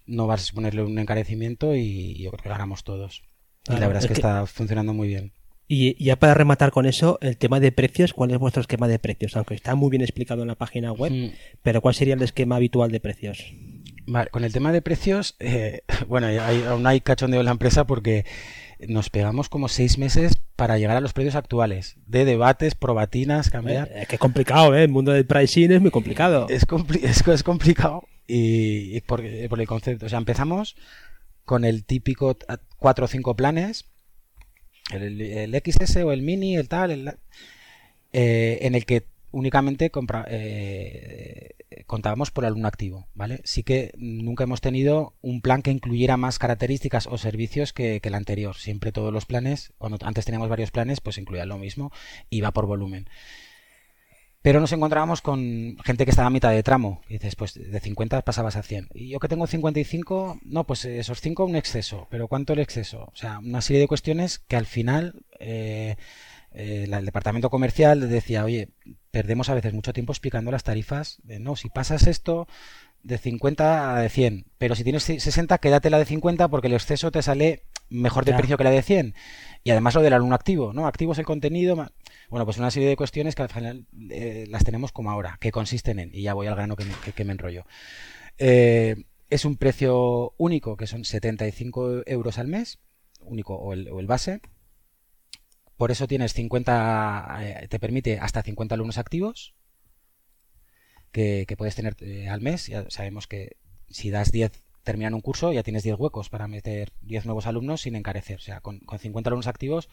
no 0.06 0.26
vas 0.26 0.50
a 0.50 0.54
ponerle 0.54 0.82
un 0.82 0.98
encarecimiento 0.98 1.74
y 1.76 2.14
yo 2.22 2.30
creo 2.30 2.42
que 2.42 2.48
ganamos 2.48 2.84
todos. 2.84 3.22
y 3.68 3.72
la 3.72 3.80
verdad 3.86 3.98
es, 3.98 4.04
es 4.04 4.08
que, 4.08 4.14
que- 4.14 4.20
está 4.20 4.46
funcionando 4.46 4.94
muy 4.94 5.08
bien. 5.08 5.32
Y 5.70 6.02
ya 6.02 6.16
para 6.16 6.32
rematar 6.32 6.70
con 6.70 6.86
eso, 6.86 7.18
el 7.20 7.36
tema 7.36 7.60
de 7.60 7.70
precios, 7.72 8.14
¿cuál 8.14 8.30
es 8.30 8.38
vuestro 8.38 8.62
esquema 8.62 8.88
de 8.88 8.98
precios? 8.98 9.36
Aunque 9.36 9.54
está 9.54 9.74
muy 9.74 9.90
bien 9.90 10.00
explicado 10.00 10.40
en 10.40 10.48
la 10.48 10.54
página 10.54 10.92
web, 10.92 11.12
Mm. 11.12 11.30
pero 11.62 11.82
¿cuál 11.82 11.94
sería 11.94 12.14
el 12.14 12.22
esquema 12.22 12.56
habitual 12.56 12.90
de 12.90 13.00
precios? 13.00 13.44
Vale, 14.10 14.30
con 14.30 14.42
el 14.44 14.52
tema 14.52 14.72
de 14.72 14.80
precios, 14.82 15.36
eh, 15.38 15.82
bueno, 16.08 16.26
hay- 16.28 16.62
aún 16.64 16.86
hay 16.86 17.00
cachondeo 17.00 17.40
en 17.40 17.46
la 17.46 17.52
empresa 17.52 17.86
porque 17.86 18.24
nos 18.88 19.10
pegamos 19.10 19.48
como 19.48 19.68
seis 19.68 19.98
meses 19.98 20.32
para 20.56 20.78
llegar 20.78 20.96
a 20.96 21.00
los 21.00 21.12
precios 21.12 21.34
actuales, 21.34 21.96
de 22.06 22.24
debates, 22.24 22.74
probatinas, 22.74 23.50
cambiar. 23.50 23.90
Eh, 23.92 24.06
qué 24.08 24.18
complicado, 24.18 24.74
¿eh? 24.74 24.84
El 24.84 24.88
mundo 24.90 25.12
del 25.12 25.26
pricing 25.26 25.70
es 25.72 25.80
muy 25.80 25.90
complicado. 25.90 26.46
Es, 26.48 26.66
compli- 26.66 27.00
es, 27.04 27.26
es 27.26 27.42
complicado 27.42 28.04
y, 28.26 28.96
y 28.96 29.00
por, 29.02 29.22
por 29.48 29.60
el 29.60 29.66
concepto. 29.66 30.06
O 30.06 30.08
sea, 30.08 30.18
empezamos 30.18 30.76
con 31.44 31.64
el 31.64 31.84
típico 31.84 32.36
cuatro 32.78 33.04
o 33.06 33.08
cinco 33.08 33.34
planes, 33.36 33.84
el, 34.92 35.20
el 35.20 35.54
XS 35.64 35.96
o 36.04 36.12
el 36.12 36.22
Mini, 36.22 36.56
el 36.56 36.68
tal, 36.68 36.90
el, 36.90 37.08
eh, 38.12 38.58
en 38.62 38.74
el 38.74 38.86
que 38.86 39.04
únicamente 39.32 39.90
compra- 39.90 40.26
eh, 40.30 41.50
contábamos 41.86 42.30
por 42.30 42.44
alumno 42.44 42.68
activo, 42.68 43.08
¿vale? 43.14 43.40
Sí 43.44 43.62
que 43.62 43.92
nunca 43.96 44.44
hemos 44.44 44.60
tenido 44.60 45.14
un 45.20 45.40
plan 45.40 45.62
que 45.62 45.70
incluyera 45.70 46.16
más 46.16 46.38
características 46.38 47.06
o 47.06 47.18
servicios 47.18 47.72
que, 47.72 48.00
el 48.02 48.14
anterior. 48.14 48.56
Siempre 48.56 48.92
todos 48.92 49.12
los 49.12 49.26
planes, 49.26 49.72
cuando 49.76 49.98
antes 50.02 50.24
teníamos 50.24 50.48
varios 50.48 50.70
planes, 50.70 51.00
pues 51.00 51.18
incluían 51.18 51.48
lo 51.48 51.58
mismo 51.58 51.92
y 52.30 52.40
va 52.40 52.52
por 52.52 52.66
volumen. 52.66 53.08
Pero 54.40 54.60
nos 54.60 54.72
encontrábamos 54.72 55.20
con 55.20 55.76
gente 55.84 56.04
que 56.04 56.10
estaba 56.10 56.28
a 56.28 56.30
mitad 56.30 56.52
de 56.52 56.62
tramo. 56.62 57.02
Y 57.08 57.14
dices, 57.14 57.36
pues 57.36 57.54
de 57.54 57.80
50 57.80 58.22
pasabas 58.22 58.56
a 58.56 58.62
100. 58.62 58.88
Y 58.94 59.10
yo 59.10 59.18
que 59.18 59.28
tengo 59.28 59.46
55, 59.46 60.40
no, 60.44 60.64
pues 60.64 60.84
esos 60.84 61.20
5 61.20 61.44
un 61.44 61.56
exceso. 61.56 62.06
Pero 62.10 62.28
¿cuánto 62.28 62.54
el 62.54 62.60
exceso? 62.60 63.10
O 63.12 63.16
sea, 63.16 63.40
una 63.40 63.60
serie 63.60 63.80
de 63.80 63.88
cuestiones 63.88 64.38
que 64.38 64.56
al 64.56 64.66
final 64.66 65.22
eh, 65.38 65.96
eh, 66.52 66.88
el 66.90 67.04
departamento 67.04 67.50
comercial 67.50 68.08
decía, 68.08 68.44
oye, 68.44 68.70
perdemos 69.10 69.48
a 69.48 69.54
veces 69.54 69.72
mucho 69.72 69.92
tiempo 69.92 70.12
explicando 70.12 70.50
las 70.50 70.64
tarifas. 70.64 71.18
De, 71.22 71.38
no, 71.38 71.56
si 71.56 71.68
pasas 71.68 72.06
esto 72.06 72.46
de 73.02 73.18
50 73.18 73.96
a 73.96 74.00
de 74.02 74.08
100. 74.08 74.46
Pero 74.58 74.74
si 74.74 74.84
tienes 74.84 75.02
60, 75.04 75.58
quédate 75.58 75.90
la 75.90 75.98
de 75.98 76.04
50 76.04 76.48
porque 76.48 76.66
el 76.68 76.74
exceso 76.74 77.10
te 77.10 77.22
sale 77.22 77.62
mejor 77.90 78.24
de 78.24 78.32
precio 78.38 78.56
que 78.58 78.64
la 78.64 78.70
de 78.70 78.82
100. 78.82 79.14
Y 79.64 79.70
además 79.70 79.94
lo 79.94 80.02
del 80.02 80.12
alumno 80.12 80.34
activo, 80.34 80.72
¿no? 80.72 80.86
Activo 80.86 81.12
es 81.12 81.18
el 81.18 81.24
contenido. 81.24 81.74
Bueno, 82.28 82.44
pues 82.44 82.58
una 82.58 82.70
serie 82.70 82.88
de 82.88 82.96
cuestiones 82.96 83.34
que 83.34 83.42
al 83.42 83.48
final 83.48 83.86
eh, 84.10 84.46
las 84.50 84.64
tenemos 84.64 84.92
como 84.92 85.10
ahora, 85.10 85.38
que 85.40 85.50
consisten 85.52 85.98
en, 85.98 86.10
y 86.14 86.22
ya 86.22 86.34
voy 86.34 86.46
al 86.48 86.54
grano 86.54 86.76
que 86.76 86.84
me, 86.84 86.92
que- 87.04 87.12
que 87.12 87.24
me 87.24 87.32
enrollo. 87.32 87.64
Eh, 88.38 88.96
es 89.30 89.44
un 89.44 89.56
precio 89.56 90.34
único, 90.38 90.76
que 90.76 90.86
son 90.86 91.04
75 91.04 92.02
euros 92.06 92.38
al 92.38 92.48
mes, 92.48 92.78
único 93.20 93.54
o 93.56 93.72
el, 93.72 93.88
o 93.90 94.00
el 94.00 94.06
base. 94.06 94.40
Por 95.78 95.90
eso 95.92 96.06
tienes 96.06 96.34
50, 96.34 97.38
eh, 97.40 97.68
te 97.68 97.78
permite 97.78 98.18
hasta 98.18 98.42
50 98.42 98.74
alumnos 98.74 98.98
activos 98.98 99.54
que, 101.12 101.44
que 101.48 101.56
puedes 101.56 101.74
tener 101.76 101.96
eh, 102.00 102.28
al 102.28 102.40
mes. 102.40 102.66
Ya 102.66 102.84
sabemos 102.90 103.26
que 103.26 103.56
si 103.88 104.10
das 104.10 104.32
10, 104.32 104.52
terminan 104.82 105.14
un 105.14 105.20
curso, 105.20 105.52
ya 105.52 105.62
tienes 105.62 105.84
10 105.84 105.96
huecos 105.98 106.28
para 106.30 106.48
meter 106.48 106.92
10 107.02 107.26
nuevos 107.26 107.46
alumnos 107.46 107.82
sin 107.82 107.94
encarecer. 107.94 108.36
O 108.36 108.40
sea, 108.40 108.60
con, 108.60 108.80
con 108.80 108.98
50 108.98 109.30
alumnos 109.30 109.46
activos, 109.46 109.88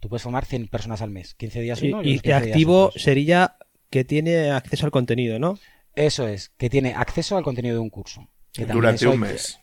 tú 0.00 0.08
puedes 0.08 0.22
formar 0.22 0.46
100 0.46 0.68
personas 0.68 1.02
al 1.02 1.10
mes. 1.10 1.34
15 1.34 1.60
días 1.60 1.82
Y, 1.82 1.88
uno 1.88 2.02
y, 2.02 2.06
y 2.10 2.12
los 2.14 2.22
15 2.22 2.28
días 2.28 2.42
activo 2.42 2.92
sería 2.94 3.56
que 3.90 4.04
tiene 4.04 4.52
acceso 4.52 4.86
al 4.86 4.92
contenido, 4.92 5.38
¿no? 5.40 5.58
Eso 5.96 6.28
es, 6.28 6.50
que 6.56 6.70
tiene 6.70 6.94
acceso 6.94 7.36
al 7.36 7.44
contenido 7.44 7.74
de 7.74 7.80
un 7.80 7.90
curso. 7.90 8.28
Que 8.52 8.66
Durante 8.66 9.06
un 9.08 9.18
mes. 9.20 9.58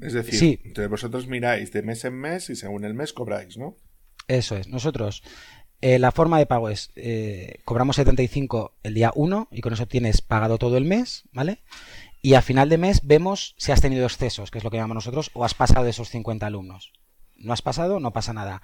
Es 0.00 0.14
decir, 0.14 0.34
Sí. 0.34 0.60
entre 0.64 0.86
vosotros 0.86 1.26
miráis 1.26 1.72
de 1.72 1.82
mes 1.82 2.04
en 2.06 2.14
mes 2.14 2.48
y 2.48 2.56
según 2.56 2.84
el 2.84 2.94
mes 2.94 3.12
cobráis, 3.12 3.58
¿no? 3.58 3.76
Eso 4.28 4.56
es. 4.56 4.68
Nosotros 4.68 5.22
Eh, 5.80 5.98
la 5.98 6.12
forma 6.12 6.38
de 6.38 6.46
pago 6.46 6.70
es, 6.70 6.92
eh, 6.96 7.60
cobramos 7.66 7.96
75 7.96 8.72
el 8.84 8.94
día 8.94 9.12
1 9.14 9.48
y 9.50 9.60
con 9.60 9.74
eso 9.74 9.86
tienes 9.86 10.22
pagado 10.22 10.56
todo 10.56 10.78
el 10.78 10.86
mes, 10.86 11.24
¿vale? 11.30 11.58
Y 12.22 12.34
a 12.34 12.40
final 12.40 12.70
de 12.70 12.78
mes 12.78 13.02
vemos 13.04 13.54
si 13.58 13.70
has 13.70 13.82
tenido 13.82 14.06
excesos, 14.06 14.50
que 14.50 14.56
es 14.56 14.64
lo 14.64 14.70
que 14.70 14.78
llamamos 14.78 14.94
nosotros, 14.94 15.30
o 15.34 15.44
has 15.44 15.52
pasado 15.52 15.84
de 15.84 15.90
esos 15.90 16.08
50 16.08 16.46
alumnos. 16.46 16.94
No 17.36 17.52
has 17.52 17.60
pasado, 17.60 18.00
no 18.00 18.14
pasa 18.14 18.32
nada. 18.32 18.62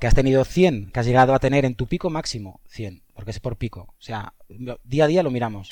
Que 0.00 0.06
has 0.06 0.14
tenido 0.14 0.46
100, 0.46 0.92
que 0.92 1.00
has 1.00 1.04
llegado 1.04 1.34
a 1.34 1.40
tener 1.40 1.66
en 1.66 1.74
tu 1.74 1.88
pico 1.88 2.08
máximo 2.08 2.62
100, 2.68 3.02
porque 3.12 3.32
es 3.32 3.38
por 3.40 3.58
pico. 3.58 3.94
O 3.98 4.02
sea, 4.02 4.32
día 4.48 5.04
a 5.04 5.08
día 5.08 5.22
lo 5.22 5.30
miramos. 5.30 5.68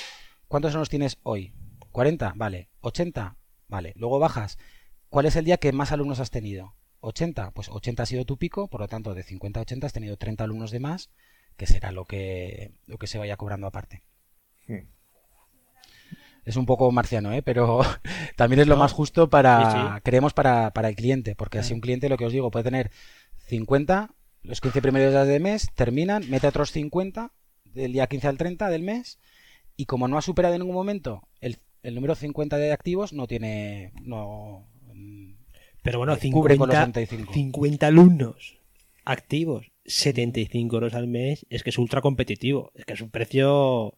¿Cuántos 0.49 0.73
alumnos 0.73 0.91
tienes 0.91 1.17
hoy? 1.23 1.55
¿40? 1.93 2.35
Vale. 2.37 2.69
¿80? 2.83 3.37
Vale. 3.69 3.95
Luego 3.97 4.19
bajas. 4.19 4.59
¿Cuál 5.09 5.25
es 5.25 5.37
el 5.37 5.47
día 5.47 5.57
que 5.57 5.73
más 5.73 5.93
alumnos 5.93 6.21
has 6.21 6.31
tenido? 6.31 6.75
80, 7.01 7.53
pues 7.53 7.69
80 7.69 8.03
ha 8.03 8.07
sido 8.07 8.25
tu 8.25 8.37
pico, 8.37 8.69
por 8.69 8.81
lo 8.81 8.89
tanto 8.89 9.15
de 9.15 9.23
50 9.23 9.61
a 9.61 9.63
80 9.63 9.87
has 9.87 9.93
tenido 9.93 10.17
30 10.17 10.45
alumnos 10.45 10.71
de 10.71 10.81
más, 10.81 11.11
que 11.57 11.67
será 11.67 11.93
lo 11.93 12.05
que, 12.05 12.73
lo 12.87 12.99
que 12.99 13.07
se 13.07 13.19
vaya 13.19 13.37
cobrando 13.37 13.67
aparte. 13.67 14.03
Hmm. 14.67 14.89
Es 16.45 16.57
un 16.57 16.67
poco 16.67 16.91
marciano, 16.91 17.33
¿eh? 17.33 17.43
pero 17.43 17.81
también 18.37 18.61
es 18.61 18.67
lo 18.67 18.77
más 18.77 18.93
justo 18.93 19.29
para, 19.29 20.01
creemos, 20.03 20.33
para, 20.33 20.73
para, 20.73 20.89
el 20.89 20.97
cliente, 20.97 21.35
porque 21.35 21.59
así 21.59 21.75
un 21.75 21.81
cliente, 21.81 22.09
lo 22.09 22.17
que 22.17 22.25
os 22.25 22.33
digo, 22.33 22.51
puede 22.51 22.65
tener 22.65 22.91
50, 23.49 24.15
los 24.43 24.61
15 24.61 24.81
primeros 24.81 25.13
días 25.13 25.27
del 25.27 25.43
mes, 25.43 25.69
terminan, 25.75 26.29
mete 26.31 26.47
otros 26.47 26.73
50 26.73 27.33
del 27.65 27.93
día 27.93 28.07
15 28.07 28.29
al 28.29 28.39
30 28.39 28.69
del 28.69 28.83
mes, 28.83 29.19
y 29.77 29.87
como 29.87 30.09
no 30.09 30.17
ha 30.17 30.23
superado 30.23 30.55
en 30.55 30.61
ningún 30.61 30.77
momento 30.77 31.29
el, 31.41 31.59
el 31.83 31.95
número 31.95 32.15
50 32.15 32.57
de 32.57 32.73
activos, 32.73 33.13
no 33.13 33.27
tiene, 33.27 33.93
no, 34.03 34.70
pero 35.83 35.99
bueno, 35.99 36.17
50, 36.17 36.93
50 37.33 37.87
alumnos 37.87 38.59
activos, 39.05 39.73
75 39.87 40.77
euros 40.77 40.95
al 40.95 41.07
mes, 41.07 41.47
es 41.51 41.63
que 41.63 41.71
es 41.71 41.79
ultra 41.79 42.01
competitivo. 42.01 42.71
Es 42.75 42.85
que 42.85 42.93
es 42.95 43.01
un 43.01 43.11
precio. 43.11 43.95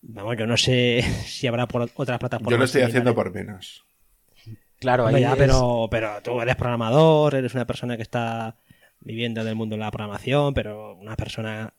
Vamos, 0.00 0.36
yo 0.38 0.46
no 0.46 0.56
sé 0.56 1.02
si 1.26 1.46
habrá 1.46 1.66
por 1.66 1.90
otras 1.94 2.18
plataformas. 2.18 2.50
Yo 2.50 2.58
lo 2.58 2.64
estoy 2.64 2.82
haciendo 2.82 3.14
por 3.14 3.32
menos. 3.32 3.84
Claro, 4.78 5.08
ahí 5.08 5.26
pero, 5.36 5.88
pero 5.90 6.22
tú 6.22 6.40
eres 6.40 6.54
programador, 6.54 7.34
eres 7.34 7.52
una 7.54 7.66
persona 7.66 7.96
que 7.96 8.04
está 8.04 8.56
viviendo 9.00 9.40
en 9.40 9.48
el 9.48 9.56
mundo 9.56 9.74
de 9.74 9.80
la 9.80 9.90
programación, 9.90 10.54
pero 10.54 10.94
una 10.94 11.16
persona. 11.16 11.74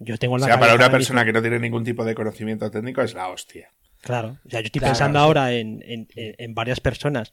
Yo 0.00 0.16
tengo 0.16 0.38
la 0.38 0.46
o 0.46 0.48
sea, 0.48 0.58
para 0.58 0.74
una 0.74 0.90
persona 0.90 1.26
que 1.26 1.32
no 1.32 1.42
tiene 1.42 1.58
ningún 1.58 1.84
tipo 1.84 2.04
de 2.04 2.14
conocimiento 2.14 2.70
técnico 2.70 3.02
es 3.02 3.12
la 3.12 3.28
hostia. 3.28 3.70
Claro, 4.00 4.38
o 4.46 4.50
sea, 4.50 4.60
yo 4.60 4.66
estoy 4.66 4.80
pensando 4.80 5.18
ahora 5.18 5.52
en, 5.52 5.82
en, 5.84 6.08
en 6.14 6.54
varias 6.54 6.80
personas 6.80 7.32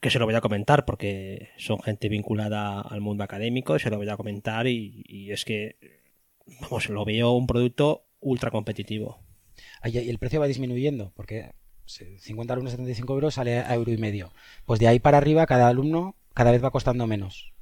que 0.00 0.10
se 0.10 0.18
lo 0.18 0.24
voy 0.24 0.34
a 0.34 0.40
comentar 0.40 0.84
porque 0.84 1.50
son 1.56 1.80
gente 1.82 2.08
vinculada 2.08 2.80
al 2.80 3.00
mundo 3.00 3.22
académico, 3.22 3.78
se 3.78 3.90
lo 3.90 3.98
voy 3.98 4.08
a 4.08 4.16
comentar 4.16 4.66
y, 4.66 5.30
es 5.30 5.44
que, 5.44 5.76
vamos, 6.62 6.88
lo 6.88 7.04
veo 7.04 7.32
un 7.32 7.46
producto 7.46 8.06
ultra 8.20 8.50
competitivo. 8.50 9.20
Y 9.84 9.98
el 9.98 10.18
precio 10.18 10.40
va 10.40 10.46
disminuyendo 10.46 11.12
porque 11.14 11.52
50 11.86 12.52
alumnos 12.52 12.72
75 12.72 13.12
euros 13.12 13.34
sale 13.34 13.58
a 13.58 13.74
euro 13.74 13.92
y 13.92 13.98
medio. 13.98 14.32
Pues 14.64 14.80
de 14.80 14.88
ahí 14.88 14.98
para 14.98 15.18
arriba 15.18 15.46
cada 15.46 15.68
alumno 15.68 16.16
cada 16.34 16.50
vez 16.52 16.64
va 16.64 16.70
costando 16.70 17.06
menos. 17.06 17.52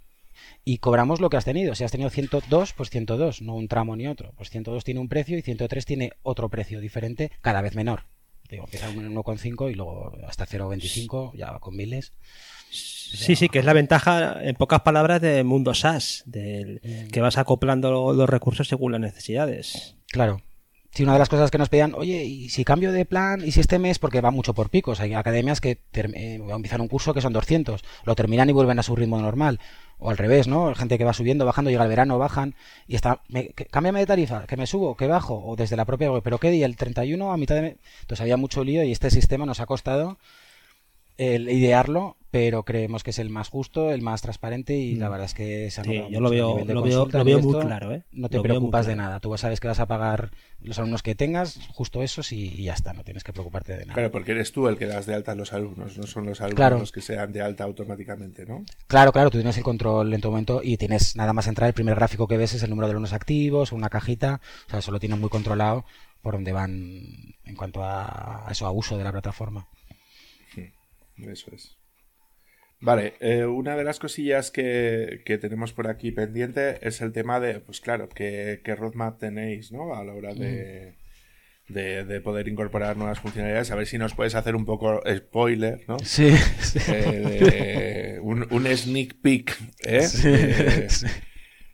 Y 0.65 0.79
cobramos 0.79 1.21
lo 1.21 1.31
que 1.31 1.37
has 1.37 1.45
tenido. 1.45 1.75
Si 1.75 1.83
has 1.83 1.91
tenido 1.91 2.11
102, 2.11 2.73
pues 2.73 2.91
102, 2.91 3.43
no 3.43 3.57
un 3.57 3.67
tramo 3.67 3.97
ni 3.97 4.07
otro. 4.07 4.33
Pues 4.37 4.51
102 4.51 4.85
tiene 4.85 5.01
un 5.01 5.09
precio 5.09 5.37
y 5.37 5.43
103 5.43 5.85
tiene 5.85 6.13
otro 6.23 6.49
precio 6.49 6.81
diferente, 6.81 7.33
cada 7.41 7.63
vez 7.63 7.75
menor. 7.75 8.05
Digo, 8.49 8.65
empieza 8.65 8.87
con 8.87 9.15
1,5 9.15 9.71
y 9.71 9.75
luego 9.75 10.13
hasta 10.27 10.47
0,25, 10.47 11.35
ya 11.35 11.59
con 11.59 11.77
miles. 11.77 12.13
Sí, 12.71 13.37
sí, 13.37 13.49
que 13.49 13.59
es 13.59 13.65
la 13.65 13.73
ventaja, 13.73 14.43
en 14.43 14.55
pocas 14.55 14.83
palabras, 14.83 15.21
del 15.21 15.45
mundo 15.45 15.75
SaaS, 15.75 16.23
del, 16.27 16.81
mm. 16.83 17.09
que 17.09 17.21
vas 17.21 17.39
acoplando 17.39 18.13
los 18.13 18.29
recursos 18.29 18.69
según 18.69 18.93
las 18.93 19.01
necesidades. 19.01 19.97
Claro. 20.09 20.43
Sí, 20.99 21.05
una 21.05 21.13
de 21.13 21.21
las 21.21 21.29
cosas 21.29 21.53
que 21.53 21.59
nos 21.59 21.69
pedían, 21.69 21.95
oye, 21.95 22.25
¿y 22.25 22.49
si 22.49 22.65
cambio 22.65 22.91
de 22.91 23.05
plan? 23.05 23.41
¿Y 23.47 23.53
si 23.53 23.61
este 23.61 23.79
mes? 23.79 24.01
Porque 24.01 24.21
va 24.21 24.33
mucho 24.33 24.53
por 24.53 24.69
picos. 24.69 24.99
Hay 24.99 25.15
academias 25.15 25.61
que 25.61 25.79
eh, 25.93 26.41
empiezan 26.51 26.81
un 26.81 26.89
curso 26.89 27.15
que 27.15 27.21
son 27.21 27.33
200, 27.33 27.85
lo 28.03 28.17
terminan 28.17 28.51
y 28.51 28.53
vuelven 28.53 28.81
a 28.81 28.83
su 28.83 28.97
ritmo 28.97 29.17
normal 29.21 29.61
o 29.99 30.11
al 30.11 30.17
revés, 30.19 30.49
¿no? 30.49 30.75
Gente 30.75 30.99
que 30.99 31.05
va 31.05 31.13
subiendo, 31.13 31.47
bajando, 31.47 31.71
llega 31.71 31.85
el 31.85 31.89
verano, 31.89 32.19
bajan 32.19 32.57
y 32.89 32.97
está, 32.97 33.23
me, 33.29 33.51
cámbiame 33.71 34.01
de 34.01 34.07
tarifa, 34.07 34.49
que 34.49 34.57
me 34.57 34.67
subo, 34.67 34.97
que 34.97 35.07
bajo, 35.07 35.41
o 35.47 35.55
desde 35.55 35.77
la 35.77 35.85
propia 35.85 36.11
web, 36.11 36.25
pero 36.25 36.39
¿qué 36.39 36.51
día? 36.51 36.67
El 36.67 36.75
31 36.75 37.33
a 37.33 37.37
mitad 37.37 37.55
de... 37.55 37.79
Entonces 38.01 38.21
había 38.21 38.37
mucho 38.37 38.65
lío 38.65 38.83
y 38.83 38.91
este 38.91 39.13
sistema 39.13 39.47
nos 39.47 39.61
ha 39.61 39.67
costado 39.67 40.19
el 41.19 41.51
idearlo, 41.51 42.17
pero 42.31 42.63
creemos 42.63 43.03
que 43.03 43.11
es 43.11 43.19
el 43.19 43.31
más 43.31 43.49
justo, 43.49 43.91
el 43.91 44.03
más 44.03 44.23
transparente 44.23 44.77
y 44.77 44.97
la 44.97 45.09
mm. 45.09 45.11
verdad 45.11 45.25
es 45.27 45.35
que 45.35 45.71
se 45.71 45.83
sí, 45.83 46.05
yo 46.11 46.21
lo 46.21 46.31
veo, 46.31 46.59
lo 46.65 46.83
veo, 46.83 47.09
lo 47.11 47.25
veo 47.25 47.41
muy 47.41 47.61
claro. 47.61 47.93
¿eh? 47.93 48.05
No 48.13 48.29
te 48.29 48.41
preocupas 48.41 48.87
de 48.87 48.97
nada. 48.97 49.19
Tú 49.21 49.37
sabes 49.39 49.61
que 49.61 49.69
vas 49.69 49.81
a 49.81 49.87
pagar 49.87 50.31
los 50.61 50.79
alumnos 50.79 51.03
que 51.03 51.15
tengas, 51.15 51.59
justo 51.73 52.03
esos 52.03 52.33
y, 52.33 52.63
ya 52.63 52.75
está, 52.75 52.93
no 52.93 53.03
tienes 53.03 53.25
que 53.25 53.33
preocuparte 53.33 53.73
de 53.73 53.87
nada. 53.87 53.95
Claro, 53.95 54.11
porque 54.11 54.33
eres 54.33 54.53
tú 54.53 54.69
el 54.69 54.77
que 54.77 54.87
das 54.87 55.07
de 55.07 55.15
alta 55.15 55.33
a 55.33 55.35
los 55.35 55.53
alumnos, 55.53 55.97
no 55.97 56.07
son 56.07 56.27
los 56.27 56.41
alumnos 56.41 56.81
los 56.81 56.93
que 56.93 57.01
se 57.01 57.15
dan 57.15 57.33
de 57.33 57.41
alta 57.41 57.65
automáticamente, 57.65 58.45
¿no? 58.45 58.65
Claro, 58.87 59.13
claro, 59.13 59.31
tú 59.31 59.39
tienes 59.39 59.57
el 59.57 59.65
control 59.65 60.13
en 60.13 60.21
tu 60.21 60.29
momento 60.29 60.61
y 60.63 60.77
tienes 60.77 61.17
nada 61.17 61.33
más 61.33 61.47
entrar, 61.47 61.69
el 61.69 61.75
primer 61.75 61.95
gráfico 61.95 62.29
que 62.29 62.37
ves 62.37 62.55
es 62.55 62.63
el 62.63 62.71
número 62.71 62.89
de 62.89 62.93
alumnos 62.93 63.13
activos, 63.13 63.73
una 63.73 63.89
cajita, 63.89 64.41
o 64.67 64.71
sea, 64.71 64.79
eso 64.81 64.93
lo 64.93 65.01
tienes 65.01 65.19
muy 65.19 65.31
controlado 65.31 65.85
por 66.21 66.35
donde 66.35 66.53
van 66.53 67.37
en 67.45 67.57
cuanto 67.57 67.83
a, 67.83 68.47
a 68.47 68.53
eso, 68.53 68.67
a 68.67 68.71
uso 68.71 68.99
de 68.99 69.05
la 69.05 69.13
plataforma. 69.13 69.67
Eso 71.27 71.51
es. 71.55 71.79
Vale, 72.81 73.15
eh, 73.19 73.45
una 73.45 73.77
de 73.77 73.83
las 73.83 73.99
cosillas 73.99 74.53
que, 74.53 75.23
tenemos 75.41 75.73
por 75.73 75.89
aquí 75.89 76.13
pendiente 76.13 76.79
es 76.87 77.01
el 77.01 77.13
tema 77.13 77.41
de, 77.41 77.59
pues 77.59 77.81
claro, 77.81 78.09
¿qué, 78.09 78.61
roadmap 78.77 79.19
tenéis, 79.19 79.73
¿no? 79.73 79.95
A 79.97 80.05
la 80.05 80.15
hora 80.15 80.33
de, 80.33 80.95
de, 81.67 82.21
poder 82.21 82.47
incorporar 82.47 82.97
nuevas 82.97 83.19
funcionalidades. 83.19 83.73
A 83.73 83.75
ver 83.75 83.87
si 83.89 83.99
nos 83.99 84.15
puedes 84.15 84.37
hacer 84.37 84.55
un 84.55 84.65
poco 84.65 85.03
spoiler, 85.17 85.85
¿no? 85.89 85.99
Sí. 85.99 86.29
Eh, 86.91 88.19
un, 88.23 88.67
sneak 88.77 89.21
peek, 89.23 89.57
¿eh? 89.85 90.07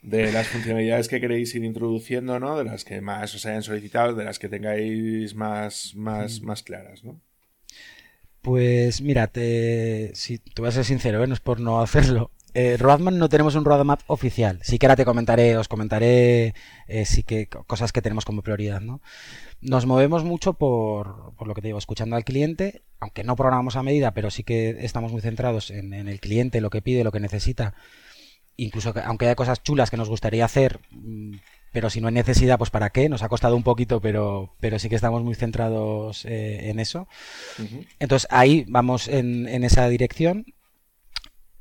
de, 0.03 0.33
las 0.33 0.49
funcionalidades 0.49 1.09
que 1.09 1.21
queréis 1.21 1.55
ir 1.55 1.65
introduciendo, 1.65 2.41
¿no? 2.41 2.57
De 2.57 2.65
las 2.65 2.85
que 2.85 3.03
más 3.03 3.35
os 3.35 3.45
hayan 3.45 3.63
solicitado, 3.63 4.15
de 4.15 4.25
las 4.25 4.39
que 4.39 4.49
tengáis 4.49 5.35
más, 5.35 5.95
más, 5.97 6.41
más 6.41 6.63
claras, 6.63 7.05
¿no? 7.05 7.21
Pues 8.45 9.01
mira, 9.01 9.29
te, 9.29 10.11
si, 10.15 10.37
te 10.39 10.61
voy 10.61 10.69
a 10.69 10.73
ser 10.73 10.85
sincero, 10.85 11.25
¿eh? 11.25 11.27
no 11.27 11.33
es 11.33 11.41
por 11.41 11.61
no 11.61 11.81
hacerlo. 11.81 12.31
Eh, 12.53 12.77
Roadmap 12.77 13.15
no 13.15 13.31
tenemos 13.31 13.55
un 13.55 13.65
roadmap 13.65 14.03
oficial. 14.07 14.61
Sí 14.63 14.79
que 14.79 14.87
te 14.87 15.07
comentaré, 15.07 15.57
os 15.57 15.67
comentaré 15.67 16.55
eh, 16.87 17.07
sí 17.07 17.23
que 17.23 17.47
cosas 17.47 17.91
que 17.91 18.03
tenemos 18.03 18.27
como 18.27 18.43
prioridad, 18.43 18.83
¿no? 18.83 19.01
Nos 19.63 19.87
movemos 19.87 20.25
mucho 20.25 20.53
por, 20.53 21.35
por, 21.37 21.49
lo 21.49 21.55
que 21.55 21.63
te 21.63 21.69
digo, 21.69 21.79
escuchando 21.79 22.17
al 22.17 22.25
cliente, 22.25 22.83
aunque 23.01 23.25
no 23.25 23.35
programamos 23.35 23.77
a 23.77 23.83
medida, 23.83 24.13
pero 24.13 24.31
sí 24.31 24.45
que 24.45 24.77
estamos 24.85 25.11
muy 25.11 25.23
centrados 25.23 25.71
en, 25.71 25.95
en 25.95 26.07
el 26.07 26.21
cliente, 26.21 26.61
lo 26.61 26.69
que 26.69 26.83
pide, 26.83 27.03
lo 27.03 27.13
que 27.13 27.21
necesita. 27.21 27.73
Incluso 28.59 28.93
que, 28.93 29.01
aunque 29.01 29.25
haya 29.25 29.37
cosas 29.37 29.63
chulas 29.63 29.91
que 29.91 29.97
nos 29.97 30.11
gustaría 30.11 30.45
hacer, 30.45 30.81
mm, 30.91 31.37
pero 31.75 31.91
si 31.91 32.01
no 32.01 32.07
hay 32.07 32.15
necesidad, 32.15 32.57
pues 32.57 32.71
para 32.71 32.91
qué, 32.91 33.09
nos 33.09 33.25
ha 33.25 33.29
costado 33.29 33.57
un 33.57 33.65
poquito, 33.65 34.01
pero, 34.01 34.55
pero 34.61 34.79
sí 34.79 34.89
que 34.89 34.95
estamos 34.95 35.25
muy 35.25 35.35
centrados 35.35 36.25
eh, 36.25 36.71
en 36.71 36.79
eso. 36.79 37.09
Entonces 37.99 38.29
ahí 38.31 38.65
vamos 38.69 39.09
en, 39.09 39.49
en, 39.49 39.65
esa 39.65 39.89
dirección. 39.89 40.47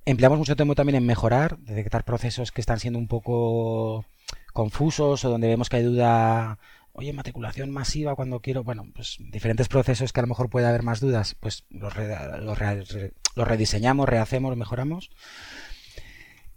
Empleamos 0.06 0.38
mucho 0.38 0.56
tiempo 0.56 0.76
también 0.76 0.98
en 0.98 1.08
mejorar, 1.08 1.58
detectar 1.58 2.06
procesos 2.06 2.52
que 2.52 2.62
están 2.62 2.80
siendo 2.80 3.00
un 3.00 3.08
poco 3.08 4.06
confusos 4.54 5.26
o 5.26 5.30
donde 5.32 5.48
vemos 5.48 5.68
que 5.68 5.78
hay 5.78 5.84
duda, 5.84 6.60
oye, 6.92 7.12
matriculación 7.12 7.72
masiva 7.72 8.16
cuando 8.16 8.40
quiero, 8.40 8.64
bueno, 8.64 8.86
pues 8.94 9.18
diferentes 9.32 9.68
procesos 9.68 10.14
que 10.14 10.20
a 10.20 10.24
lo 10.24 10.28
mejor 10.28 10.52
puede 10.52 10.68
haber 10.68 10.84
más 10.84 11.00
dudas, 11.00 11.36
pues 11.40 11.66
los, 11.72 11.92
los, 11.98 12.60
los 13.36 13.48
rediseñamos, 13.48 14.08
rehacemos, 14.08 14.56
mejoramos. 14.56 15.10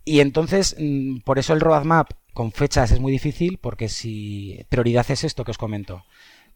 Y 0.05 0.21
entonces, 0.21 0.77
mm, 0.79 1.21
por 1.21 1.39
eso 1.39 1.55
el 1.55 1.61
roadmap 1.61 2.11
con 2.37 2.53
fechas 2.53 2.91
es 2.93 3.01
muy 3.01 3.11
difícil, 3.11 3.57
porque 3.57 3.89
si 3.89 4.61
prioridad 4.69 5.11
es 5.11 5.25
esto 5.25 5.43
que 5.43 5.53
os 5.53 5.59
comento. 5.59 6.05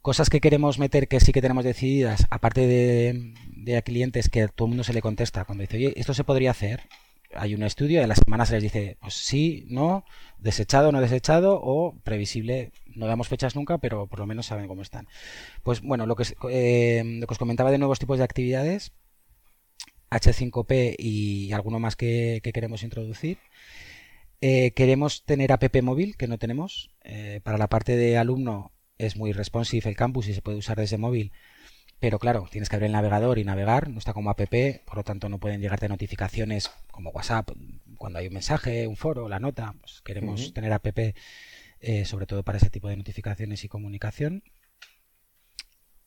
Cosas 0.03 0.29
que 0.29 0.41
queremos 0.41 0.79
meter 0.79 1.09
que 1.09 1.21
sí 1.21 1.33
que 1.33 1.41
tenemos 1.41 1.65
decididas, 1.65 2.27
aparte 2.29 2.67
de, 2.67 3.33
de 3.49 3.83
clientes 3.83 4.29
que 4.29 4.47
todo 4.49 4.67
el 4.67 4.73
mundo 4.73 4.85
se 4.85 4.93
le 4.93 5.01
contesta 5.01 5.47
cuando 5.47 5.63
dice, 5.63 5.79
oye, 5.79 5.95
esto 5.97 6.13
se 6.13 6.23
podría 6.23 6.51
hacer. 6.51 6.83
Hay 7.35 7.55
un 7.55 7.63
estudio, 7.63 8.03
de 8.03 8.07
la 8.07 8.15
semana 8.15 8.45
se 8.45 8.55
les 8.55 8.63
dice, 8.63 8.99
pues 9.01 9.15
sí, 9.15 9.65
no, 9.69 10.05
desechado, 10.39 10.93
no 10.93 11.01
desechado, 11.01 11.59
o 11.63 11.95
previsible, 12.03 12.73
no 12.95 13.07
damos 13.07 13.29
fechas 13.29 13.57
nunca, 13.57 13.79
pero 13.79 14.07
por 14.07 14.19
lo 14.19 14.27
menos 14.27 14.47
saben 14.47 14.69
cómo 14.69 14.83
están. 14.83 15.09
Pues 15.63 15.81
bueno, 15.81 16.05
lo 16.05 16.15
que, 16.15 16.25
eh, 16.51 17.03
lo 17.05 17.27
que 17.27 17.33
os 17.33 17.39
comentaba 17.39 17.71
de 17.71 17.79
nuevos 17.79 17.99
tipos 17.99 18.19
de 18.19 18.25
actividades, 18.25 18.93
H5P 20.11 20.97
y 20.99 21.53
alguno 21.53 21.79
más 21.79 21.97
que, 21.97 22.41
queremos 22.53 22.83
introducir. 22.83 23.39
Eh, 24.41 24.73
queremos 24.73 25.25
tener 25.25 25.53
app 25.53 25.65
móvil, 25.83 26.17
que 26.17 26.27
no 26.27 26.39
tenemos. 26.39 26.91
Eh, 27.03 27.41
para 27.43 27.59
la 27.59 27.69
parte 27.69 27.97
de 27.97 28.17
alumno 28.17 28.73
es 28.99 29.17
muy 29.17 29.33
responsive 29.33 29.89
el 29.89 29.97
campus 29.97 30.29
y 30.29 30.35
se 30.35 30.43
puede 30.43 30.59
usar 30.59 30.79
desde 30.79 30.99
móvil. 30.99 31.33
Pero 31.99 32.19
claro, 32.19 32.49
tienes 32.51 32.71
que 32.71 32.77
abrir 32.77 32.87
el 32.87 32.93
navegador 32.93 33.39
y 33.39 33.45
navegar, 33.45 33.91
no 33.91 33.99
está 33.99 34.15
como 34.15 34.31
app, 34.31 34.41
por 34.87 34.97
lo 34.97 35.05
tanto 35.05 35.29
no 35.29 35.39
pueden 35.39 35.61
llegarte 35.61 35.89
notificaciones 35.89 36.71
como 36.91 37.11
WhatsApp 37.11 37.51
cuando 37.99 38.19
hay 38.19 38.29
un 38.29 38.33
mensaje, 38.33 38.87
un 38.87 38.97
foro, 38.97 39.29
la 39.29 39.39
nota. 39.39 39.75
Pues 39.81 40.01
queremos 40.03 40.55
tener 40.55 40.73
app 40.73 40.87
eh, 41.81 42.05
sobre 42.05 42.27
todo 42.27 42.43
para 42.43 42.59
ese 42.59 42.71
tipo 42.71 42.89
de 42.89 42.97
notificaciones 42.97 43.65
y 43.65 43.69
comunicación. 43.69 44.43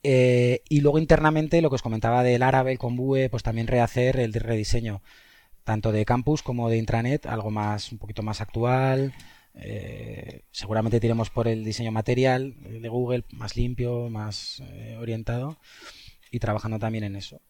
Eh, 0.02 0.62
y 0.68 0.82
luego 0.82 1.00
internamente 1.00 1.62
lo 1.62 1.70
que 1.70 1.76
os 1.76 1.82
comentaba 1.82 2.24
del 2.24 2.44
árabe 2.44 2.78
con 2.78 2.96
Vue, 2.96 3.30
pues 3.30 3.44
también 3.44 3.68
rehacer 3.68 4.20
el 4.20 4.34
rediseño 4.34 5.02
tanto 5.64 5.92
de 5.92 6.06
campus 6.06 6.44
como 6.44 6.70
de 6.70 6.78
intranet, 6.78 7.26
algo 7.26 7.52
más 7.52 7.92
un 7.92 7.98
poquito 7.98 8.24
más 8.24 8.42
actual. 8.42 9.14
Eh, 9.56 10.42
seguramente 10.52 11.00
tiremos 11.00 11.30
por 11.30 11.48
el 11.48 11.64
diseño 11.64 11.92
material 11.92 12.56
de 12.60 12.90
Google, 12.90 13.24
más 13.32 13.56
limpio, 13.56 14.10
más 14.10 14.62
eh, 14.62 14.98
orientado 15.00 15.58
y 16.32 16.40
trabajando 16.40 16.80
también 16.80 17.04
en 17.04 17.16
eso. 17.16 17.42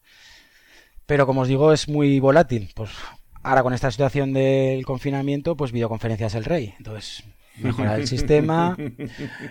Pero 1.06 1.26
como 1.26 1.42
os 1.42 1.48
digo, 1.48 1.72
es 1.72 1.88
muy 1.88 2.20
volátil. 2.20 2.70
Pues 2.74 2.90
ahora 3.42 3.62
con 3.62 3.74
esta 3.74 3.90
situación 3.90 4.32
del 4.32 4.84
confinamiento, 4.84 5.56
pues 5.56 5.72
videoconferencia 5.72 6.26
es 6.26 6.34
el 6.34 6.44
rey. 6.44 6.74
Entonces, 6.78 7.24
mejorar 7.58 8.00
el 8.00 8.06
sistema, 8.06 8.76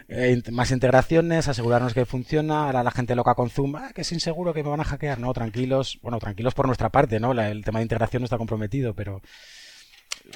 eh, 0.07 0.41
más 0.51 0.71
integraciones, 0.71 1.47
asegurarnos 1.47 1.93
que 1.93 2.05
funciona. 2.05 2.65
Ahora 2.65 2.83
la 2.83 2.91
gente 2.91 3.15
loca 3.15 3.35
con 3.35 3.49
Zoom, 3.49 3.75
ah, 3.75 3.91
que 3.93 4.01
es 4.01 4.11
inseguro 4.11 4.53
que 4.53 4.63
me 4.63 4.69
van 4.69 4.81
a 4.81 4.85
hackear. 4.85 5.19
No, 5.19 5.33
tranquilos, 5.33 5.99
bueno, 6.01 6.19
tranquilos 6.19 6.53
por 6.53 6.67
nuestra 6.67 6.89
parte, 6.89 7.19
¿no? 7.19 7.31
el 7.33 7.63
tema 7.63 7.79
de 7.79 7.83
integración 7.83 8.21
no 8.21 8.25
está 8.25 8.37
comprometido, 8.37 8.93
pero 8.93 9.21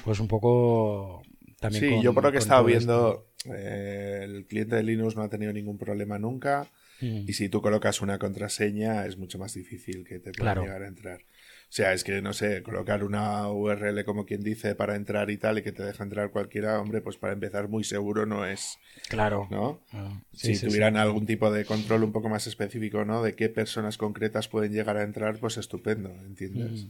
pues 0.04 0.20
un 0.20 0.28
poco 0.28 1.22
también. 1.60 1.84
Sí, 1.84 2.02
yo 2.02 2.14
por 2.14 2.24
lo 2.24 2.32
que 2.32 2.38
he 2.38 2.40
estado 2.40 2.64
viendo, 2.64 3.28
eh, 3.46 4.22
el 4.24 4.46
cliente 4.46 4.76
de 4.76 4.84
Linux 4.84 5.16
no 5.16 5.24
ha 5.24 5.30
tenido 5.30 5.54
ningún 5.54 5.78
problema 5.78 6.20
nunca. 6.20 6.68
Mm. 7.02 7.26
Y 7.28 7.34
si 7.34 7.50
tú 7.50 7.62
colocas 7.62 8.02
una 8.02 8.18
contraseña, 8.18 9.06
es 9.06 9.18
mucho 9.18 9.38
más 9.38 9.54
difícil 9.54 10.04
que 10.06 10.20
te 10.20 10.32
pueda 10.32 10.56
llegar 10.56 10.84
a 10.84 10.88
entrar. 10.88 11.22
O 11.70 11.74
sea, 11.78 11.92
es 11.92 12.06
que, 12.06 12.22
no 12.22 12.32
sé, 12.32 12.64
colocar 12.64 13.04
una 13.04 13.50
URL 13.50 14.06
como 14.06 14.26
quien 14.26 14.42
dice 14.42 14.74
para 14.74 14.96
entrar 14.96 15.30
y 15.30 15.38
tal 15.38 15.58
y 15.58 15.64
que 15.64 15.74
te 15.74 15.84
deja 15.84 16.02
entrar 16.02 16.32
cualquiera, 16.32 16.80
hombre, 16.80 17.02
pues 17.02 17.18
para 17.18 17.34
empezar 17.34 17.68
muy 17.68 17.84
seguro 17.84 18.26
no 18.26 18.46
es. 18.46 18.80
Claro. 19.10 19.50
¿No? 19.52 19.82
Ah, 19.92 20.22
si 20.34 20.58
tuvieran 20.58 20.96
algún 20.96 21.26
tipo 21.26 21.52
de 21.52 21.66
control 21.66 22.06
un 22.06 22.14
poco 22.14 22.30
más 22.30 22.48
específico, 22.48 23.04
¿no? 23.04 23.22
De 23.22 23.36
qué 23.36 23.50
personas 23.50 23.98
concretas 23.98 24.48
pueden 24.48 24.72
llegar 24.72 24.96
a 24.96 25.04
entrar, 25.04 25.40
pues 25.40 25.58
estupendo, 25.58 26.10
¿entiendes? 26.10 26.86
Mm. 26.86 26.90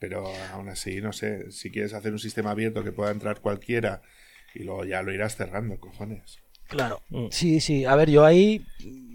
Pero 0.00 0.26
aún 0.52 0.68
así, 0.68 1.00
no 1.00 1.12
sé, 1.12 1.52
si 1.52 1.70
quieres 1.70 1.94
hacer 1.94 2.12
un 2.12 2.18
sistema 2.18 2.50
abierto 2.50 2.82
que 2.82 2.92
pueda 2.92 3.12
entrar 3.12 3.40
cualquiera 3.40 4.02
y 4.54 4.64
luego 4.64 4.84
ya 4.84 5.02
lo 5.02 5.12
irás 5.12 5.36
cerrando, 5.36 5.78
cojones. 5.78 6.40
Claro. 6.66 7.00
Mm. 7.10 7.28
Sí, 7.30 7.60
sí. 7.60 7.84
A 7.84 7.94
ver, 7.94 8.10
yo 8.10 8.24
ahí. 8.24 8.66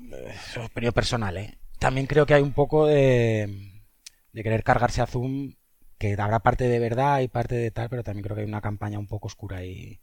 Es 0.09 0.57
opinión 0.57 0.93
personal, 0.93 1.36
¿eh? 1.36 1.57
También 1.80 2.07
creo 2.07 2.26
que 2.26 2.34
hay 2.34 2.41
un 2.41 2.53
poco 2.53 2.88
de 2.88 3.70
de 4.34 4.43
querer 4.43 4.63
cargarse 4.63 5.01
a 5.01 5.07
Zoom, 5.07 5.53
que 5.97 6.15
habrá 6.19 6.39
parte 6.39 6.67
de 6.67 6.79
verdad 6.79 7.21
y 7.21 7.27
parte 7.27 7.55
de 7.55 7.71
tal, 7.71 7.89
pero 7.89 8.03
también 8.03 8.23
creo 8.23 8.36
que 8.36 8.41
hay 8.41 8.47
una 8.47 8.61
campaña 8.61 8.99
un 8.99 9.07
poco 9.07 9.27
oscura 9.27 9.57
ahí 9.57 9.99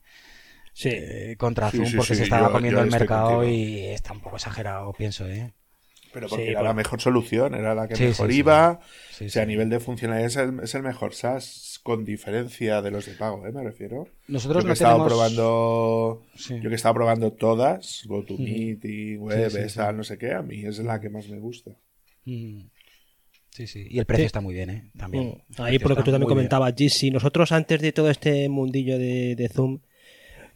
eh, 0.84 1.34
contra 1.38 1.70
Zoom 1.70 1.92
porque 1.96 2.14
se 2.14 2.22
estaba 2.24 2.52
comiendo 2.52 2.80
el 2.80 2.90
mercado 2.90 3.44
y 3.44 3.86
está 3.86 4.12
un 4.12 4.20
poco 4.20 4.36
exagerado, 4.36 4.92
pienso, 4.92 5.28
¿eh? 5.28 5.52
Pero 6.12 6.28
porque 6.28 6.50
era 6.50 6.62
la 6.62 6.72
mejor 6.72 7.00
solución, 7.00 7.54
era 7.54 7.74
la 7.74 7.86
que 7.86 8.02
mejor 8.02 8.32
iba. 8.32 8.80
o 9.20 9.28
sea, 9.28 9.42
a 9.42 9.46
nivel 9.46 9.68
de 9.68 9.78
funcionalidad 9.78 10.62
es 10.62 10.74
el, 10.74 10.82
mejor 10.82 11.14
SaaS 11.14 11.80
con 11.82 12.04
diferencia 12.04 12.80
de 12.80 12.90
los 12.90 13.06
de 13.06 13.12
pago, 13.12 13.46
¿eh? 13.46 13.52
Me 13.52 13.62
refiero. 13.62 14.08
Nosotros 14.26 14.62
yo 14.62 14.66
que 14.66 14.70
he 14.70 14.74
estado 14.74 15.04
probando, 15.04 16.22
yo 16.34 16.62
que 16.62 16.68
he 16.68 16.74
estado 16.74 16.94
probando 16.94 17.32
todas, 17.32 18.04
GoToMeet 18.06 18.84
y 18.84 19.16
Web, 19.16 19.56
esa, 19.56 19.92
no 19.92 20.02
sé 20.02 20.16
qué, 20.16 20.32
a 20.32 20.42
mí 20.42 20.64
es 20.64 20.78
la 20.78 21.00
que 21.00 21.10
más 21.10 21.28
me 21.28 21.38
gusta. 21.38 21.72
Sí, 23.58 23.66
sí. 23.66 23.88
Y 23.90 23.98
el 23.98 24.04
precio 24.04 24.24
está 24.24 24.40
muy 24.40 24.54
bien, 24.54 24.70
¿eh? 24.70 24.84
También. 24.96 25.42
Mm. 25.48 25.62
Ahí 25.62 25.80
por 25.80 25.90
lo 25.90 25.96
que 25.96 26.04
tú 26.04 26.12
también 26.12 26.28
comentabas, 26.28 26.74
si 26.90 27.10
nosotros 27.10 27.50
antes 27.50 27.80
de 27.80 27.90
todo 27.90 28.08
este 28.08 28.48
mundillo 28.48 28.96
de, 28.98 29.50
Zoom, 29.52 29.80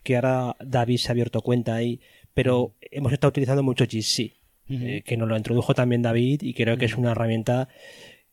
que 0.05 0.15
ahora 0.15 0.55
David 0.65 0.99
se 0.99 1.09
ha 1.09 1.11
abierto 1.11 1.41
cuenta 1.41 1.75
ahí, 1.75 2.01
pero 2.33 2.77
hemos 2.81 3.13
estado 3.13 3.31
utilizando 3.31 3.65
mucho 3.65 3.87
GC, 3.87 4.35
eh, 4.69 5.03
que 5.05 5.17
nos 5.17 5.29
lo 5.29 5.37
introdujo 5.37 5.75
también 5.75 6.01
David 6.01 6.43
y 6.43 6.55
creo 6.55 6.77
que 6.77 6.85
es 6.85 6.97
una 6.97 7.11
herramienta 7.11 7.69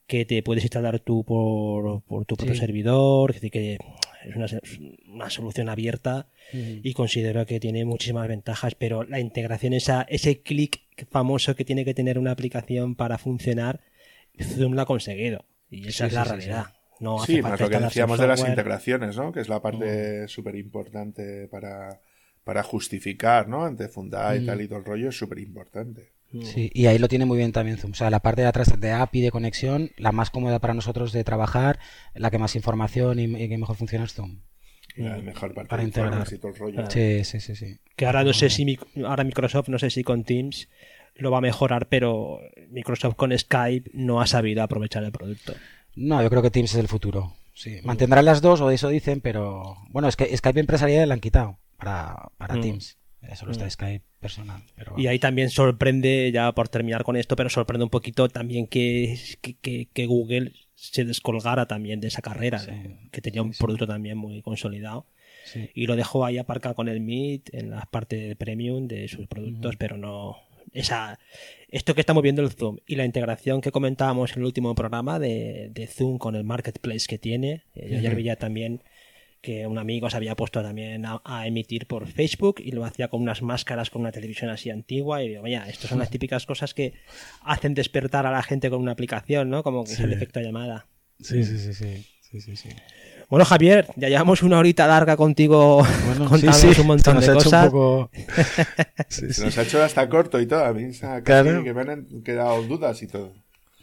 que 0.06 0.24
te 0.24 0.40
puedes 0.44 0.62
instalar 0.62 1.00
tú 1.00 1.24
por, 1.24 2.02
tu 2.24 2.36
propio 2.36 2.54
servidor, 2.54 3.34
que, 3.34 3.50
que 3.50 3.76
es 4.24 4.36
una, 4.36 4.46
una, 5.08 5.30
solución 5.30 5.68
abierta 5.68 6.28
y 6.52 6.92
considero 6.94 7.44
que 7.44 7.58
tiene 7.58 7.84
muchísimas 7.84 8.28
ventajas, 8.28 8.76
pero 8.76 9.02
la 9.02 9.18
integración, 9.18 9.72
esa, 9.72 10.02
ese 10.02 10.42
clic 10.42 10.82
famoso 11.10 11.56
que 11.56 11.64
tiene 11.64 11.84
que 11.84 11.94
tener 11.94 12.20
una 12.20 12.30
aplicación 12.30 12.94
para 12.94 13.18
funcionar, 13.18 13.80
Zoom 14.44 14.74
lo 14.74 14.82
ha 14.82 14.86
conseguido. 14.86 15.44
Y 15.70 15.88
esa 15.88 16.06
es 16.06 16.12
la 16.12 16.24
realidad. 16.24 16.66
No 17.00 17.22
hace 17.22 17.36
sí, 17.36 17.42
más 17.42 17.58
lo 17.58 17.70
que 17.70 17.78
decíamos 17.78 18.18
de 18.18 18.26
las 18.26 18.40
integraciones, 18.40 19.16
¿no? 19.16 19.32
Que 19.32 19.40
es 19.40 19.48
la 19.48 19.62
parte 19.62 20.24
mm. 20.24 20.28
súper 20.28 20.54
importante 20.56 21.48
para, 21.48 22.00
para 22.44 22.62
justificar, 22.62 23.48
¿no? 23.48 23.64
Ante 23.64 23.88
Fundai 23.88 24.38
y 24.38 24.40
mm. 24.42 24.46
tal 24.46 24.60
y 24.60 24.68
todo 24.68 24.78
el 24.80 24.84
rollo, 24.84 25.08
es 25.08 25.16
súper 25.16 25.38
importante. 25.38 26.12
Mm. 26.32 26.42
Sí, 26.42 26.70
y 26.74 26.86
ahí 26.86 26.98
lo 26.98 27.08
tiene 27.08 27.24
muy 27.24 27.38
bien 27.38 27.52
también 27.52 27.78
Zoom. 27.78 27.92
O 27.92 27.94
sea, 27.94 28.10
la 28.10 28.20
parte 28.20 28.42
de 28.42 28.48
atrás 28.48 28.78
de 28.78 28.92
API 28.92 29.22
de 29.22 29.30
conexión, 29.30 29.90
la 29.96 30.12
más 30.12 30.30
cómoda 30.30 30.58
para 30.58 30.74
nosotros 30.74 31.12
de 31.12 31.24
trabajar, 31.24 31.78
la 32.14 32.30
que 32.30 32.38
más 32.38 32.54
información 32.54 33.18
y, 33.18 33.48
que 33.48 33.58
mejor 33.58 33.76
funciona 33.76 34.04
es 34.04 34.12
Zoom. 34.12 34.40
La 34.96 35.16
mejor 35.18 35.54
parte 35.54 35.70
para 35.70 35.82
integrar. 35.82 36.26
Y 36.30 36.38
todo 36.38 36.52
el 36.52 36.58
rollo. 36.58 36.90
Sí, 36.90 37.24
sí, 37.24 37.40
sí, 37.40 37.56
sí. 37.56 37.78
Que 37.96 38.06
ahora 38.06 38.24
no 38.24 38.32
sé 38.32 38.50
si 38.50 38.78
ahora 39.06 39.24
Microsoft, 39.24 39.68
no 39.68 39.78
sé 39.78 39.88
si 39.88 40.02
con 40.02 40.24
Teams 40.24 40.68
lo 41.16 41.30
va 41.30 41.38
a 41.38 41.42
mejorar, 41.42 41.86
pero 41.88 42.40
Microsoft 42.70 43.16
con 43.16 43.36
Skype 43.36 43.90
no 43.94 44.20
ha 44.20 44.26
sabido 44.26 44.62
aprovechar 44.62 45.04
el 45.04 45.12
producto. 45.12 45.54
No, 45.96 46.22
yo 46.22 46.30
creo 46.30 46.42
que 46.42 46.50
Teams 46.50 46.72
es 46.72 46.78
el 46.78 46.88
futuro. 46.88 47.34
Sí, 47.54 47.78
mantendrán 47.84 48.24
las 48.24 48.40
dos, 48.40 48.60
o 48.60 48.70
eso 48.70 48.88
dicen, 48.88 49.20
pero 49.20 49.76
bueno, 49.90 50.08
es 50.08 50.16
que 50.16 50.34
Skype 50.34 50.60
empresarial 50.60 51.08
la 51.08 51.14
han 51.14 51.20
quitado 51.20 51.58
para, 51.76 52.30
para 52.38 52.56
mm. 52.56 52.60
Teams. 52.60 52.96
Solo 53.34 53.52
está 53.52 53.66
mm. 53.66 53.70
Skype 53.70 54.04
personal. 54.18 54.62
Y 54.96 55.06
ahí 55.06 55.18
también 55.18 55.50
sorprende, 55.50 56.30
ya 56.32 56.52
por 56.52 56.68
terminar 56.68 57.04
con 57.04 57.16
esto, 57.16 57.36
pero 57.36 57.50
sorprende 57.50 57.84
un 57.84 57.90
poquito 57.90 58.28
también 58.28 58.66
que, 58.66 59.18
que, 59.60 60.06
Google 60.06 60.52
se 60.74 61.04
descolgara 61.04 61.66
también 61.66 62.00
de 62.00 62.08
esa 62.08 62.22
carrera, 62.22 62.62
que 63.10 63.20
tenía 63.20 63.42
un 63.42 63.52
producto 63.52 63.86
también 63.86 64.16
muy 64.16 64.42
consolidado. 64.42 65.06
Y 65.74 65.86
lo 65.86 65.96
dejó 65.96 66.24
ahí 66.24 66.38
aparcado 66.38 66.74
con 66.74 66.88
el 66.88 67.00
Meet 67.00 67.54
en 67.54 67.70
la 67.70 67.86
parte 67.90 68.36
premium 68.36 68.86
de 68.86 69.08
sus 69.08 69.26
productos, 69.26 69.76
pero 69.76 69.96
no, 69.96 70.36
esa, 70.72 71.18
esto 71.68 71.94
que 71.94 72.00
estamos 72.00 72.22
viendo 72.22 72.42
el 72.42 72.50
Zoom 72.50 72.78
y 72.86 72.96
la 72.96 73.04
integración 73.04 73.60
que 73.60 73.72
comentábamos 73.72 74.32
en 74.32 74.40
el 74.40 74.44
último 74.46 74.74
programa 74.74 75.18
de, 75.18 75.88
Zoom 75.92 76.18
con 76.18 76.36
el 76.36 76.44
marketplace 76.44 77.06
que 77.08 77.18
tiene. 77.18 77.64
Eh, 77.74 77.88
yo 77.90 77.98
ayer 77.98 78.14
veía 78.14 78.36
también 78.36 78.82
que 79.40 79.66
un 79.66 79.78
amigo 79.78 80.10
se 80.10 80.16
había 80.16 80.36
puesto 80.36 80.62
también 80.62 81.04
a, 81.06 81.46
emitir 81.46 81.86
por 81.86 82.06
Facebook 82.06 82.56
y 82.58 82.72
lo 82.72 82.84
hacía 82.84 83.08
con 83.08 83.22
unas 83.22 83.40
máscaras 83.40 83.88
con 83.88 84.02
una 84.02 84.12
televisión 84.12 84.50
así 84.50 84.68
antigua 84.70 85.22
y 85.22 85.28
digo, 85.28 85.42
vaya, 85.42 85.66
estas 85.68 85.88
son 85.88 85.98
las 85.98 86.10
típicas 86.10 86.44
cosas 86.44 86.74
que 86.74 86.92
hacen 87.42 87.74
despertar 87.74 88.26
a 88.26 88.30
la 88.30 88.42
gente 88.42 88.68
con 88.68 88.80
una 88.80 88.92
aplicación, 88.92 89.48
¿no? 89.48 89.62
Como 89.62 89.84
que 89.84 89.92
es 89.92 90.00
el 90.00 90.12
efecto 90.12 90.40
llamada. 90.40 90.86
Sí, 91.20 91.42
sí, 91.44 91.58
sí, 91.58 91.72
sí. 91.72 92.06
sí, 92.20 92.40
sí, 92.40 92.56
sí. 92.56 92.68
Bueno, 93.30 93.44
Javier, 93.44 93.86
ya 93.94 94.08
llevamos 94.08 94.42
una 94.42 94.58
horita 94.58 94.88
larga 94.88 95.16
contigo 95.16 95.86
bueno, 96.06 96.24
contándonos 96.28 96.78
un 96.80 96.86
montón 96.86 97.20
de 97.20 97.32
cosas. 97.32 97.72
se 99.08 99.44
nos 99.44 99.56
ha 99.56 99.62
hecho 99.62 99.80
hasta 99.80 100.08
corto 100.08 100.40
y 100.40 100.46
todo. 100.46 100.64
A 100.64 100.72
mí 100.72 100.90
claro. 101.22 101.62
que 101.62 101.72
me 101.72 101.80
han 101.80 102.22
quedado 102.24 102.60
dudas 102.64 103.00
y 103.02 103.06
todo. 103.06 103.32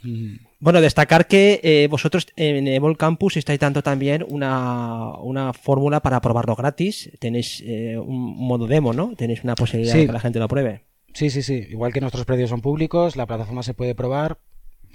Mm. 0.03 0.35
Bueno, 0.59 0.81
destacar 0.81 1.27
que 1.27 1.61
eh, 1.63 1.87
vosotros 1.89 2.27
en 2.35 2.67
Evol 2.67 2.97
Campus 2.97 3.37
estáis 3.37 3.59
dando 3.59 3.81
también 3.81 4.25
una, 4.27 5.13
una 5.19 5.53
fórmula 5.53 6.01
para 6.01 6.19
probarlo 6.19 6.57
gratis. 6.57 7.09
Tenéis 7.19 7.63
eh, 7.65 7.97
un 7.97 8.35
modo 8.35 8.67
demo, 8.67 8.91
¿no? 8.91 9.15
Tenéis 9.15 9.45
una 9.45 9.55
posibilidad 9.55 9.95
de 9.95 10.07
que 10.07 10.11
la 10.11 10.19
gente 10.19 10.39
lo 10.39 10.49
pruebe. 10.49 10.83
Sí, 11.13 11.29
sí, 11.29 11.41
sí. 11.41 11.65
Igual 11.69 11.93
que 11.93 12.01
nuestros 12.01 12.25
precios 12.25 12.49
son 12.49 12.59
públicos, 12.59 13.15
la 13.15 13.25
plataforma 13.25 13.63
se 13.63 13.73
puede 13.73 13.95
probar 13.95 14.39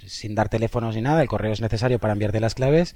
sin 0.05 0.35
dar 0.35 0.49
teléfonos 0.49 0.93
ni 0.93 1.01
nada. 1.01 1.23
El 1.23 1.27
correo 1.27 1.53
es 1.53 1.61
necesario 1.61 1.97
para 1.97 2.13
enviarte 2.13 2.39
las 2.39 2.53
claves 2.53 2.95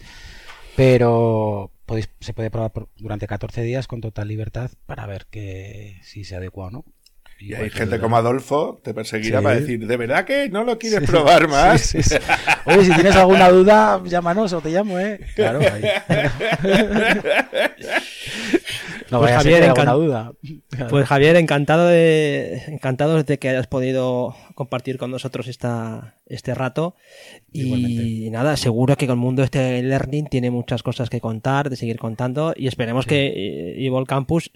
pero 0.78 1.71
podéis, 1.88 2.07
se 2.19 2.36
puede 2.36 2.51
probar 2.51 2.71
durante 2.97 3.25
14 3.25 3.63
días 3.63 3.88
con 3.88 3.99
total 3.99 4.28
libertad 4.28 4.69
para 4.86 5.07
ver 5.07 5.25
que 5.25 5.99
si 6.03 6.23
se 6.23 6.36
adecua 6.36 6.67
o 6.67 6.69
no. 6.69 6.86
Y, 7.39 7.53
hay 7.53 7.69
gente 7.69 7.99
como 7.99 8.17
Adolfo 8.17 8.81
te 8.83 8.95
perseguirá 8.95 9.41
para 9.41 9.59
decir, 9.59 9.85
¿de 9.85 9.97
verdad 9.97 10.25
que 10.25 10.49
no 10.49 10.63
lo 10.63 10.79
quieres 10.79 11.07
probar 11.07 11.47
más? 11.47 11.93
Oye, 12.65 12.83
si 12.83 12.91
tienes 12.93 13.15
alguna 13.15 13.49
duda, 13.49 14.01
llámanos 14.03 14.53
o 14.53 14.61
te 14.61 14.71
llamo, 14.71 14.99
¿eh? 14.99 15.19
Claro. 15.35 15.59
no 19.11 19.19
pues 19.19 19.35
Javier, 19.35 19.71
duda. 19.73 20.33
Pues 20.89 21.07
Javier, 21.07 21.35
encantado 21.35 21.85
de, 21.85 22.63
encantado 22.67 23.21
de 23.21 23.38
que 23.38 23.49
hayas 23.49 23.67
podido 23.67 24.35
compartir 24.55 24.97
con 24.97 25.11
nosotros 25.11 25.47
esta, 25.47 26.15
este 26.25 26.55
rato. 26.55 26.95
Y 27.53 28.29
nada, 28.31 28.57
seguro 28.57 28.95
que 28.95 29.05
con 29.05 29.19
el 29.19 29.21
mundo 29.21 29.43
este 29.43 29.83
learning 29.83 30.25
tiene 30.25 30.49
muchas 30.49 30.81
cosas 30.81 31.11
que 31.11 31.21
contar, 31.21 31.69
de 31.69 31.75
seguir 31.75 31.99
contando. 31.99 32.55
Y 32.57 32.67
esperemos 32.67 33.05
que 33.05 33.75
Evol 33.77 34.07
Campus 34.07 34.51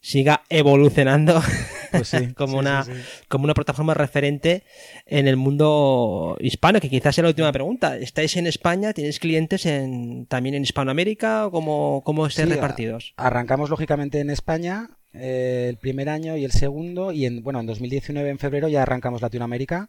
siga 0.00 0.42
evolucionando 0.48 1.42
pues 1.90 2.14
como, 2.36 2.58
una, 2.58 2.84
como 3.28 3.44
una 3.44 3.54
plataforma 3.54 3.94
referente 3.94 4.62
en 5.06 5.28
el 5.28 5.36
mundo 5.36 6.36
hispano, 6.40 6.80
que 6.80 6.88
quizás 6.88 7.14
sea 7.14 7.22
la 7.22 7.30
última 7.30 7.52
pregunta. 7.52 7.96
¿Estáis 7.96 8.36
en 8.36 8.46
España? 8.46 8.92
¿Tenéis 8.92 9.18
clientes 9.18 9.66
en, 9.66 10.26
también 10.26 10.54
en 10.54 10.62
Hispanoamérica? 10.62 11.46
¿O 11.46 11.50
cómo, 11.50 12.02
cómo 12.04 12.26
estáis 12.26 12.48
repartidos? 12.48 13.14
Arrancamos 13.16 13.70
lógicamente 13.70 14.20
en 14.20 14.30
España 14.30 14.90
eh, 15.12 15.66
el 15.68 15.76
primer 15.76 16.08
año 16.08 16.36
y 16.36 16.44
el 16.44 16.52
segundo. 16.52 17.12
Y 17.12 17.26
en, 17.26 17.42
bueno, 17.42 17.60
en 17.60 17.66
2019, 17.66 18.30
en 18.30 18.38
febrero, 18.38 18.68
ya 18.68 18.82
arrancamos 18.82 19.22
Latinoamérica. 19.22 19.88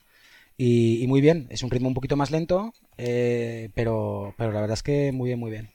Y, 0.57 1.05
muy 1.07 1.21
bien, 1.21 1.47
es 1.49 1.63
un 1.63 1.71
ritmo 1.71 1.87
un 1.87 1.95
poquito 1.95 2.15
más 2.15 2.29
lento, 2.29 2.73
eh, 2.97 3.69
pero, 3.73 4.35
pero 4.37 4.51
la 4.51 4.61
verdad 4.61 4.75
es 4.75 4.83
que 4.83 5.11
muy 5.11 5.29
bien, 5.29 5.39
muy 5.39 5.49
bien. 5.49 5.69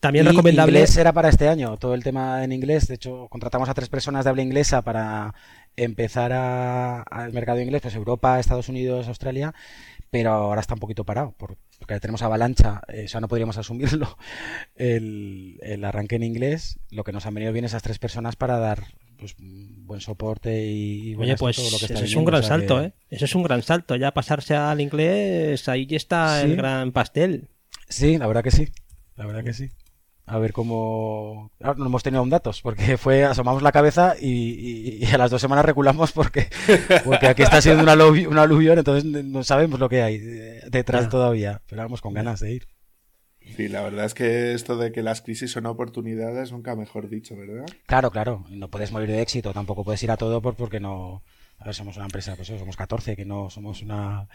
También 0.00 0.26
recomendable. 0.26 0.78
Inglés 0.78 0.96
era 0.96 1.12
para 1.12 1.28
este 1.28 1.48
año, 1.48 1.76
todo 1.76 1.94
el 1.94 2.02
tema 2.02 2.44
en 2.44 2.52
inglés. 2.52 2.86
De 2.88 2.94
hecho, 2.94 3.28
contratamos 3.28 3.68
a 3.68 3.74
tres 3.74 3.88
personas 3.88 4.24
de 4.24 4.30
habla 4.30 4.42
inglesa 4.42 4.82
para 4.82 5.34
empezar 5.76 6.32
al 6.32 7.32
mercado 7.32 7.60
inglés, 7.60 7.82
pues 7.82 7.94
Europa, 7.94 8.38
Estados 8.38 8.68
Unidos, 8.68 9.08
Australia, 9.08 9.54
pero 10.10 10.30
ahora 10.30 10.60
está 10.60 10.74
un 10.74 10.80
poquito 10.80 11.04
parado 11.04 11.34
porque 11.38 11.56
tenemos 12.00 12.22
avalancha, 12.22 12.82
eh, 12.88 13.04
o 13.06 13.08
sea, 13.08 13.20
no 13.20 13.28
podríamos 13.28 13.56
asumirlo 13.58 14.16
el, 14.76 15.82
arranque 15.84 16.16
en 16.16 16.22
inglés. 16.22 16.78
Lo 16.90 17.04
que 17.04 17.12
nos 17.12 17.26
han 17.26 17.34
venido 17.34 17.52
bien 17.52 17.64
esas 17.64 17.82
tres 17.82 17.98
personas 17.98 18.36
para 18.36 18.58
dar 18.58 18.84
pues, 19.18 19.34
buen 19.38 20.00
soporte 20.00 20.64
y, 20.64 21.14
Oye, 21.16 21.36
pues 21.36 21.56
todo 21.56 21.70
lo 21.70 21.78
que 21.78 21.92
eso 21.92 22.04
es 22.04 22.14
un 22.14 22.24
gran 22.24 22.42
salto, 22.42 22.82
¿eh? 22.82 22.92
Eso 23.10 23.24
es 23.24 23.34
un 23.34 23.42
gran 23.42 23.62
salto. 23.62 23.96
Ya 23.96 24.12
pasarse 24.12 24.54
al 24.54 24.80
inglés, 24.80 25.68
ahí 25.68 25.86
está 25.90 26.42
el 26.42 26.56
gran 26.56 26.92
pastel. 26.92 27.48
Sí, 27.88 28.16
la 28.18 28.26
verdad 28.26 28.42
que 28.42 28.50
sí. 28.50 28.68
La 29.16 29.26
verdad 29.26 29.44
que 29.44 29.52
sí. 29.52 29.70
A 30.24 30.38
ver 30.38 30.52
cómo. 30.52 31.50
no 31.60 31.86
hemos 31.86 32.02
tenido 32.02 32.20
aún 32.20 32.30
datos, 32.30 32.62
porque 32.62 32.96
fue 32.98 33.24
asomamos 33.24 33.62
la 33.62 33.72
cabeza 33.72 34.14
y, 34.20 35.04
a 35.12 35.18
las 35.18 35.30
dos 35.30 35.40
semanas 35.40 35.64
reculamos 35.64 36.12
porque, 36.12 36.48
porque 37.04 37.26
aquí 37.26 37.42
está 37.42 37.60
siendo 37.60 37.82
una, 37.82 37.94
una 37.94 38.42
aluvión, 38.42 38.78
entonces 38.78 39.04
no 39.04 39.42
sabemos 39.42 39.80
lo 39.80 39.88
que 39.88 40.02
hay 40.02 40.18
detrás 40.70 41.08
todavía. 41.08 41.62
Pero 41.68 41.82
vamos 41.82 42.00
con 42.00 42.14
ganas 42.14 42.40
de 42.40 42.52
ir. 42.52 42.68
Sí, 43.56 43.68
la 43.68 43.82
verdad 43.82 44.06
es 44.06 44.14
que 44.14 44.54
esto 44.54 44.76
de 44.76 44.92
que 44.92 45.02
las 45.02 45.20
crisis 45.20 45.50
son 45.50 45.66
oportunidades, 45.66 46.52
nunca 46.52 46.76
mejor 46.76 47.08
dicho, 47.08 47.36
¿verdad? 47.36 47.66
Claro, 47.86 48.10
claro. 48.10 48.44
No 48.48 48.70
puedes 48.70 48.92
morir 48.92 49.10
de 49.10 49.20
éxito, 49.20 49.52
tampoco 49.52 49.84
puedes 49.84 50.02
ir 50.02 50.10
a 50.10 50.16
todo 50.16 50.40
porque 50.40 50.80
no. 50.80 51.22
A 51.58 51.64
ver, 51.64 51.74
somos 51.74 51.96
una 51.96 52.06
empresa, 52.06 52.34
pues 52.36 52.48
somos 52.48 52.76
14, 52.76 53.16
que 53.16 53.24
no 53.24 53.50
somos 53.50 53.82
una 53.82 54.28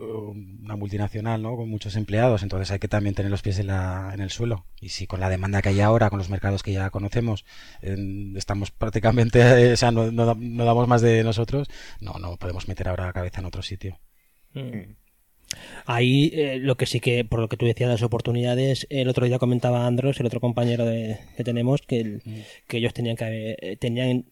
una 0.00 0.76
multinacional 0.76 1.42
¿no? 1.42 1.56
con 1.56 1.68
muchos 1.68 1.96
empleados, 1.96 2.42
entonces 2.42 2.70
hay 2.70 2.78
que 2.78 2.88
también 2.88 3.14
tener 3.14 3.30
los 3.30 3.42
pies 3.42 3.58
en, 3.58 3.68
la, 3.68 4.10
en 4.14 4.20
el 4.20 4.30
suelo. 4.30 4.66
Y 4.80 4.90
si 4.90 5.06
con 5.06 5.20
la 5.20 5.28
demanda 5.28 5.62
que 5.62 5.70
hay 5.70 5.80
ahora, 5.80 6.10
con 6.10 6.18
los 6.18 6.30
mercados 6.30 6.62
que 6.62 6.72
ya 6.72 6.90
conocemos, 6.90 7.44
estamos 7.82 8.70
prácticamente, 8.70 9.40
o 9.72 9.76
sea, 9.76 9.90
no, 9.90 10.10
no, 10.10 10.24
damos 10.64 10.88
más 10.88 11.02
de 11.02 11.22
nosotros, 11.22 11.68
no, 12.00 12.14
no 12.18 12.36
podemos 12.36 12.68
meter 12.68 12.88
ahora 12.88 13.06
la 13.06 13.12
cabeza 13.12 13.40
en 13.40 13.46
otro 13.46 13.62
sitio. 13.62 13.98
Mm. 14.54 14.94
Ahí 15.84 16.30
eh, 16.34 16.58
lo 16.60 16.76
que 16.76 16.86
sí 16.86 17.00
que, 17.00 17.24
por 17.24 17.40
lo 17.40 17.48
que 17.48 17.56
tú 17.56 17.66
decías, 17.66 17.90
las 17.90 18.02
oportunidades, 18.02 18.86
el 18.88 19.08
otro 19.08 19.26
día 19.26 19.38
comentaba 19.38 19.86
Andros, 19.86 20.20
el 20.20 20.26
otro 20.26 20.40
compañero 20.40 20.84
de, 20.84 21.18
que 21.36 21.44
tenemos, 21.44 21.82
que, 21.82 22.20
mm. 22.24 22.40
que 22.68 22.76
ellos 22.78 22.94
tenían 22.94 23.16
que 23.16 23.56
eh, 23.60 23.76
tenían 23.76 24.26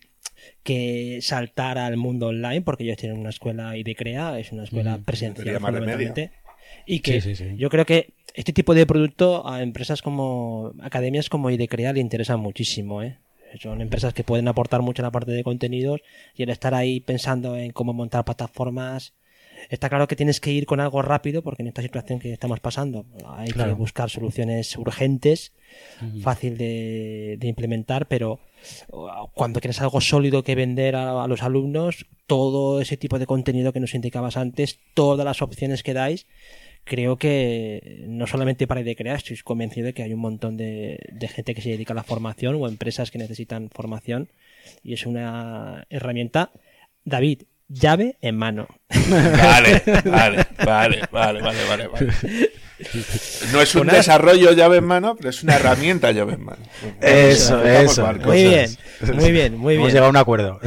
que 0.62 1.18
saltar 1.22 1.78
al 1.78 1.96
mundo 1.96 2.28
online, 2.28 2.62
porque 2.62 2.84
ellos 2.84 2.96
tienen 2.96 3.18
una 3.18 3.30
escuela 3.30 3.76
IDCREA, 3.76 4.38
es 4.38 4.52
una 4.52 4.64
escuela 4.64 4.98
presencial 5.04 5.60
fundamentalmente. 5.60 6.32
Y 6.86 7.00
que 7.00 7.20
yo 7.56 7.70
creo 7.70 7.86
que 7.86 8.12
este 8.34 8.52
tipo 8.52 8.74
de 8.74 8.86
producto 8.86 9.48
a 9.48 9.62
empresas 9.62 10.02
como 10.02 10.72
academias 10.80 11.28
como 11.28 11.50
IDCREA 11.50 11.92
le 11.92 12.00
interesa 12.00 12.36
muchísimo, 12.36 13.02
¿eh? 13.02 13.18
Son 13.60 13.80
empresas 13.80 14.12
que 14.12 14.24
pueden 14.24 14.46
aportar 14.46 14.82
mucho 14.82 15.00
en 15.00 15.04
la 15.04 15.10
parte 15.10 15.32
de 15.32 15.42
contenidos 15.42 16.00
y 16.34 16.42
el 16.42 16.50
estar 16.50 16.74
ahí 16.74 17.00
pensando 17.00 17.56
en 17.56 17.72
cómo 17.72 17.94
montar 17.94 18.24
plataformas. 18.24 19.14
Está 19.68 19.88
claro 19.88 20.08
que 20.08 20.16
tienes 20.16 20.40
que 20.40 20.52
ir 20.52 20.66
con 20.66 20.80
algo 20.80 21.02
rápido 21.02 21.42
porque 21.42 21.62
en 21.62 21.68
esta 21.68 21.82
situación 21.82 22.18
que 22.18 22.32
estamos 22.32 22.60
pasando 22.60 23.06
hay 23.26 23.50
que 23.50 23.72
buscar 23.72 24.10
soluciones 24.10 24.76
urgentes, 24.76 25.52
fácil 26.22 26.56
de, 26.56 27.36
de 27.38 27.48
implementar, 27.48 28.06
pero 28.06 28.40
cuando 29.34 29.60
quieres 29.60 29.80
algo 29.80 30.00
sólido 30.00 30.42
que 30.42 30.54
vender 30.54 30.96
a, 30.96 31.26
los 31.26 31.42
alumnos, 31.42 32.06
todo 32.26 32.80
ese 32.80 32.96
tipo 32.96 33.18
de 33.18 33.26
contenido 33.26 33.72
que 33.72 33.80
nos 33.80 33.94
indicabas 33.94 34.36
antes, 34.36 34.78
todas 34.94 35.24
las 35.24 35.42
opciones 35.42 35.82
que 35.82 35.94
dais, 35.94 36.26
creo 36.84 37.16
que 37.16 38.04
no 38.08 38.26
solamente 38.26 38.66
para 38.66 38.82
crear, 38.94 39.16
estoy 39.16 39.36
convencido 39.38 39.86
de 39.86 39.94
que 39.94 40.02
hay 40.02 40.12
un 40.12 40.20
montón 40.20 40.56
de, 40.56 40.98
gente 41.34 41.54
que 41.54 41.62
se 41.62 41.70
dedica 41.70 41.92
a 41.92 41.96
la 41.96 42.02
formación 42.04 42.56
o 42.56 42.68
empresas 42.68 43.10
que 43.10 43.18
necesitan 43.18 43.70
formación 43.70 44.28
y 44.82 44.94
es 44.94 45.06
una 45.06 45.86
herramienta. 45.90 46.50
David, 47.04 47.42
llave 47.68 48.18
en 48.20 48.36
mano. 48.36 48.68
Vale, 49.08 49.82
vale, 50.04 50.46
vale, 50.64 51.08
vale, 51.10 51.40
vale, 51.40 51.88
vale. 51.88 52.12
No 53.52 53.60
es 53.60 53.74
un 53.74 53.86
desarrollo 53.86 54.52
llave 54.52 54.78
en 54.78 54.84
mano, 54.84 55.16
pero 55.16 55.30
es 55.30 55.42
una 55.42 55.56
herramienta 55.56 56.12
llave 56.12 56.34
en 56.34 56.44
mano. 56.44 56.62
Eso, 57.00 57.62
eso. 57.64 58.06
Muy 58.24 58.44
bien, 58.44 58.70
muy 59.14 59.32
bien, 59.32 59.58
muy 59.58 59.74
bien. 59.74 59.80
Hemos 59.80 59.92
llegado 59.92 60.06
a 60.06 60.10
un 60.10 60.16
acuerdo. 60.16 60.60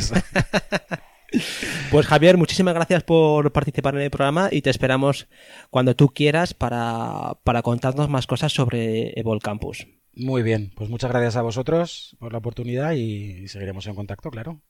Pues 1.92 2.08
Javier, 2.08 2.38
muchísimas 2.38 2.74
gracias 2.74 3.04
por 3.04 3.52
participar 3.54 3.96
en 3.96 4.02
el 4.02 4.12
programa 4.12 4.50
y 4.52 4.62
te 4.62 4.70
esperamos 4.70 5.28
cuando 5.70 5.96
tú 5.96 6.10
quieras 6.10 6.54
para, 6.54 7.38
para 7.44 7.62
contarnos 7.62 8.10
más 8.10 8.28
cosas 8.28 8.52
sobre 8.52 9.18
Evol 9.20 9.42
Campus. 9.42 9.88
Muy 10.14 10.44
bien, 10.44 10.72
pues 10.76 10.90
muchas 10.90 11.10
gracias 11.10 11.38
a 11.38 11.42
vosotros 11.42 12.18
por 12.20 12.34
la 12.34 12.40
oportunidad 12.40 12.92
y 12.94 13.48
seguiremos 13.48 13.88
en 13.88 13.96
contacto, 13.96 14.30
claro. 14.30 14.62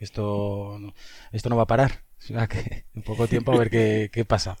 Esto, 0.00 0.78
esto 1.32 1.48
no 1.48 1.56
va 1.56 1.62
a 1.62 1.66
parar. 1.66 2.04
En 2.94 3.02
poco 3.02 3.28
tiempo 3.28 3.52
a 3.52 3.58
ver 3.58 3.70
qué, 3.70 4.10
qué 4.12 4.24
pasa. 4.24 4.56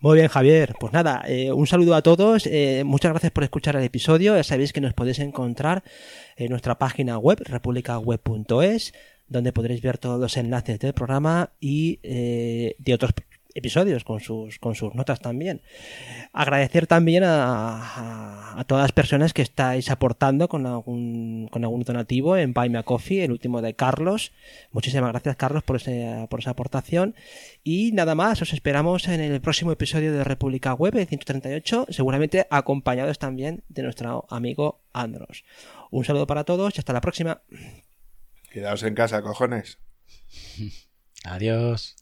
Muy 0.00 0.16
bien, 0.16 0.28
Javier. 0.28 0.74
Pues 0.80 0.94
nada, 0.94 1.22
eh, 1.26 1.52
un 1.52 1.66
saludo 1.66 1.94
a 1.94 2.02
todos. 2.02 2.46
Eh, 2.46 2.84
muchas 2.86 3.12
gracias 3.12 3.32
por 3.32 3.44
escuchar 3.44 3.76
el 3.76 3.84
episodio. 3.84 4.34
Ya 4.34 4.42
sabéis 4.42 4.72
que 4.72 4.80
nos 4.80 4.94
podéis 4.94 5.18
encontrar 5.18 5.84
en 6.36 6.48
nuestra 6.48 6.78
página 6.78 7.18
web, 7.18 7.38
republicaweb.es, 7.44 8.94
donde 9.28 9.52
podréis 9.52 9.82
ver 9.82 9.98
todos 9.98 10.18
los 10.18 10.38
enlaces 10.38 10.78
del 10.78 10.94
programa 10.94 11.50
y 11.60 12.00
eh, 12.02 12.76
de 12.78 12.94
otros 12.94 13.12
episodios 13.54 14.04
con 14.04 14.20
sus, 14.20 14.58
con 14.58 14.74
sus 14.74 14.94
notas 14.94 15.20
también. 15.20 15.62
Agradecer 16.32 16.86
también 16.86 17.24
a, 17.24 18.58
a, 18.58 18.64
todas 18.64 18.84
las 18.84 18.92
personas 18.92 19.32
que 19.32 19.42
estáis 19.42 19.90
aportando 19.90 20.48
con 20.48 20.66
algún, 20.66 21.48
con 21.50 21.64
algún 21.64 21.82
donativo 21.82 22.36
en 22.36 22.52
Buy 22.52 22.68
Me 22.68 22.78
a 22.78 22.82
Coffee, 22.82 23.24
el 23.24 23.32
último 23.32 23.62
de 23.62 23.74
Carlos. 23.74 24.32
Muchísimas 24.72 25.10
gracias, 25.10 25.36
Carlos, 25.36 25.62
por, 25.62 25.76
ese, 25.76 26.26
por 26.30 26.40
esa 26.40 26.50
aportación. 26.50 27.14
Y 27.64 27.92
nada 27.92 28.14
más, 28.14 28.40
os 28.42 28.52
esperamos 28.52 29.08
en 29.08 29.20
el 29.20 29.40
próximo 29.40 29.72
episodio 29.72 30.12
de 30.12 30.24
República 30.24 30.74
Web 30.74 31.06
138, 31.06 31.86
seguramente 31.90 32.46
acompañados 32.50 33.18
también 33.18 33.64
de 33.68 33.82
nuestro 33.82 34.26
amigo 34.30 34.80
Andros. 34.92 35.44
Un 35.90 36.04
saludo 36.04 36.26
para 36.26 36.44
todos 36.44 36.76
y 36.76 36.80
hasta 36.80 36.92
la 36.92 37.00
próxima. 37.00 37.42
Quedaos 38.50 38.82
en 38.82 38.94
casa, 38.94 39.22
cojones. 39.22 39.78
Adiós. 41.24 41.99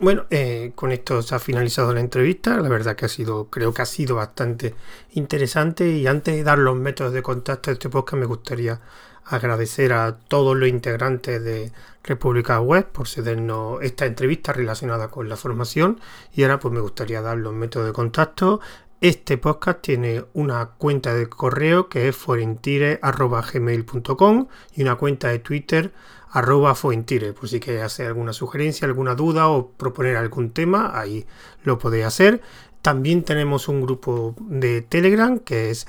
Bueno, 0.00 0.26
eh, 0.30 0.70
con 0.76 0.92
esto 0.92 1.22
se 1.22 1.34
ha 1.34 1.40
finalizado 1.40 1.92
la 1.92 1.98
entrevista. 1.98 2.60
La 2.60 2.68
verdad 2.68 2.94
que 2.94 3.06
ha 3.06 3.08
sido, 3.08 3.48
creo 3.50 3.74
que 3.74 3.82
ha 3.82 3.86
sido 3.86 4.14
bastante 4.14 4.76
interesante. 5.14 5.90
Y 5.90 6.06
antes 6.06 6.36
de 6.36 6.44
dar 6.44 6.58
los 6.58 6.76
métodos 6.76 7.12
de 7.12 7.22
contacto 7.22 7.70
de 7.70 7.74
este 7.74 7.88
podcast, 7.88 8.20
me 8.20 8.26
gustaría 8.26 8.80
agradecer 9.24 9.92
a 9.92 10.16
todos 10.16 10.56
los 10.56 10.68
integrantes 10.68 11.42
de 11.42 11.72
República 12.04 12.60
Web 12.60 12.86
por 12.92 13.08
cedernos 13.08 13.82
esta 13.82 14.06
entrevista 14.06 14.52
relacionada 14.52 15.08
con 15.08 15.28
la 15.28 15.36
formación. 15.36 15.98
Y 16.32 16.44
ahora 16.44 16.60
pues 16.60 16.72
me 16.72 16.80
gustaría 16.80 17.20
dar 17.20 17.38
los 17.38 17.52
métodos 17.52 17.88
de 17.88 17.92
contacto. 17.92 18.60
Este 19.00 19.36
podcast 19.36 19.80
tiene 19.80 20.24
una 20.32 20.66
cuenta 20.78 21.12
de 21.14 21.28
correo 21.28 21.88
que 21.88 22.08
es 22.08 22.16
forentire.gmail.com 22.16 24.46
y 24.74 24.82
una 24.82 24.94
cuenta 24.94 25.26
de 25.28 25.40
Twitter 25.40 25.92
arroba 26.30 26.74
Fuentire, 26.74 27.32
por 27.32 27.48
si 27.48 27.60
queréis 27.60 27.84
hacer 27.84 28.06
alguna 28.06 28.32
sugerencia, 28.32 28.86
alguna 28.86 29.14
duda 29.14 29.48
o 29.48 29.70
proponer 29.70 30.16
algún 30.16 30.50
tema, 30.50 30.98
ahí 30.98 31.26
lo 31.64 31.78
podéis 31.78 32.06
hacer. 32.06 32.40
También 32.82 33.22
tenemos 33.24 33.68
un 33.68 33.80
grupo 33.82 34.34
de 34.38 34.82
Telegram 34.82 35.38
que 35.38 35.70
es 35.70 35.86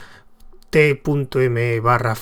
t.me 0.70 1.80
barra 1.80 2.16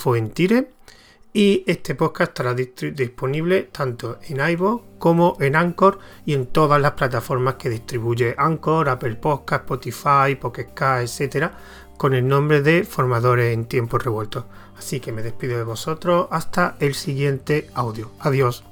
y 1.34 1.64
este 1.68 1.94
podcast 1.94 2.30
estará 2.32 2.56
disponible 2.56 3.70
tanto 3.72 4.18
en 4.28 4.40
iVoox 4.50 4.84
como 4.98 5.38
en 5.40 5.56
Anchor 5.56 6.00
y 6.26 6.34
en 6.34 6.48
todas 6.48 6.82
las 6.82 6.94
plataformas 6.94 7.56
que 7.56 7.70
distribuye 7.70 8.34
Anchor, 8.38 8.90
Apple 8.90 9.18
Podcast, 9.18 9.64
Spotify, 9.64 10.36
Pocket 10.40 10.74
Cast, 10.74 11.22
etc. 11.22 11.52
con 11.98 12.16
el 12.16 12.28
nombre 12.28 12.64
de 12.64 12.84
Formadores 12.84 13.54
en 13.54 13.66
Tiempos 13.66 14.04
Revueltos. 14.04 14.46
Así 14.78 15.00
que 15.00 15.12
me 15.12 15.24
despido 15.24 15.58
de 15.58 15.64
vosotros 15.64 16.28
hasta 16.32 16.76
el 16.80 16.94
siguiente 16.94 17.70
audio. 17.74 18.12
Adiós. 18.20 18.64